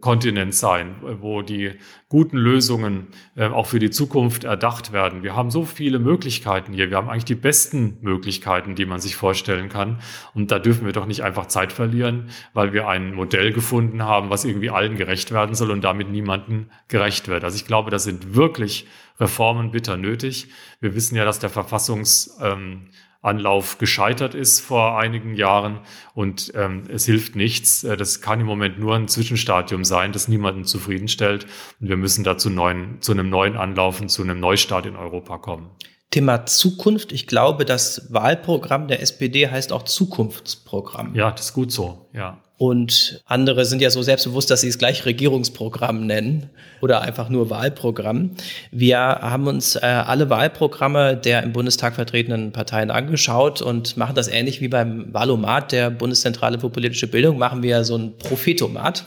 Kontinent 0.00 0.54
sein, 0.54 0.94
wo 1.20 1.42
die 1.42 1.72
guten 2.08 2.36
Lösungen 2.36 3.08
äh, 3.34 3.48
auch 3.48 3.66
für 3.66 3.80
die 3.80 3.90
Zukunft 3.90 4.44
erdacht 4.44 4.92
werden. 4.92 5.24
Wir 5.24 5.34
haben 5.34 5.50
so 5.50 5.64
viele 5.64 5.98
Möglichkeiten 5.98 6.72
hier. 6.72 6.90
Wir 6.90 6.96
haben 6.96 7.08
eigentlich 7.08 7.24
die 7.24 7.34
besten 7.34 7.98
Möglichkeiten, 8.02 8.76
die 8.76 8.86
man 8.86 9.00
sich 9.00 9.16
vorstellen 9.16 9.68
kann. 9.68 9.98
Und 10.34 10.52
da 10.52 10.60
dürfen 10.60 10.86
wir 10.86 10.92
doch 10.92 11.06
nicht 11.06 11.24
einfach 11.24 11.46
Zeit 11.46 11.72
verlieren, 11.72 12.30
weil 12.54 12.72
wir 12.72 12.86
ein 12.86 13.14
Modell 13.14 13.52
gefunden 13.52 14.04
haben, 14.04 14.30
was 14.30 14.44
irgendwie 14.44 14.70
allen 14.70 14.96
gerecht 14.96 15.32
werden 15.32 15.56
soll 15.56 15.72
und 15.72 15.82
damit 15.82 16.08
niemandem 16.08 16.66
gerecht 16.86 17.26
wird. 17.26 17.42
Also 17.42 17.56
ich 17.56 17.66
glaube, 17.66 17.90
das 17.90 18.04
sind 18.04 18.36
wirklich 18.36 18.86
Reformen 19.18 19.72
bitter 19.72 19.96
nötig. 19.96 20.48
Wir 20.80 20.94
wissen 20.94 21.16
ja, 21.16 21.24
dass 21.24 21.40
der 21.40 21.50
Verfassungs 21.50 22.38
ähm, 22.40 22.90
Anlauf 23.26 23.78
gescheitert 23.78 24.34
ist 24.34 24.60
vor 24.60 24.98
einigen 24.98 25.34
Jahren 25.34 25.80
und 26.14 26.52
ähm, 26.54 26.84
es 26.88 27.04
hilft 27.04 27.36
nichts. 27.36 27.84
Äh, 27.84 27.96
das 27.96 28.20
kann 28.20 28.40
im 28.40 28.46
Moment 28.46 28.78
nur 28.78 28.94
ein 28.94 29.08
Zwischenstadium 29.08 29.84
sein, 29.84 30.12
das 30.12 30.28
niemanden 30.28 30.64
zufriedenstellt 30.64 31.46
und 31.80 31.88
wir 31.88 31.96
müssen 31.96 32.24
da 32.24 32.38
zu, 32.38 32.50
neuen, 32.50 33.02
zu 33.02 33.12
einem 33.12 33.28
neuen 33.28 33.56
Anlauf 33.56 34.00
und 34.00 34.08
zu 34.08 34.22
einem 34.22 34.40
Neustart 34.40 34.86
in 34.86 34.96
Europa 34.96 35.38
kommen. 35.38 35.70
Thema 36.10 36.46
Zukunft. 36.46 37.12
Ich 37.12 37.26
glaube, 37.26 37.64
das 37.64 38.12
Wahlprogramm 38.12 38.88
der 38.88 39.02
SPD 39.02 39.48
heißt 39.48 39.72
auch 39.72 39.82
Zukunftsprogramm. 39.82 41.14
Ja, 41.14 41.30
das 41.30 41.46
ist 41.46 41.52
gut 41.52 41.72
so, 41.72 42.08
ja. 42.12 42.42
Und 42.58 43.22
andere 43.26 43.66
sind 43.66 43.82
ja 43.82 43.90
so 43.90 44.00
selbstbewusst, 44.00 44.50
dass 44.50 44.62
sie 44.62 44.68
es 44.68 44.78
gleich 44.78 45.04
Regierungsprogramm 45.04 46.06
nennen 46.06 46.48
oder 46.80 47.02
einfach 47.02 47.28
nur 47.28 47.50
Wahlprogramm. 47.50 48.30
Wir 48.70 48.98
haben 48.98 49.46
uns 49.46 49.76
äh, 49.76 49.80
alle 49.80 50.30
Wahlprogramme 50.30 51.18
der 51.18 51.42
im 51.42 51.52
Bundestag 51.52 51.94
vertretenen 51.94 52.52
Parteien 52.52 52.90
angeschaut 52.90 53.60
und 53.60 53.98
machen 53.98 54.14
das 54.14 54.28
ähnlich 54.28 54.62
wie 54.62 54.68
beim 54.68 55.12
Wahlomat 55.12 55.72
der 55.72 55.90
Bundeszentrale 55.90 56.58
für 56.58 56.70
politische 56.70 57.08
Bildung, 57.08 57.36
machen 57.36 57.62
wir 57.62 57.84
so 57.84 57.96
ein 57.96 58.16
Prophetomat 58.16 59.04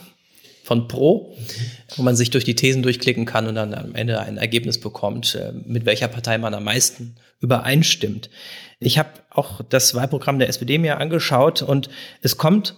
von 0.62 0.86
Pro, 0.86 1.36
wo 1.96 2.04
man 2.04 2.14
sich 2.14 2.30
durch 2.30 2.44
die 2.44 2.54
Thesen 2.54 2.84
durchklicken 2.84 3.24
kann 3.24 3.48
und 3.48 3.56
dann 3.56 3.74
am 3.74 3.96
Ende 3.96 4.20
ein 4.20 4.36
Ergebnis 4.36 4.78
bekommt, 4.78 5.34
äh, 5.34 5.52
mit 5.66 5.86
welcher 5.86 6.06
Partei 6.06 6.38
man 6.38 6.54
am 6.54 6.62
meisten 6.62 7.16
übereinstimmt. 7.40 8.30
Ich 8.78 8.96
habe 8.96 9.08
auch 9.30 9.60
das 9.68 9.96
Wahlprogramm 9.96 10.38
der 10.38 10.48
SPD 10.48 10.78
mir 10.78 10.98
angeschaut 10.98 11.62
und 11.62 11.88
es 12.22 12.36
kommt 12.36 12.76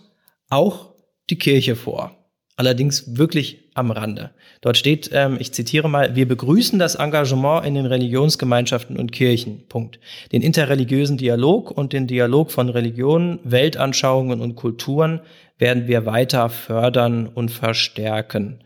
auch 0.52 0.94
die 1.30 1.38
Kirche 1.38 1.76
vor. 1.76 2.16
Allerdings 2.56 3.16
wirklich 3.16 3.70
am 3.74 3.90
Rande. 3.90 4.30
Dort 4.60 4.76
steht, 4.76 5.10
ähm, 5.12 5.38
ich 5.40 5.52
zitiere 5.52 5.88
mal, 5.88 6.14
wir 6.14 6.28
begrüßen 6.28 6.78
das 6.78 6.96
Engagement 6.96 7.66
in 7.66 7.74
den 7.74 7.86
Religionsgemeinschaften 7.86 8.98
und 8.98 9.10
Kirchen. 9.10 9.66
Punkt. 9.68 9.98
Den 10.32 10.42
interreligiösen 10.42 11.16
Dialog 11.16 11.70
und 11.70 11.94
den 11.94 12.06
Dialog 12.06 12.52
von 12.52 12.68
Religionen, 12.68 13.40
Weltanschauungen 13.42 14.40
und 14.42 14.54
Kulturen 14.54 15.20
werden 15.58 15.86
wir 15.88 16.04
weiter 16.04 16.50
fördern 16.50 17.26
und 17.26 17.50
verstärken. 17.50 18.62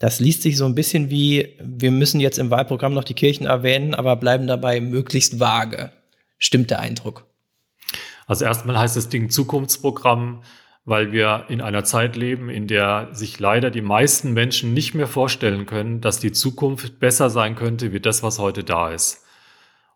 Das 0.00 0.18
liest 0.18 0.42
sich 0.42 0.56
so 0.56 0.64
ein 0.64 0.74
bisschen 0.74 1.10
wie, 1.10 1.56
wir 1.62 1.92
müssen 1.92 2.18
jetzt 2.18 2.38
im 2.38 2.50
Wahlprogramm 2.50 2.92
noch 2.92 3.04
die 3.04 3.14
Kirchen 3.14 3.46
erwähnen, 3.46 3.94
aber 3.94 4.16
bleiben 4.16 4.48
dabei 4.48 4.80
möglichst 4.80 5.38
vage. 5.38 5.92
Stimmt 6.38 6.70
der 6.70 6.80
Eindruck? 6.80 7.24
Also 8.26 8.44
erstmal 8.44 8.78
heißt 8.78 8.96
das 8.96 9.08
Ding 9.08 9.30
Zukunftsprogramm 9.30 10.42
weil 10.84 11.12
wir 11.12 11.44
in 11.48 11.60
einer 11.60 11.84
Zeit 11.84 12.16
leben, 12.16 12.48
in 12.48 12.66
der 12.66 13.08
sich 13.12 13.38
leider 13.38 13.70
die 13.70 13.82
meisten 13.82 14.32
Menschen 14.32 14.74
nicht 14.74 14.94
mehr 14.94 15.06
vorstellen 15.06 15.66
können, 15.66 16.00
dass 16.00 16.18
die 16.18 16.32
Zukunft 16.32 16.98
besser 16.98 17.30
sein 17.30 17.54
könnte 17.54 17.92
wie 17.92 18.00
das, 18.00 18.22
was 18.22 18.38
heute 18.38 18.64
da 18.64 18.90
ist. 18.90 19.24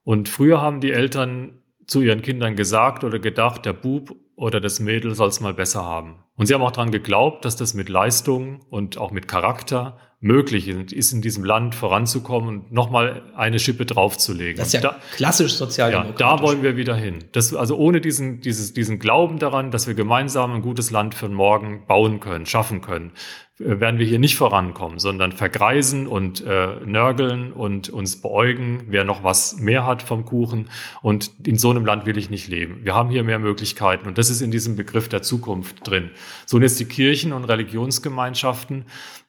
Und 0.04 0.28
früher 0.28 0.62
haben 0.62 0.80
die 0.80 0.92
Eltern 0.92 1.58
zu 1.86 2.00
ihren 2.00 2.22
Kindern 2.22 2.54
gesagt 2.54 3.02
oder 3.02 3.18
gedacht, 3.18 3.64
der 3.64 3.72
Bub 3.72 4.14
oder 4.36 4.60
das 4.60 4.78
Mädel 4.80 5.14
soll 5.14 5.28
es 5.28 5.40
mal 5.40 5.54
besser 5.54 5.84
haben. 5.84 6.22
Und 6.36 6.46
sie 6.46 6.54
haben 6.54 6.62
auch 6.62 6.72
daran 6.72 6.90
geglaubt, 6.92 7.44
dass 7.44 7.56
das 7.56 7.74
mit 7.74 7.88
Leistung 7.88 8.60
und 8.70 8.98
auch 8.98 9.10
mit 9.10 9.26
Charakter 9.26 9.98
möglich 10.20 10.66
ist, 10.68 11.12
in 11.12 11.20
diesem 11.20 11.44
Land 11.44 11.74
voranzukommen 11.74 12.48
und 12.48 12.72
nochmal 12.72 13.22
eine 13.36 13.58
Schippe 13.58 13.84
draufzulegen. 13.84 14.56
Das 14.56 14.68
ist 14.68 14.74
ja 14.74 14.80
da, 14.80 14.96
klassisch 15.14 15.54
sozialdemokratisch. 15.54 16.20
Ja, 16.20 16.36
da 16.36 16.42
wollen 16.42 16.62
wir 16.62 16.76
wieder 16.76 16.96
hin. 16.96 17.24
Das, 17.32 17.54
also 17.54 17.76
ohne 17.76 18.00
diesen, 18.00 18.40
dieses, 18.40 18.72
diesen 18.72 18.98
Glauben 18.98 19.38
daran, 19.38 19.70
dass 19.70 19.86
wir 19.86 19.94
gemeinsam 19.94 20.54
ein 20.54 20.62
gutes 20.62 20.90
Land 20.90 21.14
für 21.14 21.28
morgen 21.28 21.86
bauen 21.86 22.20
können, 22.20 22.46
schaffen 22.46 22.80
können, 22.80 23.12
äh, 23.58 23.80
werden 23.80 23.98
wir 23.98 24.06
hier 24.06 24.18
nicht 24.18 24.36
vorankommen, 24.36 24.98
sondern 24.98 25.32
vergreisen 25.32 26.06
und 26.06 26.44
äh, 26.44 26.76
nörgeln 26.84 27.52
und 27.52 27.90
uns 27.90 28.20
beäugen, 28.20 28.84
wer 28.88 29.04
noch 29.04 29.22
was 29.22 29.58
mehr 29.58 29.86
hat 29.86 30.02
vom 30.02 30.24
Kuchen. 30.24 30.70
Und 31.02 31.30
in 31.46 31.58
so 31.58 31.70
einem 31.70 31.84
Land 31.84 32.06
will 32.06 32.16
ich 32.16 32.30
nicht 32.30 32.48
leben. 32.48 32.80
Wir 32.84 32.94
haben 32.94 33.10
hier 33.10 33.22
mehr 33.22 33.38
Möglichkeiten 33.38 34.08
und 34.08 34.16
das 34.16 34.30
ist 34.30 34.40
in 34.40 34.50
diesem 34.50 34.76
Begriff 34.76 35.08
der 35.08 35.22
Zukunft 35.22 35.86
drin. 35.86 36.10
So 36.46 36.56
und 36.56 36.62
jetzt 36.62 36.80
die 36.80 36.86
Kirchen 36.86 37.32
und 37.32 37.44
Religionsgemeinschaften 37.44 38.86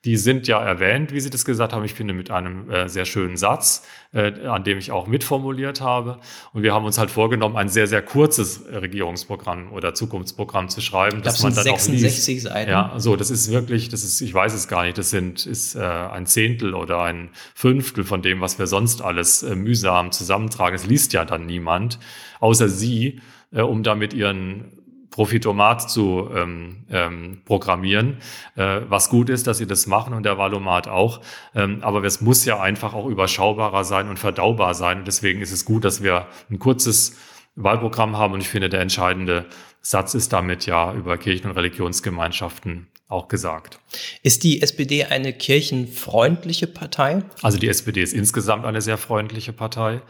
die 0.08 0.16
sind 0.16 0.48
ja 0.48 0.64
erwähnt, 0.64 1.12
wie 1.12 1.20
Sie 1.20 1.30
das 1.30 1.44
gesagt 1.44 1.74
haben. 1.74 1.84
Ich 1.84 1.94
finde 1.94 2.14
mit 2.14 2.32
einem 2.32 2.70
äh, 2.70 2.88
sehr 2.88 3.04
schönen 3.04 3.36
Satz, 3.36 3.86
äh, 4.14 4.32
an 4.48 4.64
dem 4.64 4.78
ich 4.78 4.90
auch 4.90 5.06
mitformuliert 5.06 5.82
habe. 5.82 6.20
Und 6.54 6.64
wir 6.64 6.74
haben 6.74 6.86
uns 6.86 6.98
halt 6.98 7.12
vorgenommen, 7.12 7.58
ein 7.58 7.68
sehr, 7.68 7.88
sehr 7.88 8.02
kurzes 8.02 8.64
Regierungsprogramm 8.72 9.74
oder 9.74 9.94
Zukunftsprogramm 9.94 10.70
zu 10.70 10.80
schreiben, 10.80 11.24
dass 11.24 11.44
man 11.44 11.54
dann 11.54 11.66
66 11.66 12.24
auch 12.24 12.36
liest. 12.36 12.48
Seiten. 12.48 12.72
Ja, 12.72 12.94
so 12.96 13.18
das 13.18 13.30
ist 13.30 13.52
wirklich, 13.52 13.90
das 13.90 14.06
ist, 14.06 14.22
ich 14.22 14.34
weiß 14.34 14.54
es 14.54 14.70
gar 14.70 14.86
nicht, 14.86 14.98
das 14.98 15.10
sind 15.10 15.46
ist 15.46 15.76
äh, 15.76 15.82
ein 15.82 16.26
Zehntel 16.26 16.74
oder 16.74 17.02
ein 17.02 17.32
Fünftel 17.54 18.06
von 18.06 18.22
dem, 18.22 18.40
was 18.40 18.58
wir 18.60 18.68
sonst 18.68 19.02
alles 19.02 19.44
äh, 19.44 19.56
mühsam 19.56 20.14
zusammentragen. 20.14 20.74
Es 20.74 20.86
liest 20.86 21.12
ja 21.12 21.26
dann 21.26 21.46
niemand, 21.46 22.00
außer 22.40 22.70
Sie, 22.70 23.20
äh, 23.52 23.60
um 23.60 23.84
da 23.84 23.94
mit 23.94 24.14
Ihren 24.14 24.77
Profitomat 25.18 25.90
zu 25.90 26.30
ähm, 26.32 26.86
ähm, 26.92 27.42
programmieren, 27.44 28.18
äh, 28.56 28.82
was 28.88 29.10
gut 29.10 29.32
ist, 29.32 29.48
dass 29.48 29.58
sie 29.58 29.66
das 29.66 29.88
machen 29.88 30.14
und 30.14 30.22
der 30.28 30.38
Valomat 30.38 30.88
auch. 30.88 31.22
Ähm, 31.56 31.80
aber 31.82 32.04
es 32.04 32.22
muss 32.22 32.46
ja 32.46 32.62
einfach 32.62 32.94
auch 32.94 33.08
überschaubarer 33.08 33.84
sein 33.84 34.10
und 34.10 34.20
verdaubar 34.20 34.76
sein. 34.76 35.06
deswegen 35.06 35.42
ist 35.42 35.52
es 35.52 35.66
gut, 35.66 35.86
dass 35.86 36.04
wir 36.04 36.28
ein 36.52 36.60
kurzes 36.60 37.18
Wahlprogramm 37.56 38.16
haben. 38.16 38.36
Und 38.36 38.42
ich 38.42 38.48
finde, 38.48 38.70
der 38.70 38.82
entscheidende 38.82 39.48
Satz 39.82 40.14
ist 40.14 40.34
damit 40.34 40.68
ja 40.68 40.94
über 40.94 41.18
Kirchen- 41.18 41.50
und 41.50 41.58
Religionsgemeinschaften 41.58 42.86
auch 43.08 43.28
gesagt. 43.28 43.80
Ist 44.22 44.44
die 44.44 44.62
SPD 44.62 45.06
eine 45.06 45.34
kirchenfreundliche 45.34 46.68
Partei? 46.68 47.24
Also 47.42 47.58
die 47.58 47.70
SPD 47.70 48.04
ist 48.04 48.14
insgesamt 48.14 48.66
eine 48.66 48.82
sehr 48.82 49.00
freundliche 49.00 49.52
Partei. 49.52 50.02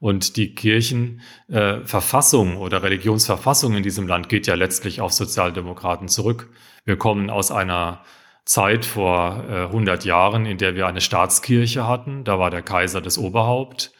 Und 0.00 0.36
die 0.36 0.54
Kirchenverfassung 0.54 2.54
äh, 2.54 2.56
oder 2.56 2.82
Religionsverfassung 2.82 3.76
in 3.76 3.82
diesem 3.82 4.08
Land 4.08 4.30
geht 4.30 4.46
ja 4.46 4.54
letztlich 4.54 5.02
auf 5.02 5.12
Sozialdemokraten 5.12 6.08
zurück. 6.08 6.48
Wir 6.84 6.96
kommen 6.96 7.30
aus 7.30 7.52
einer 7.52 8.02
Zeit 8.46 8.86
vor 8.86 9.44
äh, 9.48 9.66
100 9.66 10.06
Jahren, 10.06 10.46
in 10.46 10.58
der 10.58 10.74
wir 10.74 10.86
eine 10.86 11.02
Staatskirche 11.02 11.86
hatten. 11.86 12.24
Da 12.24 12.38
war 12.38 12.50
der 12.50 12.62
Kaiser 12.62 13.02
das 13.02 13.18
Oberhaupt 13.18 13.92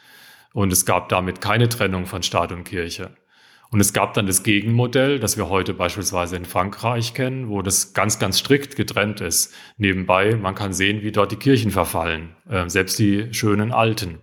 und 0.53 0.73
es 0.73 0.85
gab 0.85 1.09
damit 1.09 1.39
keine 1.39 1.69
Trennung 1.69 2.07
von 2.07 2.23
Staat 2.23 2.51
und 2.51 2.63
Kirche. 2.63 3.11
Und 3.69 3.79
es 3.79 3.93
gab 3.93 4.15
dann 4.15 4.25
das 4.27 4.43
Gegenmodell, 4.43 5.19
das 5.19 5.37
wir 5.37 5.47
heute 5.47 5.73
beispielsweise 5.73 6.35
in 6.35 6.43
Frankreich 6.43 7.13
kennen, 7.13 7.47
wo 7.47 7.61
das 7.61 7.93
ganz, 7.93 8.19
ganz 8.19 8.39
strikt 8.39 8.75
getrennt 8.75 9.21
ist. 9.21 9.53
Nebenbei, 9.77 10.35
man 10.35 10.55
kann 10.55 10.73
sehen, 10.73 11.03
wie 11.03 11.13
dort 11.13 11.31
die 11.31 11.37
Kirchen 11.37 11.71
verfallen, 11.71 12.35
äh, 12.49 12.67
selbst 12.67 12.99
die 12.99 13.33
schönen 13.33 13.71
alten. 13.71 14.19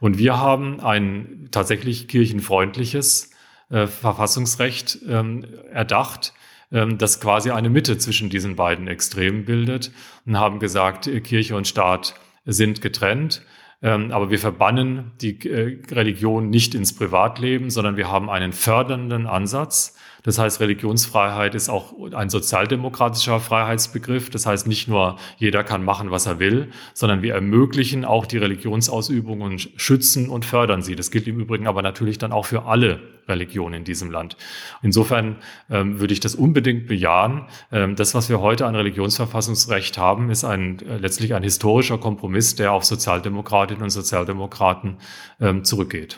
Und 0.00 0.18
wir 0.18 0.38
haben 0.38 0.80
ein 0.80 1.48
tatsächlich 1.50 2.08
kirchenfreundliches 2.08 3.30
äh, 3.70 3.86
Verfassungsrecht 3.86 4.98
ähm, 5.08 5.46
erdacht, 5.72 6.34
ähm, 6.72 6.98
das 6.98 7.20
quasi 7.20 7.50
eine 7.50 7.70
Mitte 7.70 7.98
zwischen 7.98 8.30
diesen 8.30 8.56
beiden 8.56 8.88
Extremen 8.88 9.44
bildet 9.44 9.92
und 10.26 10.38
haben 10.38 10.58
gesagt, 10.58 11.06
äh, 11.06 11.20
Kirche 11.20 11.56
und 11.56 11.66
Staat 11.66 12.14
sind 12.44 12.82
getrennt. 12.82 13.42
Ähm, 13.82 14.12
aber 14.12 14.30
wir 14.30 14.38
verbannen 14.38 15.12
die 15.20 15.38
äh, 15.48 15.78
Religion 15.90 16.50
nicht 16.50 16.74
ins 16.74 16.94
Privatleben, 16.94 17.70
sondern 17.70 17.96
wir 17.96 18.10
haben 18.10 18.30
einen 18.30 18.52
fördernden 18.52 19.26
Ansatz. 19.26 19.96
Das 20.24 20.38
heißt, 20.38 20.58
Religionsfreiheit 20.60 21.54
ist 21.54 21.68
auch 21.68 21.92
ein 22.14 22.30
sozialdemokratischer 22.30 23.40
Freiheitsbegriff. 23.40 24.30
Das 24.30 24.46
heißt, 24.46 24.66
nicht 24.66 24.88
nur 24.88 25.16
jeder 25.36 25.62
kann 25.64 25.84
machen, 25.84 26.10
was 26.10 26.24
er 26.24 26.38
will, 26.38 26.70
sondern 26.94 27.20
wir 27.20 27.34
ermöglichen 27.34 28.06
auch 28.06 28.24
die 28.24 28.38
Religionsausübung 28.38 29.42
und 29.42 29.70
schützen 29.76 30.30
und 30.30 30.46
fördern 30.46 30.80
sie. 30.80 30.96
Das 30.96 31.10
gilt 31.10 31.28
im 31.28 31.38
Übrigen 31.38 31.66
aber 31.66 31.82
natürlich 31.82 32.16
dann 32.16 32.32
auch 32.32 32.46
für 32.46 32.64
alle 32.64 33.00
Religionen 33.28 33.74
in 33.74 33.84
diesem 33.84 34.10
Land. 34.10 34.38
Insofern 34.82 35.36
ähm, 35.70 36.00
würde 36.00 36.14
ich 36.14 36.20
das 36.20 36.34
unbedingt 36.34 36.86
bejahen. 36.86 37.46
Ähm, 37.70 37.94
das, 37.94 38.14
was 38.14 38.30
wir 38.30 38.40
heute 38.40 38.64
an 38.64 38.74
Religionsverfassungsrecht 38.74 39.98
haben, 39.98 40.30
ist 40.30 40.44
ein, 40.44 40.80
äh, 40.80 40.96
letztlich 40.96 41.34
ein 41.34 41.42
historischer 41.42 41.98
Kompromiss, 41.98 42.54
der 42.54 42.72
auf 42.72 42.84
Sozialdemokratinnen 42.84 43.82
und 43.82 43.90
Sozialdemokraten 43.90 44.96
ähm, 45.38 45.64
zurückgeht. 45.64 46.16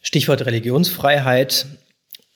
Stichwort 0.00 0.46
Religionsfreiheit. 0.46 1.66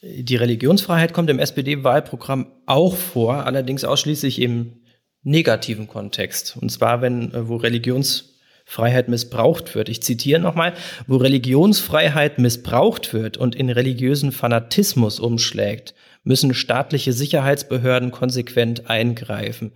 Die 0.01 0.37
Religionsfreiheit 0.37 1.13
kommt 1.13 1.29
im 1.29 1.41
SPD-Wahlprogramm 1.41 2.53
auch 2.67 2.95
vor, 2.95 3.47
allerdings 3.47 3.85
ausschließlich 3.85 4.41
im 4.41 4.81
negativen 5.25 5.89
Kontext. 5.89 6.57
Und 6.61 6.71
zwar, 6.71 7.03
wenn, 7.03 7.35
äh, 7.35 7.49
wo 7.49 7.57
Religionsfreiheit 7.57 9.09
missbraucht 9.09 9.75
wird. 9.75 9.89
Ich 9.89 10.03
zitiere 10.03 10.41
nochmal, 10.41 10.75
wo 11.09 11.17
Religionsfreiheit 11.17 12.39
missbraucht 12.39 13.13
wird 13.13 13.37
und 13.37 13.57
in 13.57 13.71
religiösen 13.71 14.31
Fanatismus 14.31 15.19
umschlägt, 15.19 15.95
müssen 16.23 16.55
staatliche 16.55 17.13
Sicherheitsbehörden 17.13 18.13
konsequent 18.13 18.89
eingreifen. 18.89 19.73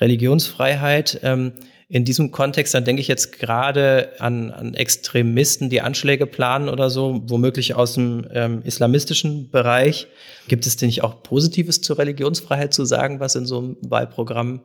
Religionsfreiheit 0.00 1.20
ähm, 1.22 1.52
in 1.88 2.04
diesem 2.04 2.32
Kontext, 2.32 2.74
dann 2.74 2.84
denke 2.84 3.00
ich 3.00 3.06
jetzt 3.06 3.38
gerade 3.38 4.12
an, 4.18 4.50
an 4.50 4.74
Extremisten, 4.74 5.70
die 5.70 5.82
Anschläge 5.82 6.26
planen 6.26 6.68
oder 6.68 6.90
so, 6.90 7.22
womöglich 7.26 7.74
aus 7.74 7.94
dem 7.94 8.26
ähm, 8.32 8.62
islamistischen 8.64 9.50
Bereich. 9.50 10.08
Gibt 10.48 10.66
es 10.66 10.76
denn 10.76 10.88
nicht 10.88 11.04
auch 11.04 11.22
Positives 11.22 11.80
zur 11.80 11.98
Religionsfreiheit 11.98 12.74
zu 12.74 12.84
sagen, 12.84 13.20
was 13.20 13.36
in 13.36 13.46
so 13.46 13.58
einem 13.58 13.76
Wahlprogramm 13.82 14.62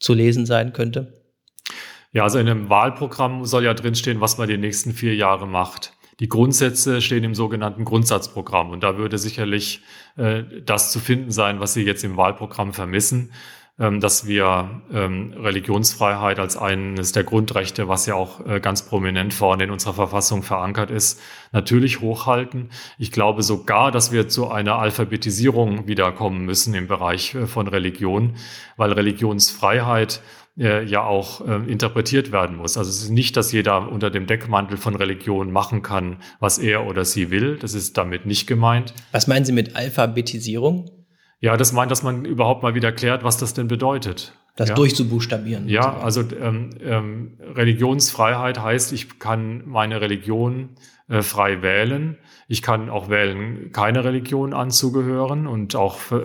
zu 0.00 0.14
lesen 0.14 0.46
sein 0.46 0.72
könnte? 0.72 1.22
Ja, 2.12 2.24
also 2.24 2.38
in 2.38 2.48
einem 2.48 2.68
Wahlprogramm 2.70 3.44
soll 3.44 3.64
ja 3.64 3.74
drinstehen, 3.74 4.20
was 4.20 4.36
man 4.36 4.48
die 4.48 4.58
nächsten 4.58 4.92
vier 4.92 5.14
Jahre 5.14 5.46
macht. 5.46 5.92
Die 6.18 6.28
Grundsätze 6.28 7.02
stehen 7.02 7.24
im 7.24 7.34
sogenannten 7.34 7.84
Grundsatzprogramm 7.84 8.70
und 8.70 8.82
da 8.82 8.96
würde 8.96 9.18
sicherlich 9.18 9.82
äh, 10.16 10.44
das 10.64 10.90
zu 10.90 10.98
finden 10.98 11.30
sein, 11.30 11.60
was 11.60 11.74
Sie 11.74 11.82
jetzt 11.82 12.04
im 12.04 12.16
Wahlprogramm 12.16 12.72
vermissen. 12.72 13.32
Ähm, 13.78 14.00
dass 14.00 14.26
wir 14.26 14.80
ähm, 14.90 15.34
Religionsfreiheit 15.36 16.38
als 16.38 16.56
eines 16.56 17.12
der 17.12 17.24
Grundrechte, 17.24 17.88
was 17.88 18.06
ja 18.06 18.14
auch 18.14 18.40
äh, 18.46 18.58
ganz 18.58 18.86
prominent 18.86 19.34
vorne 19.34 19.64
in 19.64 19.70
unserer 19.70 19.92
Verfassung 19.92 20.42
verankert 20.42 20.90
ist, 20.90 21.20
natürlich 21.52 22.00
hochhalten. 22.00 22.70
Ich 22.96 23.12
glaube 23.12 23.42
sogar, 23.42 23.92
dass 23.92 24.12
wir 24.12 24.28
zu 24.28 24.48
einer 24.48 24.78
Alphabetisierung 24.78 25.86
wiederkommen 25.86 26.46
müssen 26.46 26.72
im 26.72 26.86
Bereich 26.86 27.34
äh, 27.34 27.46
von 27.46 27.68
Religion, 27.68 28.36
weil 28.78 28.92
Religionsfreiheit 28.92 30.22
äh, 30.58 30.82
ja 30.86 31.02
auch 31.02 31.46
äh, 31.46 31.70
interpretiert 31.70 32.32
werden 32.32 32.56
muss. 32.56 32.78
Also 32.78 32.88
es 32.88 33.02
ist 33.02 33.10
nicht, 33.10 33.36
dass 33.36 33.52
jeder 33.52 33.92
unter 33.92 34.08
dem 34.08 34.26
Deckmantel 34.26 34.78
von 34.78 34.96
Religion 34.96 35.52
machen 35.52 35.82
kann, 35.82 36.16
was 36.40 36.56
er 36.56 36.86
oder 36.86 37.04
sie 37.04 37.30
will. 37.30 37.58
Das 37.58 37.74
ist 37.74 37.98
damit 37.98 38.24
nicht 38.24 38.46
gemeint. 38.46 38.94
Was 39.12 39.26
meinen 39.26 39.44
Sie 39.44 39.52
mit 39.52 39.76
Alphabetisierung? 39.76 40.95
Ja, 41.40 41.56
das 41.56 41.72
meint, 41.72 41.90
dass 41.90 42.02
man 42.02 42.24
überhaupt 42.24 42.62
mal 42.62 42.74
wieder 42.74 42.92
klärt, 42.92 43.24
was 43.24 43.36
das 43.36 43.54
denn 43.54 43.68
bedeutet. 43.68 44.34
Das 44.56 44.70
ja. 44.70 44.74
durchzubuchstabieren. 44.74 45.68
Ja, 45.68 45.98
also 45.98 46.22
ähm, 46.40 46.70
ähm, 46.80 47.38
Religionsfreiheit 47.40 48.58
heißt, 48.58 48.92
ich 48.92 49.18
kann 49.18 49.62
meine 49.66 50.00
Religion 50.00 50.70
äh, 51.08 51.22
frei 51.22 51.62
wählen. 51.62 52.18
Ich 52.48 52.62
kann 52.62 52.90
auch 52.90 53.08
wählen, 53.08 53.70
keine 53.70 54.02
Religion 54.02 54.52
anzugehören 54.52 55.46
und 55.46 55.76
auch 55.76 56.10
äh, 56.10 56.20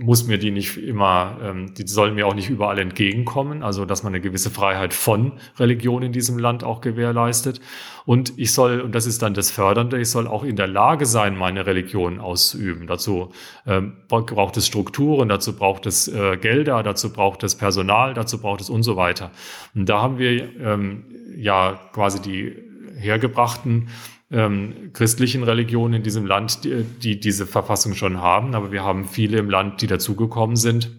muss 0.00 0.26
mir 0.26 0.36
die 0.38 0.50
nicht 0.50 0.76
immer, 0.76 1.38
ähm, 1.40 1.74
die 1.74 1.86
sollen 1.86 2.16
mir 2.16 2.26
auch 2.26 2.34
nicht 2.34 2.50
überall 2.50 2.80
entgegenkommen. 2.80 3.62
Also, 3.62 3.84
dass 3.84 4.02
man 4.02 4.12
eine 4.12 4.20
gewisse 4.20 4.50
Freiheit 4.50 4.94
von 4.94 5.34
Religion 5.60 6.02
in 6.02 6.10
diesem 6.10 6.40
Land 6.40 6.64
auch 6.64 6.80
gewährleistet. 6.80 7.60
Und 8.04 8.36
ich 8.36 8.52
soll, 8.52 8.80
und 8.80 8.96
das 8.96 9.06
ist 9.06 9.22
dann 9.22 9.34
das 9.34 9.52
Fördernde, 9.52 10.00
ich 10.00 10.10
soll 10.10 10.26
auch 10.26 10.42
in 10.42 10.56
der 10.56 10.66
Lage 10.66 11.06
sein, 11.06 11.36
meine 11.36 11.66
Religion 11.66 12.18
auszuüben. 12.18 12.88
Dazu 12.88 13.30
ähm, 13.64 13.94
braucht 14.08 14.56
es 14.56 14.66
Strukturen, 14.66 15.28
dazu 15.28 15.56
braucht 15.56 15.86
es 15.86 16.08
äh, 16.08 16.36
Gelder, 16.36 16.82
dazu 16.82 17.12
braucht 17.12 17.44
es 17.44 17.54
Personal, 17.54 18.12
dazu 18.14 18.40
braucht 18.40 18.60
es 18.60 18.70
und 18.70 18.82
so 18.82 18.96
weiter. 18.96 19.30
Und 19.76 19.88
da 19.88 20.02
haben 20.02 20.18
wir 20.18 20.48
ähm, 20.60 21.04
ja 21.36 21.78
quasi 21.92 22.20
die 22.20 22.56
hergebrachten 22.96 23.88
ähm, 24.30 24.90
christlichen 24.92 25.42
Religionen 25.42 25.94
in 25.94 26.02
diesem 26.02 26.26
Land, 26.26 26.64
die, 26.64 26.82
die 26.82 27.20
diese 27.20 27.46
Verfassung 27.46 27.94
schon 27.94 28.20
haben. 28.20 28.54
Aber 28.54 28.72
wir 28.72 28.82
haben 28.82 29.06
viele 29.06 29.38
im 29.38 29.50
Land, 29.50 29.82
die 29.82 29.86
dazugekommen 29.86 30.56
sind, 30.56 30.90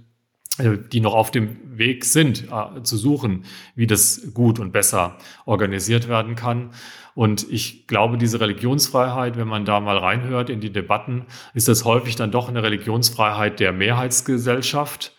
äh, 0.58 0.78
die 0.92 1.02
noch 1.02 1.14
auf 1.14 1.32
dem 1.32 1.58
Weg 1.78 2.06
sind, 2.06 2.46
äh, 2.52 2.84
zu 2.84 2.98
suchen, 2.98 3.44
wie 3.76 3.88
das 3.88 4.34
gut 4.34 4.60
und 4.60 4.72
besser 4.72 5.18
organisiert 5.46 6.08
werden 6.08 6.36
kann. 6.36 6.72
Und 7.16 7.52
ich 7.52 7.88
glaube, 7.88 8.18
diese 8.18 8.40
Religionsfreiheit, 8.40 9.38
wenn 9.38 9.48
man 9.48 9.66
da 9.66 9.80
mal 9.80 9.98
reinhört 9.98 10.50
in 10.50 10.62
die 10.62 10.72
Debatten, 10.72 11.26
ist 11.54 11.68
das 11.68 11.84
häufig 11.84 12.16
dann 12.16 12.32
doch 12.32 12.48
eine 12.48 12.64
Religionsfreiheit 12.64 13.60
der 13.60 13.74
Mehrheitsgesellschaft. 13.74 15.16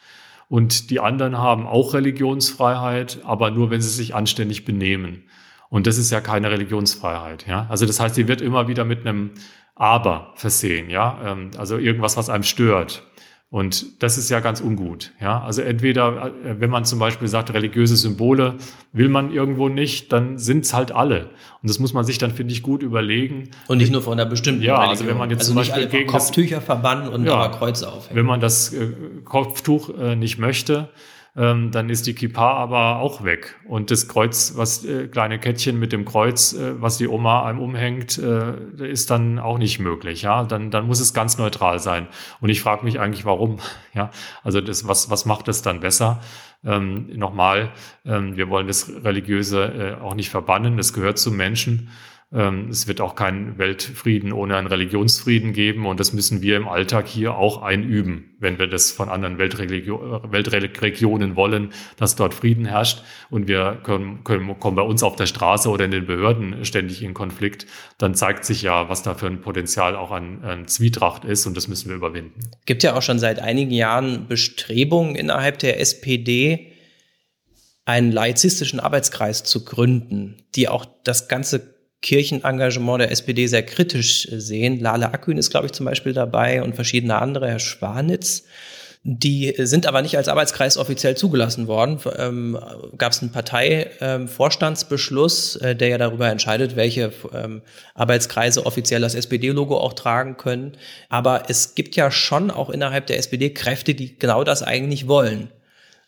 Und 0.48 0.90
die 0.90 1.00
anderen 1.00 1.36
haben 1.36 1.66
auch 1.66 1.94
Religionsfreiheit, 1.94 3.18
aber 3.24 3.50
nur, 3.50 3.70
wenn 3.70 3.82
sie 3.82 3.90
sich 3.90 4.14
anständig 4.14 4.64
benehmen. 4.64 5.24
Und 5.70 5.86
das 5.86 5.98
ist 5.98 6.10
ja 6.10 6.20
keine 6.20 6.50
Religionsfreiheit. 6.50 7.46
Ja? 7.46 7.66
Also 7.68 7.86
das 7.86 8.00
heißt, 8.00 8.16
die 8.16 8.28
wird 8.28 8.40
immer 8.40 8.68
wieder 8.68 8.84
mit 8.84 9.06
einem 9.06 9.32
Aber 9.74 10.32
versehen. 10.34 10.90
Ja? 10.90 11.18
Ähm, 11.24 11.50
also 11.58 11.76
irgendwas, 11.78 12.16
was 12.16 12.30
einem 12.30 12.42
stört. 12.42 13.04
Und 13.50 14.02
das 14.02 14.18
ist 14.18 14.28
ja 14.28 14.40
ganz 14.40 14.60
ungut. 14.60 15.12
Ja? 15.20 15.40
Also 15.42 15.62
entweder, 15.62 16.32
äh, 16.44 16.60
wenn 16.60 16.68
man 16.68 16.84
zum 16.84 16.98
Beispiel 16.98 17.28
sagt, 17.28 17.52
religiöse 17.54 17.96
Symbole 17.96 18.56
will 18.92 19.08
man 19.08 19.32
irgendwo 19.32 19.70
nicht, 19.70 20.12
dann 20.12 20.36
sind 20.36 20.66
es 20.66 20.74
halt 20.74 20.92
alle. 20.92 21.30
Und 21.62 21.70
das 21.70 21.78
muss 21.78 21.94
man 21.94 22.04
sich 22.04 22.18
dann, 22.18 22.30
finde 22.30 22.52
ich, 22.52 22.62
gut 22.62 22.82
überlegen. 22.82 23.50
Und 23.66 23.78
nicht 23.78 23.90
nur 23.90 24.02
von 24.02 24.14
einer 24.14 24.28
bestimmten 24.28 24.62
Ja, 24.62 24.74
Religion. 24.74 24.90
also 24.90 25.06
wenn 25.06 25.16
man 25.16 25.30
jetzt 25.30 25.40
also 25.40 25.52
zum 25.52 25.56
Beispiel 25.56 25.86
gegen 25.86 26.06
Kopftücher 26.10 26.60
verbannen 26.60 27.08
und 27.08 27.24
ja, 27.24 27.34
aber 27.34 27.56
Kreuze 27.56 27.90
aufhängen. 27.90 28.18
Wenn 28.18 28.26
man 28.26 28.40
das 28.40 28.72
äh, 28.74 28.88
Kopftuch 29.24 29.90
äh, 29.98 30.14
nicht 30.14 30.38
möchte, 30.38 30.90
ähm, 31.38 31.70
dann 31.70 31.88
ist 31.88 32.06
die 32.08 32.14
Kippa 32.14 32.54
aber 32.54 32.98
auch 32.98 33.22
weg. 33.22 33.54
Und 33.64 33.92
das 33.92 34.08
Kreuz, 34.08 34.54
was 34.56 34.84
äh, 34.84 35.06
kleine 35.06 35.38
Kettchen 35.38 35.78
mit 35.78 35.92
dem 35.92 36.04
Kreuz, 36.04 36.52
äh, 36.52 36.82
was 36.82 36.98
die 36.98 37.06
Oma 37.06 37.44
einem 37.44 37.60
umhängt, 37.60 38.18
äh, 38.18 38.90
ist 38.90 39.10
dann 39.10 39.38
auch 39.38 39.56
nicht 39.56 39.78
möglich. 39.78 40.22
Ja, 40.22 40.42
dann, 40.42 40.72
dann 40.72 40.88
muss 40.88 40.98
es 40.98 41.14
ganz 41.14 41.38
neutral 41.38 41.78
sein. 41.78 42.08
Und 42.40 42.48
ich 42.48 42.60
frage 42.60 42.84
mich 42.84 42.98
eigentlich, 43.00 43.24
warum. 43.24 43.58
Ja, 43.94 44.10
also 44.44 44.60
das, 44.60 44.86
was, 44.86 45.10
was 45.10 45.24
macht 45.24 45.48
das 45.48 45.62
dann 45.62 45.80
besser? 45.80 46.20
Ähm, 46.64 47.08
nochmal, 47.16 47.72
ähm, 48.04 48.36
wir 48.36 48.48
wollen 48.48 48.68
das 48.68 48.88
Religiöse 49.02 49.96
äh, 49.98 50.00
auch 50.00 50.14
nicht 50.14 50.30
verbannen. 50.30 50.76
Das 50.76 50.92
gehört 50.92 51.18
zum 51.18 51.36
Menschen. 51.36 51.90
Ähm, 52.30 52.68
es 52.68 52.86
wird 52.86 53.00
auch 53.00 53.14
keinen 53.14 53.56
Weltfrieden 53.56 54.32
ohne 54.32 54.56
einen 54.56 54.66
Religionsfrieden 54.66 55.54
geben 55.54 55.86
und 55.86 55.98
das 55.98 56.12
müssen 56.12 56.42
wir 56.42 56.58
im 56.58 56.68
Alltag 56.68 57.08
hier 57.08 57.36
auch 57.36 57.62
einüben, 57.62 58.36
wenn 58.38 58.58
wir 58.58 58.66
das 58.66 58.92
von 58.92 59.08
anderen 59.08 59.38
Weltregio 59.38 60.20
Weltregionen 60.30 61.36
wollen, 61.36 61.72
dass 61.96 62.16
dort 62.16 62.34
Frieden 62.34 62.66
herrscht 62.66 63.02
und 63.30 63.48
wir 63.48 63.80
können, 63.82 64.24
können, 64.24 64.60
kommen 64.60 64.76
bei 64.76 64.82
uns 64.82 65.02
auf 65.02 65.16
der 65.16 65.24
Straße 65.24 65.70
oder 65.70 65.86
in 65.86 65.90
den 65.90 66.04
Behörden 66.04 66.66
ständig 66.66 67.02
in 67.02 67.14
Konflikt, 67.14 67.66
dann 67.96 68.14
zeigt 68.14 68.44
sich 68.44 68.60
ja, 68.60 68.90
was 68.90 69.02
da 69.02 69.14
für 69.14 69.26
ein 69.26 69.40
Potenzial 69.40 69.96
auch 69.96 70.10
an, 70.10 70.44
an 70.44 70.68
Zwietracht 70.68 71.24
ist 71.24 71.46
und 71.46 71.56
das 71.56 71.66
müssen 71.66 71.88
wir 71.88 71.96
überwinden. 71.96 72.40
Gibt 72.66 72.82
ja 72.82 72.94
auch 72.94 73.02
schon 73.02 73.18
seit 73.18 73.38
einigen 73.38 73.72
Jahren 73.72 74.28
Bestrebungen 74.28 75.14
innerhalb 75.14 75.58
der 75.60 75.80
SPD, 75.80 76.72
einen 77.86 78.12
laizistischen 78.12 78.80
Arbeitskreis 78.80 79.44
zu 79.44 79.64
gründen, 79.64 80.42
die 80.54 80.68
auch 80.68 80.84
das 81.04 81.26
ganze 81.28 81.77
Kirchenengagement 82.02 83.00
der 83.00 83.10
SPD 83.10 83.46
sehr 83.46 83.64
kritisch 83.64 84.28
sehen. 84.30 84.80
Lale 84.80 85.12
Akün 85.12 85.38
ist, 85.38 85.50
glaube 85.50 85.66
ich, 85.66 85.72
zum 85.72 85.86
Beispiel 85.86 86.12
dabei 86.12 86.62
und 86.62 86.74
verschiedene 86.74 87.20
andere, 87.20 87.48
Herr 87.48 87.58
Schwanitz. 87.58 88.44
Die 89.04 89.54
sind 89.56 89.86
aber 89.86 90.02
nicht 90.02 90.16
als 90.16 90.26
Arbeitskreis 90.28 90.76
offiziell 90.76 91.16
zugelassen 91.16 91.66
worden. 91.66 91.98
Ähm, 92.16 92.58
Gab 92.98 93.12
es 93.12 93.22
einen 93.22 93.32
Parteivorstandsbeschluss, 93.32 95.56
äh, 95.56 95.74
der 95.76 95.88
ja 95.88 95.98
darüber 95.98 96.28
entscheidet, 96.28 96.76
welche 96.76 97.12
ähm, 97.32 97.62
Arbeitskreise 97.94 98.66
offiziell 98.66 99.00
das 99.00 99.14
SPD-Logo 99.14 99.78
auch 99.78 99.94
tragen 99.94 100.36
können. 100.36 100.76
Aber 101.08 101.44
es 101.48 101.74
gibt 101.74 101.96
ja 101.96 102.10
schon 102.10 102.50
auch 102.50 102.68
innerhalb 102.70 103.06
der 103.06 103.18
SPD 103.18 103.50
Kräfte, 103.50 103.94
die 103.94 104.18
genau 104.18 104.44
das 104.44 104.62
eigentlich 104.62 105.08
wollen 105.08 105.50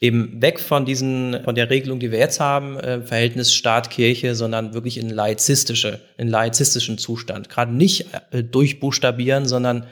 eben 0.01 0.41
weg 0.41 0.59
von 0.59 0.87
diesen, 0.87 1.43
von 1.45 1.55
der 1.55 1.69
Regelung, 1.69 2.01
die 2.01 2.11
wir 2.11 2.19
jetzt 2.19 2.41
haben, 2.41 2.79
äh, 2.79 3.03
Verhältnis 3.03 3.55
Staat-Kirche, 3.55 4.35
sondern 4.35 4.73
wirklich 4.73 4.97
in 4.97 5.11
laizistische, 5.11 6.01
in 6.17 6.29
laizistischen 6.29 6.97
Zustand. 6.97 7.51
Gerade 7.51 7.73
nicht 7.73 8.07
äh, 8.31 8.43
durchbuchstabieren, 8.43 9.47
sondern 9.47 9.87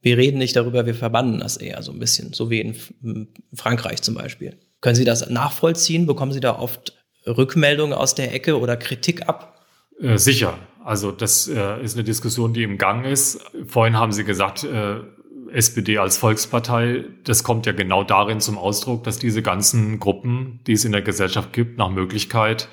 wir 0.00 0.18
reden 0.18 0.38
nicht 0.38 0.56
darüber, 0.56 0.84
wir 0.84 0.96
verbannen 0.96 1.38
das 1.38 1.56
eher 1.56 1.80
so 1.82 1.92
ein 1.92 2.00
bisschen, 2.00 2.32
so 2.32 2.50
wie 2.50 2.60
in, 2.60 3.28
Frankreich 3.54 4.02
zum 4.02 4.16
Beispiel. 4.16 4.58
Können 4.80 4.96
Sie 4.96 5.04
das 5.04 5.30
nachvollziehen? 5.30 6.06
Bekommen 6.06 6.32
Sie 6.32 6.40
da 6.40 6.58
oft 6.58 6.92
Rückmeldungen 7.24 7.96
aus 7.96 8.16
der 8.16 8.34
Ecke 8.34 8.58
oder 8.58 8.76
Kritik 8.76 9.28
ab? 9.28 9.64
Äh, 10.00 10.18
sicher. 10.18 10.58
Also 10.84 11.12
das 11.12 11.46
äh, 11.46 11.80
ist 11.84 11.94
eine 11.94 12.02
Diskussion, 12.02 12.52
die 12.52 12.64
im 12.64 12.78
Gang 12.78 13.06
ist. 13.06 13.40
Vorhin 13.68 13.96
haben 13.96 14.10
Sie 14.10 14.24
gesagt, 14.24 14.64
äh, 14.64 14.96
SPD 15.54 15.98
als 15.98 16.16
Volkspartei, 16.16 17.04
das 17.24 17.44
kommt 17.44 17.66
ja 17.66 17.72
genau 17.72 18.04
darin 18.04 18.40
zum 18.40 18.58
Ausdruck, 18.58 19.04
dass 19.04 19.18
diese 19.18 19.42
ganzen 19.42 19.98
Gruppen, 20.00 20.60
die 20.66 20.72
es 20.72 20.84
in 20.84 20.92
der 20.92 21.02
Gesellschaft 21.02 21.52
gibt, 21.52 21.78
nach 21.78 21.90
Möglichkeit 21.90 22.68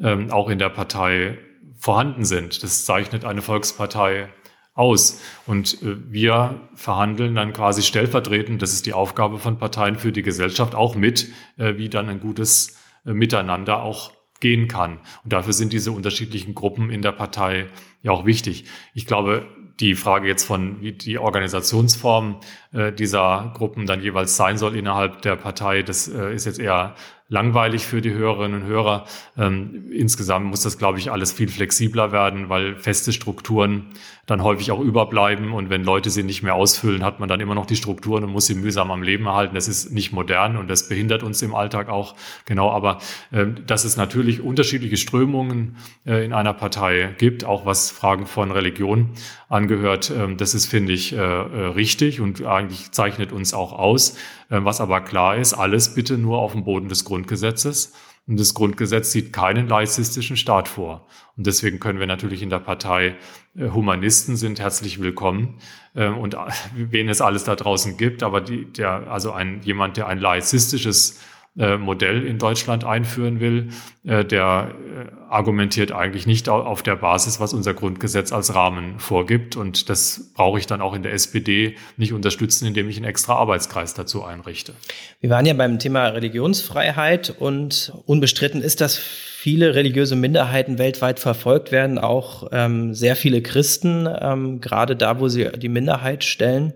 ähm, 0.00 0.30
auch 0.30 0.48
in 0.48 0.58
der 0.58 0.70
Partei 0.70 1.38
vorhanden 1.76 2.24
sind. 2.24 2.62
Das 2.62 2.84
zeichnet 2.84 3.24
eine 3.24 3.42
Volkspartei 3.42 4.28
aus. 4.74 5.20
Und 5.46 5.82
äh, 5.82 5.96
wir 6.10 6.68
verhandeln 6.74 7.34
dann 7.34 7.52
quasi 7.52 7.82
stellvertretend, 7.82 8.60
das 8.60 8.72
ist 8.72 8.86
die 8.86 8.92
Aufgabe 8.92 9.38
von 9.38 9.58
Parteien 9.58 9.96
für 9.96 10.12
die 10.12 10.22
Gesellschaft, 10.22 10.74
auch 10.74 10.94
mit, 10.94 11.28
äh, 11.56 11.76
wie 11.76 11.88
dann 11.88 12.08
ein 12.08 12.20
gutes 12.20 12.76
äh, 13.06 13.12
Miteinander 13.12 13.82
auch 13.82 14.12
gehen 14.40 14.68
kann. 14.68 14.98
Und 15.22 15.32
dafür 15.32 15.52
sind 15.52 15.72
diese 15.72 15.92
unterschiedlichen 15.92 16.54
Gruppen 16.54 16.90
in 16.90 17.02
der 17.02 17.12
Partei 17.12 17.68
ja 18.02 18.10
auch 18.10 18.26
wichtig. 18.26 18.64
Ich 18.92 19.06
glaube, 19.06 19.46
die 19.80 19.94
Frage 19.94 20.28
jetzt 20.28 20.44
von, 20.44 20.80
wie 20.80 20.92
die 20.92 21.18
Organisationsform 21.18 22.40
äh, 22.72 22.92
dieser 22.92 23.52
Gruppen 23.56 23.86
dann 23.86 24.02
jeweils 24.02 24.36
sein 24.36 24.56
soll 24.56 24.76
innerhalb 24.76 25.22
der 25.22 25.36
Partei, 25.36 25.82
das 25.82 26.08
äh, 26.08 26.32
ist 26.34 26.44
jetzt 26.44 26.60
eher 26.60 26.94
langweilig 27.28 27.86
für 27.86 28.00
die 28.00 28.12
Hörerinnen 28.12 28.62
und 28.62 28.68
Hörer. 28.68 29.06
Ähm, 29.36 29.90
insgesamt 29.92 30.46
muss 30.46 30.62
das, 30.62 30.78
glaube 30.78 30.98
ich, 30.98 31.10
alles 31.10 31.32
viel 31.32 31.48
flexibler 31.48 32.12
werden, 32.12 32.48
weil 32.48 32.76
feste 32.76 33.12
Strukturen 33.12 33.86
dann 34.26 34.42
häufig 34.42 34.70
auch 34.70 34.80
überbleiben 34.80 35.52
und 35.52 35.68
wenn 35.68 35.84
Leute 35.84 36.10
sie 36.10 36.22
nicht 36.22 36.42
mehr 36.42 36.54
ausfüllen, 36.54 37.04
hat 37.04 37.20
man 37.20 37.28
dann 37.28 37.40
immer 37.40 37.54
noch 37.54 37.66
die 37.66 37.76
Strukturen 37.76 38.24
und 38.24 38.30
muss 38.30 38.46
sie 38.46 38.54
mühsam 38.54 38.90
am 38.90 39.02
Leben 39.02 39.26
erhalten. 39.26 39.54
Das 39.54 39.68
ist 39.68 39.92
nicht 39.92 40.12
modern 40.12 40.56
und 40.56 40.68
das 40.68 40.88
behindert 40.88 41.22
uns 41.22 41.42
im 41.42 41.54
Alltag 41.54 41.88
auch. 41.88 42.14
Genau, 42.46 42.70
aber 42.70 42.98
äh, 43.32 43.46
dass 43.66 43.84
es 43.84 43.96
natürlich 43.96 44.40
unterschiedliche 44.40 44.96
Strömungen 44.96 45.76
äh, 46.06 46.24
in 46.24 46.32
einer 46.32 46.54
Partei 46.54 47.14
gibt, 47.18 47.44
auch 47.44 47.66
was 47.66 47.90
Fragen 47.90 48.26
von 48.26 48.50
Religion 48.50 49.10
angehört, 49.48 50.10
äh, 50.10 50.34
das 50.34 50.54
ist, 50.54 50.66
finde 50.66 50.92
ich, 50.92 51.12
äh, 51.12 51.16
äh, 51.16 51.66
richtig 51.66 52.20
und 52.20 52.44
eigentlich 52.44 52.92
zeichnet 52.92 53.32
uns 53.32 53.52
auch 53.52 53.72
aus. 53.72 54.16
Äh, 54.50 54.60
was 54.64 54.80
aber 54.80 55.00
klar 55.02 55.36
ist, 55.36 55.52
alles 55.52 55.94
bitte 55.94 56.16
nur 56.16 56.38
auf 56.38 56.52
dem 56.52 56.64
Boden 56.64 56.88
des 56.88 57.04
Grundgesetzes. 57.14 57.92
Und 58.26 58.40
das 58.40 58.54
Grundgesetz 58.54 59.12
sieht 59.12 59.32
keinen 59.32 59.68
laizistischen 59.68 60.36
Staat 60.36 60.66
vor. 60.66 61.06
Und 61.36 61.46
deswegen 61.46 61.78
können 61.78 62.00
wir 62.00 62.06
natürlich 62.06 62.42
in 62.42 62.50
der 62.50 62.58
Partei 62.58 63.16
äh, 63.56 63.68
Humanisten 63.68 64.36
sind 64.36 64.58
herzlich 64.58 65.00
willkommen 65.00 65.58
äh, 65.94 66.08
und 66.08 66.36
wen 66.74 67.08
es 67.08 67.20
alles 67.20 67.44
da 67.44 67.54
draußen 67.54 67.96
gibt, 67.96 68.22
aber 68.22 68.40
die, 68.40 68.64
der, 68.64 69.10
also 69.12 69.32
ein, 69.32 69.60
jemand, 69.62 69.96
der 69.96 70.08
ein 70.08 70.18
laizistisches 70.18 71.20
äh, 71.56 71.76
Modell 71.76 72.26
in 72.26 72.38
Deutschland 72.38 72.84
einführen 72.84 73.38
will, 73.38 73.68
äh, 74.04 74.24
der 74.24 74.72
äh, 74.72 75.30
argumentiert 75.30 75.92
eigentlich 75.92 76.26
nicht 76.26 76.48
auf 76.48 76.82
der 76.82 76.96
Basis, 76.96 77.38
was 77.38 77.54
unser 77.54 77.74
Grundgesetz 77.74 78.32
als 78.32 78.56
Rahmen 78.56 78.98
vorgibt. 78.98 79.54
Und 79.54 79.88
das 79.88 80.32
brauche 80.34 80.58
ich 80.58 80.66
dann 80.66 80.80
auch 80.80 80.94
in 80.94 81.04
der 81.04 81.12
SPD 81.12 81.76
nicht 81.96 82.12
unterstützen, 82.12 82.66
indem 82.66 82.88
ich 82.88 82.96
einen 82.96 83.04
extra 83.04 83.34
Arbeitskreis 83.36 83.94
dazu 83.94 84.24
einrichte. 84.24 84.74
Wir 85.20 85.30
waren 85.30 85.46
ja 85.46 85.54
beim 85.54 85.78
Thema 85.78 86.08
Religionsfreiheit 86.08 87.34
und 87.38 87.92
unbestritten 88.04 88.60
ist, 88.60 88.80
dass 88.80 88.96
viele 88.96 89.76
religiöse 89.76 90.16
Minderheiten 90.16 90.78
weltweit 90.78 91.20
verfolgt 91.20 91.70
werden, 91.70 91.98
auch 91.98 92.48
ähm, 92.50 92.94
sehr 92.94 93.14
viele 93.14 93.42
Christen, 93.42 94.08
ähm, 94.20 94.60
gerade 94.60 94.96
da, 94.96 95.20
wo 95.20 95.28
sie 95.28 95.50
die 95.56 95.68
Minderheit 95.68 96.24
stellen. 96.24 96.72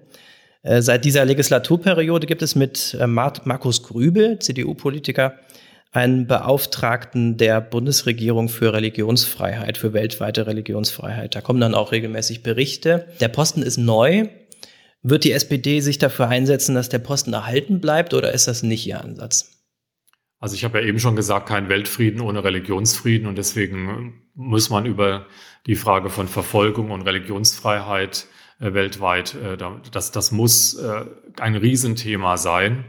Äh, 0.68 0.82
seit 0.82 1.06
dieser 1.06 1.24
Legislaturperiode 1.24 2.26
gibt 2.26 2.42
es 2.42 2.54
mit 2.54 2.94
äh, 3.00 3.06
Markus 3.06 3.82
Grübel, 3.82 4.38
CDU-Politiker, 4.38 5.38
einen 5.92 6.26
Beauftragten 6.26 7.38
der 7.38 7.62
Bundesregierung 7.62 8.50
für 8.50 8.74
Religionsfreiheit, 8.74 9.78
für 9.78 9.94
weltweite 9.94 10.46
Religionsfreiheit. 10.46 11.34
Da 11.34 11.40
kommen 11.40 11.60
dann 11.60 11.74
auch 11.74 11.90
regelmäßig 11.92 12.42
Berichte. 12.42 13.06
Der 13.20 13.28
Posten 13.28 13.62
ist 13.62 13.78
neu. 13.78 14.28
Wird 15.02 15.24
die 15.24 15.32
SPD 15.32 15.80
sich 15.80 15.96
dafür 15.96 16.28
einsetzen, 16.28 16.74
dass 16.74 16.90
der 16.90 16.98
Posten 16.98 17.32
erhalten 17.32 17.80
bleibt 17.80 18.12
oder 18.12 18.34
ist 18.34 18.46
das 18.46 18.62
nicht 18.62 18.86
ihr 18.86 19.00
Ansatz? 19.00 19.64
Also 20.38 20.54
ich 20.54 20.64
habe 20.64 20.80
ja 20.80 20.86
eben 20.86 20.98
schon 20.98 21.16
gesagt, 21.16 21.48
kein 21.48 21.70
Weltfrieden 21.70 22.20
ohne 22.20 22.44
Religionsfrieden 22.44 23.26
und 23.26 23.38
deswegen 23.38 24.22
muss 24.34 24.68
man 24.68 24.84
über 24.84 25.26
die 25.66 25.76
Frage 25.76 26.10
von 26.10 26.28
Verfolgung 26.28 26.90
und 26.90 27.02
Religionsfreiheit 27.02 28.26
weltweit. 28.58 29.34
Äh, 29.34 29.56
das, 29.90 30.10
das 30.12 30.32
muss 30.32 30.74
äh, 30.74 31.04
ein 31.40 31.56
Riesenthema 31.56 32.36
sein. 32.36 32.84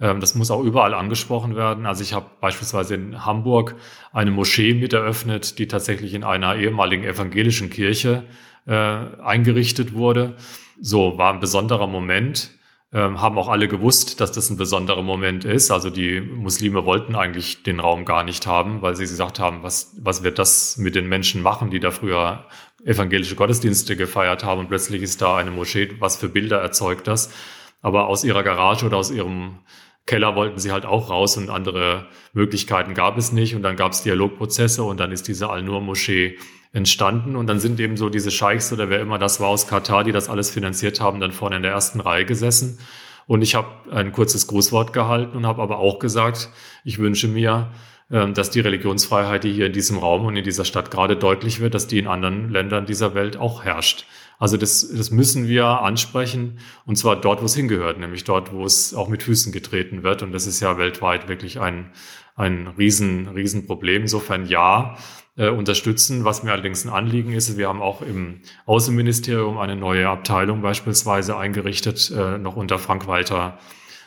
Ähm, 0.00 0.20
das 0.20 0.34
muss 0.34 0.50
auch 0.50 0.62
überall 0.62 0.94
angesprochen 0.94 1.56
werden. 1.56 1.86
Also 1.86 2.02
ich 2.02 2.12
habe 2.12 2.26
beispielsweise 2.40 2.94
in 2.94 3.24
Hamburg 3.24 3.76
eine 4.12 4.30
Moschee 4.30 4.74
mit 4.74 4.92
eröffnet, 4.92 5.58
die 5.58 5.68
tatsächlich 5.68 6.14
in 6.14 6.24
einer 6.24 6.56
ehemaligen 6.56 7.04
evangelischen 7.04 7.70
Kirche 7.70 8.24
äh, 8.66 8.72
eingerichtet 8.72 9.94
wurde. 9.94 10.36
So 10.80 11.18
war 11.18 11.32
ein 11.32 11.40
besonderer 11.40 11.86
Moment. 11.86 12.50
Ähm, 12.92 13.20
haben 13.20 13.38
auch 13.38 13.48
alle 13.48 13.66
gewusst, 13.66 14.20
dass 14.20 14.30
das 14.30 14.50
ein 14.50 14.56
besonderer 14.56 15.02
Moment 15.02 15.44
ist. 15.44 15.72
Also 15.72 15.90
die 15.90 16.20
Muslime 16.20 16.84
wollten 16.84 17.16
eigentlich 17.16 17.64
den 17.64 17.80
Raum 17.80 18.04
gar 18.04 18.22
nicht 18.22 18.46
haben, 18.46 18.82
weil 18.82 18.94
sie 18.94 19.02
gesagt 19.02 19.40
haben, 19.40 19.64
was, 19.64 19.96
was 20.00 20.22
wird 20.22 20.38
das 20.38 20.76
mit 20.76 20.94
den 20.94 21.08
Menschen 21.08 21.42
machen, 21.42 21.70
die 21.70 21.80
da 21.80 21.90
früher 21.90 22.46
evangelische 22.84 23.34
Gottesdienste 23.34 23.96
gefeiert 23.96 24.44
haben 24.44 24.60
und 24.60 24.68
plötzlich 24.68 25.02
ist 25.02 25.22
da 25.22 25.36
eine 25.36 25.50
Moschee, 25.50 25.90
was 25.98 26.16
für 26.16 26.28
Bilder 26.28 26.60
erzeugt 26.60 27.06
das. 27.06 27.32
Aber 27.80 28.08
aus 28.08 28.24
ihrer 28.24 28.42
Garage 28.42 28.86
oder 28.86 28.96
aus 28.96 29.10
ihrem 29.10 29.58
Keller 30.06 30.36
wollten 30.36 30.58
sie 30.58 30.70
halt 30.70 30.84
auch 30.84 31.08
raus 31.08 31.36
und 31.36 31.48
andere 31.48 32.06
Möglichkeiten 32.34 32.94
gab 32.94 33.16
es 33.16 33.32
nicht. 33.32 33.54
Und 33.54 33.62
dann 33.62 33.76
gab 33.76 33.92
es 33.92 34.02
Dialogprozesse 34.02 34.82
und 34.82 35.00
dann 35.00 35.12
ist 35.12 35.28
diese 35.28 35.48
Al-Nur-Moschee 35.48 36.38
entstanden. 36.72 37.36
Und 37.36 37.46
dann 37.46 37.60
sind 37.60 37.80
eben 37.80 37.96
so 37.96 38.10
diese 38.10 38.30
Scheichs 38.30 38.72
oder 38.72 38.90
wer 38.90 39.00
immer 39.00 39.18
das 39.18 39.40
war 39.40 39.48
aus 39.48 39.66
Katar, 39.66 40.04
die 40.04 40.12
das 40.12 40.28
alles 40.28 40.50
finanziert 40.50 41.00
haben, 41.00 41.20
dann 41.20 41.32
vorne 41.32 41.56
in 41.56 41.62
der 41.62 41.72
ersten 41.72 42.00
Reihe 42.00 42.26
gesessen. 42.26 42.78
Und 43.26 43.40
ich 43.40 43.54
habe 43.54 43.68
ein 43.90 44.12
kurzes 44.12 44.46
Grußwort 44.46 44.92
gehalten 44.92 45.36
und 45.36 45.46
habe 45.46 45.62
aber 45.62 45.78
auch 45.78 45.98
gesagt, 45.98 46.50
ich 46.84 46.98
wünsche 46.98 47.28
mir, 47.28 47.70
dass 48.10 48.50
die 48.50 48.60
Religionsfreiheit, 48.60 49.44
die 49.44 49.52
hier 49.52 49.66
in 49.66 49.72
diesem 49.72 49.98
Raum 49.98 50.26
und 50.26 50.36
in 50.36 50.44
dieser 50.44 50.66
Stadt 50.66 50.90
gerade 50.90 51.16
deutlich 51.16 51.60
wird, 51.60 51.74
dass 51.74 51.86
die 51.86 51.98
in 51.98 52.06
anderen 52.06 52.50
Ländern 52.50 52.84
dieser 52.84 53.14
Welt 53.14 53.36
auch 53.38 53.64
herrscht. 53.64 54.06
Also 54.38 54.56
das, 54.56 54.86
das 54.94 55.10
müssen 55.10 55.48
wir 55.48 55.64
ansprechen 55.64 56.58
und 56.84 56.96
zwar 56.96 57.16
dort, 57.16 57.40
wo 57.40 57.46
es 57.46 57.54
hingehört, 57.54 57.98
nämlich 57.98 58.24
dort, 58.24 58.52
wo 58.52 58.64
es 58.64 58.92
auch 58.92 59.08
mit 59.08 59.22
Füßen 59.22 59.52
getreten 59.52 60.02
wird. 60.02 60.22
Und 60.22 60.32
das 60.32 60.46
ist 60.46 60.60
ja 60.60 60.76
weltweit 60.76 61.28
wirklich 61.28 61.60
ein, 61.60 61.92
ein 62.36 62.66
riesen, 62.78 63.28
riesen 63.28 63.66
Problem. 63.66 64.02
Insofern 64.02 64.46
ja, 64.46 64.96
äh, 65.36 65.48
unterstützen. 65.48 66.24
Was 66.24 66.42
mir 66.42 66.52
allerdings 66.52 66.84
ein 66.84 66.92
Anliegen 66.92 67.32
ist, 67.32 67.56
wir 67.56 67.68
haben 67.68 67.82
auch 67.82 68.02
im 68.02 68.40
Außenministerium 68.66 69.58
eine 69.58 69.76
neue 69.76 70.08
Abteilung 70.08 70.62
beispielsweise 70.62 71.36
eingerichtet, 71.36 72.12
äh, 72.16 72.38
noch 72.38 72.56
unter 72.56 72.78
Frank-Walter 72.78 73.58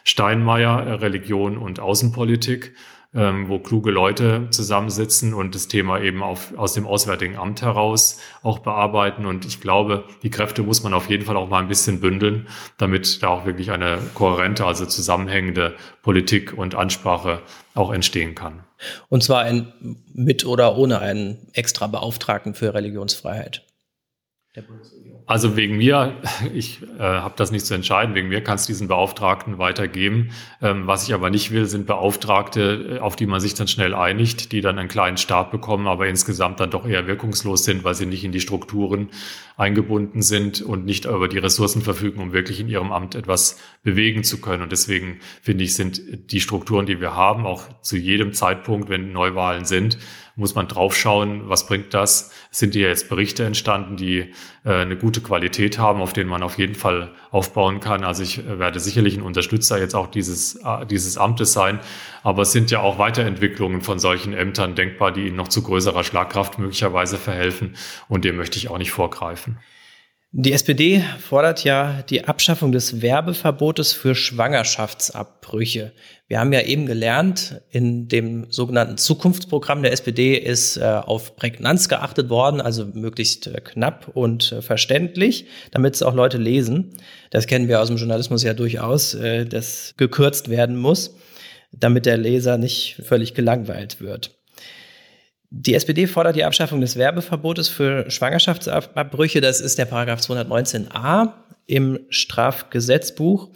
Steinmeier, 0.04 0.84
äh, 0.84 0.92
Religion 0.94 1.58
und 1.58 1.82
Außenpolitik 1.82 2.74
ähm, 3.14 3.48
wo 3.48 3.60
kluge 3.60 3.92
Leute 3.92 4.48
zusammensitzen 4.52 5.34
und 5.34 5.56
das 5.56 5.68
Thema 5.68 6.02
eben 6.02 6.22
auf, 6.22 6.54
aus 6.58 6.74
dem 6.74 6.86
Auswärtigen 6.86 7.38
Amt 7.38 7.62
heraus 7.62 8.20
auch 8.44 8.60
bearbeiten. 8.60 9.26
Und 9.26 9.46
ich 9.46 9.62
glaube, 9.62 10.04
die 10.24 10.30
Kräfte 10.30 10.64
muss 10.64 10.84
man 10.84 10.94
auf 10.94 11.10
jeden 11.10 11.26
Fall 11.26 11.38
auch 11.38 11.50
mal 11.50 11.60
ein 11.60 11.68
bisschen 11.68 12.00
bündeln, 12.00 12.48
damit 12.78 13.24
da 13.24 13.30
auch 13.30 13.46
wirklich 13.46 13.72
eine 13.72 14.00
kohärente, 14.14 14.66
also 14.66 14.86
zusammenhängende 14.86 15.76
Politik 16.02 16.58
und 16.58 16.76
Ansprache 16.76 17.42
auch 17.74 17.92
entstehen 17.92 18.36
kann. 18.36 18.64
Und 19.10 19.24
zwar 19.24 19.42
ein, 19.42 19.74
mit 20.14 20.46
oder 20.46 20.78
ohne 20.78 21.00
einen 21.00 21.48
extra 21.54 21.88
Beauftragten 21.88 22.54
für 22.54 22.74
Religionsfreiheit 22.74 23.66
der 24.56 24.64
Bundesregierung. 24.64 24.97
Also 25.28 25.58
wegen 25.58 25.76
mir, 25.76 26.16
ich 26.54 26.82
äh, 26.98 27.02
habe 27.02 27.34
das 27.36 27.52
nicht 27.52 27.66
zu 27.66 27.74
entscheiden, 27.74 28.16
wegen 28.16 28.30
mir 28.30 28.42
kann 28.42 28.56
es 28.56 28.66
diesen 28.66 28.88
Beauftragten 28.88 29.58
weitergeben. 29.58 30.32
Ähm, 30.62 30.88
was 30.88 31.06
ich 31.06 31.14
aber 31.14 31.30
nicht 31.30 31.52
will, 31.52 31.66
sind 31.66 31.86
Beauftragte, 31.86 32.96
äh, 32.96 33.00
auf 33.00 33.18
die 33.18 33.28
man 33.28 33.42
sich 33.42 33.54
dann 33.54 33.68
schnell 33.68 33.94
einigt, 33.94 34.54
die 34.54 34.62
dann 34.62 34.80
einen 34.80 34.88
kleinen 34.88 35.18
Stab 35.18 35.52
bekommen, 35.52 35.86
aber 35.86 36.08
insgesamt 36.08 36.62
dann 36.62 36.72
doch 36.72 36.88
eher 36.88 37.08
wirkungslos 37.08 37.66
sind, 37.66 37.84
weil 37.84 37.94
sie 37.94 38.06
nicht 38.06 38.24
in 38.24 38.32
die 38.32 38.40
Strukturen 38.40 39.10
eingebunden 39.58 40.22
sind 40.22 40.62
und 40.62 40.86
nicht 40.86 41.06
über 41.06 41.28
die 41.28 41.40
Ressourcen 41.40 41.82
verfügen, 41.82 42.22
um 42.22 42.32
wirklich 42.32 42.62
in 42.62 42.70
ihrem 42.70 42.94
Amt 42.94 43.16
etwas 43.16 43.60
bewegen 43.84 44.24
zu 44.24 44.40
können. 44.40 44.64
Und 44.64 44.72
deswegen 44.72 45.20
finde 45.42 45.66
ich, 45.66 45.76
sind 45.76 46.32
die 46.32 46.40
Strukturen, 46.40 46.86
die 46.86 47.02
wir 47.02 47.16
haben, 47.16 47.46
auch 47.46 47.64
zu 47.82 47.98
jedem 47.98 48.32
Zeitpunkt, 48.32 48.88
wenn 48.88 49.12
Neuwahlen 49.12 49.66
sind, 49.66 49.98
muss 50.38 50.54
man 50.54 50.68
draufschauen, 50.68 51.50
was 51.50 51.66
bringt 51.66 51.94
das? 51.96 52.32
Sind 52.52 52.74
hier 52.74 52.90
jetzt 52.90 53.10
Berichte 53.10 53.44
entstanden, 53.44 53.98
die 53.98 54.34
äh, 54.64 54.72
eine 54.72 54.96
gute 54.96 55.20
Qualität 55.20 55.80
haben, 55.80 56.00
auf 56.00 56.14
denen 56.14 56.30
man 56.30 56.44
auf 56.44 56.60
jeden 56.60 56.76
Fall 56.76 57.12
aufbauen 57.32 57.80
kann. 57.80 58.04
Also 58.04 58.22
ich 58.22 58.38
äh, 58.38 58.60
werde 58.60 58.80
sicherlich 58.80 59.18
ein 59.18 59.24
Unterstützer 59.24 59.80
jetzt 59.80 59.96
auch 59.96 60.08
dieses, 60.08 60.56
äh, 60.56 60.86
dieses 60.86 61.18
Amtes 61.18 61.54
sein. 61.54 61.80
Aber 62.22 62.44
es 62.44 62.52
sind 62.52 62.70
ja 62.70 62.82
auch 62.82 63.00
Weiterentwicklungen 63.00 63.82
von 63.82 63.98
solchen 63.98 64.34
Ämtern 64.34 64.76
denkbar, 64.76 65.12
die 65.12 65.28
ihnen 65.28 65.36
noch 65.36 65.48
zu 65.48 65.64
größerer 65.64 66.04
Schlagkraft 66.04 66.60
möglicherweise 66.60 67.18
verhelfen. 67.18 67.76
Und 68.08 68.24
dem 68.24 68.38
möchte 68.38 68.58
ich 68.60 68.70
auch 68.70 68.78
nicht 68.78 68.92
vorgreifen. 68.92 69.58
Die 70.32 70.52
SPD 70.52 71.02
fordert 71.22 71.64
ja 71.64 72.02
die 72.10 72.26
Abschaffung 72.26 72.74
des 72.74 73.02
Werbeverbotes 73.02 73.94
für 73.94 74.14
Schwangerschaftsabbrüche. 74.14 75.94
Wir 76.28 76.42
haben 76.42 76.52
ja 76.52 76.64
eben 76.64 76.86
gelernt, 76.86 77.62
in 77.70 78.10
dem 78.10 78.52
sogenannten 78.52 78.98
Zukunftsprogramm 78.98 79.84
der 79.84 79.94
SPD 79.94 80.36
ist 80.36 80.76
äh, 80.76 80.84
auf 80.84 81.38
Prägnanz 81.38 81.88
geachtet 81.88 82.30
worden, 82.30 82.60
also 82.60 82.86
möglichst 82.86 83.48
äh, 83.48 83.62
knapp 83.62 84.10
und 84.16 84.52
äh, 84.52 84.62
verständlich, 84.62 85.46
damit 85.72 85.96
es 85.96 86.04
auch 86.04 86.14
Leute 86.14 86.38
lesen. 86.38 86.98
Das 87.30 87.48
kennen 87.48 87.70
wir 87.70 87.82
aus 87.82 87.88
dem 87.88 87.96
Journalismus 87.96 88.44
ja 88.44 88.54
durchaus, 88.54 89.18
dass 89.50 89.94
gekürzt 89.98 90.50
werden 90.50 90.76
muss, 90.78 91.16
damit 91.72 92.06
der 92.06 92.18
Leser 92.18 92.58
nicht 92.58 93.02
völlig 93.04 93.34
gelangweilt 93.34 94.02
wird. 94.02 94.38
Die 95.50 95.76
SPD 95.76 96.08
fordert 96.08 96.36
die 96.36 96.44
Abschaffung 96.44 96.82
des 96.82 96.98
Werbeverbotes 96.98 97.70
für 97.70 98.12
Schwangerschaftsabbrüche. 98.12 99.40
Das 99.40 99.62
ist 99.62 99.78
der 99.78 99.86
Paragraph 99.86 100.20
219a 100.20 101.32
im 101.68 102.00
Strafgesetzbuch. 102.10 103.50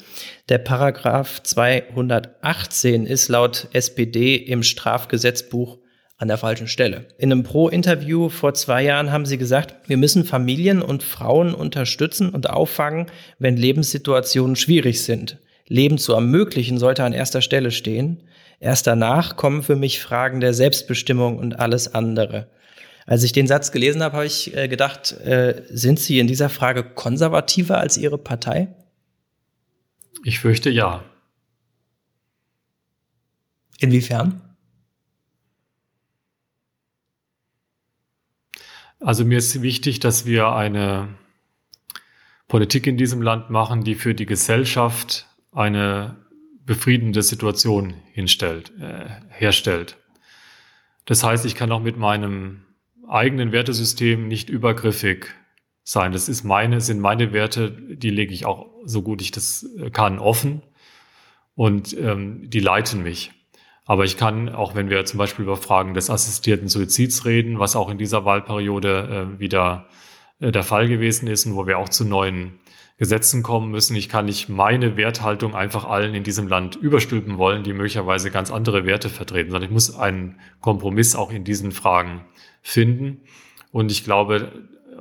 Der 0.47 0.59
Paragraph 0.59 1.43
218 1.43 3.05
ist 3.05 3.27
laut 3.27 3.67
SPD 3.73 4.35
im 4.35 4.63
Strafgesetzbuch 4.63 5.79
an 6.17 6.29
der 6.29 6.37
falschen 6.37 6.67
Stelle. 6.67 7.07
In 7.17 7.31
einem 7.31 7.43
Pro-Interview 7.43 8.29
vor 8.29 8.53
zwei 8.53 8.83
Jahren 8.83 9.11
haben 9.11 9.25
sie 9.25 9.37
gesagt, 9.37 9.75
wir 9.89 9.97
müssen 9.97 10.23
Familien 10.23 10.81
und 10.81 11.03
Frauen 11.03 11.53
unterstützen 11.53 12.29
und 12.29 12.49
auffangen, 12.49 13.07
wenn 13.39 13.57
Lebenssituationen 13.57 14.55
schwierig 14.55 15.03
sind. 15.03 15.39
Leben 15.67 15.97
zu 15.97 16.13
ermöglichen 16.13 16.77
sollte 16.77 17.03
an 17.03 17.13
erster 17.13 17.41
Stelle 17.41 17.71
stehen. 17.71 18.23
Erst 18.61 18.85
danach 18.85 19.37
kommen 19.37 19.63
für 19.63 19.75
mich 19.75 19.99
Fragen 20.01 20.39
der 20.39 20.53
Selbstbestimmung 20.53 21.39
und 21.39 21.59
alles 21.59 21.95
andere. 21.95 22.47
Als 23.07 23.23
ich 23.23 23.31
den 23.31 23.47
Satz 23.47 23.71
gelesen 23.71 24.03
habe, 24.03 24.17
habe 24.17 24.27
ich 24.27 24.55
äh, 24.55 24.67
gedacht, 24.67 25.13
äh, 25.13 25.63
sind 25.69 25.99
Sie 25.99 26.19
in 26.19 26.27
dieser 26.27 26.47
Frage 26.47 26.83
konservativer 26.83 27.79
als 27.79 27.97
Ihre 27.97 28.19
Partei? 28.19 28.67
Ich 30.23 30.39
fürchte 30.39 30.69
ja. 30.69 31.03
Inwiefern? 33.79 34.41
Also 38.99 39.25
mir 39.25 39.39
ist 39.39 39.63
wichtig, 39.63 39.99
dass 39.99 40.27
wir 40.27 40.49
eine 40.49 41.07
Politik 42.47 42.85
in 42.85 42.97
diesem 42.97 43.23
Land 43.23 43.49
machen, 43.49 43.83
die 43.83 43.95
für 43.95 44.13
die 44.13 44.27
Gesellschaft 44.27 45.25
eine 45.51 46.15
befriedende 46.65 47.21
Situation 47.21 47.93
hinstellt, 48.13 48.71
äh, 48.79 49.05
herstellt. 49.29 49.97
Das 51.05 51.23
heißt, 51.23 51.45
ich 51.45 51.55
kann 51.55 51.71
auch 51.71 51.81
mit 51.81 51.97
meinem 51.97 52.63
eigenen 53.07 53.51
Wertesystem 53.51 54.27
nicht 54.27 54.49
übergriffig 54.49 55.27
sein. 55.83 56.11
Das 56.11 56.29
ist 56.29 56.43
meine, 56.43 56.79
sind 56.81 56.99
meine 56.99 57.33
Werte, 57.33 57.71
die 57.71 58.09
lege 58.09 58.33
ich 58.33 58.45
auch 58.45 58.71
so 58.83 59.01
gut 59.01 59.21
ich 59.21 59.31
das 59.31 59.67
kann 59.93 60.19
offen 60.19 60.61
und 61.55 61.95
ähm, 61.97 62.49
die 62.49 62.59
leiten 62.59 63.03
mich. 63.03 63.31
Aber 63.85 64.05
ich 64.05 64.15
kann, 64.15 64.49
auch 64.49 64.75
wenn 64.75 64.89
wir 64.89 65.05
zum 65.05 65.17
Beispiel 65.17 65.43
über 65.43 65.57
Fragen 65.57 65.93
des 65.93 66.09
assistierten 66.09 66.69
Suizids 66.69 67.25
reden, 67.25 67.59
was 67.59 67.75
auch 67.75 67.89
in 67.89 67.97
dieser 67.97 68.25
Wahlperiode 68.25 69.35
äh, 69.35 69.39
wieder 69.39 69.87
äh, 70.39 70.51
der 70.51 70.63
Fall 70.63 70.87
gewesen 70.87 71.27
ist 71.27 71.45
und 71.45 71.55
wo 71.55 71.67
wir 71.67 71.77
auch 71.77 71.89
zu 71.89 72.05
neuen 72.05 72.59
Gesetzen 73.01 73.41
kommen 73.41 73.71
müssen. 73.71 73.95
Ich 73.95 74.09
kann 74.09 74.25
nicht 74.25 74.47
meine 74.47 74.95
Werthaltung 74.95 75.55
einfach 75.55 75.85
allen 75.85 76.13
in 76.13 76.23
diesem 76.23 76.47
Land 76.47 76.75
überstülpen 76.75 77.39
wollen, 77.39 77.63
die 77.63 77.73
möglicherweise 77.73 78.29
ganz 78.29 78.51
andere 78.51 78.85
Werte 78.85 79.09
vertreten, 79.09 79.49
sondern 79.49 79.67
ich 79.67 79.73
muss 79.73 79.97
einen 79.97 80.39
Kompromiss 80.59 81.15
auch 81.15 81.31
in 81.31 81.43
diesen 81.43 81.71
Fragen 81.71 82.21
finden. 82.61 83.21
Und 83.71 83.91
ich 83.91 84.03
glaube, 84.03 84.51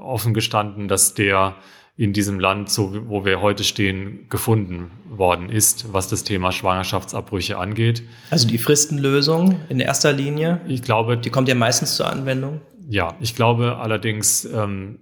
offen 0.01 0.33
gestanden, 0.33 0.89
dass 0.89 1.13
der 1.13 1.57
in 1.99 2.15
diesem 2.15 2.41
Land, 2.41 2.71
so 2.71 3.07
wo 3.11 3.27
wir 3.27 3.43
heute 3.43 3.65
stehen, 3.65 4.31
gefunden 4.31 4.91
worden 5.11 5.51
ist, 5.51 5.93
was 5.93 6.09
das 6.09 6.25
Thema 6.25 6.53
Schwangerschaftsabbrüche 6.53 7.59
angeht. 7.59 8.03
Also 8.31 8.49
die 8.49 8.57
Fristenlösung 8.57 9.61
in 9.69 9.79
erster 9.79 10.15
Linie? 10.15 10.63
Ich 10.67 10.81
glaube. 10.81 11.19
Die 11.19 11.29
kommt 11.29 11.49
ja 11.49 11.55
meistens 11.55 11.97
zur 11.97 12.11
Anwendung. 12.11 12.63
Ja, 12.89 13.15
ich 13.21 13.37
glaube 13.37 13.77
allerdings, 13.77 14.47
ähm, 14.47 15.01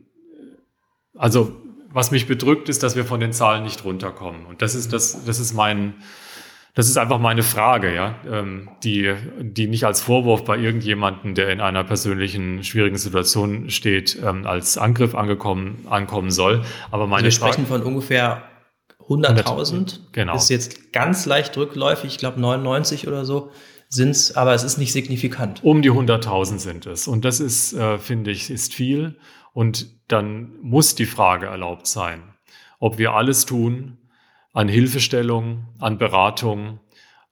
also 1.15 1.53
was 1.91 2.11
mich 2.11 2.27
bedrückt, 2.27 2.69
ist, 2.69 2.83
dass 2.83 2.97
wir 2.97 3.05
von 3.05 3.21
den 3.21 3.33
Zahlen 3.33 3.65
nicht 3.65 3.85
runterkommen. 3.85 4.47
Und 4.47 4.63
das 4.63 4.75
ist 4.75 4.93
das, 4.93 5.25
das 5.25 5.39
ist 5.39 5.55
mein, 5.55 5.95
das 6.75 6.89
ist 6.89 6.97
einfach 6.99 7.19
meine 7.19 7.43
Frage, 7.43 7.95
ja, 7.95 8.17
ähm, 8.31 8.69
die, 8.85 9.15
die 9.41 9.67
nicht 9.67 9.85
als 9.85 10.01
Vorwurf 10.01 10.45
bei 10.45 10.59
irgendjemanden, 10.59 11.35
der 11.35 11.51
in 11.51 11.61
einer 11.61 11.85
persönlichen 11.85 12.63
schwierigen 12.63 12.99
Situation 12.99 13.71
steht, 13.71 14.19
ähm, 14.23 14.47
als 14.47 14.79
Angriff 14.79 15.15
angekommen, 15.15 15.87
ankommen 15.89 16.31
soll. 16.31 16.63
Aber 16.91 17.07
meine 17.07 17.25
also 17.25 17.25
wir 17.25 17.33
sprechen 17.33 17.67
Frage, 17.67 17.83
von 17.83 17.93
ungefähr 17.95 18.43
100.000. 19.09 20.01
Genau. 20.13 20.37
Ist 20.37 20.51
jetzt 20.51 20.93
ganz 20.93 21.25
leicht 21.27 21.57
rückläufig, 21.57 22.13
ich 22.13 22.19
glaube 22.19 22.41
99 22.41 23.09
oder 23.09 23.25
so 23.25 23.51
sind 23.89 24.11
es, 24.11 24.37
aber 24.37 24.53
es 24.53 24.65
ist 24.65 24.77
nicht 24.77 24.93
signifikant. 24.93 25.65
Um 25.65 25.81
die 25.81 25.91
100.000 25.91 26.59
sind 26.59 26.87
es. 26.87 27.09
Und 27.09 27.25
das 27.25 27.41
ist, 27.41 27.73
äh, 27.73 27.99
finde 27.99 28.31
ich, 28.31 28.51
ist 28.51 28.75
viel. 28.75 29.17
Und 29.59 29.89
dann 30.07 30.53
muss 30.63 30.95
die 30.95 31.05
Frage 31.05 31.47
erlaubt 31.47 31.89
sein, 31.89 32.23
ob 32.79 32.97
wir 32.97 33.15
alles 33.15 33.45
tun 33.45 33.99
an 34.53 34.69
Hilfestellung, 34.69 35.67
an 35.81 35.99
Beratung, 35.99 36.79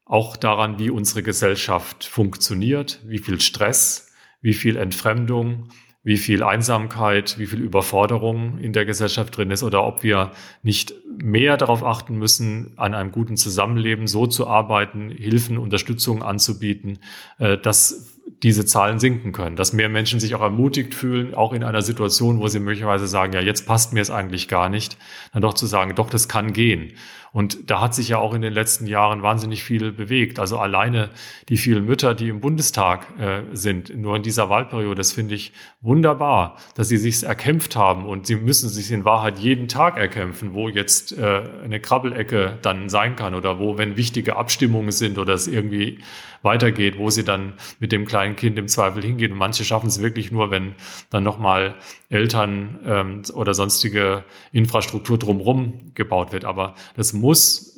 auch 0.05 0.37
daran, 0.37 0.81
wie 0.81 0.91
unsere 0.91 1.23
Gesellschaft 1.23 2.05
funktioniert, 2.05 3.01
wie 3.07 3.21
viel 3.21 3.41
Stress, 3.41 4.13
wie 4.41 4.55
viel 4.55 4.77
Entfremdung, 4.77 5.69
wie 6.03 6.17
viel 6.17 6.43
Einsamkeit, 6.43 7.39
wie 7.39 7.47
viel 7.47 7.61
Überforderung 7.61 8.59
in 8.59 8.73
der 8.73 8.87
Gesellschaft 8.87 9.37
drin 9.37 9.53
ist 9.53 9.63
oder 9.63 9.85
ob 9.85 10.03
wir 10.03 10.33
nicht 10.65 10.95
mehr 11.23 11.57
darauf 11.57 11.85
achten 11.85 12.17
müssen, 12.17 12.73
an 12.77 12.93
einem 12.93 13.13
guten 13.13 13.37
Zusammenleben 13.37 14.09
so 14.09 14.27
zu 14.27 14.49
arbeiten, 14.49 15.11
Hilfen, 15.11 15.59
Unterstützung 15.59 16.25
anzubieten, 16.25 16.99
äh, 17.39 17.57
dass 17.57 18.16
diese 18.43 18.67
Zahlen 18.67 18.99
sinken 18.99 19.33
können, 19.33 19.57
dass 19.57 19.73
mehr 19.73 19.89
Menschen 19.89 20.21
sich 20.21 20.35
auch 20.35 20.41
ermutigt 20.41 20.95
fühlen, 20.95 21.35
auch 21.35 21.53
in 21.53 21.63
einer 21.63 21.83
Situation, 21.83 22.41
wo 22.41 22.49
sie 22.49 22.59
möglicherweise 22.59 23.07
sagen, 23.07 23.33
ja, 23.33 23.41
jetzt 23.41 23.67
passt 23.67 23.93
mir 23.93 24.01
es 24.01 24.11
eigentlich 24.11 24.49
gar 24.49 24.69
nicht, 24.69 24.97
dann 25.33 25.43
doch 25.43 25.55
zu 25.55 25.67
sagen, 25.67 25.95
doch, 25.95 26.11
das 26.11 26.29
kann 26.29 26.53
gehen. 26.53 26.93
Und 27.37 27.71
da 27.71 27.83
hat 27.83 27.95
sich 27.95 28.09
ja 28.09 28.17
auch 28.17 28.33
in 28.33 28.41
den 28.41 28.55
letzten 28.55 28.87
Jahren 28.87 29.21
wahnsinnig 29.21 29.63
viel 29.63 29.93
bewegt. 29.93 30.39
Also 30.39 30.59
alleine 30.59 31.11
die 31.51 31.59
vielen 31.59 31.85
Mütter, 31.85 32.15
die 32.15 32.31
im 32.31 32.41
Bundestag 32.41 33.09
äh, 33.21 33.43
sind, 33.53 33.95
nur 33.95 34.17
in 34.17 34.23
dieser 34.23 34.49
Wahlperiode, 34.49 34.95
das 34.95 35.13
finde 35.13 35.35
ich 35.35 35.53
wunderbar, 35.83 36.57
dass 36.77 36.89
sie 36.89 36.97
sich 36.97 37.25
erkämpft 37.25 37.77
haben 37.77 38.07
und 38.07 38.27
sie 38.27 38.37
müssen 38.37 38.71
sich 38.71 38.91
in 38.91 39.05
Wahrheit 39.05 39.39
jeden 39.39 39.69
Tag 39.69 39.99
erkämpfen, 39.99 40.55
wo 40.55 40.71
jetzt 40.71 41.13
äh, 41.13 41.43
eine 41.63 41.79
Krabbelecke 41.79 42.57
dann 42.63 42.89
sein 42.89 43.17
kann 43.17 43.35
oder 43.35 43.59
wo, 43.59 43.77
wenn 43.77 43.99
wichtige 43.99 44.37
Abstimmungen 44.37 44.91
sind 44.91 45.19
oder 45.19 45.35
es 45.35 45.47
irgendwie 45.47 45.99
weitergeht, 46.43 46.97
wo 46.97 47.11
sie 47.11 47.25
dann 47.25 47.55
mit 47.81 47.93
dem 47.93 48.07
kleinen 48.07 48.37
Kind 48.37 48.59
im 48.59 48.69
Zweifel 48.69 49.03
hingehen. 49.03 49.33
Und 49.33 49.39
manche 49.39 49.65
schaffen 49.65 49.89
es 49.89 50.01
wirklich 50.01 50.31
nur, 50.31 50.51
wenn 50.51 50.75
dann 51.11 51.25
nochmal 51.25 51.75
Eltern 52.09 52.79
ähm, 52.87 53.23
oder 53.35 53.53
sonstige 53.53 54.25
Infrastruktur 54.53 55.19
drumherum 55.19 55.93
gebaut 55.95 56.33
wird. 56.33 56.45
Aber 56.45 56.75
das 56.95 57.13
muss 57.13 57.26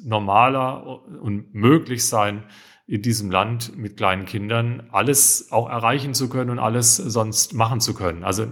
normaler 0.04 1.02
und 1.22 1.54
möglich 1.54 2.06
sein, 2.06 2.44
in 2.86 3.02
diesem 3.02 3.30
Land 3.30 3.76
mit 3.76 3.98
kleinen 3.98 4.24
Kindern 4.24 4.88
alles 4.90 5.52
auch 5.52 5.68
erreichen 5.68 6.14
zu 6.14 6.28
können 6.28 6.50
und 6.50 6.58
alles 6.58 6.96
sonst 6.96 7.52
machen 7.52 7.80
zu 7.80 7.92
können. 7.92 8.24
Also 8.24 8.46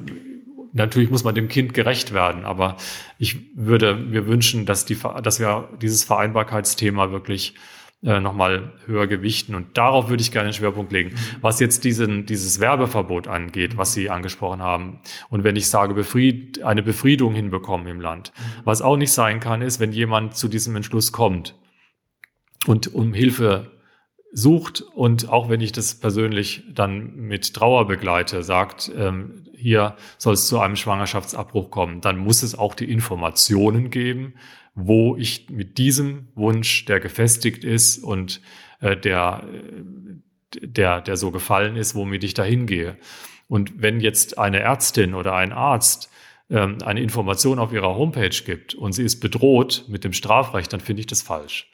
natürlich 0.74 1.10
muss 1.10 1.24
man 1.24 1.34
dem 1.34 1.48
Kind 1.48 1.72
gerecht 1.72 2.12
werden, 2.12 2.44
aber 2.44 2.76
ich 3.18 3.56
würde 3.56 3.96
mir 3.96 4.26
wünschen, 4.26 4.66
dass, 4.66 4.84
die, 4.84 4.98
dass 5.22 5.40
wir 5.40 5.70
dieses 5.80 6.04
Vereinbarkeitsthema 6.04 7.10
wirklich 7.10 7.54
äh, 8.06 8.20
nochmal 8.20 8.72
höher 8.86 9.08
gewichten. 9.08 9.56
Und 9.56 9.76
darauf 9.76 10.08
würde 10.08 10.22
ich 10.22 10.30
gerne 10.30 10.44
einen 10.44 10.52
Schwerpunkt 10.54 10.92
legen. 10.92 11.10
Mhm. 11.10 11.16
Was 11.40 11.58
jetzt 11.58 11.82
diesen, 11.82 12.24
dieses 12.24 12.60
Werbeverbot 12.60 13.26
angeht, 13.26 13.76
was 13.76 13.94
Sie 13.94 14.10
angesprochen 14.10 14.62
haben, 14.62 15.00
und 15.28 15.42
wenn 15.42 15.56
ich 15.56 15.68
sage, 15.68 15.92
befried, 15.92 16.62
eine 16.62 16.84
Befriedung 16.84 17.34
hinbekommen 17.34 17.88
im 17.88 18.00
Land. 18.00 18.32
Mhm. 18.36 18.60
Was 18.64 18.80
auch 18.80 18.96
nicht 18.96 19.10
sein 19.10 19.40
kann, 19.40 19.60
ist, 19.60 19.80
wenn 19.80 19.90
jemand 19.90 20.36
zu 20.36 20.46
diesem 20.46 20.76
Entschluss 20.76 21.10
kommt 21.10 21.56
und 22.66 22.94
um 22.94 23.12
Hilfe 23.12 23.72
sucht 24.32 24.82
und 24.82 25.28
auch 25.28 25.48
wenn 25.48 25.60
ich 25.60 25.72
das 25.72 25.98
persönlich 25.98 26.62
dann 26.72 27.16
mit 27.16 27.54
Trauer 27.54 27.88
begleite, 27.88 28.44
sagt, 28.44 28.92
ähm, 28.96 29.46
hier 29.56 29.96
soll 30.18 30.34
es 30.34 30.46
zu 30.46 30.60
einem 30.60 30.76
Schwangerschaftsabbruch 30.76 31.70
kommen, 31.70 32.02
dann 32.02 32.18
muss 32.18 32.44
es 32.44 32.56
auch 32.56 32.76
die 32.76 32.88
Informationen 32.88 33.90
geben, 33.90 34.34
wo 34.76 35.16
ich 35.16 35.48
mit 35.48 35.78
diesem 35.78 36.28
Wunsch, 36.34 36.84
der 36.84 37.00
gefestigt 37.00 37.64
ist 37.64 37.98
und 37.98 38.42
äh, 38.80 38.96
der, 38.96 39.48
der, 40.60 41.00
der 41.00 41.16
so 41.16 41.30
gefallen 41.30 41.76
ist, 41.76 41.94
womit 41.94 42.22
ich 42.22 42.34
dahin 42.34 42.66
gehe. 42.66 42.98
Und 43.48 43.80
wenn 43.80 44.00
jetzt 44.00 44.38
eine 44.38 44.60
Ärztin 44.60 45.14
oder 45.14 45.34
ein 45.34 45.52
Arzt 45.52 46.10
ähm, 46.50 46.78
eine 46.84 47.00
Information 47.00 47.58
auf 47.58 47.72
ihrer 47.72 47.96
Homepage 47.96 48.28
gibt 48.44 48.74
und 48.74 48.92
sie 48.92 49.02
ist 49.02 49.20
bedroht 49.20 49.86
mit 49.88 50.04
dem 50.04 50.12
Strafrecht, 50.12 50.72
dann 50.74 50.80
finde 50.80 51.00
ich 51.00 51.06
das 51.06 51.22
falsch. 51.22 51.72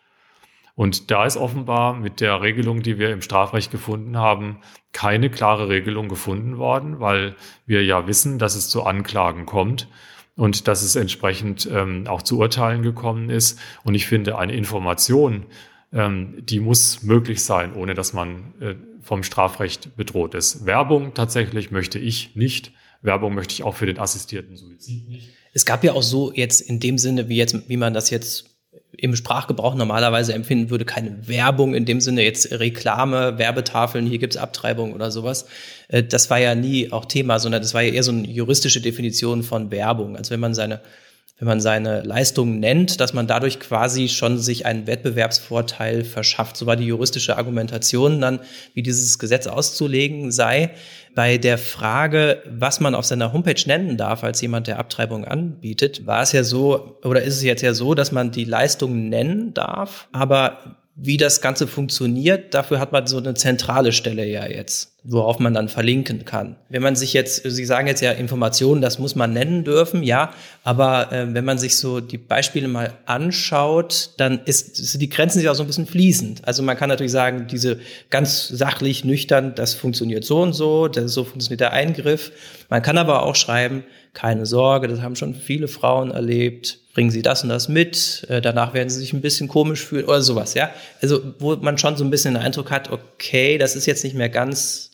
Und 0.76 1.10
da 1.10 1.26
ist 1.26 1.36
offenbar 1.36 1.94
mit 1.94 2.20
der 2.20 2.40
Regelung, 2.40 2.82
die 2.82 2.98
wir 2.98 3.10
im 3.10 3.20
Strafrecht 3.20 3.72
gefunden 3.72 4.16
haben, 4.16 4.60
keine 4.92 5.28
klare 5.28 5.68
Regelung 5.68 6.08
gefunden 6.08 6.56
worden, 6.56 7.00
weil 7.00 7.34
wir 7.66 7.84
ja 7.84 8.06
wissen, 8.06 8.38
dass 8.38 8.54
es 8.54 8.68
zu 8.68 8.84
Anklagen 8.84 9.44
kommt 9.44 9.88
und 10.36 10.68
dass 10.68 10.82
es 10.82 10.96
entsprechend 10.96 11.68
ähm, 11.70 12.06
auch 12.06 12.22
zu 12.22 12.38
Urteilen 12.38 12.82
gekommen 12.82 13.30
ist. 13.30 13.58
Und 13.84 13.94
ich 13.94 14.06
finde, 14.06 14.38
eine 14.38 14.54
Information, 14.54 15.46
ähm, 15.92 16.34
die 16.42 16.60
muss 16.60 17.02
möglich 17.02 17.42
sein, 17.42 17.74
ohne 17.74 17.94
dass 17.94 18.12
man 18.12 18.54
äh, 18.60 18.74
vom 19.02 19.22
Strafrecht 19.22 19.96
bedroht 19.96 20.34
ist. 20.34 20.64
Werbung 20.64 21.14
tatsächlich 21.14 21.70
möchte 21.70 21.98
ich 21.98 22.34
nicht. 22.34 22.72
Werbung 23.02 23.34
möchte 23.34 23.52
ich 23.52 23.62
auch 23.62 23.74
für 23.74 23.86
den 23.86 23.98
assistierten 23.98 24.56
Suizid 24.56 25.08
nicht. 25.08 25.30
Es 25.52 25.66
gab 25.66 25.84
ja 25.84 25.92
auch 25.92 26.02
so 26.02 26.32
jetzt 26.32 26.60
in 26.60 26.80
dem 26.80 26.96
Sinne, 26.98 27.28
wie 27.28 27.36
jetzt, 27.36 27.68
wie 27.68 27.76
man 27.76 27.92
das 27.92 28.10
jetzt 28.10 28.51
im 28.96 29.16
Sprachgebrauch 29.16 29.74
normalerweise 29.74 30.34
empfinden 30.34 30.70
würde, 30.70 30.84
keine 30.84 31.26
Werbung 31.26 31.74
in 31.74 31.84
dem 31.84 32.00
Sinne, 32.00 32.22
jetzt 32.22 32.52
Reklame, 32.52 33.38
Werbetafeln, 33.38 34.06
hier 34.06 34.18
gibt's 34.18 34.36
Abtreibung 34.36 34.92
oder 34.92 35.10
sowas. 35.10 35.46
Äh, 35.88 36.02
das 36.02 36.30
war 36.30 36.38
ja 36.38 36.54
nie 36.54 36.92
auch 36.92 37.06
Thema, 37.06 37.38
sondern 37.38 37.62
das 37.62 37.74
war 37.74 37.82
ja 37.82 37.92
eher 37.92 38.02
so 38.02 38.12
eine 38.12 38.26
juristische 38.28 38.80
Definition 38.80 39.42
von 39.42 39.70
Werbung. 39.70 40.16
Also 40.16 40.30
wenn 40.30 40.40
man 40.40 40.54
seine 40.54 40.80
wenn 41.42 41.48
man 41.48 41.60
seine 41.60 42.02
Leistungen 42.02 42.60
nennt, 42.60 43.00
dass 43.00 43.14
man 43.14 43.26
dadurch 43.26 43.58
quasi 43.58 44.08
schon 44.08 44.38
sich 44.38 44.64
einen 44.64 44.86
Wettbewerbsvorteil 44.86 46.04
verschafft. 46.04 46.56
So 46.56 46.66
war 46.66 46.76
die 46.76 46.86
juristische 46.86 47.36
Argumentation 47.36 48.20
dann, 48.20 48.38
wie 48.74 48.82
dieses 48.84 49.18
Gesetz 49.18 49.48
auszulegen 49.48 50.30
sei. 50.30 50.70
Bei 51.14 51.36
der 51.36 51.58
Frage, 51.58 52.42
was 52.46 52.80
man 52.80 52.94
auf 52.94 53.04
seiner 53.04 53.32
Homepage 53.32 53.62
nennen 53.66 53.96
darf 53.96 54.24
als 54.24 54.40
jemand, 54.40 54.66
der 54.66 54.78
Abtreibung 54.78 55.24
anbietet, 55.26 56.06
war 56.06 56.22
es 56.22 56.32
ja 56.32 56.42
so, 56.42 56.98
oder 57.04 57.22
ist 57.22 57.36
es 57.36 57.42
jetzt 57.42 57.62
ja 57.62 57.74
so, 57.74 57.94
dass 57.94 58.12
man 58.12 58.30
die 58.30 58.44
Leistungen 58.44 59.08
nennen 59.08 59.52
darf, 59.52 60.08
aber 60.12 60.78
wie 60.94 61.16
das 61.16 61.40
Ganze 61.40 61.66
funktioniert, 61.66 62.54
dafür 62.54 62.78
hat 62.78 62.92
man 62.92 63.06
so 63.06 63.18
eine 63.18 63.34
zentrale 63.34 63.92
Stelle 63.92 64.26
ja 64.26 64.46
jetzt, 64.46 64.91
worauf 65.04 65.40
man 65.40 65.52
dann 65.52 65.68
verlinken 65.68 66.24
kann. 66.24 66.54
Wenn 66.68 66.82
man 66.82 66.94
sich 66.94 67.12
jetzt, 67.12 67.42
Sie 67.44 67.64
sagen 67.64 67.88
jetzt 67.88 68.00
ja 68.02 68.12
Informationen, 68.12 68.80
das 68.80 69.00
muss 69.00 69.16
man 69.16 69.32
nennen 69.32 69.64
dürfen, 69.64 70.04
ja, 70.04 70.32
aber 70.62 71.12
äh, 71.12 71.34
wenn 71.34 71.44
man 71.44 71.58
sich 71.58 71.76
so 71.76 72.00
die 72.00 72.18
Beispiele 72.18 72.68
mal 72.68 72.92
anschaut, 73.06 74.10
dann 74.18 74.40
ist, 74.44 75.00
die 75.00 75.08
Grenzen 75.08 75.40
sind 75.40 75.48
auch 75.48 75.56
so 75.56 75.64
ein 75.64 75.66
bisschen 75.66 75.86
fließend. 75.86 76.46
Also 76.46 76.62
man 76.62 76.76
kann 76.76 76.88
natürlich 76.88 77.10
sagen, 77.10 77.48
diese 77.50 77.80
ganz 78.10 78.46
sachlich, 78.46 79.04
nüchtern, 79.04 79.56
das 79.56 79.74
funktioniert 79.74 80.24
so 80.24 80.40
und 80.40 80.52
so, 80.52 80.86
das, 80.86 81.12
so 81.12 81.24
funktioniert 81.24 81.60
der 81.60 81.72
Eingriff. 81.72 82.30
Man 82.68 82.82
kann 82.82 82.96
aber 82.96 83.24
auch 83.24 83.34
schreiben, 83.34 83.82
keine 84.14 84.46
Sorge, 84.46 84.86
das 84.86 85.00
haben 85.00 85.16
schon 85.16 85.34
viele 85.34 85.66
Frauen 85.66 86.12
erlebt, 86.12 86.78
bringen 86.94 87.10
Sie 87.10 87.22
das 87.22 87.42
und 87.42 87.48
das 87.48 87.68
mit, 87.68 88.24
äh, 88.28 88.40
danach 88.40 88.72
werden 88.72 88.88
Sie 88.90 89.00
sich 89.00 89.12
ein 89.12 89.20
bisschen 89.20 89.48
komisch 89.48 89.84
fühlen 89.84 90.04
oder 90.04 90.22
sowas, 90.22 90.54
ja. 90.54 90.70
Also 91.00 91.34
wo 91.40 91.56
man 91.56 91.76
schon 91.78 91.96
so 91.96 92.04
ein 92.04 92.10
bisschen 92.10 92.34
den 92.34 92.42
Eindruck 92.42 92.70
hat, 92.70 92.92
okay, 92.92 93.58
das 93.58 93.74
ist 93.74 93.86
jetzt 93.86 94.04
nicht 94.04 94.14
mehr 94.14 94.28
ganz 94.28 94.91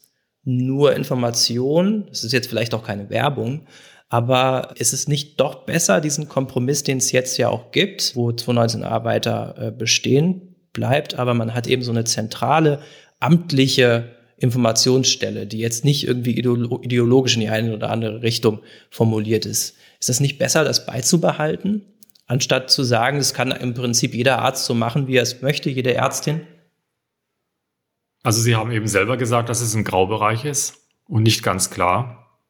nur 0.49 0.97
Information, 0.97 2.07
das 2.09 2.25
ist 2.25 2.33
jetzt 2.33 2.49
vielleicht 2.49 2.75
auch 2.75 2.83
keine 2.83 3.11
Werbung, 3.11 3.67
aber 4.09 4.71
ist 4.77 4.95
es 4.95 5.07
nicht 5.07 5.39
doch 5.39 5.67
besser, 5.67 6.01
diesen 6.01 6.29
Kompromiss, 6.29 6.83
den 6.83 6.97
es 6.97 7.13
jetzt 7.13 7.37
ja 7.37 7.51
auch 7.51 7.71
gibt, 7.71 8.17
wo 8.17 8.33
219 8.33 8.83
Arbeiter 8.83 9.55
äh, 9.59 9.71
bestehen 9.71 10.55
bleibt, 10.73 11.19
aber 11.19 11.35
man 11.35 11.55
hat 11.55 11.67
eben 11.67 11.83
so 11.83 11.91
eine 11.91 12.05
zentrale 12.05 12.81
amtliche 13.21 14.17
Informationsstelle, 14.39 15.47
die 15.47 15.59
jetzt 15.59 15.85
nicht 15.85 16.07
irgendwie 16.07 16.39
ideologisch 16.39 17.35
in 17.35 17.41
die 17.41 17.49
eine 17.49 17.75
oder 17.75 17.91
andere 17.91 18.23
Richtung 18.23 18.61
formuliert 18.89 19.45
ist. 19.45 19.77
Ist 20.01 20.09
es 20.09 20.21
nicht 20.21 20.39
besser, 20.39 20.65
das 20.65 20.87
beizubehalten, 20.87 21.83
anstatt 22.27 22.71
zu 22.71 22.85
sagen, 22.85 23.19
es 23.19 23.35
kann 23.35 23.51
im 23.51 23.75
Prinzip 23.75 24.15
jeder 24.15 24.39
Arzt 24.39 24.65
so 24.65 24.75
machen, 24.75 25.09
wie 25.09 25.17
er 25.17 25.25
es 25.25 25.43
möchte, 25.43 25.69
jede 25.69 25.95
Ärztin? 25.95 26.43
Also 28.23 28.41
Sie 28.43 28.57
haben 28.57 28.71
eben 28.71 28.89
selber 28.89 29.16
gesagt, 29.16 29.49
dass 29.49 29.61
es 29.61 29.75
ein 29.75 29.85
Graubereich 29.85 30.45
ist 30.45 30.89
und 31.07 31.23
nicht 31.23 31.43
ganz 31.43 31.71
klar. 31.71 32.41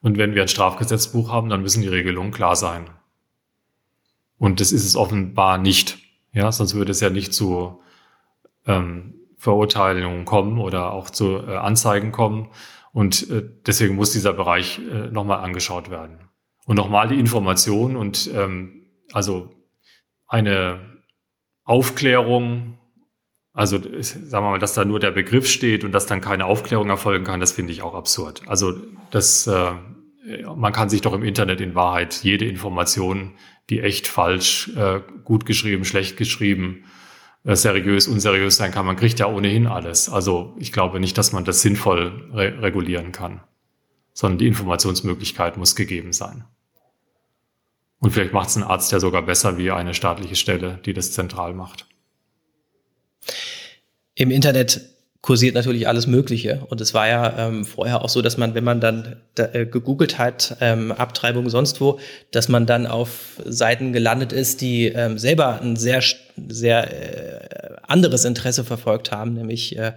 Und 0.00 0.18
wenn 0.18 0.34
wir 0.34 0.42
ein 0.42 0.48
Strafgesetzbuch 0.48 1.30
haben, 1.30 1.48
dann 1.48 1.62
müssen 1.62 1.82
die 1.82 1.88
Regelungen 1.88 2.32
klar 2.32 2.56
sein. 2.56 2.90
Und 4.38 4.60
das 4.60 4.72
ist 4.72 4.84
es 4.84 4.96
offenbar 4.96 5.58
nicht. 5.58 5.98
Ja, 6.32 6.50
sonst 6.52 6.74
würde 6.74 6.92
es 6.92 7.00
ja 7.00 7.10
nicht 7.10 7.34
zu 7.34 7.80
ähm, 8.66 9.14
Verurteilungen 9.36 10.24
kommen 10.24 10.58
oder 10.58 10.92
auch 10.92 11.10
zu 11.10 11.38
äh, 11.38 11.56
Anzeigen 11.56 12.12
kommen. 12.12 12.50
Und 12.92 13.28
äh, 13.30 13.42
deswegen 13.66 13.96
muss 13.96 14.12
dieser 14.12 14.32
Bereich 14.32 14.78
äh, 14.78 15.10
nochmal 15.10 15.40
angeschaut 15.44 15.90
werden. 15.90 16.28
Und 16.66 16.76
nochmal 16.76 17.08
die 17.08 17.18
Information 17.18 17.96
und 17.96 18.30
ähm, 18.34 18.86
also 19.12 19.50
eine 20.26 20.80
Aufklärung, 21.64 22.77
also 23.58 23.80
sagen 24.00 24.44
wir 24.44 24.50
mal, 24.50 24.58
dass 24.60 24.74
da 24.74 24.84
nur 24.84 25.00
der 25.00 25.10
Begriff 25.10 25.48
steht 25.48 25.82
und 25.82 25.90
dass 25.90 26.06
dann 26.06 26.20
keine 26.20 26.46
Aufklärung 26.46 26.90
erfolgen 26.90 27.24
kann, 27.24 27.40
das 27.40 27.50
finde 27.50 27.72
ich 27.72 27.82
auch 27.82 27.96
absurd. 27.96 28.42
Also 28.46 28.72
das, 29.10 29.48
äh, 29.48 29.72
man 30.54 30.72
kann 30.72 30.88
sich 30.88 31.00
doch 31.00 31.12
im 31.12 31.24
Internet 31.24 31.60
in 31.60 31.74
Wahrheit 31.74 32.20
jede 32.22 32.44
Information, 32.44 33.32
die 33.68 33.80
echt 33.80 34.06
falsch, 34.06 34.70
äh, 34.76 35.00
gut 35.24 35.44
geschrieben, 35.44 35.84
schlecht 35.84 36.16
geschrieben, 36.16 36.84
äh, 37.42 37.56
seriös, 37.56 38.06
unseriös 38.06 38.58
sein 38.58 38.70
kann. 38.70 38.86
Man 38.86 38.94
kriegt 38.94 39.18
ja 39.18 39.26
ohnehin 39.26 39.66
alles. 39.66 40.08
Also 40.08 40.54
ich 40.60 40.70
glaube 40.70 41.00
nicht, 41.00 41.18
dass 41.18 41.32
man 41.32 41.44
das 41.44 41.60
sinnvoll 41.60 42.30
re 42.32 42.62
regulieren 42.62 43.10
kann, 43.10 43.40
sondern 44.12 44.38
die 44.38 44.46
Informationsmöglichkeit 44.46 45.56
muss 45.56 45.74
gegeben 45.74 46.12
sein. 46.12 46.44
Und 47.98 48.12
vielleicht 48.12 48.32
macht 48.32 48.50
es 48.50 48.56
ein 48.56 48.62
Arzt 48.62 48.92
ja 48.92 49.00
sogar 49.00 49.22
besser 49.22 49.58
wie 49.58 49.72
eine 49.72 49.94
staatliche 49.94 50.36
Stelle, 50.36 50.78
die 50.86 50.92
das 50.92 51.10
zentral 51.10 51.54
macht. 51.54 51.87
Im 54.14 54.30
Internet 54.30 54.80
kursiert 55.20 55.54
natürlich 55.54 55.88
alles 55.88 56.06
Mögliche. 56.06 56.64
Und 56.68 56.80
es 56.80 56.94
war 56.94 57.08
ja 57.08 57.48
ähm, 57.48 57.64
vorher 57.64 58.02
auch 58.02 58.08
so, 58.08 58.22
dass 58.22 58.36
man, 58.36 58.54
wenn 58.54 58.64
man 58.64 58.80
dann 58.80 59.16
da, 59.34 59.48
äh, 59.52 59.66
gegoogelt 59.66 60.18
hat, 60.18 60.56
ähm, 60.60 60.92
Abtreibung 60.92 61.50
sonst 61.50 61.80
wo, 61.80 61.98
dass 62.30 62.48
man 62.48 62.66
dann 62.66 62.86
auf 62.86 63.40
Seiten 63.44 63.92
gelandet 63.92 64.32
ist, 64.32 64.60
die 64.60 64.86
ähm, 64.86 65.18
selber 65.18 65.60
ein 65.60 65.76
sehr, 65.76 66.02
sehr 66.48 66.92
äh, 66.92 67.76
anderes 67.86 68.24
Interesse 68.24 68.64
verfolgt 68.64 69.10
haben, 69.10 69.34
nämlich 69.34 69.76
äh, 69.76 69.92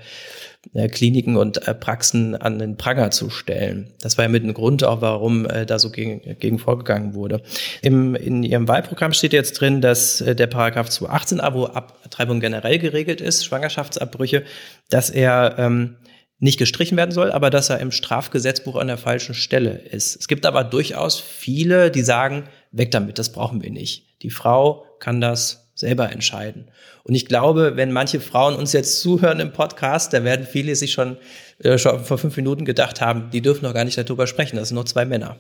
Kliniken 0.92 1.38
und 1.38 1.68
äh, 1.68 1.74
Praxen 1.74 2.36
an 2.36 2.60
den 2.60 2.78
Pranger 2.78 3.12
zu 3.12 3.30
stellen. 3.30 3.94
Das 4.00 4.18
war 4.18 4.26
ja 4.26 4.30
mit 4.30 4.44
ein 4.44 4.54
Grund 4.54 4.84
auch, 4.84 5.02
warum 5.02 5.46
äh, 5.46 5.66
da 5.66 5.80
so 5.80 5.90
gegen, 5.90 6.22
gegen 6.40 6.60
vorgegangen 6.60 7.14
wurde. 7.16 7.42
Im, 7.82 8.16
in 8.16 8.44
Ihrem 8.44 8.68
Wahlprogramm 8.68 9.14
steht 9.14 9.34
jetzt 9.34 9.60
drin, 9.60 9.82
dass 9.82 10.22
äh, 10.22 10.36
der 10.36 10.48
Paragraph 10.48 10.90
218a, 10.90 11.54
wo 11.54 11.66
Abtreibung 11.66 12.40
generell 12.40 12.78
geregelt 12.78 13.22
ist, 13.22 13.44
Schwangerschaftsabbrüche, 13.44 14.44
dass 14.90 15.10
er 15.10 15.56
ähm, 15.58 15.98
nicht 16.42 16.58
gestrichen 16.58 16.98
werden 16.98 17.12
soll, 17.12 17.32
aber 17.32 17.50
dass 17.50 17.70
er 17.70 17.80
im 17.80 17.92
Strafgesetzbuch 17.92 18.76
an 18.76 18.88
der 18.88 18.98
falschen 18.98 19.36
Stelle 19.36 19.72
ist. 19.72 20.16
Es 20.16 20.28
gibt 20.28 20.46
aber 20.46 20.64
durchaus 20.64 21.20
viele, 21.20 21.92
die 21.92 22.02
sagen, 22.02 22.46
weg 22.72 22.92
damit, 22.92 23.20
das 23.20 23.32
brauchen 23.32 23.62
wir 23.62 23.72
nicht. 23.72 24.22
Die 24.22 24.32
Frau 24.32 24.86
kann 25.00 25.22
das 25.22 25.61
selber 25.82 26.12
entscheiden. 26.12 26.70
Und 27.04 27.16
ich 27.16 27.26
glaube, 27.26 27.74
wenn 27.76 27.92
manche 27.92 28.22
Frauen 28.22 28.56
uns 28.56 28.72
jetzt 28.72 29.02
zuhören 29.02 29.42
im 29.42 29.52
Podcast, 29.52 30.14
da 30.14 30.24
werden 30.24 30.48
viele 30.50 30.76
sich 30.76 30.94
schon, 30.94 31.18
äh, 31.60 31.78
schon 31.78 32.06
vor 32.06 32.18
fünf 32.18 32.38
Minuten 32.38 32.64
gedacht 32.64 33.02
haben, 33.02 33.30
die 33.32 33.42
dürfen 33.42 33.66
noch 33.66 33.74
gar 33.74 33.84
nicht 33.84 33.98
darüber 33.98 34.28
sprechen. 34.28 34.56
Das 34.56 34.70
sind 34.70 34.76
nur 34.76 34.86
zwei 34.86 35.06
Männer. 35.06 35.38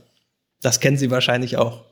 Das 0.62 0.80
kennen 0.80 0.98
Sie 0.98 1.10
wahrscheinlich 1.10 1.58
auch. 1.58 1.86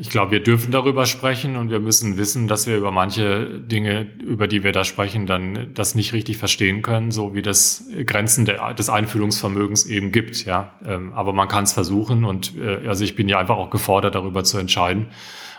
Ich 0.00 0.08
glaube, 0.08 0.30
wir 0.30 0.42
dürfen 0.42 0.72
darüber 0.72 1.04
sprechen 1.04 1.56
und 1.56 1.70
wir 1.70 1.78
müssen 1.78 2.16
wissen, 2.16 2.48
dass 2.48 2.66
wir 2.66 2.78
über 2.78 2.90
manche 2.90 3.60
Dinge, 3.60 4.06
über 4.22 4.48
die 4.48 4.64
wir 4.64 4.72
da 4.72 4.82
sprechen, 4.82 5.26
dann 5.26 5.74
das 5.74 5.94
nicht 5.94 6.14
richtig 6.14 6.38
verstehen 6.38 6.80
können, 6.80 7.10
so 7.10 7.34
wie 7.34 7.42
das 7.42 7.84
Grenzen 8.06 8.46
der, 8.46 8.72
des 8.72 8.88
Einfühlungsvermögens 8.88 9.84
eben 9.84 10.10
gibt. 10.10 10.46
Ja, 10.46 10.72
ähm, 10.86 11.12
aber 11.12 11.34
man 11.34 11.48
kann 11.48 11.64
es 11.64 11.74
versuchen 11.74 12.24
und 12.24 12.56
äh, 12.56 12.88
also 12.88 13.04
ich 13.04 13.14
bin 13.14 13.28
ja 13.28 13.38
einfach 13.38 13.58
auch 13.58 13.68
gefordert, 13.68 14.14
darüber 14.14 14.42
zu 14.42 14.56
entscheiden 14.56 15.08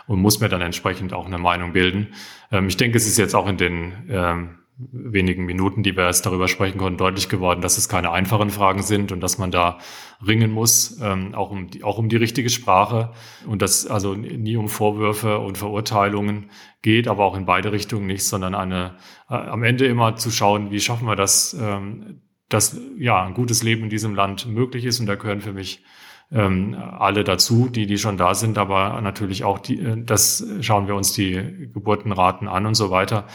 und 0.06 0.20
muss 0.20 0.40
mir 0.40 0.48
dann 0.48 0.60
entsprechend 0.60 1.12
auch 1.12 1.26
eine 1.26 1.38
Meinung 1.38 1.72
bilden. 1.72 2.14
Ähm, 2.50 2.68
ich 2.68 2.76
denke, 2.76 2.96
es 2.96 3.06
ist 3.06 3.18
jetzt 3.18 3.34
auch 3.34 3.46
in 3.46 3.56
den 3.56 3.92
ähm, 4.08 4.60
wenigen 4.92 5.44
Minuten, 5.44 5.82
die 5.82 5.96
wir 5.96 6.06
jetzt 6.06 6.24
darüber 6.24 6.48
sprechen 6.48 6.78
konnten, 6.78 6.98
deutlich 6.98 7.28
geworden, 7.28 7.60
dass 7.60 7.76
es 7.76 7.88
keine 7.88 8.12
einfachen 8.12 8.50
Fragen 8.50 8.82
sind 8.82 9.12
und 9.12 9.20
dass 9.20 9.38
man 9.38 9.50
da 9.50 9.78
ringen 10.26 10.50
muss, 10.50 10.98
ähm, 11.02 11.34
auch, 11.34 11.50
um 11.50 11.68
die, 11.68 11.84
auch 11.84 11.98
um 11.98 12.08
die 12.08 12.16
richtige 12.16 12.48
Sprache 12.48 13.12
und 13.46 13.62
dass 13.62 13.86
also 13.86 14.14
nie 14.14 14.56
um 14.56 14.68
Vorwürfe 14.68 15.38
und 15.38 15.58
Verurteilungen 15.58 16.50
geht, 16.82 17.08
aber 17.08 17.24
auch 17.24 17.36
in 17.36 17.44
beide 17.44 17.72
Richtungen 17.72 18.06
nicht, 18.06 18.24
sondern 18.24 18.54
eine 18.54 18.96
äh, 19.28 19.34
am 19.34 19.62
Ende 19.62 19.86
immer 19.86 20.16
zu 20.16 20.30
schauen, 20.30 20.70
wie 20.70 20.80
schaffen 20.80 21.06
wir 21.06 21.16
das, 21.16 21.54
ähm, 21.60 22.22
dass 22.48 22.80
ja 22.98 23.22
ein 23.22 23.34
gutes 23.34 23.62
Leben 23.62 23.84
in 23.84 23.90
diesem 23.90 24.14
Land 24.14 24.46
möglich 24.46 24.84
ist 24.84 24.98
und 24.98 25.06
da 25.06 25.14
gehören 25.14 25.40
für 25.40 25.52
mich 25.52 25.84
ähm, 26.32 26.76
alle 26.98 27.24
dazu, 27.24 27.68
die, 27.68 27.86
die 27.86 27.98
schon 27.98 28.16
da 28.16 28.34
sind, 28.34 28.56
aber 28.56 29.00
natürlich 29.00 29.44
auch 29.44 29.58
die, 29.58 29.80
äh, 29.80 30.02
das 30.02 30.46
schauen 30.60 30.86
wir 30.86 30.94
uns 30.94 31.12
die 31.12 31.68
Geburtenraten 31.72 32.48
an 32.48 32.66
und 32.66 32.74
so 32.74 32.90
weiter. 32.90 33.26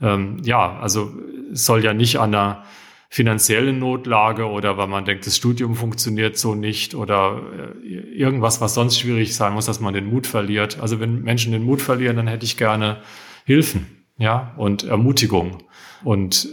Ähm, 0.00 0.38
ja, 0.44 0.78
also 0.78 1.12
soll 1.52 1.84
ja 1.84 1.94
nicht 1.94 2.18
an 2.18 2.32
der 2.32 2.64
finanziellen 3.08 3.78
Notlage 3.78 4.46
oder 4.46 4.78
weil 4.78 4.86
man 4.86 5.04
denkt, 5.04 5.26
das 5.26 5.36
Studium 5.36 5.74
funktioniert 5.74 6.38
so 6.38 6.54
nicht 6.54 6.94
oder 6.94 7.42
äh, 7.84 7.98
irgendwas, 8.16 8.60
was 8.60 8.74
sonst 8.74 8.98
schwierig 8.98 9.36
sein 9.36 9.52
muss, 9.52 9.66
dass 9.66 9.80
man 9.80 9.92
den 9.92 10.06
Mut 10.06 10.26
verliert. 10.26 10.80
Also 10.80 10.98
wenn 10.98 11.22
Menschen 11.22 11.52
den 11.52 11.62
Mut 11.62 11.82
verlieren, 11.82 12.16
dann 12.16 12.26
hätte 12.26 12.44
ich 12.44 12.56
gerne 12.56 13.02
Hilfen, 13.44 14.04
ja, 14.16 14.54
und 14.56 14.84
Ermutigung. 14.84 15.58
Und 16.04 16.48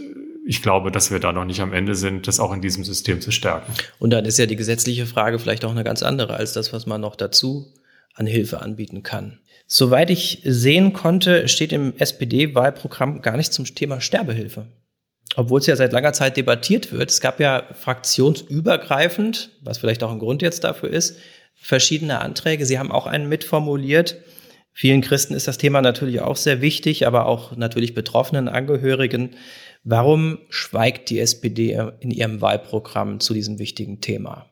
ich 0.46 0.62
glaube, 0.62 0.90
dass 0.90 1.10
wir 1.10 1.20
da 1.20 1.32
noch 1.32 1.44
nicht 1.44 1.60
am 1.60 1.72
Ende 1.72 1.94
sind, 1.94 2.26
das 2.26 2.40
auch 2.40 2.52
in 2.52 2.60
diesem 2.60 2.84
System 2.84 3.20
zu 3.20 3.30
stärken. 3.30 3.72
Und 3.98 4.10
dann 4.10 4.24
ist 4.24 4.38
ja 4.38 4.46
die 4.46 4.56
gesetzliche 4.56 5.06
Frage 5.06 5.38
vielleicht 5.38 5.64
auch 5.64 5.70
eine 5.70 5.84
ganz 5.84 6.02
andere 6.02 6.34
als 6.34 6.52
das, 6.52 6.72
was 6.72 6.86
man 6.86 7.00
noch 7.00 7.16
dazu 7.16 7.72
an 8.14 8.26
Hilfe 8.26 8.60
anbieten 8.60 9.02
kann. 9.02 9.40
Soweit 9.66 10.10
ich 10.10 10.42
sehen 10.44 10.92
konnte, 10.92 11.46
steht 11.46 11.72
im 11.72 11.94
SPD-Wahlprogramm 11.96 13.22
gar 13.22 13.36
nicht 13.36 13.52
zum 13.52 13.64
Thema 13.64 14.00
Sterbehilfe. 14.00 14.66
Obwohl 15.36 15.60
es 15.60 15.66
ja 15.66 15.76
seit 15.76 15.92
langer 15.92 16.12
Zeit 16.12 16.36
debattiert 16.36 16.90
wird. 16.90 17.10
Es 17.10 17.20
gab 17.20 17.38
ja 17.38 17.68
fraktionsübergreifend, 17.74 19.50
was 19.62 19.78
vielleicht 19.78 20.02
auch 20.02 20.10
ein 20.10 20.18
Grund 20.18 20.42
jetzt 20.42 20.64
dafür 20.64 20.90
ist, 20.90 21.18
verschiedene 21.54 22.20
Anträge. 22.20 22.66
Sie 22.66 22.80
haben 22.80 22.90
auch 22.90 23.06
einen 23.06 23.28
mitformuliert. 23.28 24.16
Vielen 24.72 25.02
Christen 25.02 25.34
ist 25.34 25.46
das 25.46 25.58
Thema 25.58 25.82
natürlich 25.82 26.20
auch 26.20 26.36
sehr 26.36 26.60
wichtig, 26.60 27.06
aber 27.06 27.26
auch 27.26 27.56
natürlich 27.56 27.94
betroffenen 27.94 28.48
Angehörigen. 28.48 29.36
Warum 29.82 30.38
schweigt 30.50 31.10
die 31.10 31.20
SPD 31.20 31.72
in 32.00 32.10
ihrem 32.10 32.40
Wahlprogramm 32.40 33.20
zu 33.20 33.34
diesem 33.34 33.58
wichtigen 33.58 34.00
Thema? 34.00 34.46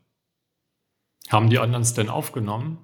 Haben 1.29 1.51
die 1.51 1.59
anderen 1.59 1.83
es 1.83 1.95
denn 1.95 2.09
aufgenommen? 2.09 2.79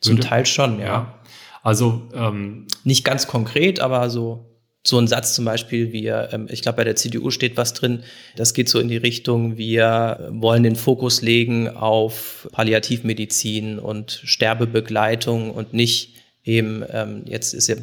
Zum 0.00 0.16
Würde, 0.16 0.28
Teil 0.28 0.46
schon, 0.46 0.78
ja. 0.78 0.86
ja. 0.86 1.20
Also 1.62 2.08
ähm, 2.14 2.66
nicht 2.84 3.04
ganz 3.04 3.26
konkret, 3.26 3.80
aber 3.80 4.08
so 4.10 4.56
so 4.86 4.98
ein 4.98 5.08
Satz 5.08 5.34
zum 5.34 5.44
Beispiel, 5.44 5.92
wir, 5.92 6.28
ähm, 6.32 6.46
ich 6.50 6.62
glaube, 6.62 6.76
bei 6.76 6.84
der 6.84 6.96
CDU 6.96 7.30
steht 7.30 7.56
was 7.56 7.74
drin, 7.74 8.04
das 8.36 8.54
geht 8.54 8.68
so 8.68 8.78
in 8.78 8.88
die 8.88 8.96
Richtung, 8.96 9.56
wir 9.56 10.28
wollen 10.30 10.62
den 10.62 10.76
Fokus 10.76 11.22
legen 11.22 11.68
auf 11.68 12.48
Palliativmedizin 12.52 13.78
und 13.78 14.20
Sterbebegleitung 14.24 15.50
und 15.50 15.72
nicht 15.72 16.14
eben, 16.44 16.84
ähm, 16.90 17.22
jetzt 17.26 17.52
ist 17.52 17.66
ja 17.68 17.76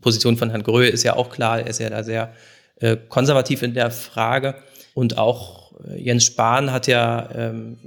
Position 0.00 0.36
von 0.36 0.50
Herrn 0.50 0.62
Gröhe 0.62 0.88
ist 0.88 1.02
ja 1.02 1.16
auch 1.16 1.30
klar, 1.30 1.60
er 1.60 1.68
ist 1.68 1.80
ja 1.80 1.88
da 1.88 2.02
sehr 2.04 2.34
äh, 2.82 2.96
konservativ 3.08 3.62
in 3.62 3.74
der 3.74 3.90
Frage. 3.90 4.56
Und 4.92 5.16
auch 5.16 5.72
äh, 5.88 6.02
Jens 6.02 6.24
Spahn 6.24 6.72
hat 6.72 6.86
ja 6.86 7.28
ähm, 7.34 7.78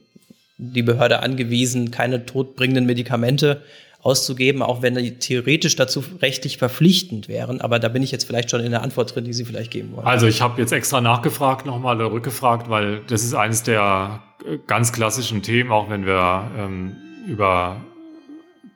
die 0.58 0.84
Behörde 0.84 1.20
angewiesen, 1.20 1.92
keine 1.92 2.26
todbringenden 2.26 2.86
Medikamente 2.86 3.62
auszugeben, 4.02 4.62
auch 4.62 4.82
wenn 4.82 4.96
die 4.96 5.18
theoretisch 5.18 5.76
dazu 5.76 6.04
rechtlich 6.22 6.58
verpflichtend 6.58 7.28
wären. 7.28 7.60
Aber 7.60 7.80
da 7.80 7.90
bin 7.90 8.04
ich 8.04 8.12
jetzt 8.12 8.26
vielleicht 8.26 8.52
schon 8.52 8.62
in 8.62 8.72
der 8.72 8.84
Antwort 8.84 9.16
drin, 9.16 9.26
die 9.26 9.34
Sie 9.34 9.46
vielleicht 9.46 9.72
geben 9.72 9.94
wollen. 9.96 10.06
Also 10.06 10.28
ich 10.28 10.42
habe 10.42 10.62
jetzt 10.62 10.72
extra 10.72 11.02
nachgefragt, 11.02 11.66
nochmal 11.66 12.00
rückgefragt, 12.02 12.70
weil 12.70 13.02
das 13.08 13.24
ist 13.24 13.34
eines 13.34 13.64
der 13.64 14.22
äh, 14.46 14.60
ganz 14.68 14.94
klassischen 14.94 15.42
Themen, 15.42 15.72
auch 15.72 15.90
wenn 15.90 16.06
wir 16.06 16.50
ähm, 16.58 16.96
über 17.28 17.82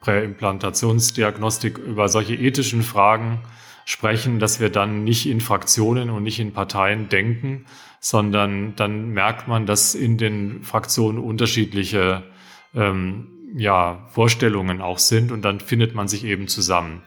Präimplantationsdiagnostik, 0.02 1.78
über 1.78 2.10
solche 2.10 2.34
ethischen 2.36 2.82
Fragen 2.82 3.40
sprechen, 3.90 4.38
dass 4.38 4.60
wir 4.60 4.70
dann 4.70 5.04
nicht 5.04 5.28
in 5.28 5.42
Fraktionen 5.42 6.12
und 6.12 6.22
nicht 6.22 6.40
in 6.40 6.54
Parteien 6.54 7.10
denken, 7.10 7.66
sondern 8.00 8.76
dann 8.76 9.10
merkt 9.10 9.48
man, 9.48 9.66
dass 9.66 9.96
in 9.96 10.20
den 10.20 10.62
Fraktionen 10.62 11.18
unterschiedliche 11.18 12.22
ähm, 12.76 13.30
ja, 13.56 14.06
Vorstellungen 14.12 14.80
auch 14.80 15.00
sind 15.00 15.32
und 15.32 15.42
dann 15.42 15.60
findet 15.60 15.96
man 15.96 16.08
sich 16.08 16.24
eben 16.24 16.48
zusammen. 16.48 17.02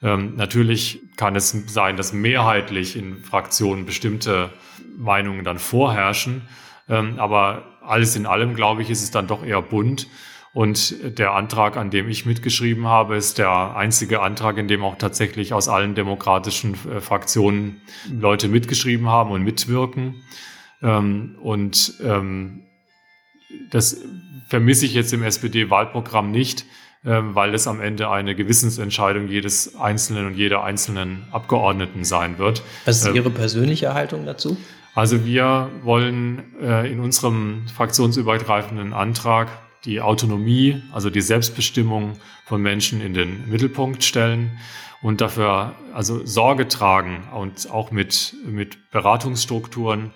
Ähm, 0.00 0.32
natürlich 0.36 1.00
kann 1.16 1.36
es 1.36 1.50
sein, 1.50 1.98
dass 1.98 2.14
mehrheitlich 2.14 2.96
in 2.96 3.22
Fraktionen 3.22 3.84
bestimmte 3.84 4.48
Meinungen 4.96 5.44
dann 5.44 5.58
vorherrschen, 5.58 6.48
ähm, 6.88 7.18
aber 7.18 7.64
alles 7.82 8.16
in 8.16 8.24
allem, 8.24 8.54
glaube 8.54 8.80
ich, 8.80 8.88
ist 8.88 9.02
es 9.02 9.10
dann 9.10 9.26
doch 9.26 9.44
eher 9.44 9.60
bunt. 9.60 10.08
Und 10.54 11.18
der 11.18 11.32
Antrag, 11.32 11.78
an 11.78 11.90
dem 11.90 12.08
ich 12.10 12.26
mitgeschrieben 12.26 12.86
habe, 12.86 13.16
ist 13.16 13.38
der 13.38 13.74
einzige 13.74 14.20
Antrag, 14.20 14.58
in 14.58 14.68
dem 14.68 14.84
auch 14.84 14.98
tatsächlich 14.98 15.54
aus 15.54 15.68
allen 15.68 15.94
demokratischen 15.94 16.74
äh, 16.74 17.00
Fraktionen 17.00 17.80
Leute 18.10 18.48
mitgeschrieben 18.48 19.08
haben 19.08 19.30
und 19.30 19.42
mitwirken. 19.42 20.22
Ähm, 20.82 21.36
und 21.40 21.94
ähm, 22.02 22.64
das 23.70 24.02
vermisse 24.48 24.84
ich 24.84 24.92
jetzt 24.92 25.14
im 25.14 25.22
SPD-Wahlprogramm 25.22 26.30
nicht, 26.30 26.66
ähm, 27.06 27.34
weil 27.34 27.54
es 27.54 27.66
am 27.66 27.80
Ende 27.80 28.10
eine 28.10 28.34
Gewissensentscheidung 28.34 29.28
jedes 29.28 29.76
Einzelnen 29.76 30.26
und 30.26 30.34
jeder 30.34 30.62
einzelnen 30.64 31.24
Abgeordneten 31.30 32.04
sein 32.04 32.36
wird. 32.36 32.62
Was 32.84 33.02
ist 33.02 33.14
Ihre 33.14 33.30
persönliche 33.30 33.94
Haltung 33.94 34.26
dazu? 34.26 34.58
Also 34.94 35.24
wir 35.24 35.70
wollen 35.82 36.42
äh, 36.60 36.92
in 36.92 37.00
unserem 37.00 37.66
fraktionsübergreifenden 37.74 38.92
Antrag 38.92 39.48
die 39.84 40.00
Autonomie, 40.00 40.82
also 40.92 41.10
die 41.10 41.20
Selbstbestimmung 41.20 42.18
von 42.44 42.62
Menschen 42.62 43.00
in 43.00 43.14
den 43.14 43.50
Mittelpunkt 43.50 44.04
stellen 44.04 44.58
und 45.02 45.20
dafür 45.20 45.74
also 45.92 46.24
Sorge 46.24 46.68
tragen 46.68 47.24
und 47.34 47.70
auch 47.70 47.90
mit, 47.90 48.34
mit 48.46 48.90
Beratungsstrukturen, 48.90 50.12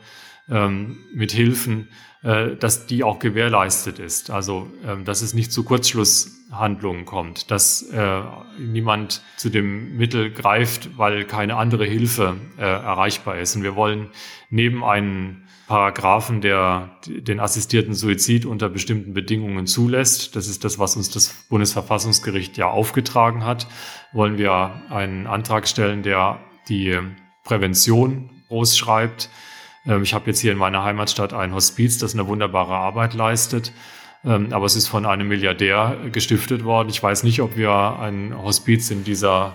ähm, 0.49 0.99
mit 1.13 1.33
Hilfen, 1.33 1.89
äh, 2.23 2.57
dass 2.57 2.87
die 2.87 3.03
auch 3.03 3.19
gewährleistet 3.19 3.99
ist. 3.99 4.31
Also, 4.31 4.71
ähm, 4.87 5.05
dass 5.05 5.23
es 5.23 5.35
nicht 5.35 5.53
zu 5.53 5.65
Kurzschlusshandlungen 5.65 7.05
kommt, 7.05 7.51
dass 7.51 7.83
äh, 7.83 8.23
niemand 8.59 9.23
zu 9.37 9.51
dem 9.51 9.97
Mittel 9.97 10.31
greift, 10.31 10.97
weil 10.97 11.25
keine 11.25 11.57
andere 11.57 11.85
Hilfe 11.85 12.37
äh, 12.59 12.63
erreichbar 12.63 13.39
ist. 13.39 13.57
Und 13.57 13.65
wir 13.65 13.75
wollen 13.75 14.09
neben 14.51 14.85
einen 14.85 15.46
Paragraphen, 15.67 16.41
der 16.41 16.99
den 17.07 17.41
assistierten 17.41 17.95
Suizid 17.95 18.47
unter 18.47 18.69
bestimmten 18.69 19.15
Bedingungen 19.15 19.67
zulässt. 19.67 20.37
Das 20.37 20.47
ist 20.47 20.65
das, 20.65 20.79
was 20.79 20.97
uns 20.97 21.11
das 21.11 21.35
Bundesverfassungsgericht 21.49 22.57
ja 22.57 22.69
aufgetragen 22.69 23.45
hat. 23.45 23.67
Wollen 24.13 24.39
wir 24.39 24.83
einen 24.91 25.27
Antrag 25.27 25.67
stellen, 25.67 26.03
der 26.03 26.41
die 26.69 26.99
Prävention 27.45 28.31
groß 28.49 28.79
schreibt, 28.79 29.29
ähm, 29.87 30.03
ich 30.03 30.15
habe 30.15 30.27
jetzt 30.27 30.41
hier 30.41 30.53
in 30.53 30.59
meiner 30.59 30.85
Heimatstadt 30.85 31.33
ein 31.33 31.55
Hospiz, 31.55 31.99
das 31.99 32.15
eine 32.15 32.27
wunderbare 32.27 32.75
Arbeit 32.75 33.15
leistet. 33.15 33.73
Ähm, 34.25 34.53
aber 34.53 34.67
es 34.67 34.77
ist 34.77 34.89
von 34.89 35.07
einem 35.07 35.29
Milliardär 35.29 35.97
gestiftet 36.13 36.65
worden. 36.65 36.89
Ich 36.89 37.03
weiß 37.03 37.23
nicht, 37.23 37.41
ob 37.41 37.57
wir 37.57 37.99
ein 38.01 38.37
Hospiz 38.37 38.91
in 38.91 39.05
dieser 39.05 39.55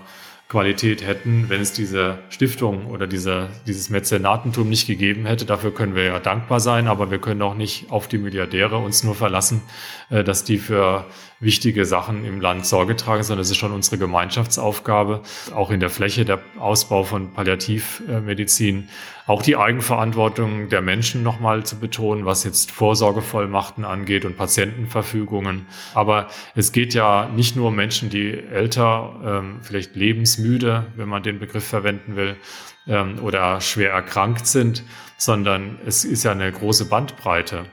Qualität 0.51 1.07
hätten, 1.07 1.45
wenn 1.47 1.61
es 1.61 1.71
diese 1.71 2.19
Stiftung 2.27 2.87
oder 2.87 3.07
diese, 3.07 3.47
dieses 3.67 3.89
Mäzenatentum 3.89 4.67
nicht 4.67 4.85
gegeben 4.85 5.25
hätte. 5.25 5.45
Dafür 5.45 5.73
können 5.73 5.95
wir 5.95 6.03
ja 6.03 6.19
dankbar 6.19 6.59
sein, 6.59 6.89
aber 6.89 7.09
wir 7.09 7.19
können 7.19 7.41
auch 7.41 7.55
nicht 7.55 7.89
auf 7.89 8.09
die 8.09 8.17
Milliardäre 8.17 8.77
uns 8.77 9.01
nur 9.05 9.15
verlassen, 9.15 9.61
äh, 10.09 10.25
dass 10.25 10.43
die 10.43 10.57
für 10.57 11.05
wichtige 11.41 11.85
Sachen 11.85 12.23
im 12.23 12.39
Land 12.39 12.65
Sorge 12.65 12.95
tragen, 12.95 13.23
sondern 13.23 13.41
es 13.41 13.49
ist 13.49 13.57
schon 13.57 13.73
unsere 13.73 13.97
Gemeinschaftsaufgabe, 13.97 15.21
auch 15.53 15.71
in 15.71 15.79
der 15.79 15.89
Fläche 15.89 16.23
der 16.23 16.39
Ausbau 16.57 17.03
von 17.03 17.33
Palliativmedizin, 17.33 18.87
auch 19.25 19.41
die 19.41 19.57
Eigenverantwortung 19.57 20.69
der 20.69 20.81
Menschen 20.81 21.23
nochmal 21.23 21.63
zu 21.63 21.79
betonen, 21.79 22.25
was 22.25 22.43
jetzt 22.43 22.71
Vorsorgevollmachten 22.71 23.85
angeht 23.85 24.23
und 24.23 24.37
Patientenverfügungen. 24.37 25.65
Aber 25.95 26.27
es 26.55 26.71
geht 26.71 26.93
ja 26.93 27.27
nicht 27.35 27.55
nur 27.55 27.69
um 27.69 27.75
Menschen, 27.75 28.09
die 28.09 28.31
älter, 28.31 29.19
ähm, 29.25 29.59
vielleicht 29.61 29.95
lebensmüde, 29.95 30.85
wenn 30.95 31.09
man 31.09 31.23
den 31.23 31.39
Begriff 31.39 31.67
verwenden 31.67 32.15
will, 32.15 32.35
ähm, 32.87 33.19
oder 33.21 33.61
schwer 33.61 33.91
erkrankt 33.91 34.47
sind, 34.47 34.83
sondern 35.17 35.79
es 35.85 36.03
ist 36.03 36.23
ja 36.23 36.31
eine 36.31 36.51
große 36.51 36.85
Bandbreite. 36.85 37.65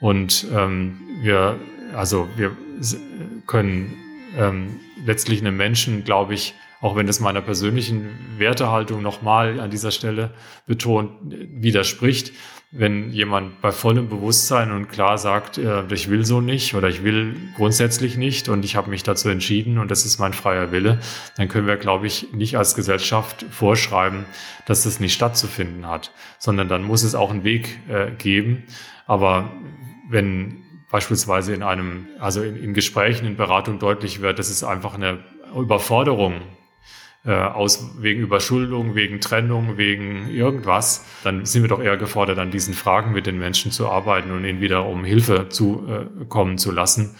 Und 0.00 0.46
ähm, 0.54 1.00
wir, 1.22 1.58
also 1.94 2.28
wir 2.36 2.56
können 3.46 3.94
ähm, 4.36 4.80
letztlich 5.04 5.40
einem 5.40 5.56
Menschen, 5.56 6.04
glaube 6.04 6.34
ich, 6.34 6.54
auch 6.80 6.94
wenn 6.94 7.08
es 7.08 7.18
meiner 7.18 7.40
persönlichen 7.40 8.10
Wertehaltung 8.38 9.02
nochmal 9.02 9.58
an 9.58 9.70
dieser 9.70 9.90
Stelle 9.90 10.30
betont, 10.66 11.10
widerspricht, 11.24 12.32
wenn 12.70 13.10
jemand 13.12 13.62
bei 13.62 13.72
vollem 13.72 14.08
Bewusstsein 14.08 14.70
und 14.72 14.88
klar 14.88 15.16
sagt, 15.16 15.56
äh, 15.56 15.84
ich 15.92 16.10
will 16.10 16.24
so 16.24 16.40
nicht 16.40 16.74
oder 16.74 16.88
ich 16.88 17.02
will 17.02 17.34
grundsätzlich 17.56 18.16
nicht 18.16 18.48
und 18.48 18.64
ich 18.64 18.76
habe 18.76 18.90
mich 18.90 19.02
dazu 19.02 19.28
entschieden 19.30 19.78
und 19.78 19.90
das 19.90 20.04
ist 20.04 20.18
mein 20.18 20.34
freier 20.34 20.70
Wille, 20.70 21.00
dann 21.36 21.48
können 21.48 21.66
wir, 21.66 21.78
glaube 21.78 22.06
ich, 22.06 22.32
nicht 22.32 22.58
als 22.58 22.74
Gesellschaft 22.74 23.46
vorschreiben, 23.50 24.26
dass 24.66 24.84
das 24.84 25.00
nicht 25.00 25.14
stattzufinden 25.14 25.86
hat, 25.86 26.12
sondern 26.38 26.68
dann 26.68 26.84
muss 26.84 27.02
es 27.02 27.14
auch 27.14 27.30
einen 27.30 27.42
Weg 27.42 27.80
äh, 27.88 28.10
geben. 28.10 28.64
Aber 29.06 29.50
wenn 30.10 30.67
beispielsweise 30.90 31.54
in 31.54 31.62
einem, 31.62 32.06
also 32.18 32.42
in, 32.42 32.56
in 32.56 32.74
Gesprächen, 32.74 33.26
in 33.26 33.36
Beratung 33.36 33.78
deutlich 33.78 34.20
wird, 34.20 34.38
dass 34.38 34.48
es 34.48 34.64
einfach 34.64 34.94
eine 34.94 35.18
Überforderung 35.54 36.42
äh, 37.24 37.32
aus 37.32 37.90
wegen 38.00 38.22
Überschuldung, 38.22 38.94
wegen 38.94 39.20
Trennung, 39.20 39.76
wegen 39.76 40.30
irgendwas, 40.30 41.04
dann 41.24 41.44
sind 41.44 41.62
wir 41.62 41.68
doch 41.68 41.80
eher 41.80 41.96
gefordert, 41.96 42.38
an 42.38 42.50
diesen 42.50 42.74
Fragen 42.74 43.12
mit 43.12 43.26
den 43.26 43.38
Menschen 43.38 43.72
zu 43.72 43.88
arbeiten 43.88 44.30
und 44.30 44.44
ihnen 44.44 44.60
wieder 44.60 44.86
um 44.86 45.04
Hilfe 45.04 45.48
zu 45.48 45.86
äh, 45.88 46.24
kommen 46.26 46.58
zu 46.58 46.70
lassen. 46.70 47.16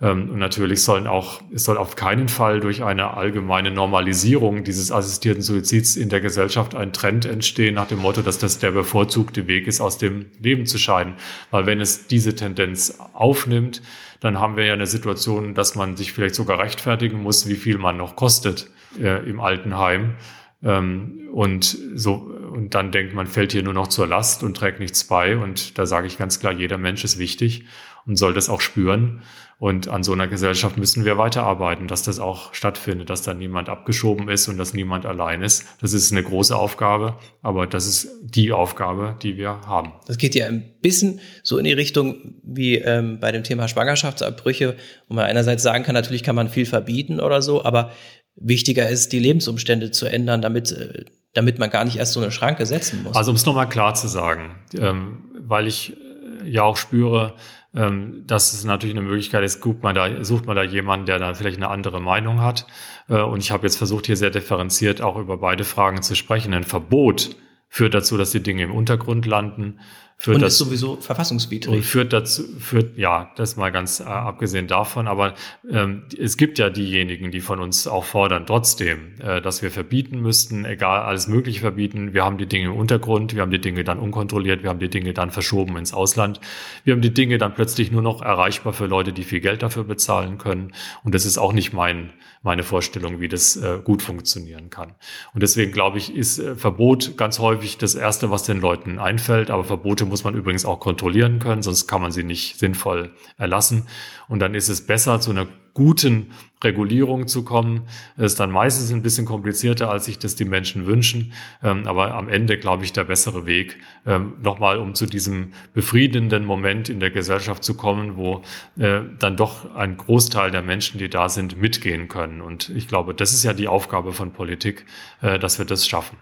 Ähm, 0.00 0.30
und 0.30 0.38
natürlich 0.38 0.82
sollen 0.82 1.06
auch, 1.06 1.42
es 1.54 1.64
soll 1.64 1.76
auf 1.76 1.96
keinen 1.96 2.28
Fall 2.28 2.60
durch 2.60 2.82
eine 2.82 3.14
allgemeine 3.14 3.70
Normalisierung 3.70 4.64
dieses 4.64 4.90
assistierten 4.90 5.42
Suizids 5.42 5.96
in 5.96 6.08
der 6.08 6.20
Gesellschaft 6.20 6.74
ein 6.74 6.92
Trend 6.92 7.26
entstehen 7.26 7.74
nach 7.74 7.88
dem 7.88 7.98
Motto, 7.98 8.22
dass 8.22 8.38
das 8.38 8.58
der 8.58 8.70
bevorzugte 8.70 9.46
Weg 9.46 9.66
ist, 9.66 9.80
aus 9.80 9.98
dem 9.98 10.26
Leben 10.40 10.66
zu 10.66 10.78
scheiden. 10.78 11.14
Weil 11.50 11.66
wenn 11.66 11.80
es 11.80 12.06
diese 12.06 12.34
Tendenz 12.34 12.98
aufnimmt, 13.12 13.82
dann 14.20 14.38
haben 14.38 14.56
wir 14.56 14.64
ja 14.64 14.72
eine 14.74 14.86
Situation, 14.86 15.54
dass 15.54 15.74
man 15.74 15.96
sich 15.96 16.12
vielleicht 16.12 16.34
sogar 16.34 16.58
rechtfertigen 16.58 17.22
muss, 17.22 17.48
wie 17.48 17.54
viel 17.56 17.78
man 17.78 17.96
noch 17.96 18.16
kostet 18.16 18.70
äh, 18.98 19.28
im 19.28 19.40
Altenheim. 19.40 20.14
Ähm, 20.62 21.28
und 21.32 21.78
so, 21.94 22.14
und 22.14 22.74
dann 22.74 22.90
denkt 22.90 23.14
man, 23.14 23.26
fällt 23.26 23.52
hier 23.52 23.62
nur 23.62 23.72
noch 23.72 23.88
zur 23.88 24.06
Last 24.06 24.42
und 24.42 24.56
trägt 24.56 24.80
nichts 24.80 25.04
bei. 25.04 25.36
Und 25.36 25.78
da 25.78 25.86
sage 25.86 26.06
ich 26.06 26.18
ganz 26.18 26.40
klar, 26.40 26.52
jeder 26.52 26.78
Mensch 26.78 27.04
ist 27.04 27.18
wichtig. 27.18 27.64
und 28.06 28.16
soll 28.16 28.34
das 28.34 28.48
auch 28.48 28.60
spüren. 28.60 29.22
Und 29.60 29.88
an 29.88 30.02
so 30.02 30.14
einer 30.14 30.26
Gesellschaft 30.26 30.78
müssen 30.78 31.04
wir 31.04 31.18
weiterarbeiten, 31.18 31.86
dass 31.86 32.02
das 32.02 32.18
auch 32.18 32.54
stattfindet, 32.54 33.10
dass 33.10 33.20
da 33.20 33.34
niemand 33.34 33.68
abgeschoben 33.68 34.30
ist 34.30 34.48
und 34.48 34.56
dass 34.56 34.72
niemand 34.72 35.04
allein 35.04 35.42
ist. 35.42 35.66
Das 35.82 35.92
ist 35.92 36.10
eine 36.12 36.22
große 36.22 36.56
Aufgabe, 36.56 37.18
aber 37.42 37.66
das 37.66 37.86
ist 37.86 38.08
die 38.22 38.52
Aufgabe, 38.52 39.18
die 39.22 39.36
wir 39.36 39.60
haben. 39.66 39.92
Das 40.06 40.16
geht 40.16 40.34
ja 40.34 40.46
ein 40.46 40.64
bisschen 40.80 41.20
so 41.42 41.58
in 41.58 41.64
die 41.64 41.74
Richtung 41.74 42.36
wie 42.42 42.76
ähm, 42.76 43.20
bei 43.20 43.32
dem 43.32 43.44
Thema 43.44 43.68
Schwangerschaftsabbrüche, 43.68 44.76
wo 45.08 45.14
man 45.14 45.26
einerseits 45.26 45.62
sagen 45.62 45.84
kann, 45.84 45.94
natürlich 45.94 46.22
kann 46.22 46.36
man 46.36 46.48
viel 46.48 46.64
verbieten 46.64 47.20
oder 47.20 47.42
so, 47.42 47.62
aber 47.62 47.90
wichtiger 48.36 48.88
ist, 48.88 49.12
die 49.12 49.18
Lebensumstände 49.18 49.90
zu 49.90 50.06
ändern, 50.06 50.40
damit, 50.40 50.72
äh, 50.72 51.04
damit 51.34 51.58
man 51.58 51.68
gar 51.68 51.84
nicht 51.84 51.98
erst 51.98 52.14
so 52.14 52.20
eine 52.20 52.30
Schranke 52.30 52.64
setzen 52.64 53.02
muss. 53.02 53.14
Also 53.14 53.30
um 53.30 53.36
es 53.36 53.44
nochmal 53.44 53.68
klar 53.68 53.92
zu 53.92 54.08
sagen, 54.08 54.54
ähm, 54.78 55.18
weil 55.38 55.66
ich 55.66 55.92
äh, 55.92 56.48
ja 56.48 56.62
auch 56.62 56.78
spüre, 56.78 57.34
ähm, 57.74 58.24
dass 58.26 58.52
es 58.52 58.64
natürlich 58.64 58.96
eine 58.96 59.06
Möglichkeit 59.06 59.44
ist, 59.44 59.60
guckt 59.60 59.82
man 59.82 59.94
da, 59.94 60.24
sucht 60.24 60.46
man 60.46 60.56
da 60.56 60.62
jemanden, 60.62 61.06
der 61.06 61.18
dann 61.18 61.34
vielleicht 61.34 61.56
eine 61.56 61.68
andere 61.68 62.00
Meinung 62.00 62.40
hat. 62.40 62.66
Äh, 63.08 63.20
und 63.20 63.40
ich 63.40 63.50
habe 63.50 63.66
jetzt 63.66 63.76
versucht, 63.76 64.06
hier 64.06 64.16
sehr 64.16 64.30
differenziert 64.30 65.00
auch 65.00 65.16
über 65.16 65.38
beide 65.38 65.64
Fragen 65.64 66.02
zu 66.02 66.14
sprechen. 66.14 66.52
Ein 66.52 66.64
Verbot 66.64 67.36
führt 67.68 67.94
dazu, 67.94 68.16
dass 68.16 68.32
die 68.32 68.42
Dinge 68.42 68.64
im 68.64 68.72
Untergrund 68.72 69.26
landen 69.26 69.78
Führt 70.22 70.34
und 70.34 70.42
das, 70.42 70.52
ist 70.52 70.58
sowieso 70.58 70.96
verfassungswidrig. 70.96 71.74
Und 71.74 71.82
führt 71.82 72.12
dazu, 72.12 72.42
führt, 72.58 72.98
ja, 72.98 73.30
das 73.36 73.56
mal 73.56 73.72
ganz 73.72 74.00
äh, 74.00 74.02
abgesehen 74.02 74.66
davon, 74.66 75.08
aber 75.08 75.32
ähm, 75.70 76.02
es 76.14 76.36
gibt 76.36 76.58
ja 76.58 76.68
diejenigen, 76.68 77.30
die 77.30 77.40
von 77.40 77.58
uns 77.58 77.86
auch 77.86 78.04
fordern, 78.04 78.44
trotzdem, 78.44 79.14
äh, 79.20 79.40
dass 79.40 79.62
wir 79.62 79.70
verbieten 79.70 80.20
müssten, 80.20 80.66
egal, 80.66 81.04
alles 81.04 81.26
Mögliche 81.26 81.60
verbieten. 81.60 82.12
Wir 82.12 82.22
haben 82.22 82.36
die 82.36 82.44
Dinge 82.44 82.66
im 82.66 82.74
Untergrund, 82.74 83.34
wir 83.34 83.40
haben 83.40 83.50
die 83.50 83.62
Dinge 83.62 83.82
dann 83.82 83.98
unkontrolliert, 83.98 84.62
wir 84.62 84.68
haben 84.68 84.78
die 84.78 84.90
Dinge 84.90 85.14
dann 85.14 85.30
verschoben 85.30 85.78
ins 85.78 85.94
Ausland. 85.94 86.38
Wir 86.84 86.92
haben 86.92 87.00
die 87.00 87.14
Dinge 87.14 87.38
dann 87.38 87.54
plötzlich 87.54 87.90
nur 87.90 88.02
noch 88.02 88.20
erreichbar 88.20 88.74
für 88.74 88.84
Leute, 88.84 89.14
die 89.14 89.22
viel 89.22 89.40
Geld 89.40 89.62
dafür 89.62 89.84
bezahlen 89.84 90.36
können. 90.36 90.74
Und 91.02 91.14
das 91.14 91.24
ist 91.24 91.38
auch 91.38 91.54
nicht 91.54 91.72
mein, 91.72 92.12
meine 92.42 92.62
Vorstellung, 92.62 93.20
wie 93.20 93.28
das 93.28 93.56
äh, 93.56 93.80
gut 93.84 94.02
funktionieren 94.02 94.70
kann. 94.70 94.94
Und 95.34 95.42
deswegen 95.42 95.72
glaube 95.72 95.98
ich, 95.98 96.14
ist 96.14 96.38
äh, 96.38 96.56
Verbot 96.56 97.16
ganz 97.18 97.38
häufig 97.38 97.76
das 97.76 97.94
Erste, 97.94 98.30
was 98.30 98.44
den 98.44 98.60
Leuten 98.60 98.98
einfällt, 98.98 99.50
aber 99.50 99.64
Verbote 99.64 100.06
muss 100.06 100.24
man 100.24 100.34
übrigens 100.34 100.64
auch 100.64 100.80
kontrollieren 100.80 101.38
können, 101.38 101.62
sonst 101.62 101.86
kann 101.86 102.00
man 102.00 102.12
sie 102.12 102.24
nicht 102.24 102.58
sinnvoll 102.58 103.14
erlassen. 103.36 103.86
Und 104.28 104.38
dann 104.38 104.54
ist 104.54 104.70
es 104.70 104.86
besser, 104.86 105.20
zu 105.20 105.32
einer 105.32 105.48
guten 105.74 106.32
Regulierung 106.62 107.26
zu 107.26 107.44
kommen. 107.44 107.82
Ist 108.16 108.40
dann 108.40 108.50
meistens 108.50 108.92
ein 108.92 109.02
bisschen 109.02 109.26
komplizierter, 109.26 109.90
als 109.90 110.04
sich 110.04 110.18
das 110.18 110.34
die 110.34 110.44
Menschen 110.44 110.86
wünschen. 110.86 111.32
Ähm, 111.62 111.86
aber 111.86 112.14
am 112.14 112.28
Ende, 112.28 112.58
glaube 112.58 112.84
ich, 112.84 112.92
der 112.92 113.04
bessere 113.04 113.46
Weg, 113.46 113.78
ähm, 114.06 114.34
nochmal 114.42 114.78
um 114.78 114.94
zu 114.94 115.06
diesem 115.06 115.52
befriedenden 115.72 116.44
Moment 116.44 116.88
in 116.88 117.00
der 117.00 117.10
Gesellschaft 117.10 117.64
zu 117.64 117.74
kommen, 117.74 118.16
wo 118.16 118.42
äh, 118.78 119.00
dann 119.18 119.36
doch 119.36 119.74
ein 119.74 119.96
Großteil 119.96 120.50
der 120.50 120.62
Menschen, 120.62 120.98
die 120.98 121.08
da 121.08 121.28
sind, 121.28 121.60
mitgehen 121.60 122.08
können. 122.08 122.40
Und 122.40 122.68
ich 122.70 122.88
glaube, 122.88 123.14
das 123.14 123.32
ist 123.32 123.44
ja 123.44 123.52
die 123.52 123.68
Aufgabe 123.68 124.12
von 124.12 124.32
Politik, 124.32 124.84
äh, 125.22 125.38
dass 125.38 125.58
wir 125.58 125.66
das 125.66 125.86
schaffen. 125.86 126.18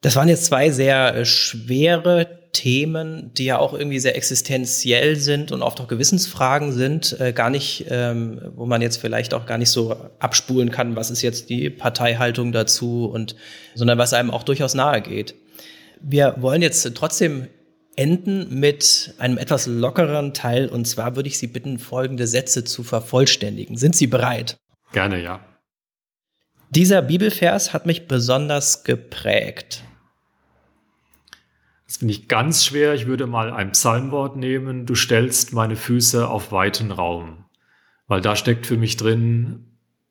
Das 0.00 0.14
waren 0.14 0.28
jetzt 0.28 0.44
zwei 0.44 0.70
sehr 0.70 1.14
äh, 1.14 1.24
schwere 1.24 2.38
Themen, 2.52 3.32
die 3.34 3.44
ja 3.44 3.58
auch 3.58 3.72
irgendwie 3.72 3.98
sehr 3.98 4.16
existenziell 4.16 5.16
sind 5.16 5.52
und 5.52 5.62
oft 5.62 5.80
auch 5.80 5.88
Gewissensfragen 5.88 6.72
sind, 6.72 7.18
äh, 7.20 7.32
gar 7.32 7.50
nicht, 7.50 7.86
ähm, 7.88 8.40
wo 8.54 8.66
man 8.66 8.80
jetzt 8.80 8.96
vielleicht 8.96 9.34
auch 9.34 9.46
gar 9.46 9.58
nicht 9.58 9.70
so 9.70 9.92
abspulen 10.18 10.70
kann, 10.70 10.96
was 10.96 11.10
ist 11.10 11.22
jetzt 11.22 11.50
die 11.50 11.68
Parteihaltung 11.70 12.52
dazu 12.52 13.06
und, 13.06 13.36
sondern 13.74 13.98
was 13.98 14.12
einem 14.12 14.30
auch 14.30 14.44
durchaus 14.44 14.74
nahe 14.74 15.02
geht. 15.02 15.34
Wir 16.00 16.36
wollen 16.38 16.62
jetzt 16.62 16.90
trotzdem 16.94 17.48
enden 17.96 18.60
mit 18.60 19.14
einem 19.18 19.38
etwas 19.38 19.66
lockeren 19.66 20.32
Teil 20.32 20.68
und 20.68 20.86
zwar 20.86 21.16
würde 21.16 21.28
ich 21.28 21.38
Sie 21.38 21.48
bitten, 21.48 21.78
folgende 21.78 22.28
Sätze 22.28 22.64
zu 22.64 22.84
vervollständigen. 22.84 23.76
Sind 23.76 23.96
Sie 23.96 24.06
bereit? 24.06 24.56
Gerne, 24.92 25.20
ja. 25.20 25.40
Dieser 26.70 27.02
Bibelvers 27.02 27.72
hat 27.72 27.86
mich 27.86 28.06
besonders 28.06 28.84
geprägt. 28.84 29.82
Das 31.88 31.96
finde 31.96 32.12
ich 32.12 32.28
ganz 32.28 32.66
schwer. 32.66 32.94
Ich 32.94 33.06
würde 33.06 33.26
mal 33.26 33.50
ein 33.50 33.72
Psalmwort 33.72 34.36
nehmen. 34.36 34.84
Du 34.84 34.94
stellst 34.94 35.54
meine 35.54 35.74
Füße 35.74 36.28
auf 36.28 36.52
weiten 36.52 36.92
Raum. 36.92 37.46
Weil 38.06 38.20
da 38.20 38.36
steckt 38.36 38.66
für 38.66 38.76
mich 38.76 38.98
drin 38.98 39.64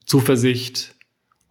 Zuversicht, 0.05 0.95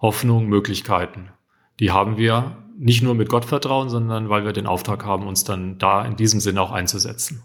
Hoffnung, 0.01 0.47
Möglichkeiten. 0.47 1.31
Die 1.79 1.93
haben 1.93 2.17
wir 2.17 2.57
nicht 2.77 3.03
nur 3.03 3.15
mit 3.15 3.29
Gottvertrauen, 3.29 3.89
sondern 3.89 4.29
weil 4.29 4.45
wir 4.45 4.53
den 4.53 4.67
Auftrag 4.67 5.05
haben, 5.05 5.29
uns 5.29 5.45
dann 5.45 5.79
da 5.79 6.05
in 6.05 6.17
diesem 6.17 6.41
Sinne 6.41 6.61
auch 6.61 6.73
einzusetzen. 6.73 7.45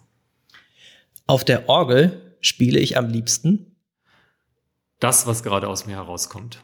Auf 1.28 1.46
der 1.46 1.70
Orgel 1.70 2.36
spiele 2.42 2.80
ich 2.80 2.98
am 2.98 3.08
liebsten 3.08 3.76
das, 5.00 5.28
was 5.28 5.44
gerade 5.44 5.68
aus 5.68 5.86
mir 5.86 5.98
herauskommt. 5.98 6.64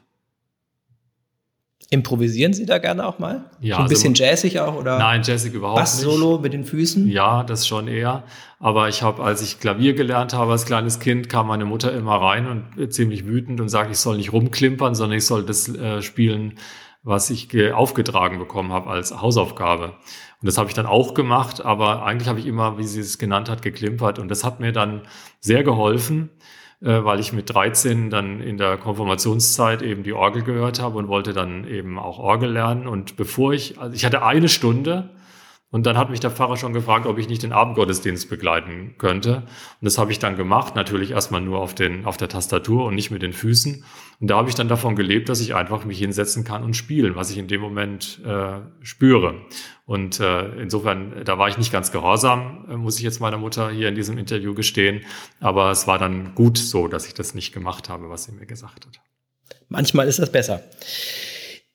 Improvisieren 1.90 2.52
Sie 2.52 2.66
da 2.66 2.80
gerne 2.80 3.08
auch 3.08 3.18
mal? 3.18 3.46
Ja. 3.62 3.76
So 3.76 3.80
ein 3.80 3.84
also 3.84 3.90
bisschen 3.90 4.14
jazzig 4.14 4.60
auch 4.60 4.76
oder? 4.76 5.00
Nein, 5.00 5.22
jazzig 5.24 5.54
überhaupt 5.54 5.80
Bass 5.80 5.98
nicht. 5.98 6.06
Bass-Solo 6.06 6.40
mit 6.40 6.52
den 6.52 6.66
Füßen? 6.66 7.08
Ja, 7.08 7.44
das 7.44 7.66
schon 7.66 7.88
eher. 7.88 8.24
Aber 8.60 8.90
ich 8.90 9.04
habe, 9.04 9.24
als 9.24 9.42
ich 9.42 9.62
Klavier 9.62 9.94
gelernt 9.94 10.34
habe 10.34 10.52
als 10.52 10.66
kleines 10.66 11.00
Kind, 11.00 11.30
kam 11.30 11.48
meine 11.48 11.64
Mutter 11.64 11.94
immer 11.94 12.16
rein 12.16 12.48
und 12.76 12.94
ziemlich 12.94 13.26
wütend 13.26 13.62
und 13.62 13.70
sagte, 13.70 13.94
ich 13.94 14.00
soll 14.00 14.18
nicht 14.18 14.34
rumklimpern, 14.34 14.96
sondern 14.96 15.18
ich 15.18 15.26
soll 15.26 15.46
das 15.46 15.70
äh, 15.70 16.02
spielen, 16.02 16.56
was 17.04 17.30
ich 17.30 17.48
aufgetragen 17.72 18.38
bekommen 18.38 18.74
habe 18.74 18.90
als 18.90 19.22
Hausaufgabe. 19.22 19.94
Und 20.42 20.46
das 20.46 20.58
habe 20.58 20.68
ich 20.68 20.76
dann 20.76 20.88
auch 20.88 21.14
gemacht, 21.14 21.64
aber 21.64 22.04
eigentlich 22.04 22.28
habe 22.28 22.40
ich 22.40 22.48
immer, 22.48 22.78
wie 22.78 22.84
sie 22.84 23.00
es 23.00 23.18
genannt 23.18 23.50
hat, 23.50 23.62
geklimpert. 23.62 24.20
Und 24.20 24.28
das 24.28 24.44
hat 24.44 24.60
mir 24.60 24.74
dann 24.74 25.04
sehr 25.40 25.64
geholfen 25.64 26.32
äh, 26.32 26.67
weil 26.80 27.20
ich 27.20 27.34
mit 27.34 27.50
13 27.50 28.10
dann 28.10 28.40
in 28.40 28.58
der 28.58 28.78
Konfirmationszeit 28.78 29.82
eben 29.82 30.04
die 30.04 30.14
Orgel 30.14 30.44
gehört 30.44 30.80
habe 30.80 30.98
und 30.98 31.08
wollte 31.08 31.34
dann 31.34 31.68
eben 31.68 31.98
auch 31.98 32.20
Orgel 32.20 32.52
lernen. 32.52 32.88
Und 32.88 33.16
bevor 33.16 33.54
ich, 33.54 33.80
also 33.80 33.96
ich 33.96 34.06
hatte 34.06 34.24
eine 34.24 34.50
Stunde 34.50 35.10
und 35.70 35.86
dann 35.86 35.98
hat 35.98 36.10
mich 36.10 36.22
der 36.22 36.32
Pfarrer 36.32 36.56
schon 36.56 36.72
gefragt, 36.72 37.06
ob 37.06 37.18
ich 37.18 37.28
nicht 37.28 37.44
den 37.44 37.52
Abendgottesdienst 37.52 38.30
begleiten 38.30 38.96
könnte. 38.98 39.38
Und 39.38 39.46
das 39.86 39.98
habe 39.98 40.14
ich 40.14 40.20
dann 40.20 40.38
gemacht, 40.38 40.76
natürlich 40.76 41.12
erstmal 41.12 41.42
nur 41.42 41.60
auf, 41.60 41.76
den, 41.76 42.06
auf 42.06 42.16
der 42.16 42.30
Tastatur 42.30 42.86
und 42.86 42.96
nicht 42.96 43.12
mit 43.12 43.22
den 43.22 43.34
Füßen. 43.34 43.84
Und 44.22 44.28
da 44.28 44.38
habe 44.38 44.48
ich 44.48 44.56
dann 44.56 44.70
davon 44.70 44.96
gelebt, 44.96 45.28
dass 45.28 45.42
ich 45.42 45.56
einfach 45.56 45.84
mich 45.84 46.00
hinsetzen 46.00 46.46
kann 46.46 46.64
und 46.64 46.76
spielen, 46.76 47.16
was 47.16 47.32
ich 47.32 47.38
in 47.38 47.48
dem 47.48 47.60
Moment 47.60 48.22
äh, 48.26 48.60
spüre. 48.82 49.42
Und 49.88 50.20
äh, 50.20 50.62
insofern, 50.62 51.24
da 51.24 51.40
war 51.40 51.48
ich 51.48 51.58
nicht 51.58 51.72
ganz 51.72 51.94
gehorsam, 51.94 52.66
äh, 52.70 52.76
muss 52.76 52.98
ich 52.98 53.04
jetzt 53.04 53.22
meiner 53.22 53.38
Mutter 53.38 53.72
hier 53.72 53.88
in 53.88 53.96
diesem 53.96 54.18
Interview 54.18 54.54
gestehen. 54.54 55.02
Aber 55.40 55.72
es 55.72 55.88
war 55.88 55.98
dann 55.98 56.36
gut 56.36 56.58
so, 56.58 56.90
dass 56.90 57.08
ich 57.08 57.14
das 57.14 57.34
nicht 57.34 57.54
gemacht 57.54 57.88
habe, 57.88 58.10
was 58.10 58.26
sie 58.26 58.34
mir 58.34 58.46
gesagt 58.46 58.86
hat. 58.86 59.00
Manchmal 59.70 60.10
ist 60.10 60.20
das 60.20 60.30
besser. 60.30 60.62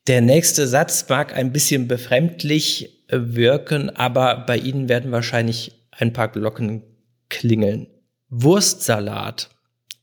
Der 0.09 0.21
nächste 0.21 0.67
Satz 0.67 1.09
mag 1.09 1.35
ein 1.35 1.53
bisschen 1.53 1.89
befremdlich 1.89 3.03
wirken, 3.09 3.89
aber 3.89 4.45
bei 4.47 4.59
Ihnen 4.59 4.91
werden 4.91 5.11
wahrscheinlich 5.11 5.87
ein 5.91 6.13
paar 6.13 6.29
Glocken 6.29 6.83
klingeln. 7.31 7.87
Wurstsalat 8.29 9.49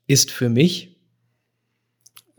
ist 0.07 0.31
für 0.31 0.49
mich 0.49 0.88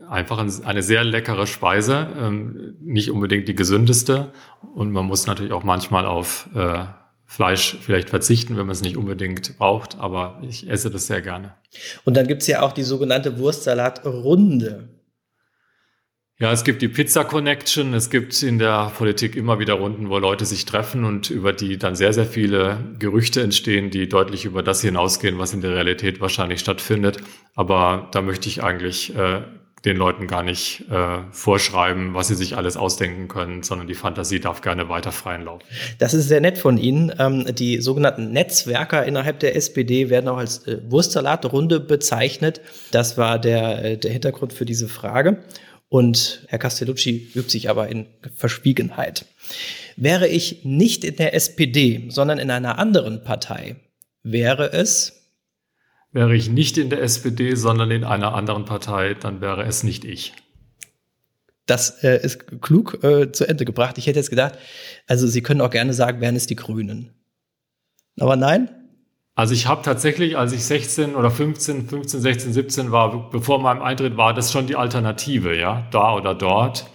einfach 0.09 0.37
eine 0.37 0.83
sehr 0.83 1.03
leckere 1.03 1.47
Speise, 1.47 2.07
ähm, 2.17 2.75
nicht 2.81 3.11
unbedingt 3.11 3.47
die 3.47 3.55
gesündeste. 3.55 4.31
Und 4.75 4.91
man 4.91 5.05
muss 5.05 5.27
natürlich 5.27 5.53
auch 5.53 5.63
manchmal 5.63 6.05
auf 6.05 6.49
äh, 6.55 6.85
Fleisch 7.25 7.77
vielleicht 7.79 8.09
verzichten, 8.09 8.57
wenn 8.57 8.65
man 8.65 8.73
es 8.73 8.81
nicht 8.81 8.97
unbedingt 8.97 9.57
braucht, 9.57 9.97
aber 9.97 10.41
ich 10.41 10.69
esse 10.69 10.91
das 10.91 11.07
sehr 11.07 11.21
gerne. 11.21 11.53
Und 12.03 12.17
dann 12.17 12.27
gibt 12.27 12.41
es 12.41 12.47
ja 12.47 12.61
auch 12.61 12.73
die 12.73 12.83
sogenannte 12.83 13.39
Wurstsalatrunde. 13.39 14.89
Ja, 16.41 16.51
es 16.51 16.63
gibt 16.63 16.81
die 16.81 16.87
Pizza 16.87 17.23
Connection. 17.23 17.93
Es 17.93 18.09
gibt 18.09 18.41
in 18.41 18.57
der 18.57 18.91
Politik 18.97 19.35
immer 19.35 19.59
wieder 19.59 19.75
Runden, 19.75 20.09
wo 20.09 20.17
Leute 20.17 20.45
sich 20.45 20.65
treffen 20.65 21.05
und 21.05 21.29
über 21.29 21.53
die 21.53 21.77
dann 21.77 21.95
sehr, 21.95 22.13
sehr 22.13 22.25
viele 22.25 22.79
Gerüchte 22.97 23.43
entstehen, 23.43 23.91
die 23.91 24.09
deutlich 24.09 24.45
über 24.45 24.63
das 24.63 24.81
hinausgehen, 24.81 25.37
was 25.37 25.53
in 25.53 25.61
der 25.61 25.75
Realität 25.75 26.19
wahrscheinlich 26.19 26.59
stattfindet. 26.59 27.17
Aber 27.55 28.09
da 28.11 28.23
möchte 28.23 28.49
ich 28.49 28.63
eigentlich 28.63 29.15
äh, 29.15 29.43
den 29.85 29.97
Leuten 29.97 30.27
gar 30.27 30.43
nicht 30.43 30.85
äh, 30.91 31.19
vorschreiben, 31.31 32.13
was 32.13 32.27
sie 32.27 32.35
sich 32.35 32.55
alles 32.55 32.77
ausdenken 32.77 33.27
können, 33.27 33.63
sondern 33.63 33.87
die 33.87 33.95
Fantasie 33.95 34.39
darf 34.39 34.61
gerne 34.61 34.89
weiter 34.89 35.11
freien 35.11 35.45
Lauf. 35.45 35.61
Das 35.97 36.13
ist 36.13 36.27
sehr 36.27 36.41
nett 36.41 36.59
von 36.59 36.77
Ihnen. 36.77 37.11
Ähm, 37.17 37.45
die 37.55 37.81
sogenannten 37.81 38.31
Netzwerker 38.31 39.05
innerhalb 39.05 39.39
der 39.39 39.55
SPD 39.55 40.09
werden 40.09 40.27
auch 40.27 40.37
als 40.37 40.67
äh, 40.67 40.81
Wurstsalatrunde 40.87 41.79
bezeichnet. 41.79 42.61
Das 42.91 43.17
war 43.17 43.39
der, 43.39 43.83
äh, 43.83 43.97
der 43.97 44.11
Hintergrund 44.11 44.53
für 44.53 44.65
diese 44.65 44.87
Frage. 44.87 45.43
Und 45.89 46.45
Herr 46.47 46.59
Castellucci 46.59 47.31
übt 47.33 47.49
sich 47.49 47.69
aber 47.69 47.89
in 47.89 48.05
Verschwiegenheit. 48.35 49.25
Wäre 49.97 50.27
ich 50.27 50.63
nicht 50.63 51.03
in 51.03 51.15
der 51.15 51.33
SPD, 51.33 52.05
sondern 52.09 52.37
in 52.37 52.51
einer 52.51 52.77
anderen 52.77 53.23
Partei, 53.23 53.75
wäre 54.23 54.71
es? 54.71 55.20
Wäre 56.11 56.35
ich 56.35 56.49
nicht 56.49 56.77
in 56.77 56.89
der 56.89 57.01
SPD, 57.01 57.55
sondern 57.55 57.89
in 57.91 58.03
einer 58.03 58.33
anderen 58.33 58.65
Partei, 58.65 59.13
dann 59.13 59.39
wäre 59.39 59.63
es 59.63 59.83
nicht 59.83 60.03
ich. 60.03 60.33
Das 61.65 62.03
äh, 62.03 62.19
ist 62.21 62.61
klug 62.61 63.01
äh, 63.03 63.31
zu 63.31 63.47
Ende 63.47 63.63
gebracht. 63.63 63.97
Ich 63.97 64.07
hätte 64.07 64.19
jetzt 64.19 64.29
gedacht, 64.29 64.57
also 65.07 65.25
Sie 65.27 65.41
können 65.41 65.61
auch 65.61 65.69
gerne 65.69 65.93
sagen, 65.93 66.19
wären 66.19 66.35
es 66.35 66.47
die 66.47 66.55
Grünen. 66.55 67.13
Aber 68.19 68.35
nein? 68.35 68.69
Also 69.35 69.53
ich 69.53 69.67
habe 69.67 69.81
tatsächlich, 69.81 70.37
als 70.37 70.51
ich 70.51 70.65
16 70.65 71.15
oder 71.15 71.31
15, 71.31 71.87
15, 71.87 72.19
16, 72.19 72.53
17 72.53 72.91
war, 72.91 73.29
bevor 73.29 73.61
meinem 73.61 73.81
Eintritt 73.81 74.17
war 74.17 74.33
das 74.33 74.51
schon 74.51 74.67
die 74.67 74.75
Alternative, 74.75 75.57
ja, 75.57 75.87
da 75.91 76.13
oder 76.15 76.35
dort. 76.35 76.87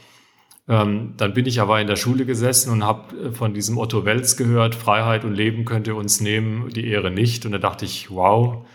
Ähm, 0.69 1.15
dann 1.17 1.33
bin 1.33 1.47
ich 1.47 1.61
aber 1.61 1.81
in 1.81 1.87
der 1.87 1.97
Schule 1.97 2.27
gesessen 2.27 2.71
und 2.71 2.85
habe 2.85 3.17
äh, 3.17 3.33
von 3.33 3.55
diesem 3.55 3.79
Otto 3.79 4.05
Welz 4.05 4.37
gehört, 4.37 4.75
Freiheit 4.75 5.25
und 5.25 5.33
Leben 5.33 5.65
könnt 5.65 5.87
ihr 5.87 5.97
uns 5.97 6.21
nehmen, 6.21 6.69
die 6.71 6.87
Ehre 6.87 7.11
nicht. 7.11 7.47
Und 7.47 7.53
da 7.53 7.59
dachte 7.59 7.85
ich, 7.85 8.11
wow, 8.11 8.67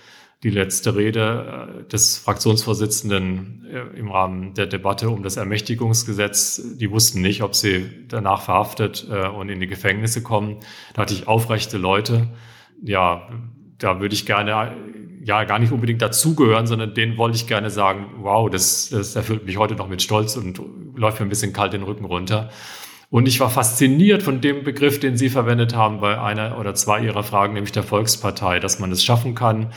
die 0.43 0.49
letzte 0.49 0.95
Rede 0.95 1.83
äh, 1.85 1.89
des 1.89 2.17
Fraktionsvorsitzenden 2.17 3.67
äh, 3.71 3.99
im 3.99 4.09
Rahmen 4.09 4.53
der 4.53 4.67
Debatte 4.67 5.09
um 5.09 5.23
das 5.23 5.37
Ermächtigungsgesetz, 5.37 6.61
die 6.77 6.91
wussten 6.91 7.21
nicht, 7.21 7.43
ob 7.43 7.55
sie 7.55 7.89
danach 8.07 8.41
verhaftet 8.41 9.07
und 9.35 9.49
in 9.49 9.59
die 9.59 9.67
Gefängnisse 9.67 10.23
kommen. 10.23 10.57
Da 10.93 11.03
hatte 11.03 11.13
ich 11.13 11.27
aufrechte 11.27 11.77
Leute 11.77 12.29
ja, 12.81 13.29
da 13.77 13.99
würde 13.99 14.13
ich 14.13 14.25
gerne 14.25 14.75
ja 15.23 15.43
gar 15.43 15.59
nicht 15.59 15.71
unbedingt 15.71 16.01
dazugehören, 16.01 16.65
sondern 16.65 16.93
denen 16.93 17.17
wollte 17.17 17.35
ich 17.35 17.47
gerne 17.47 17.69
sagen, 17.69 18.07
wow, 18.17 18.49
das, 18.49 18.89
das 18.89 19.15
erfüllt 19.15 19.45
mich 19.45 19.57
heute 19.57 19.75
noch 19.75 19.87
mit 19.87 20.01
Stolz 20.01 20.35
und 20.35 20.59
läuft 20.95 21.19
mir 21.19 21.27
ein 21.27 21.29
bisschen 21.29 21.53
kalt 21.53 21.73
den 21.73 21.83
Rücken 21.83 22.05
runter. 22.05 22.49
Und 23.09 23.27
ich 23.27 23.39
war 23.39 23.49
fasziniert 23.49 24.23
von 24.23 24.41
dem 24.41 24.63
Begriff, 24.63 24.99
den 24.99 25.17
Sie 25.17 25.29
verwendet 25.29 25.75
haben 25.75 25.99
bei 25.99 26.19
einer 26.19 26.57
oder 26.57 26.73
zwei 26.75 27.01
Ihrer 27.01 27.23
Fragen, 27.23 27.53
nämlich 27.53 27.73
der 27.73 27.83
Volkspartei, 27.83 28.59
dass 28.59 28.79
man 28.79 28.91
es 28.91 29.03
schaffen 29.03 29.35
kann, 29.35 29.73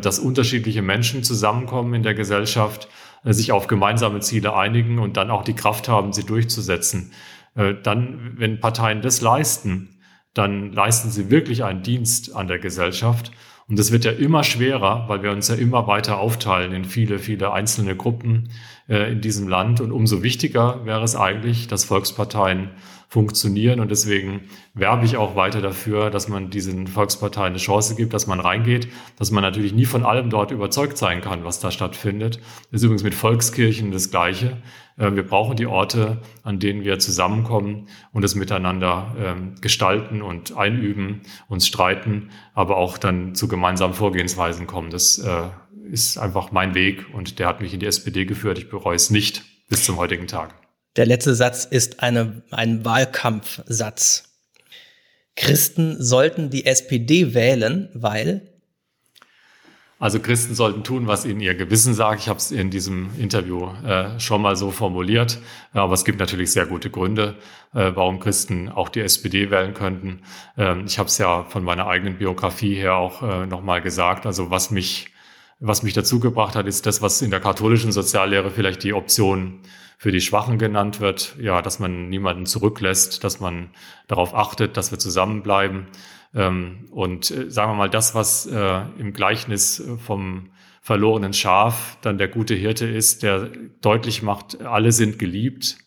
dass 0.00 0.18
unterschiedliche 0.18 0.82
Menschen 0.82 1.24
zusammenkommen 1.24 1.94
in 1.94 2.02
der 2.02 2.14
Gesellschaft, 2.14 2.88
äh, 3.24 3.32
sich 3.32 3.52
auf 3.52 3.66
gemeinsame 3.66 4.20
Ziele 4.20 4.54
einigen 4.54 4.98
und 4.98 5.16
dann 5.16 5.30
auch 5.30 5.44
die 5.44 5.54
Kraft 5.54 5.88
haben, 5.88 6.12
sie 6.12 6.24
durchzusetzen. 6.24 7.12
Äh, 7.54 7.74
dann, 7.82 8.34
wenn 8.36 8.60
Parteien 8.60 9.02
das 9.02 9.20
leisten, 9.20 10.00
dann 10.34 10.72
leisten 10.72 11.10
sie 11.10 11.30
wirklich 11.30 11.64
einen 11.64 11.82
Dienst 11.82 12.34
an 12.34 12.48
der 12.48 12.58
Gesellschaft. 12.58 13.32
Und 13.68 13.78
das 13.78 13.92
wird 13.92 14.04
ja 14.04 14.12
immer 14.12 14.44
schwerer, 14.44 15.04
weil 15.08 15.22
wir 15.22 15.30
uns 15.30 15.48
ja 15.48 15.54
immer 15.54 15.86
weiter 15.86 16.18
aufteilen 16.18 16.72
in 16.72 16.84
viele, 16.84 17.18
viele 17.18 17.52
einzelne 17.52 17.96
Gruppen 17.96 18.50
äh, 18.88 19.10
in 19.12 19.20
diesem 19.20 19.48
Land. 19.48 19.80
Und 19.80 19.92
umso 19.92 20.22
wichtiger 20.22 20.84
wäre 20.84 21.04
es 21.04 21.16
eigentlich, 21.16 21.68
dass 21.68 21.84
Volksparteien 21.84 22.70
funktionieren. 23.12 23.78
Und 23.78 23.90
deswegen 23.90 24.48
werbe 24.72 25.04
ich 25.04 25.18
auch 25.18 25.36
weiter 25.36 25.60
dafür, 25.60 26.08
dass 26.08 26.28
man 26.28 26.48
diesen 26.48 26.86
Volksparteien 26.86 27.48
eine 27.48 27.58
Chance 27.58 27.94
gibt, 27.94 28.14
dass 28.14 28.26
man 28.26 28.40
reingeht, 28.40 28.88
dass 29.18 29.30
man 29.30 29.42
natürlich 29.42 29.74
nie 29.74 29.84
von 29.84 30.06
allem 30.06 30.30
dort 30.30 30.50
überzeugt 30.50 30.96
sein 30.96 31.20
kann, 31.20 31.44
was 31.44 31.60
da 31.60 31.70
stattfindet. 31.70 32.40
Das 32.70 32.80
ist 32.80 32.84
übrigens 32.84 33.02
mit 33.02 33.14
Volkskirchen 33.14 33.92
das 33.92 34.10
Gleiche. 34.10 34.62
Äh, 34.96 35.14
wir 35.14 35.24
brauchen 35.24 35.56
die 35.56 35.66
Orte, 35.66 36.22
an 36.42 36.58
denen 36.58 36.84
wir 36.84 36.98
zusammenkommen 37.00 37.88
und 38.12 38.24
es 38.24 38.34
miteinander 38.34 39.14
ähm, 39.18 39.56
gestalten 39.60 40.22
und 40.22 40.56
einüben, 40.56 41.20
uns 41.48 41.66
streiten, 41.66 42.30
aber 42.54 42.78
auch 42.78 42.96
dann 42.96 43.34
zu 43.34 43.46
gemeinsamen 43.46 43.92
Vorgehensweisen 43.92 44.66
kommen. 44.66 44.88
Das 44.88 45.18
äh, 45.18 45.48
ist 45.90 46.16
einfach 46.16 46.50
mein 46.50 46.74
Weg 46.74 47.04
und 47.12 47.38
der 47.38 47.48
hat 47.48 47.60
mich 47.60 47.74
in 47.74 47.80
die 47.80 47.86
SPD 47.86 48.24
geführt. 48.24 48.56
Ich 48.56 48.70
bereue 48.70 48.96
es 48.96 49.10
nicht 49.10 49.42
bis 49.68 49.84
zum 49.84 49.98
heutigen 49.98 50.26
Tag. 50.28 50.54
Der 50.96 51.06
letzte 51.06 51.34
Satz 51.34 51.64
ist 51.64 52.02
eine, 52.02 52.42
ein 52.50 52.84
Wahlkampfsatz. 52.84 54.24
Christen 55.36 56.02
sollten 56.02 56.50
die 56.50 56.66
SPD 56.66 57.32
wählen, 57.34 57.88
weil 57.94 58.52
also 60.02 60.18
Christen 60.18 60.56
sollten 60.56 60.82
tun, 60.82 61.06
was 61.06 61.24
ihnen 61.24 61.38
ihr 61.38 61.54
Gewissen 61.54 61.94
sagt. 61.94 62.22
Ich 62.22 62.28
habe 62.28 62.36
es 62.36 62.50
in 62.50 62.70
diesem 62.70 63.10
Interview 63.20 63.68
äh, 63.86 64.18
schon 64.18 64.42
mal 64.42 64.56
so 64.56 64.72
formuliert. 64.72 65.38
Aber 65.72 65.94
es 65.94 66.04
gibt 66.04 66.18
natürlich 66.18 66.50
sehr 66.50 66.66
gute 66.66 66.90
Gründe, 66.90 67.36
äh, 67.72 67.92
warum 67.94 68.18
Christen 68.18 68.68
auch 68.68 68.88
die 68.88 68.98
SPD 68.98 69.52
wählen 69.52 69.74
könnten. 69.74 70.22
Ähm, 70.58 70.86
ich 70.88 70.98
habe 70.98 71.06
es 71.06 71.18
ja 71.18 71.44
von 71.44 71.62
meiner 71.62 71.86
eigenen 71.86 72.18
Biografie 72.18 72.74
her 72.74 72.96
auch 72.96 73.22
äh, 73.22 73.46
nochmal 73.46 73.80
gesagt. 73.80 74.26
Also 74.26 74.50
was 74.50 74.72
mich, 74.72 75.12
was 75.60 75.84
mich 75.84 75.92
dazu 75.92 76.18
gebracht 76.18 76.56
hat, 76.56 76.66
ist 76.66 76.84
das, 76.86 77.00
was 77.00 77.22
in 77.22 77.30
der 77.30 77.38
katholischen 77.38 77.92
Soziallehre 77.92 78.50
vielleicht 78.50 78.82
die 78.82 78.94
Option 78.94 79.60
für 80.02 80.10
die 80.10 80.20
Schwachen 80.20 80.58
genannt 80.58 80.98
wird, 80.98 81.36
ja, 81.38 81.62
dass 81.62 81.78
man 81.78 82.08
niemanden 82.08 82.44
zurücklässt, 82.44 83.22
dass 83.22 83.38
man 83.38 83.70
darauf 84.08 84.34
achtet, 84.34 84.76
dass 84.76 84.90
wir 84.90 84.98
zusammenbleiben. 84.98 85.86
Ähm, 86.34 86.88
und 86.90 87.30
äh, 87.30 87.48
sagen 87.48 87.70
wir 87.70 87.76
mal, 87.76 87.88
das, 87.88 88.12
was 88.12 88.46
äh, 88.46 88.82
im 88.98 89.12
Gleichnis 89.12 89.80
vom 90.04 90.50
verlorenen 90.80 91.32
Schaf 91.32 91.98
dann 92.02 92.18
der 92.18 92.26
gute 92.26 92.54
Hirte 92.56 92.84
ist, 92.84 93.22
der 93.22 93.48
deutlich 93.80 94.24
macht, 94.24 94.60
alle 94.62 94.90
sind 94.90 95.20
geliebt, 95.20 95.78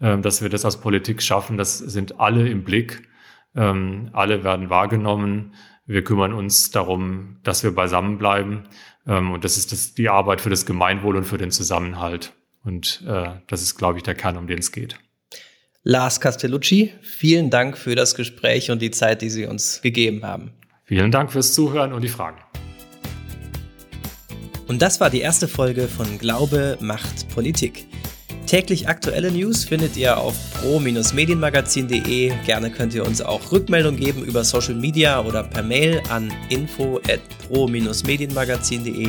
äh, 0.00 0.18
dass 0.18 0.42
wir 0.42 0.48
das 0.48 0.64
als 0.64 0.80
Politik 0.80 1.22
schaffen, 1.22 1.56
das 1.56 1.78
sind 1.78 2.18
alle 2.18 2.48
im 2.48 2.64
Blick, 2.64 3.08
ähm, 3.54 4.10
alle 4.14 4.42
werden 4.42 4.68
wahrgenommen. 4.68 5.54
Wir 5.86 6.02
kümmern 6.02 6.32
uns 6.32 6.72
darum, 6.72 7.36
dass 7.44 7.62
wir 7.62 7.72
beisammenbleiben. 7.72 8.64
Ähm, 9.06 9.30
und 9.30 9.44
das 9.44 9.58
ist 9.58 9.70
das, 9.70 9.94
die 9.94 10.08
Arbeit 10.08 10.40
für 10.40 10.50
das 10.50 10.66
Gemeinwohl 10.66 11.14
und 11.14 11.24
für 11.24 11.38
den 11.38 11.52
Zusammenhalt. 11.52 12.32
Und 12.64 13.02
äh, 13.06 13.30
das 13.46 13.62
ist, 13.62 13.76
glaube 13.76 13.98
ich, 13.98 14.02
der 14.02 14.14
Kern, 14.14 14.36
um 14.36 14.46
den 14.46 14.58
es 14.58 14.72
geht. 14.72 14.96
Lars 15.82 16.20
Castellucci, 16.20 16.92
vielen 17.02 17.50
Dank 17.50 17.76
für 17.76 17.94
das 17.94 18.14
Gespräch 18.14 18.70
und 18.70 18.80
die 18.80 18.90
Zeit, 18.90 19.20
die 19.20 19.28
Sie 19.28 19.44
uns 19.44 19.82
gegeben 19.82 20.24
haben. 20.24 20.52
Vielen 20.84 21.10
Dank 21.10 21.30
fürs 21.30 21.52
Zuhören 21.52 21.92
und 21.92 22.02
die 22.02 22.08
Fragen. 22.08 22.38
Und 24.66 24.80
das 24.80 24.98
war 24.98 25.10
die 25.10 25.20
erste 25.20 25.46
Folge 25.46 25.88
von 25.88 26.18
Glaube 26.18 26.78
macht 26.80 27.28
Politik. 27.28 27.86
Täglich 28.46 28.88
aktuelle 28.88 29.30
News 29.30 29.64
findet 29.64 29.96
ihr 29.96 30.16
auf 30.18 30.34
pro-medienmagazin.de. 30.60 32.32
Gerne 32.44 32.70
könnt 32.70 32.94
ihr 32.94 33.06
uns 33.06 33.20
auch 33.20 33.52
Rückmeldung 33.52 33.96
geben 33.96 34.24
über 34.24 34.44
Social 34.44 34.74
Media 34.74 35.22
oder 35.22 35.42
per 35.44 35.62
Mail 35.62 36.02
an 36.08 36.32
info 36.50 36.98
at 37.08 37.20
pro-medienmagazin.de. 37.46 39.08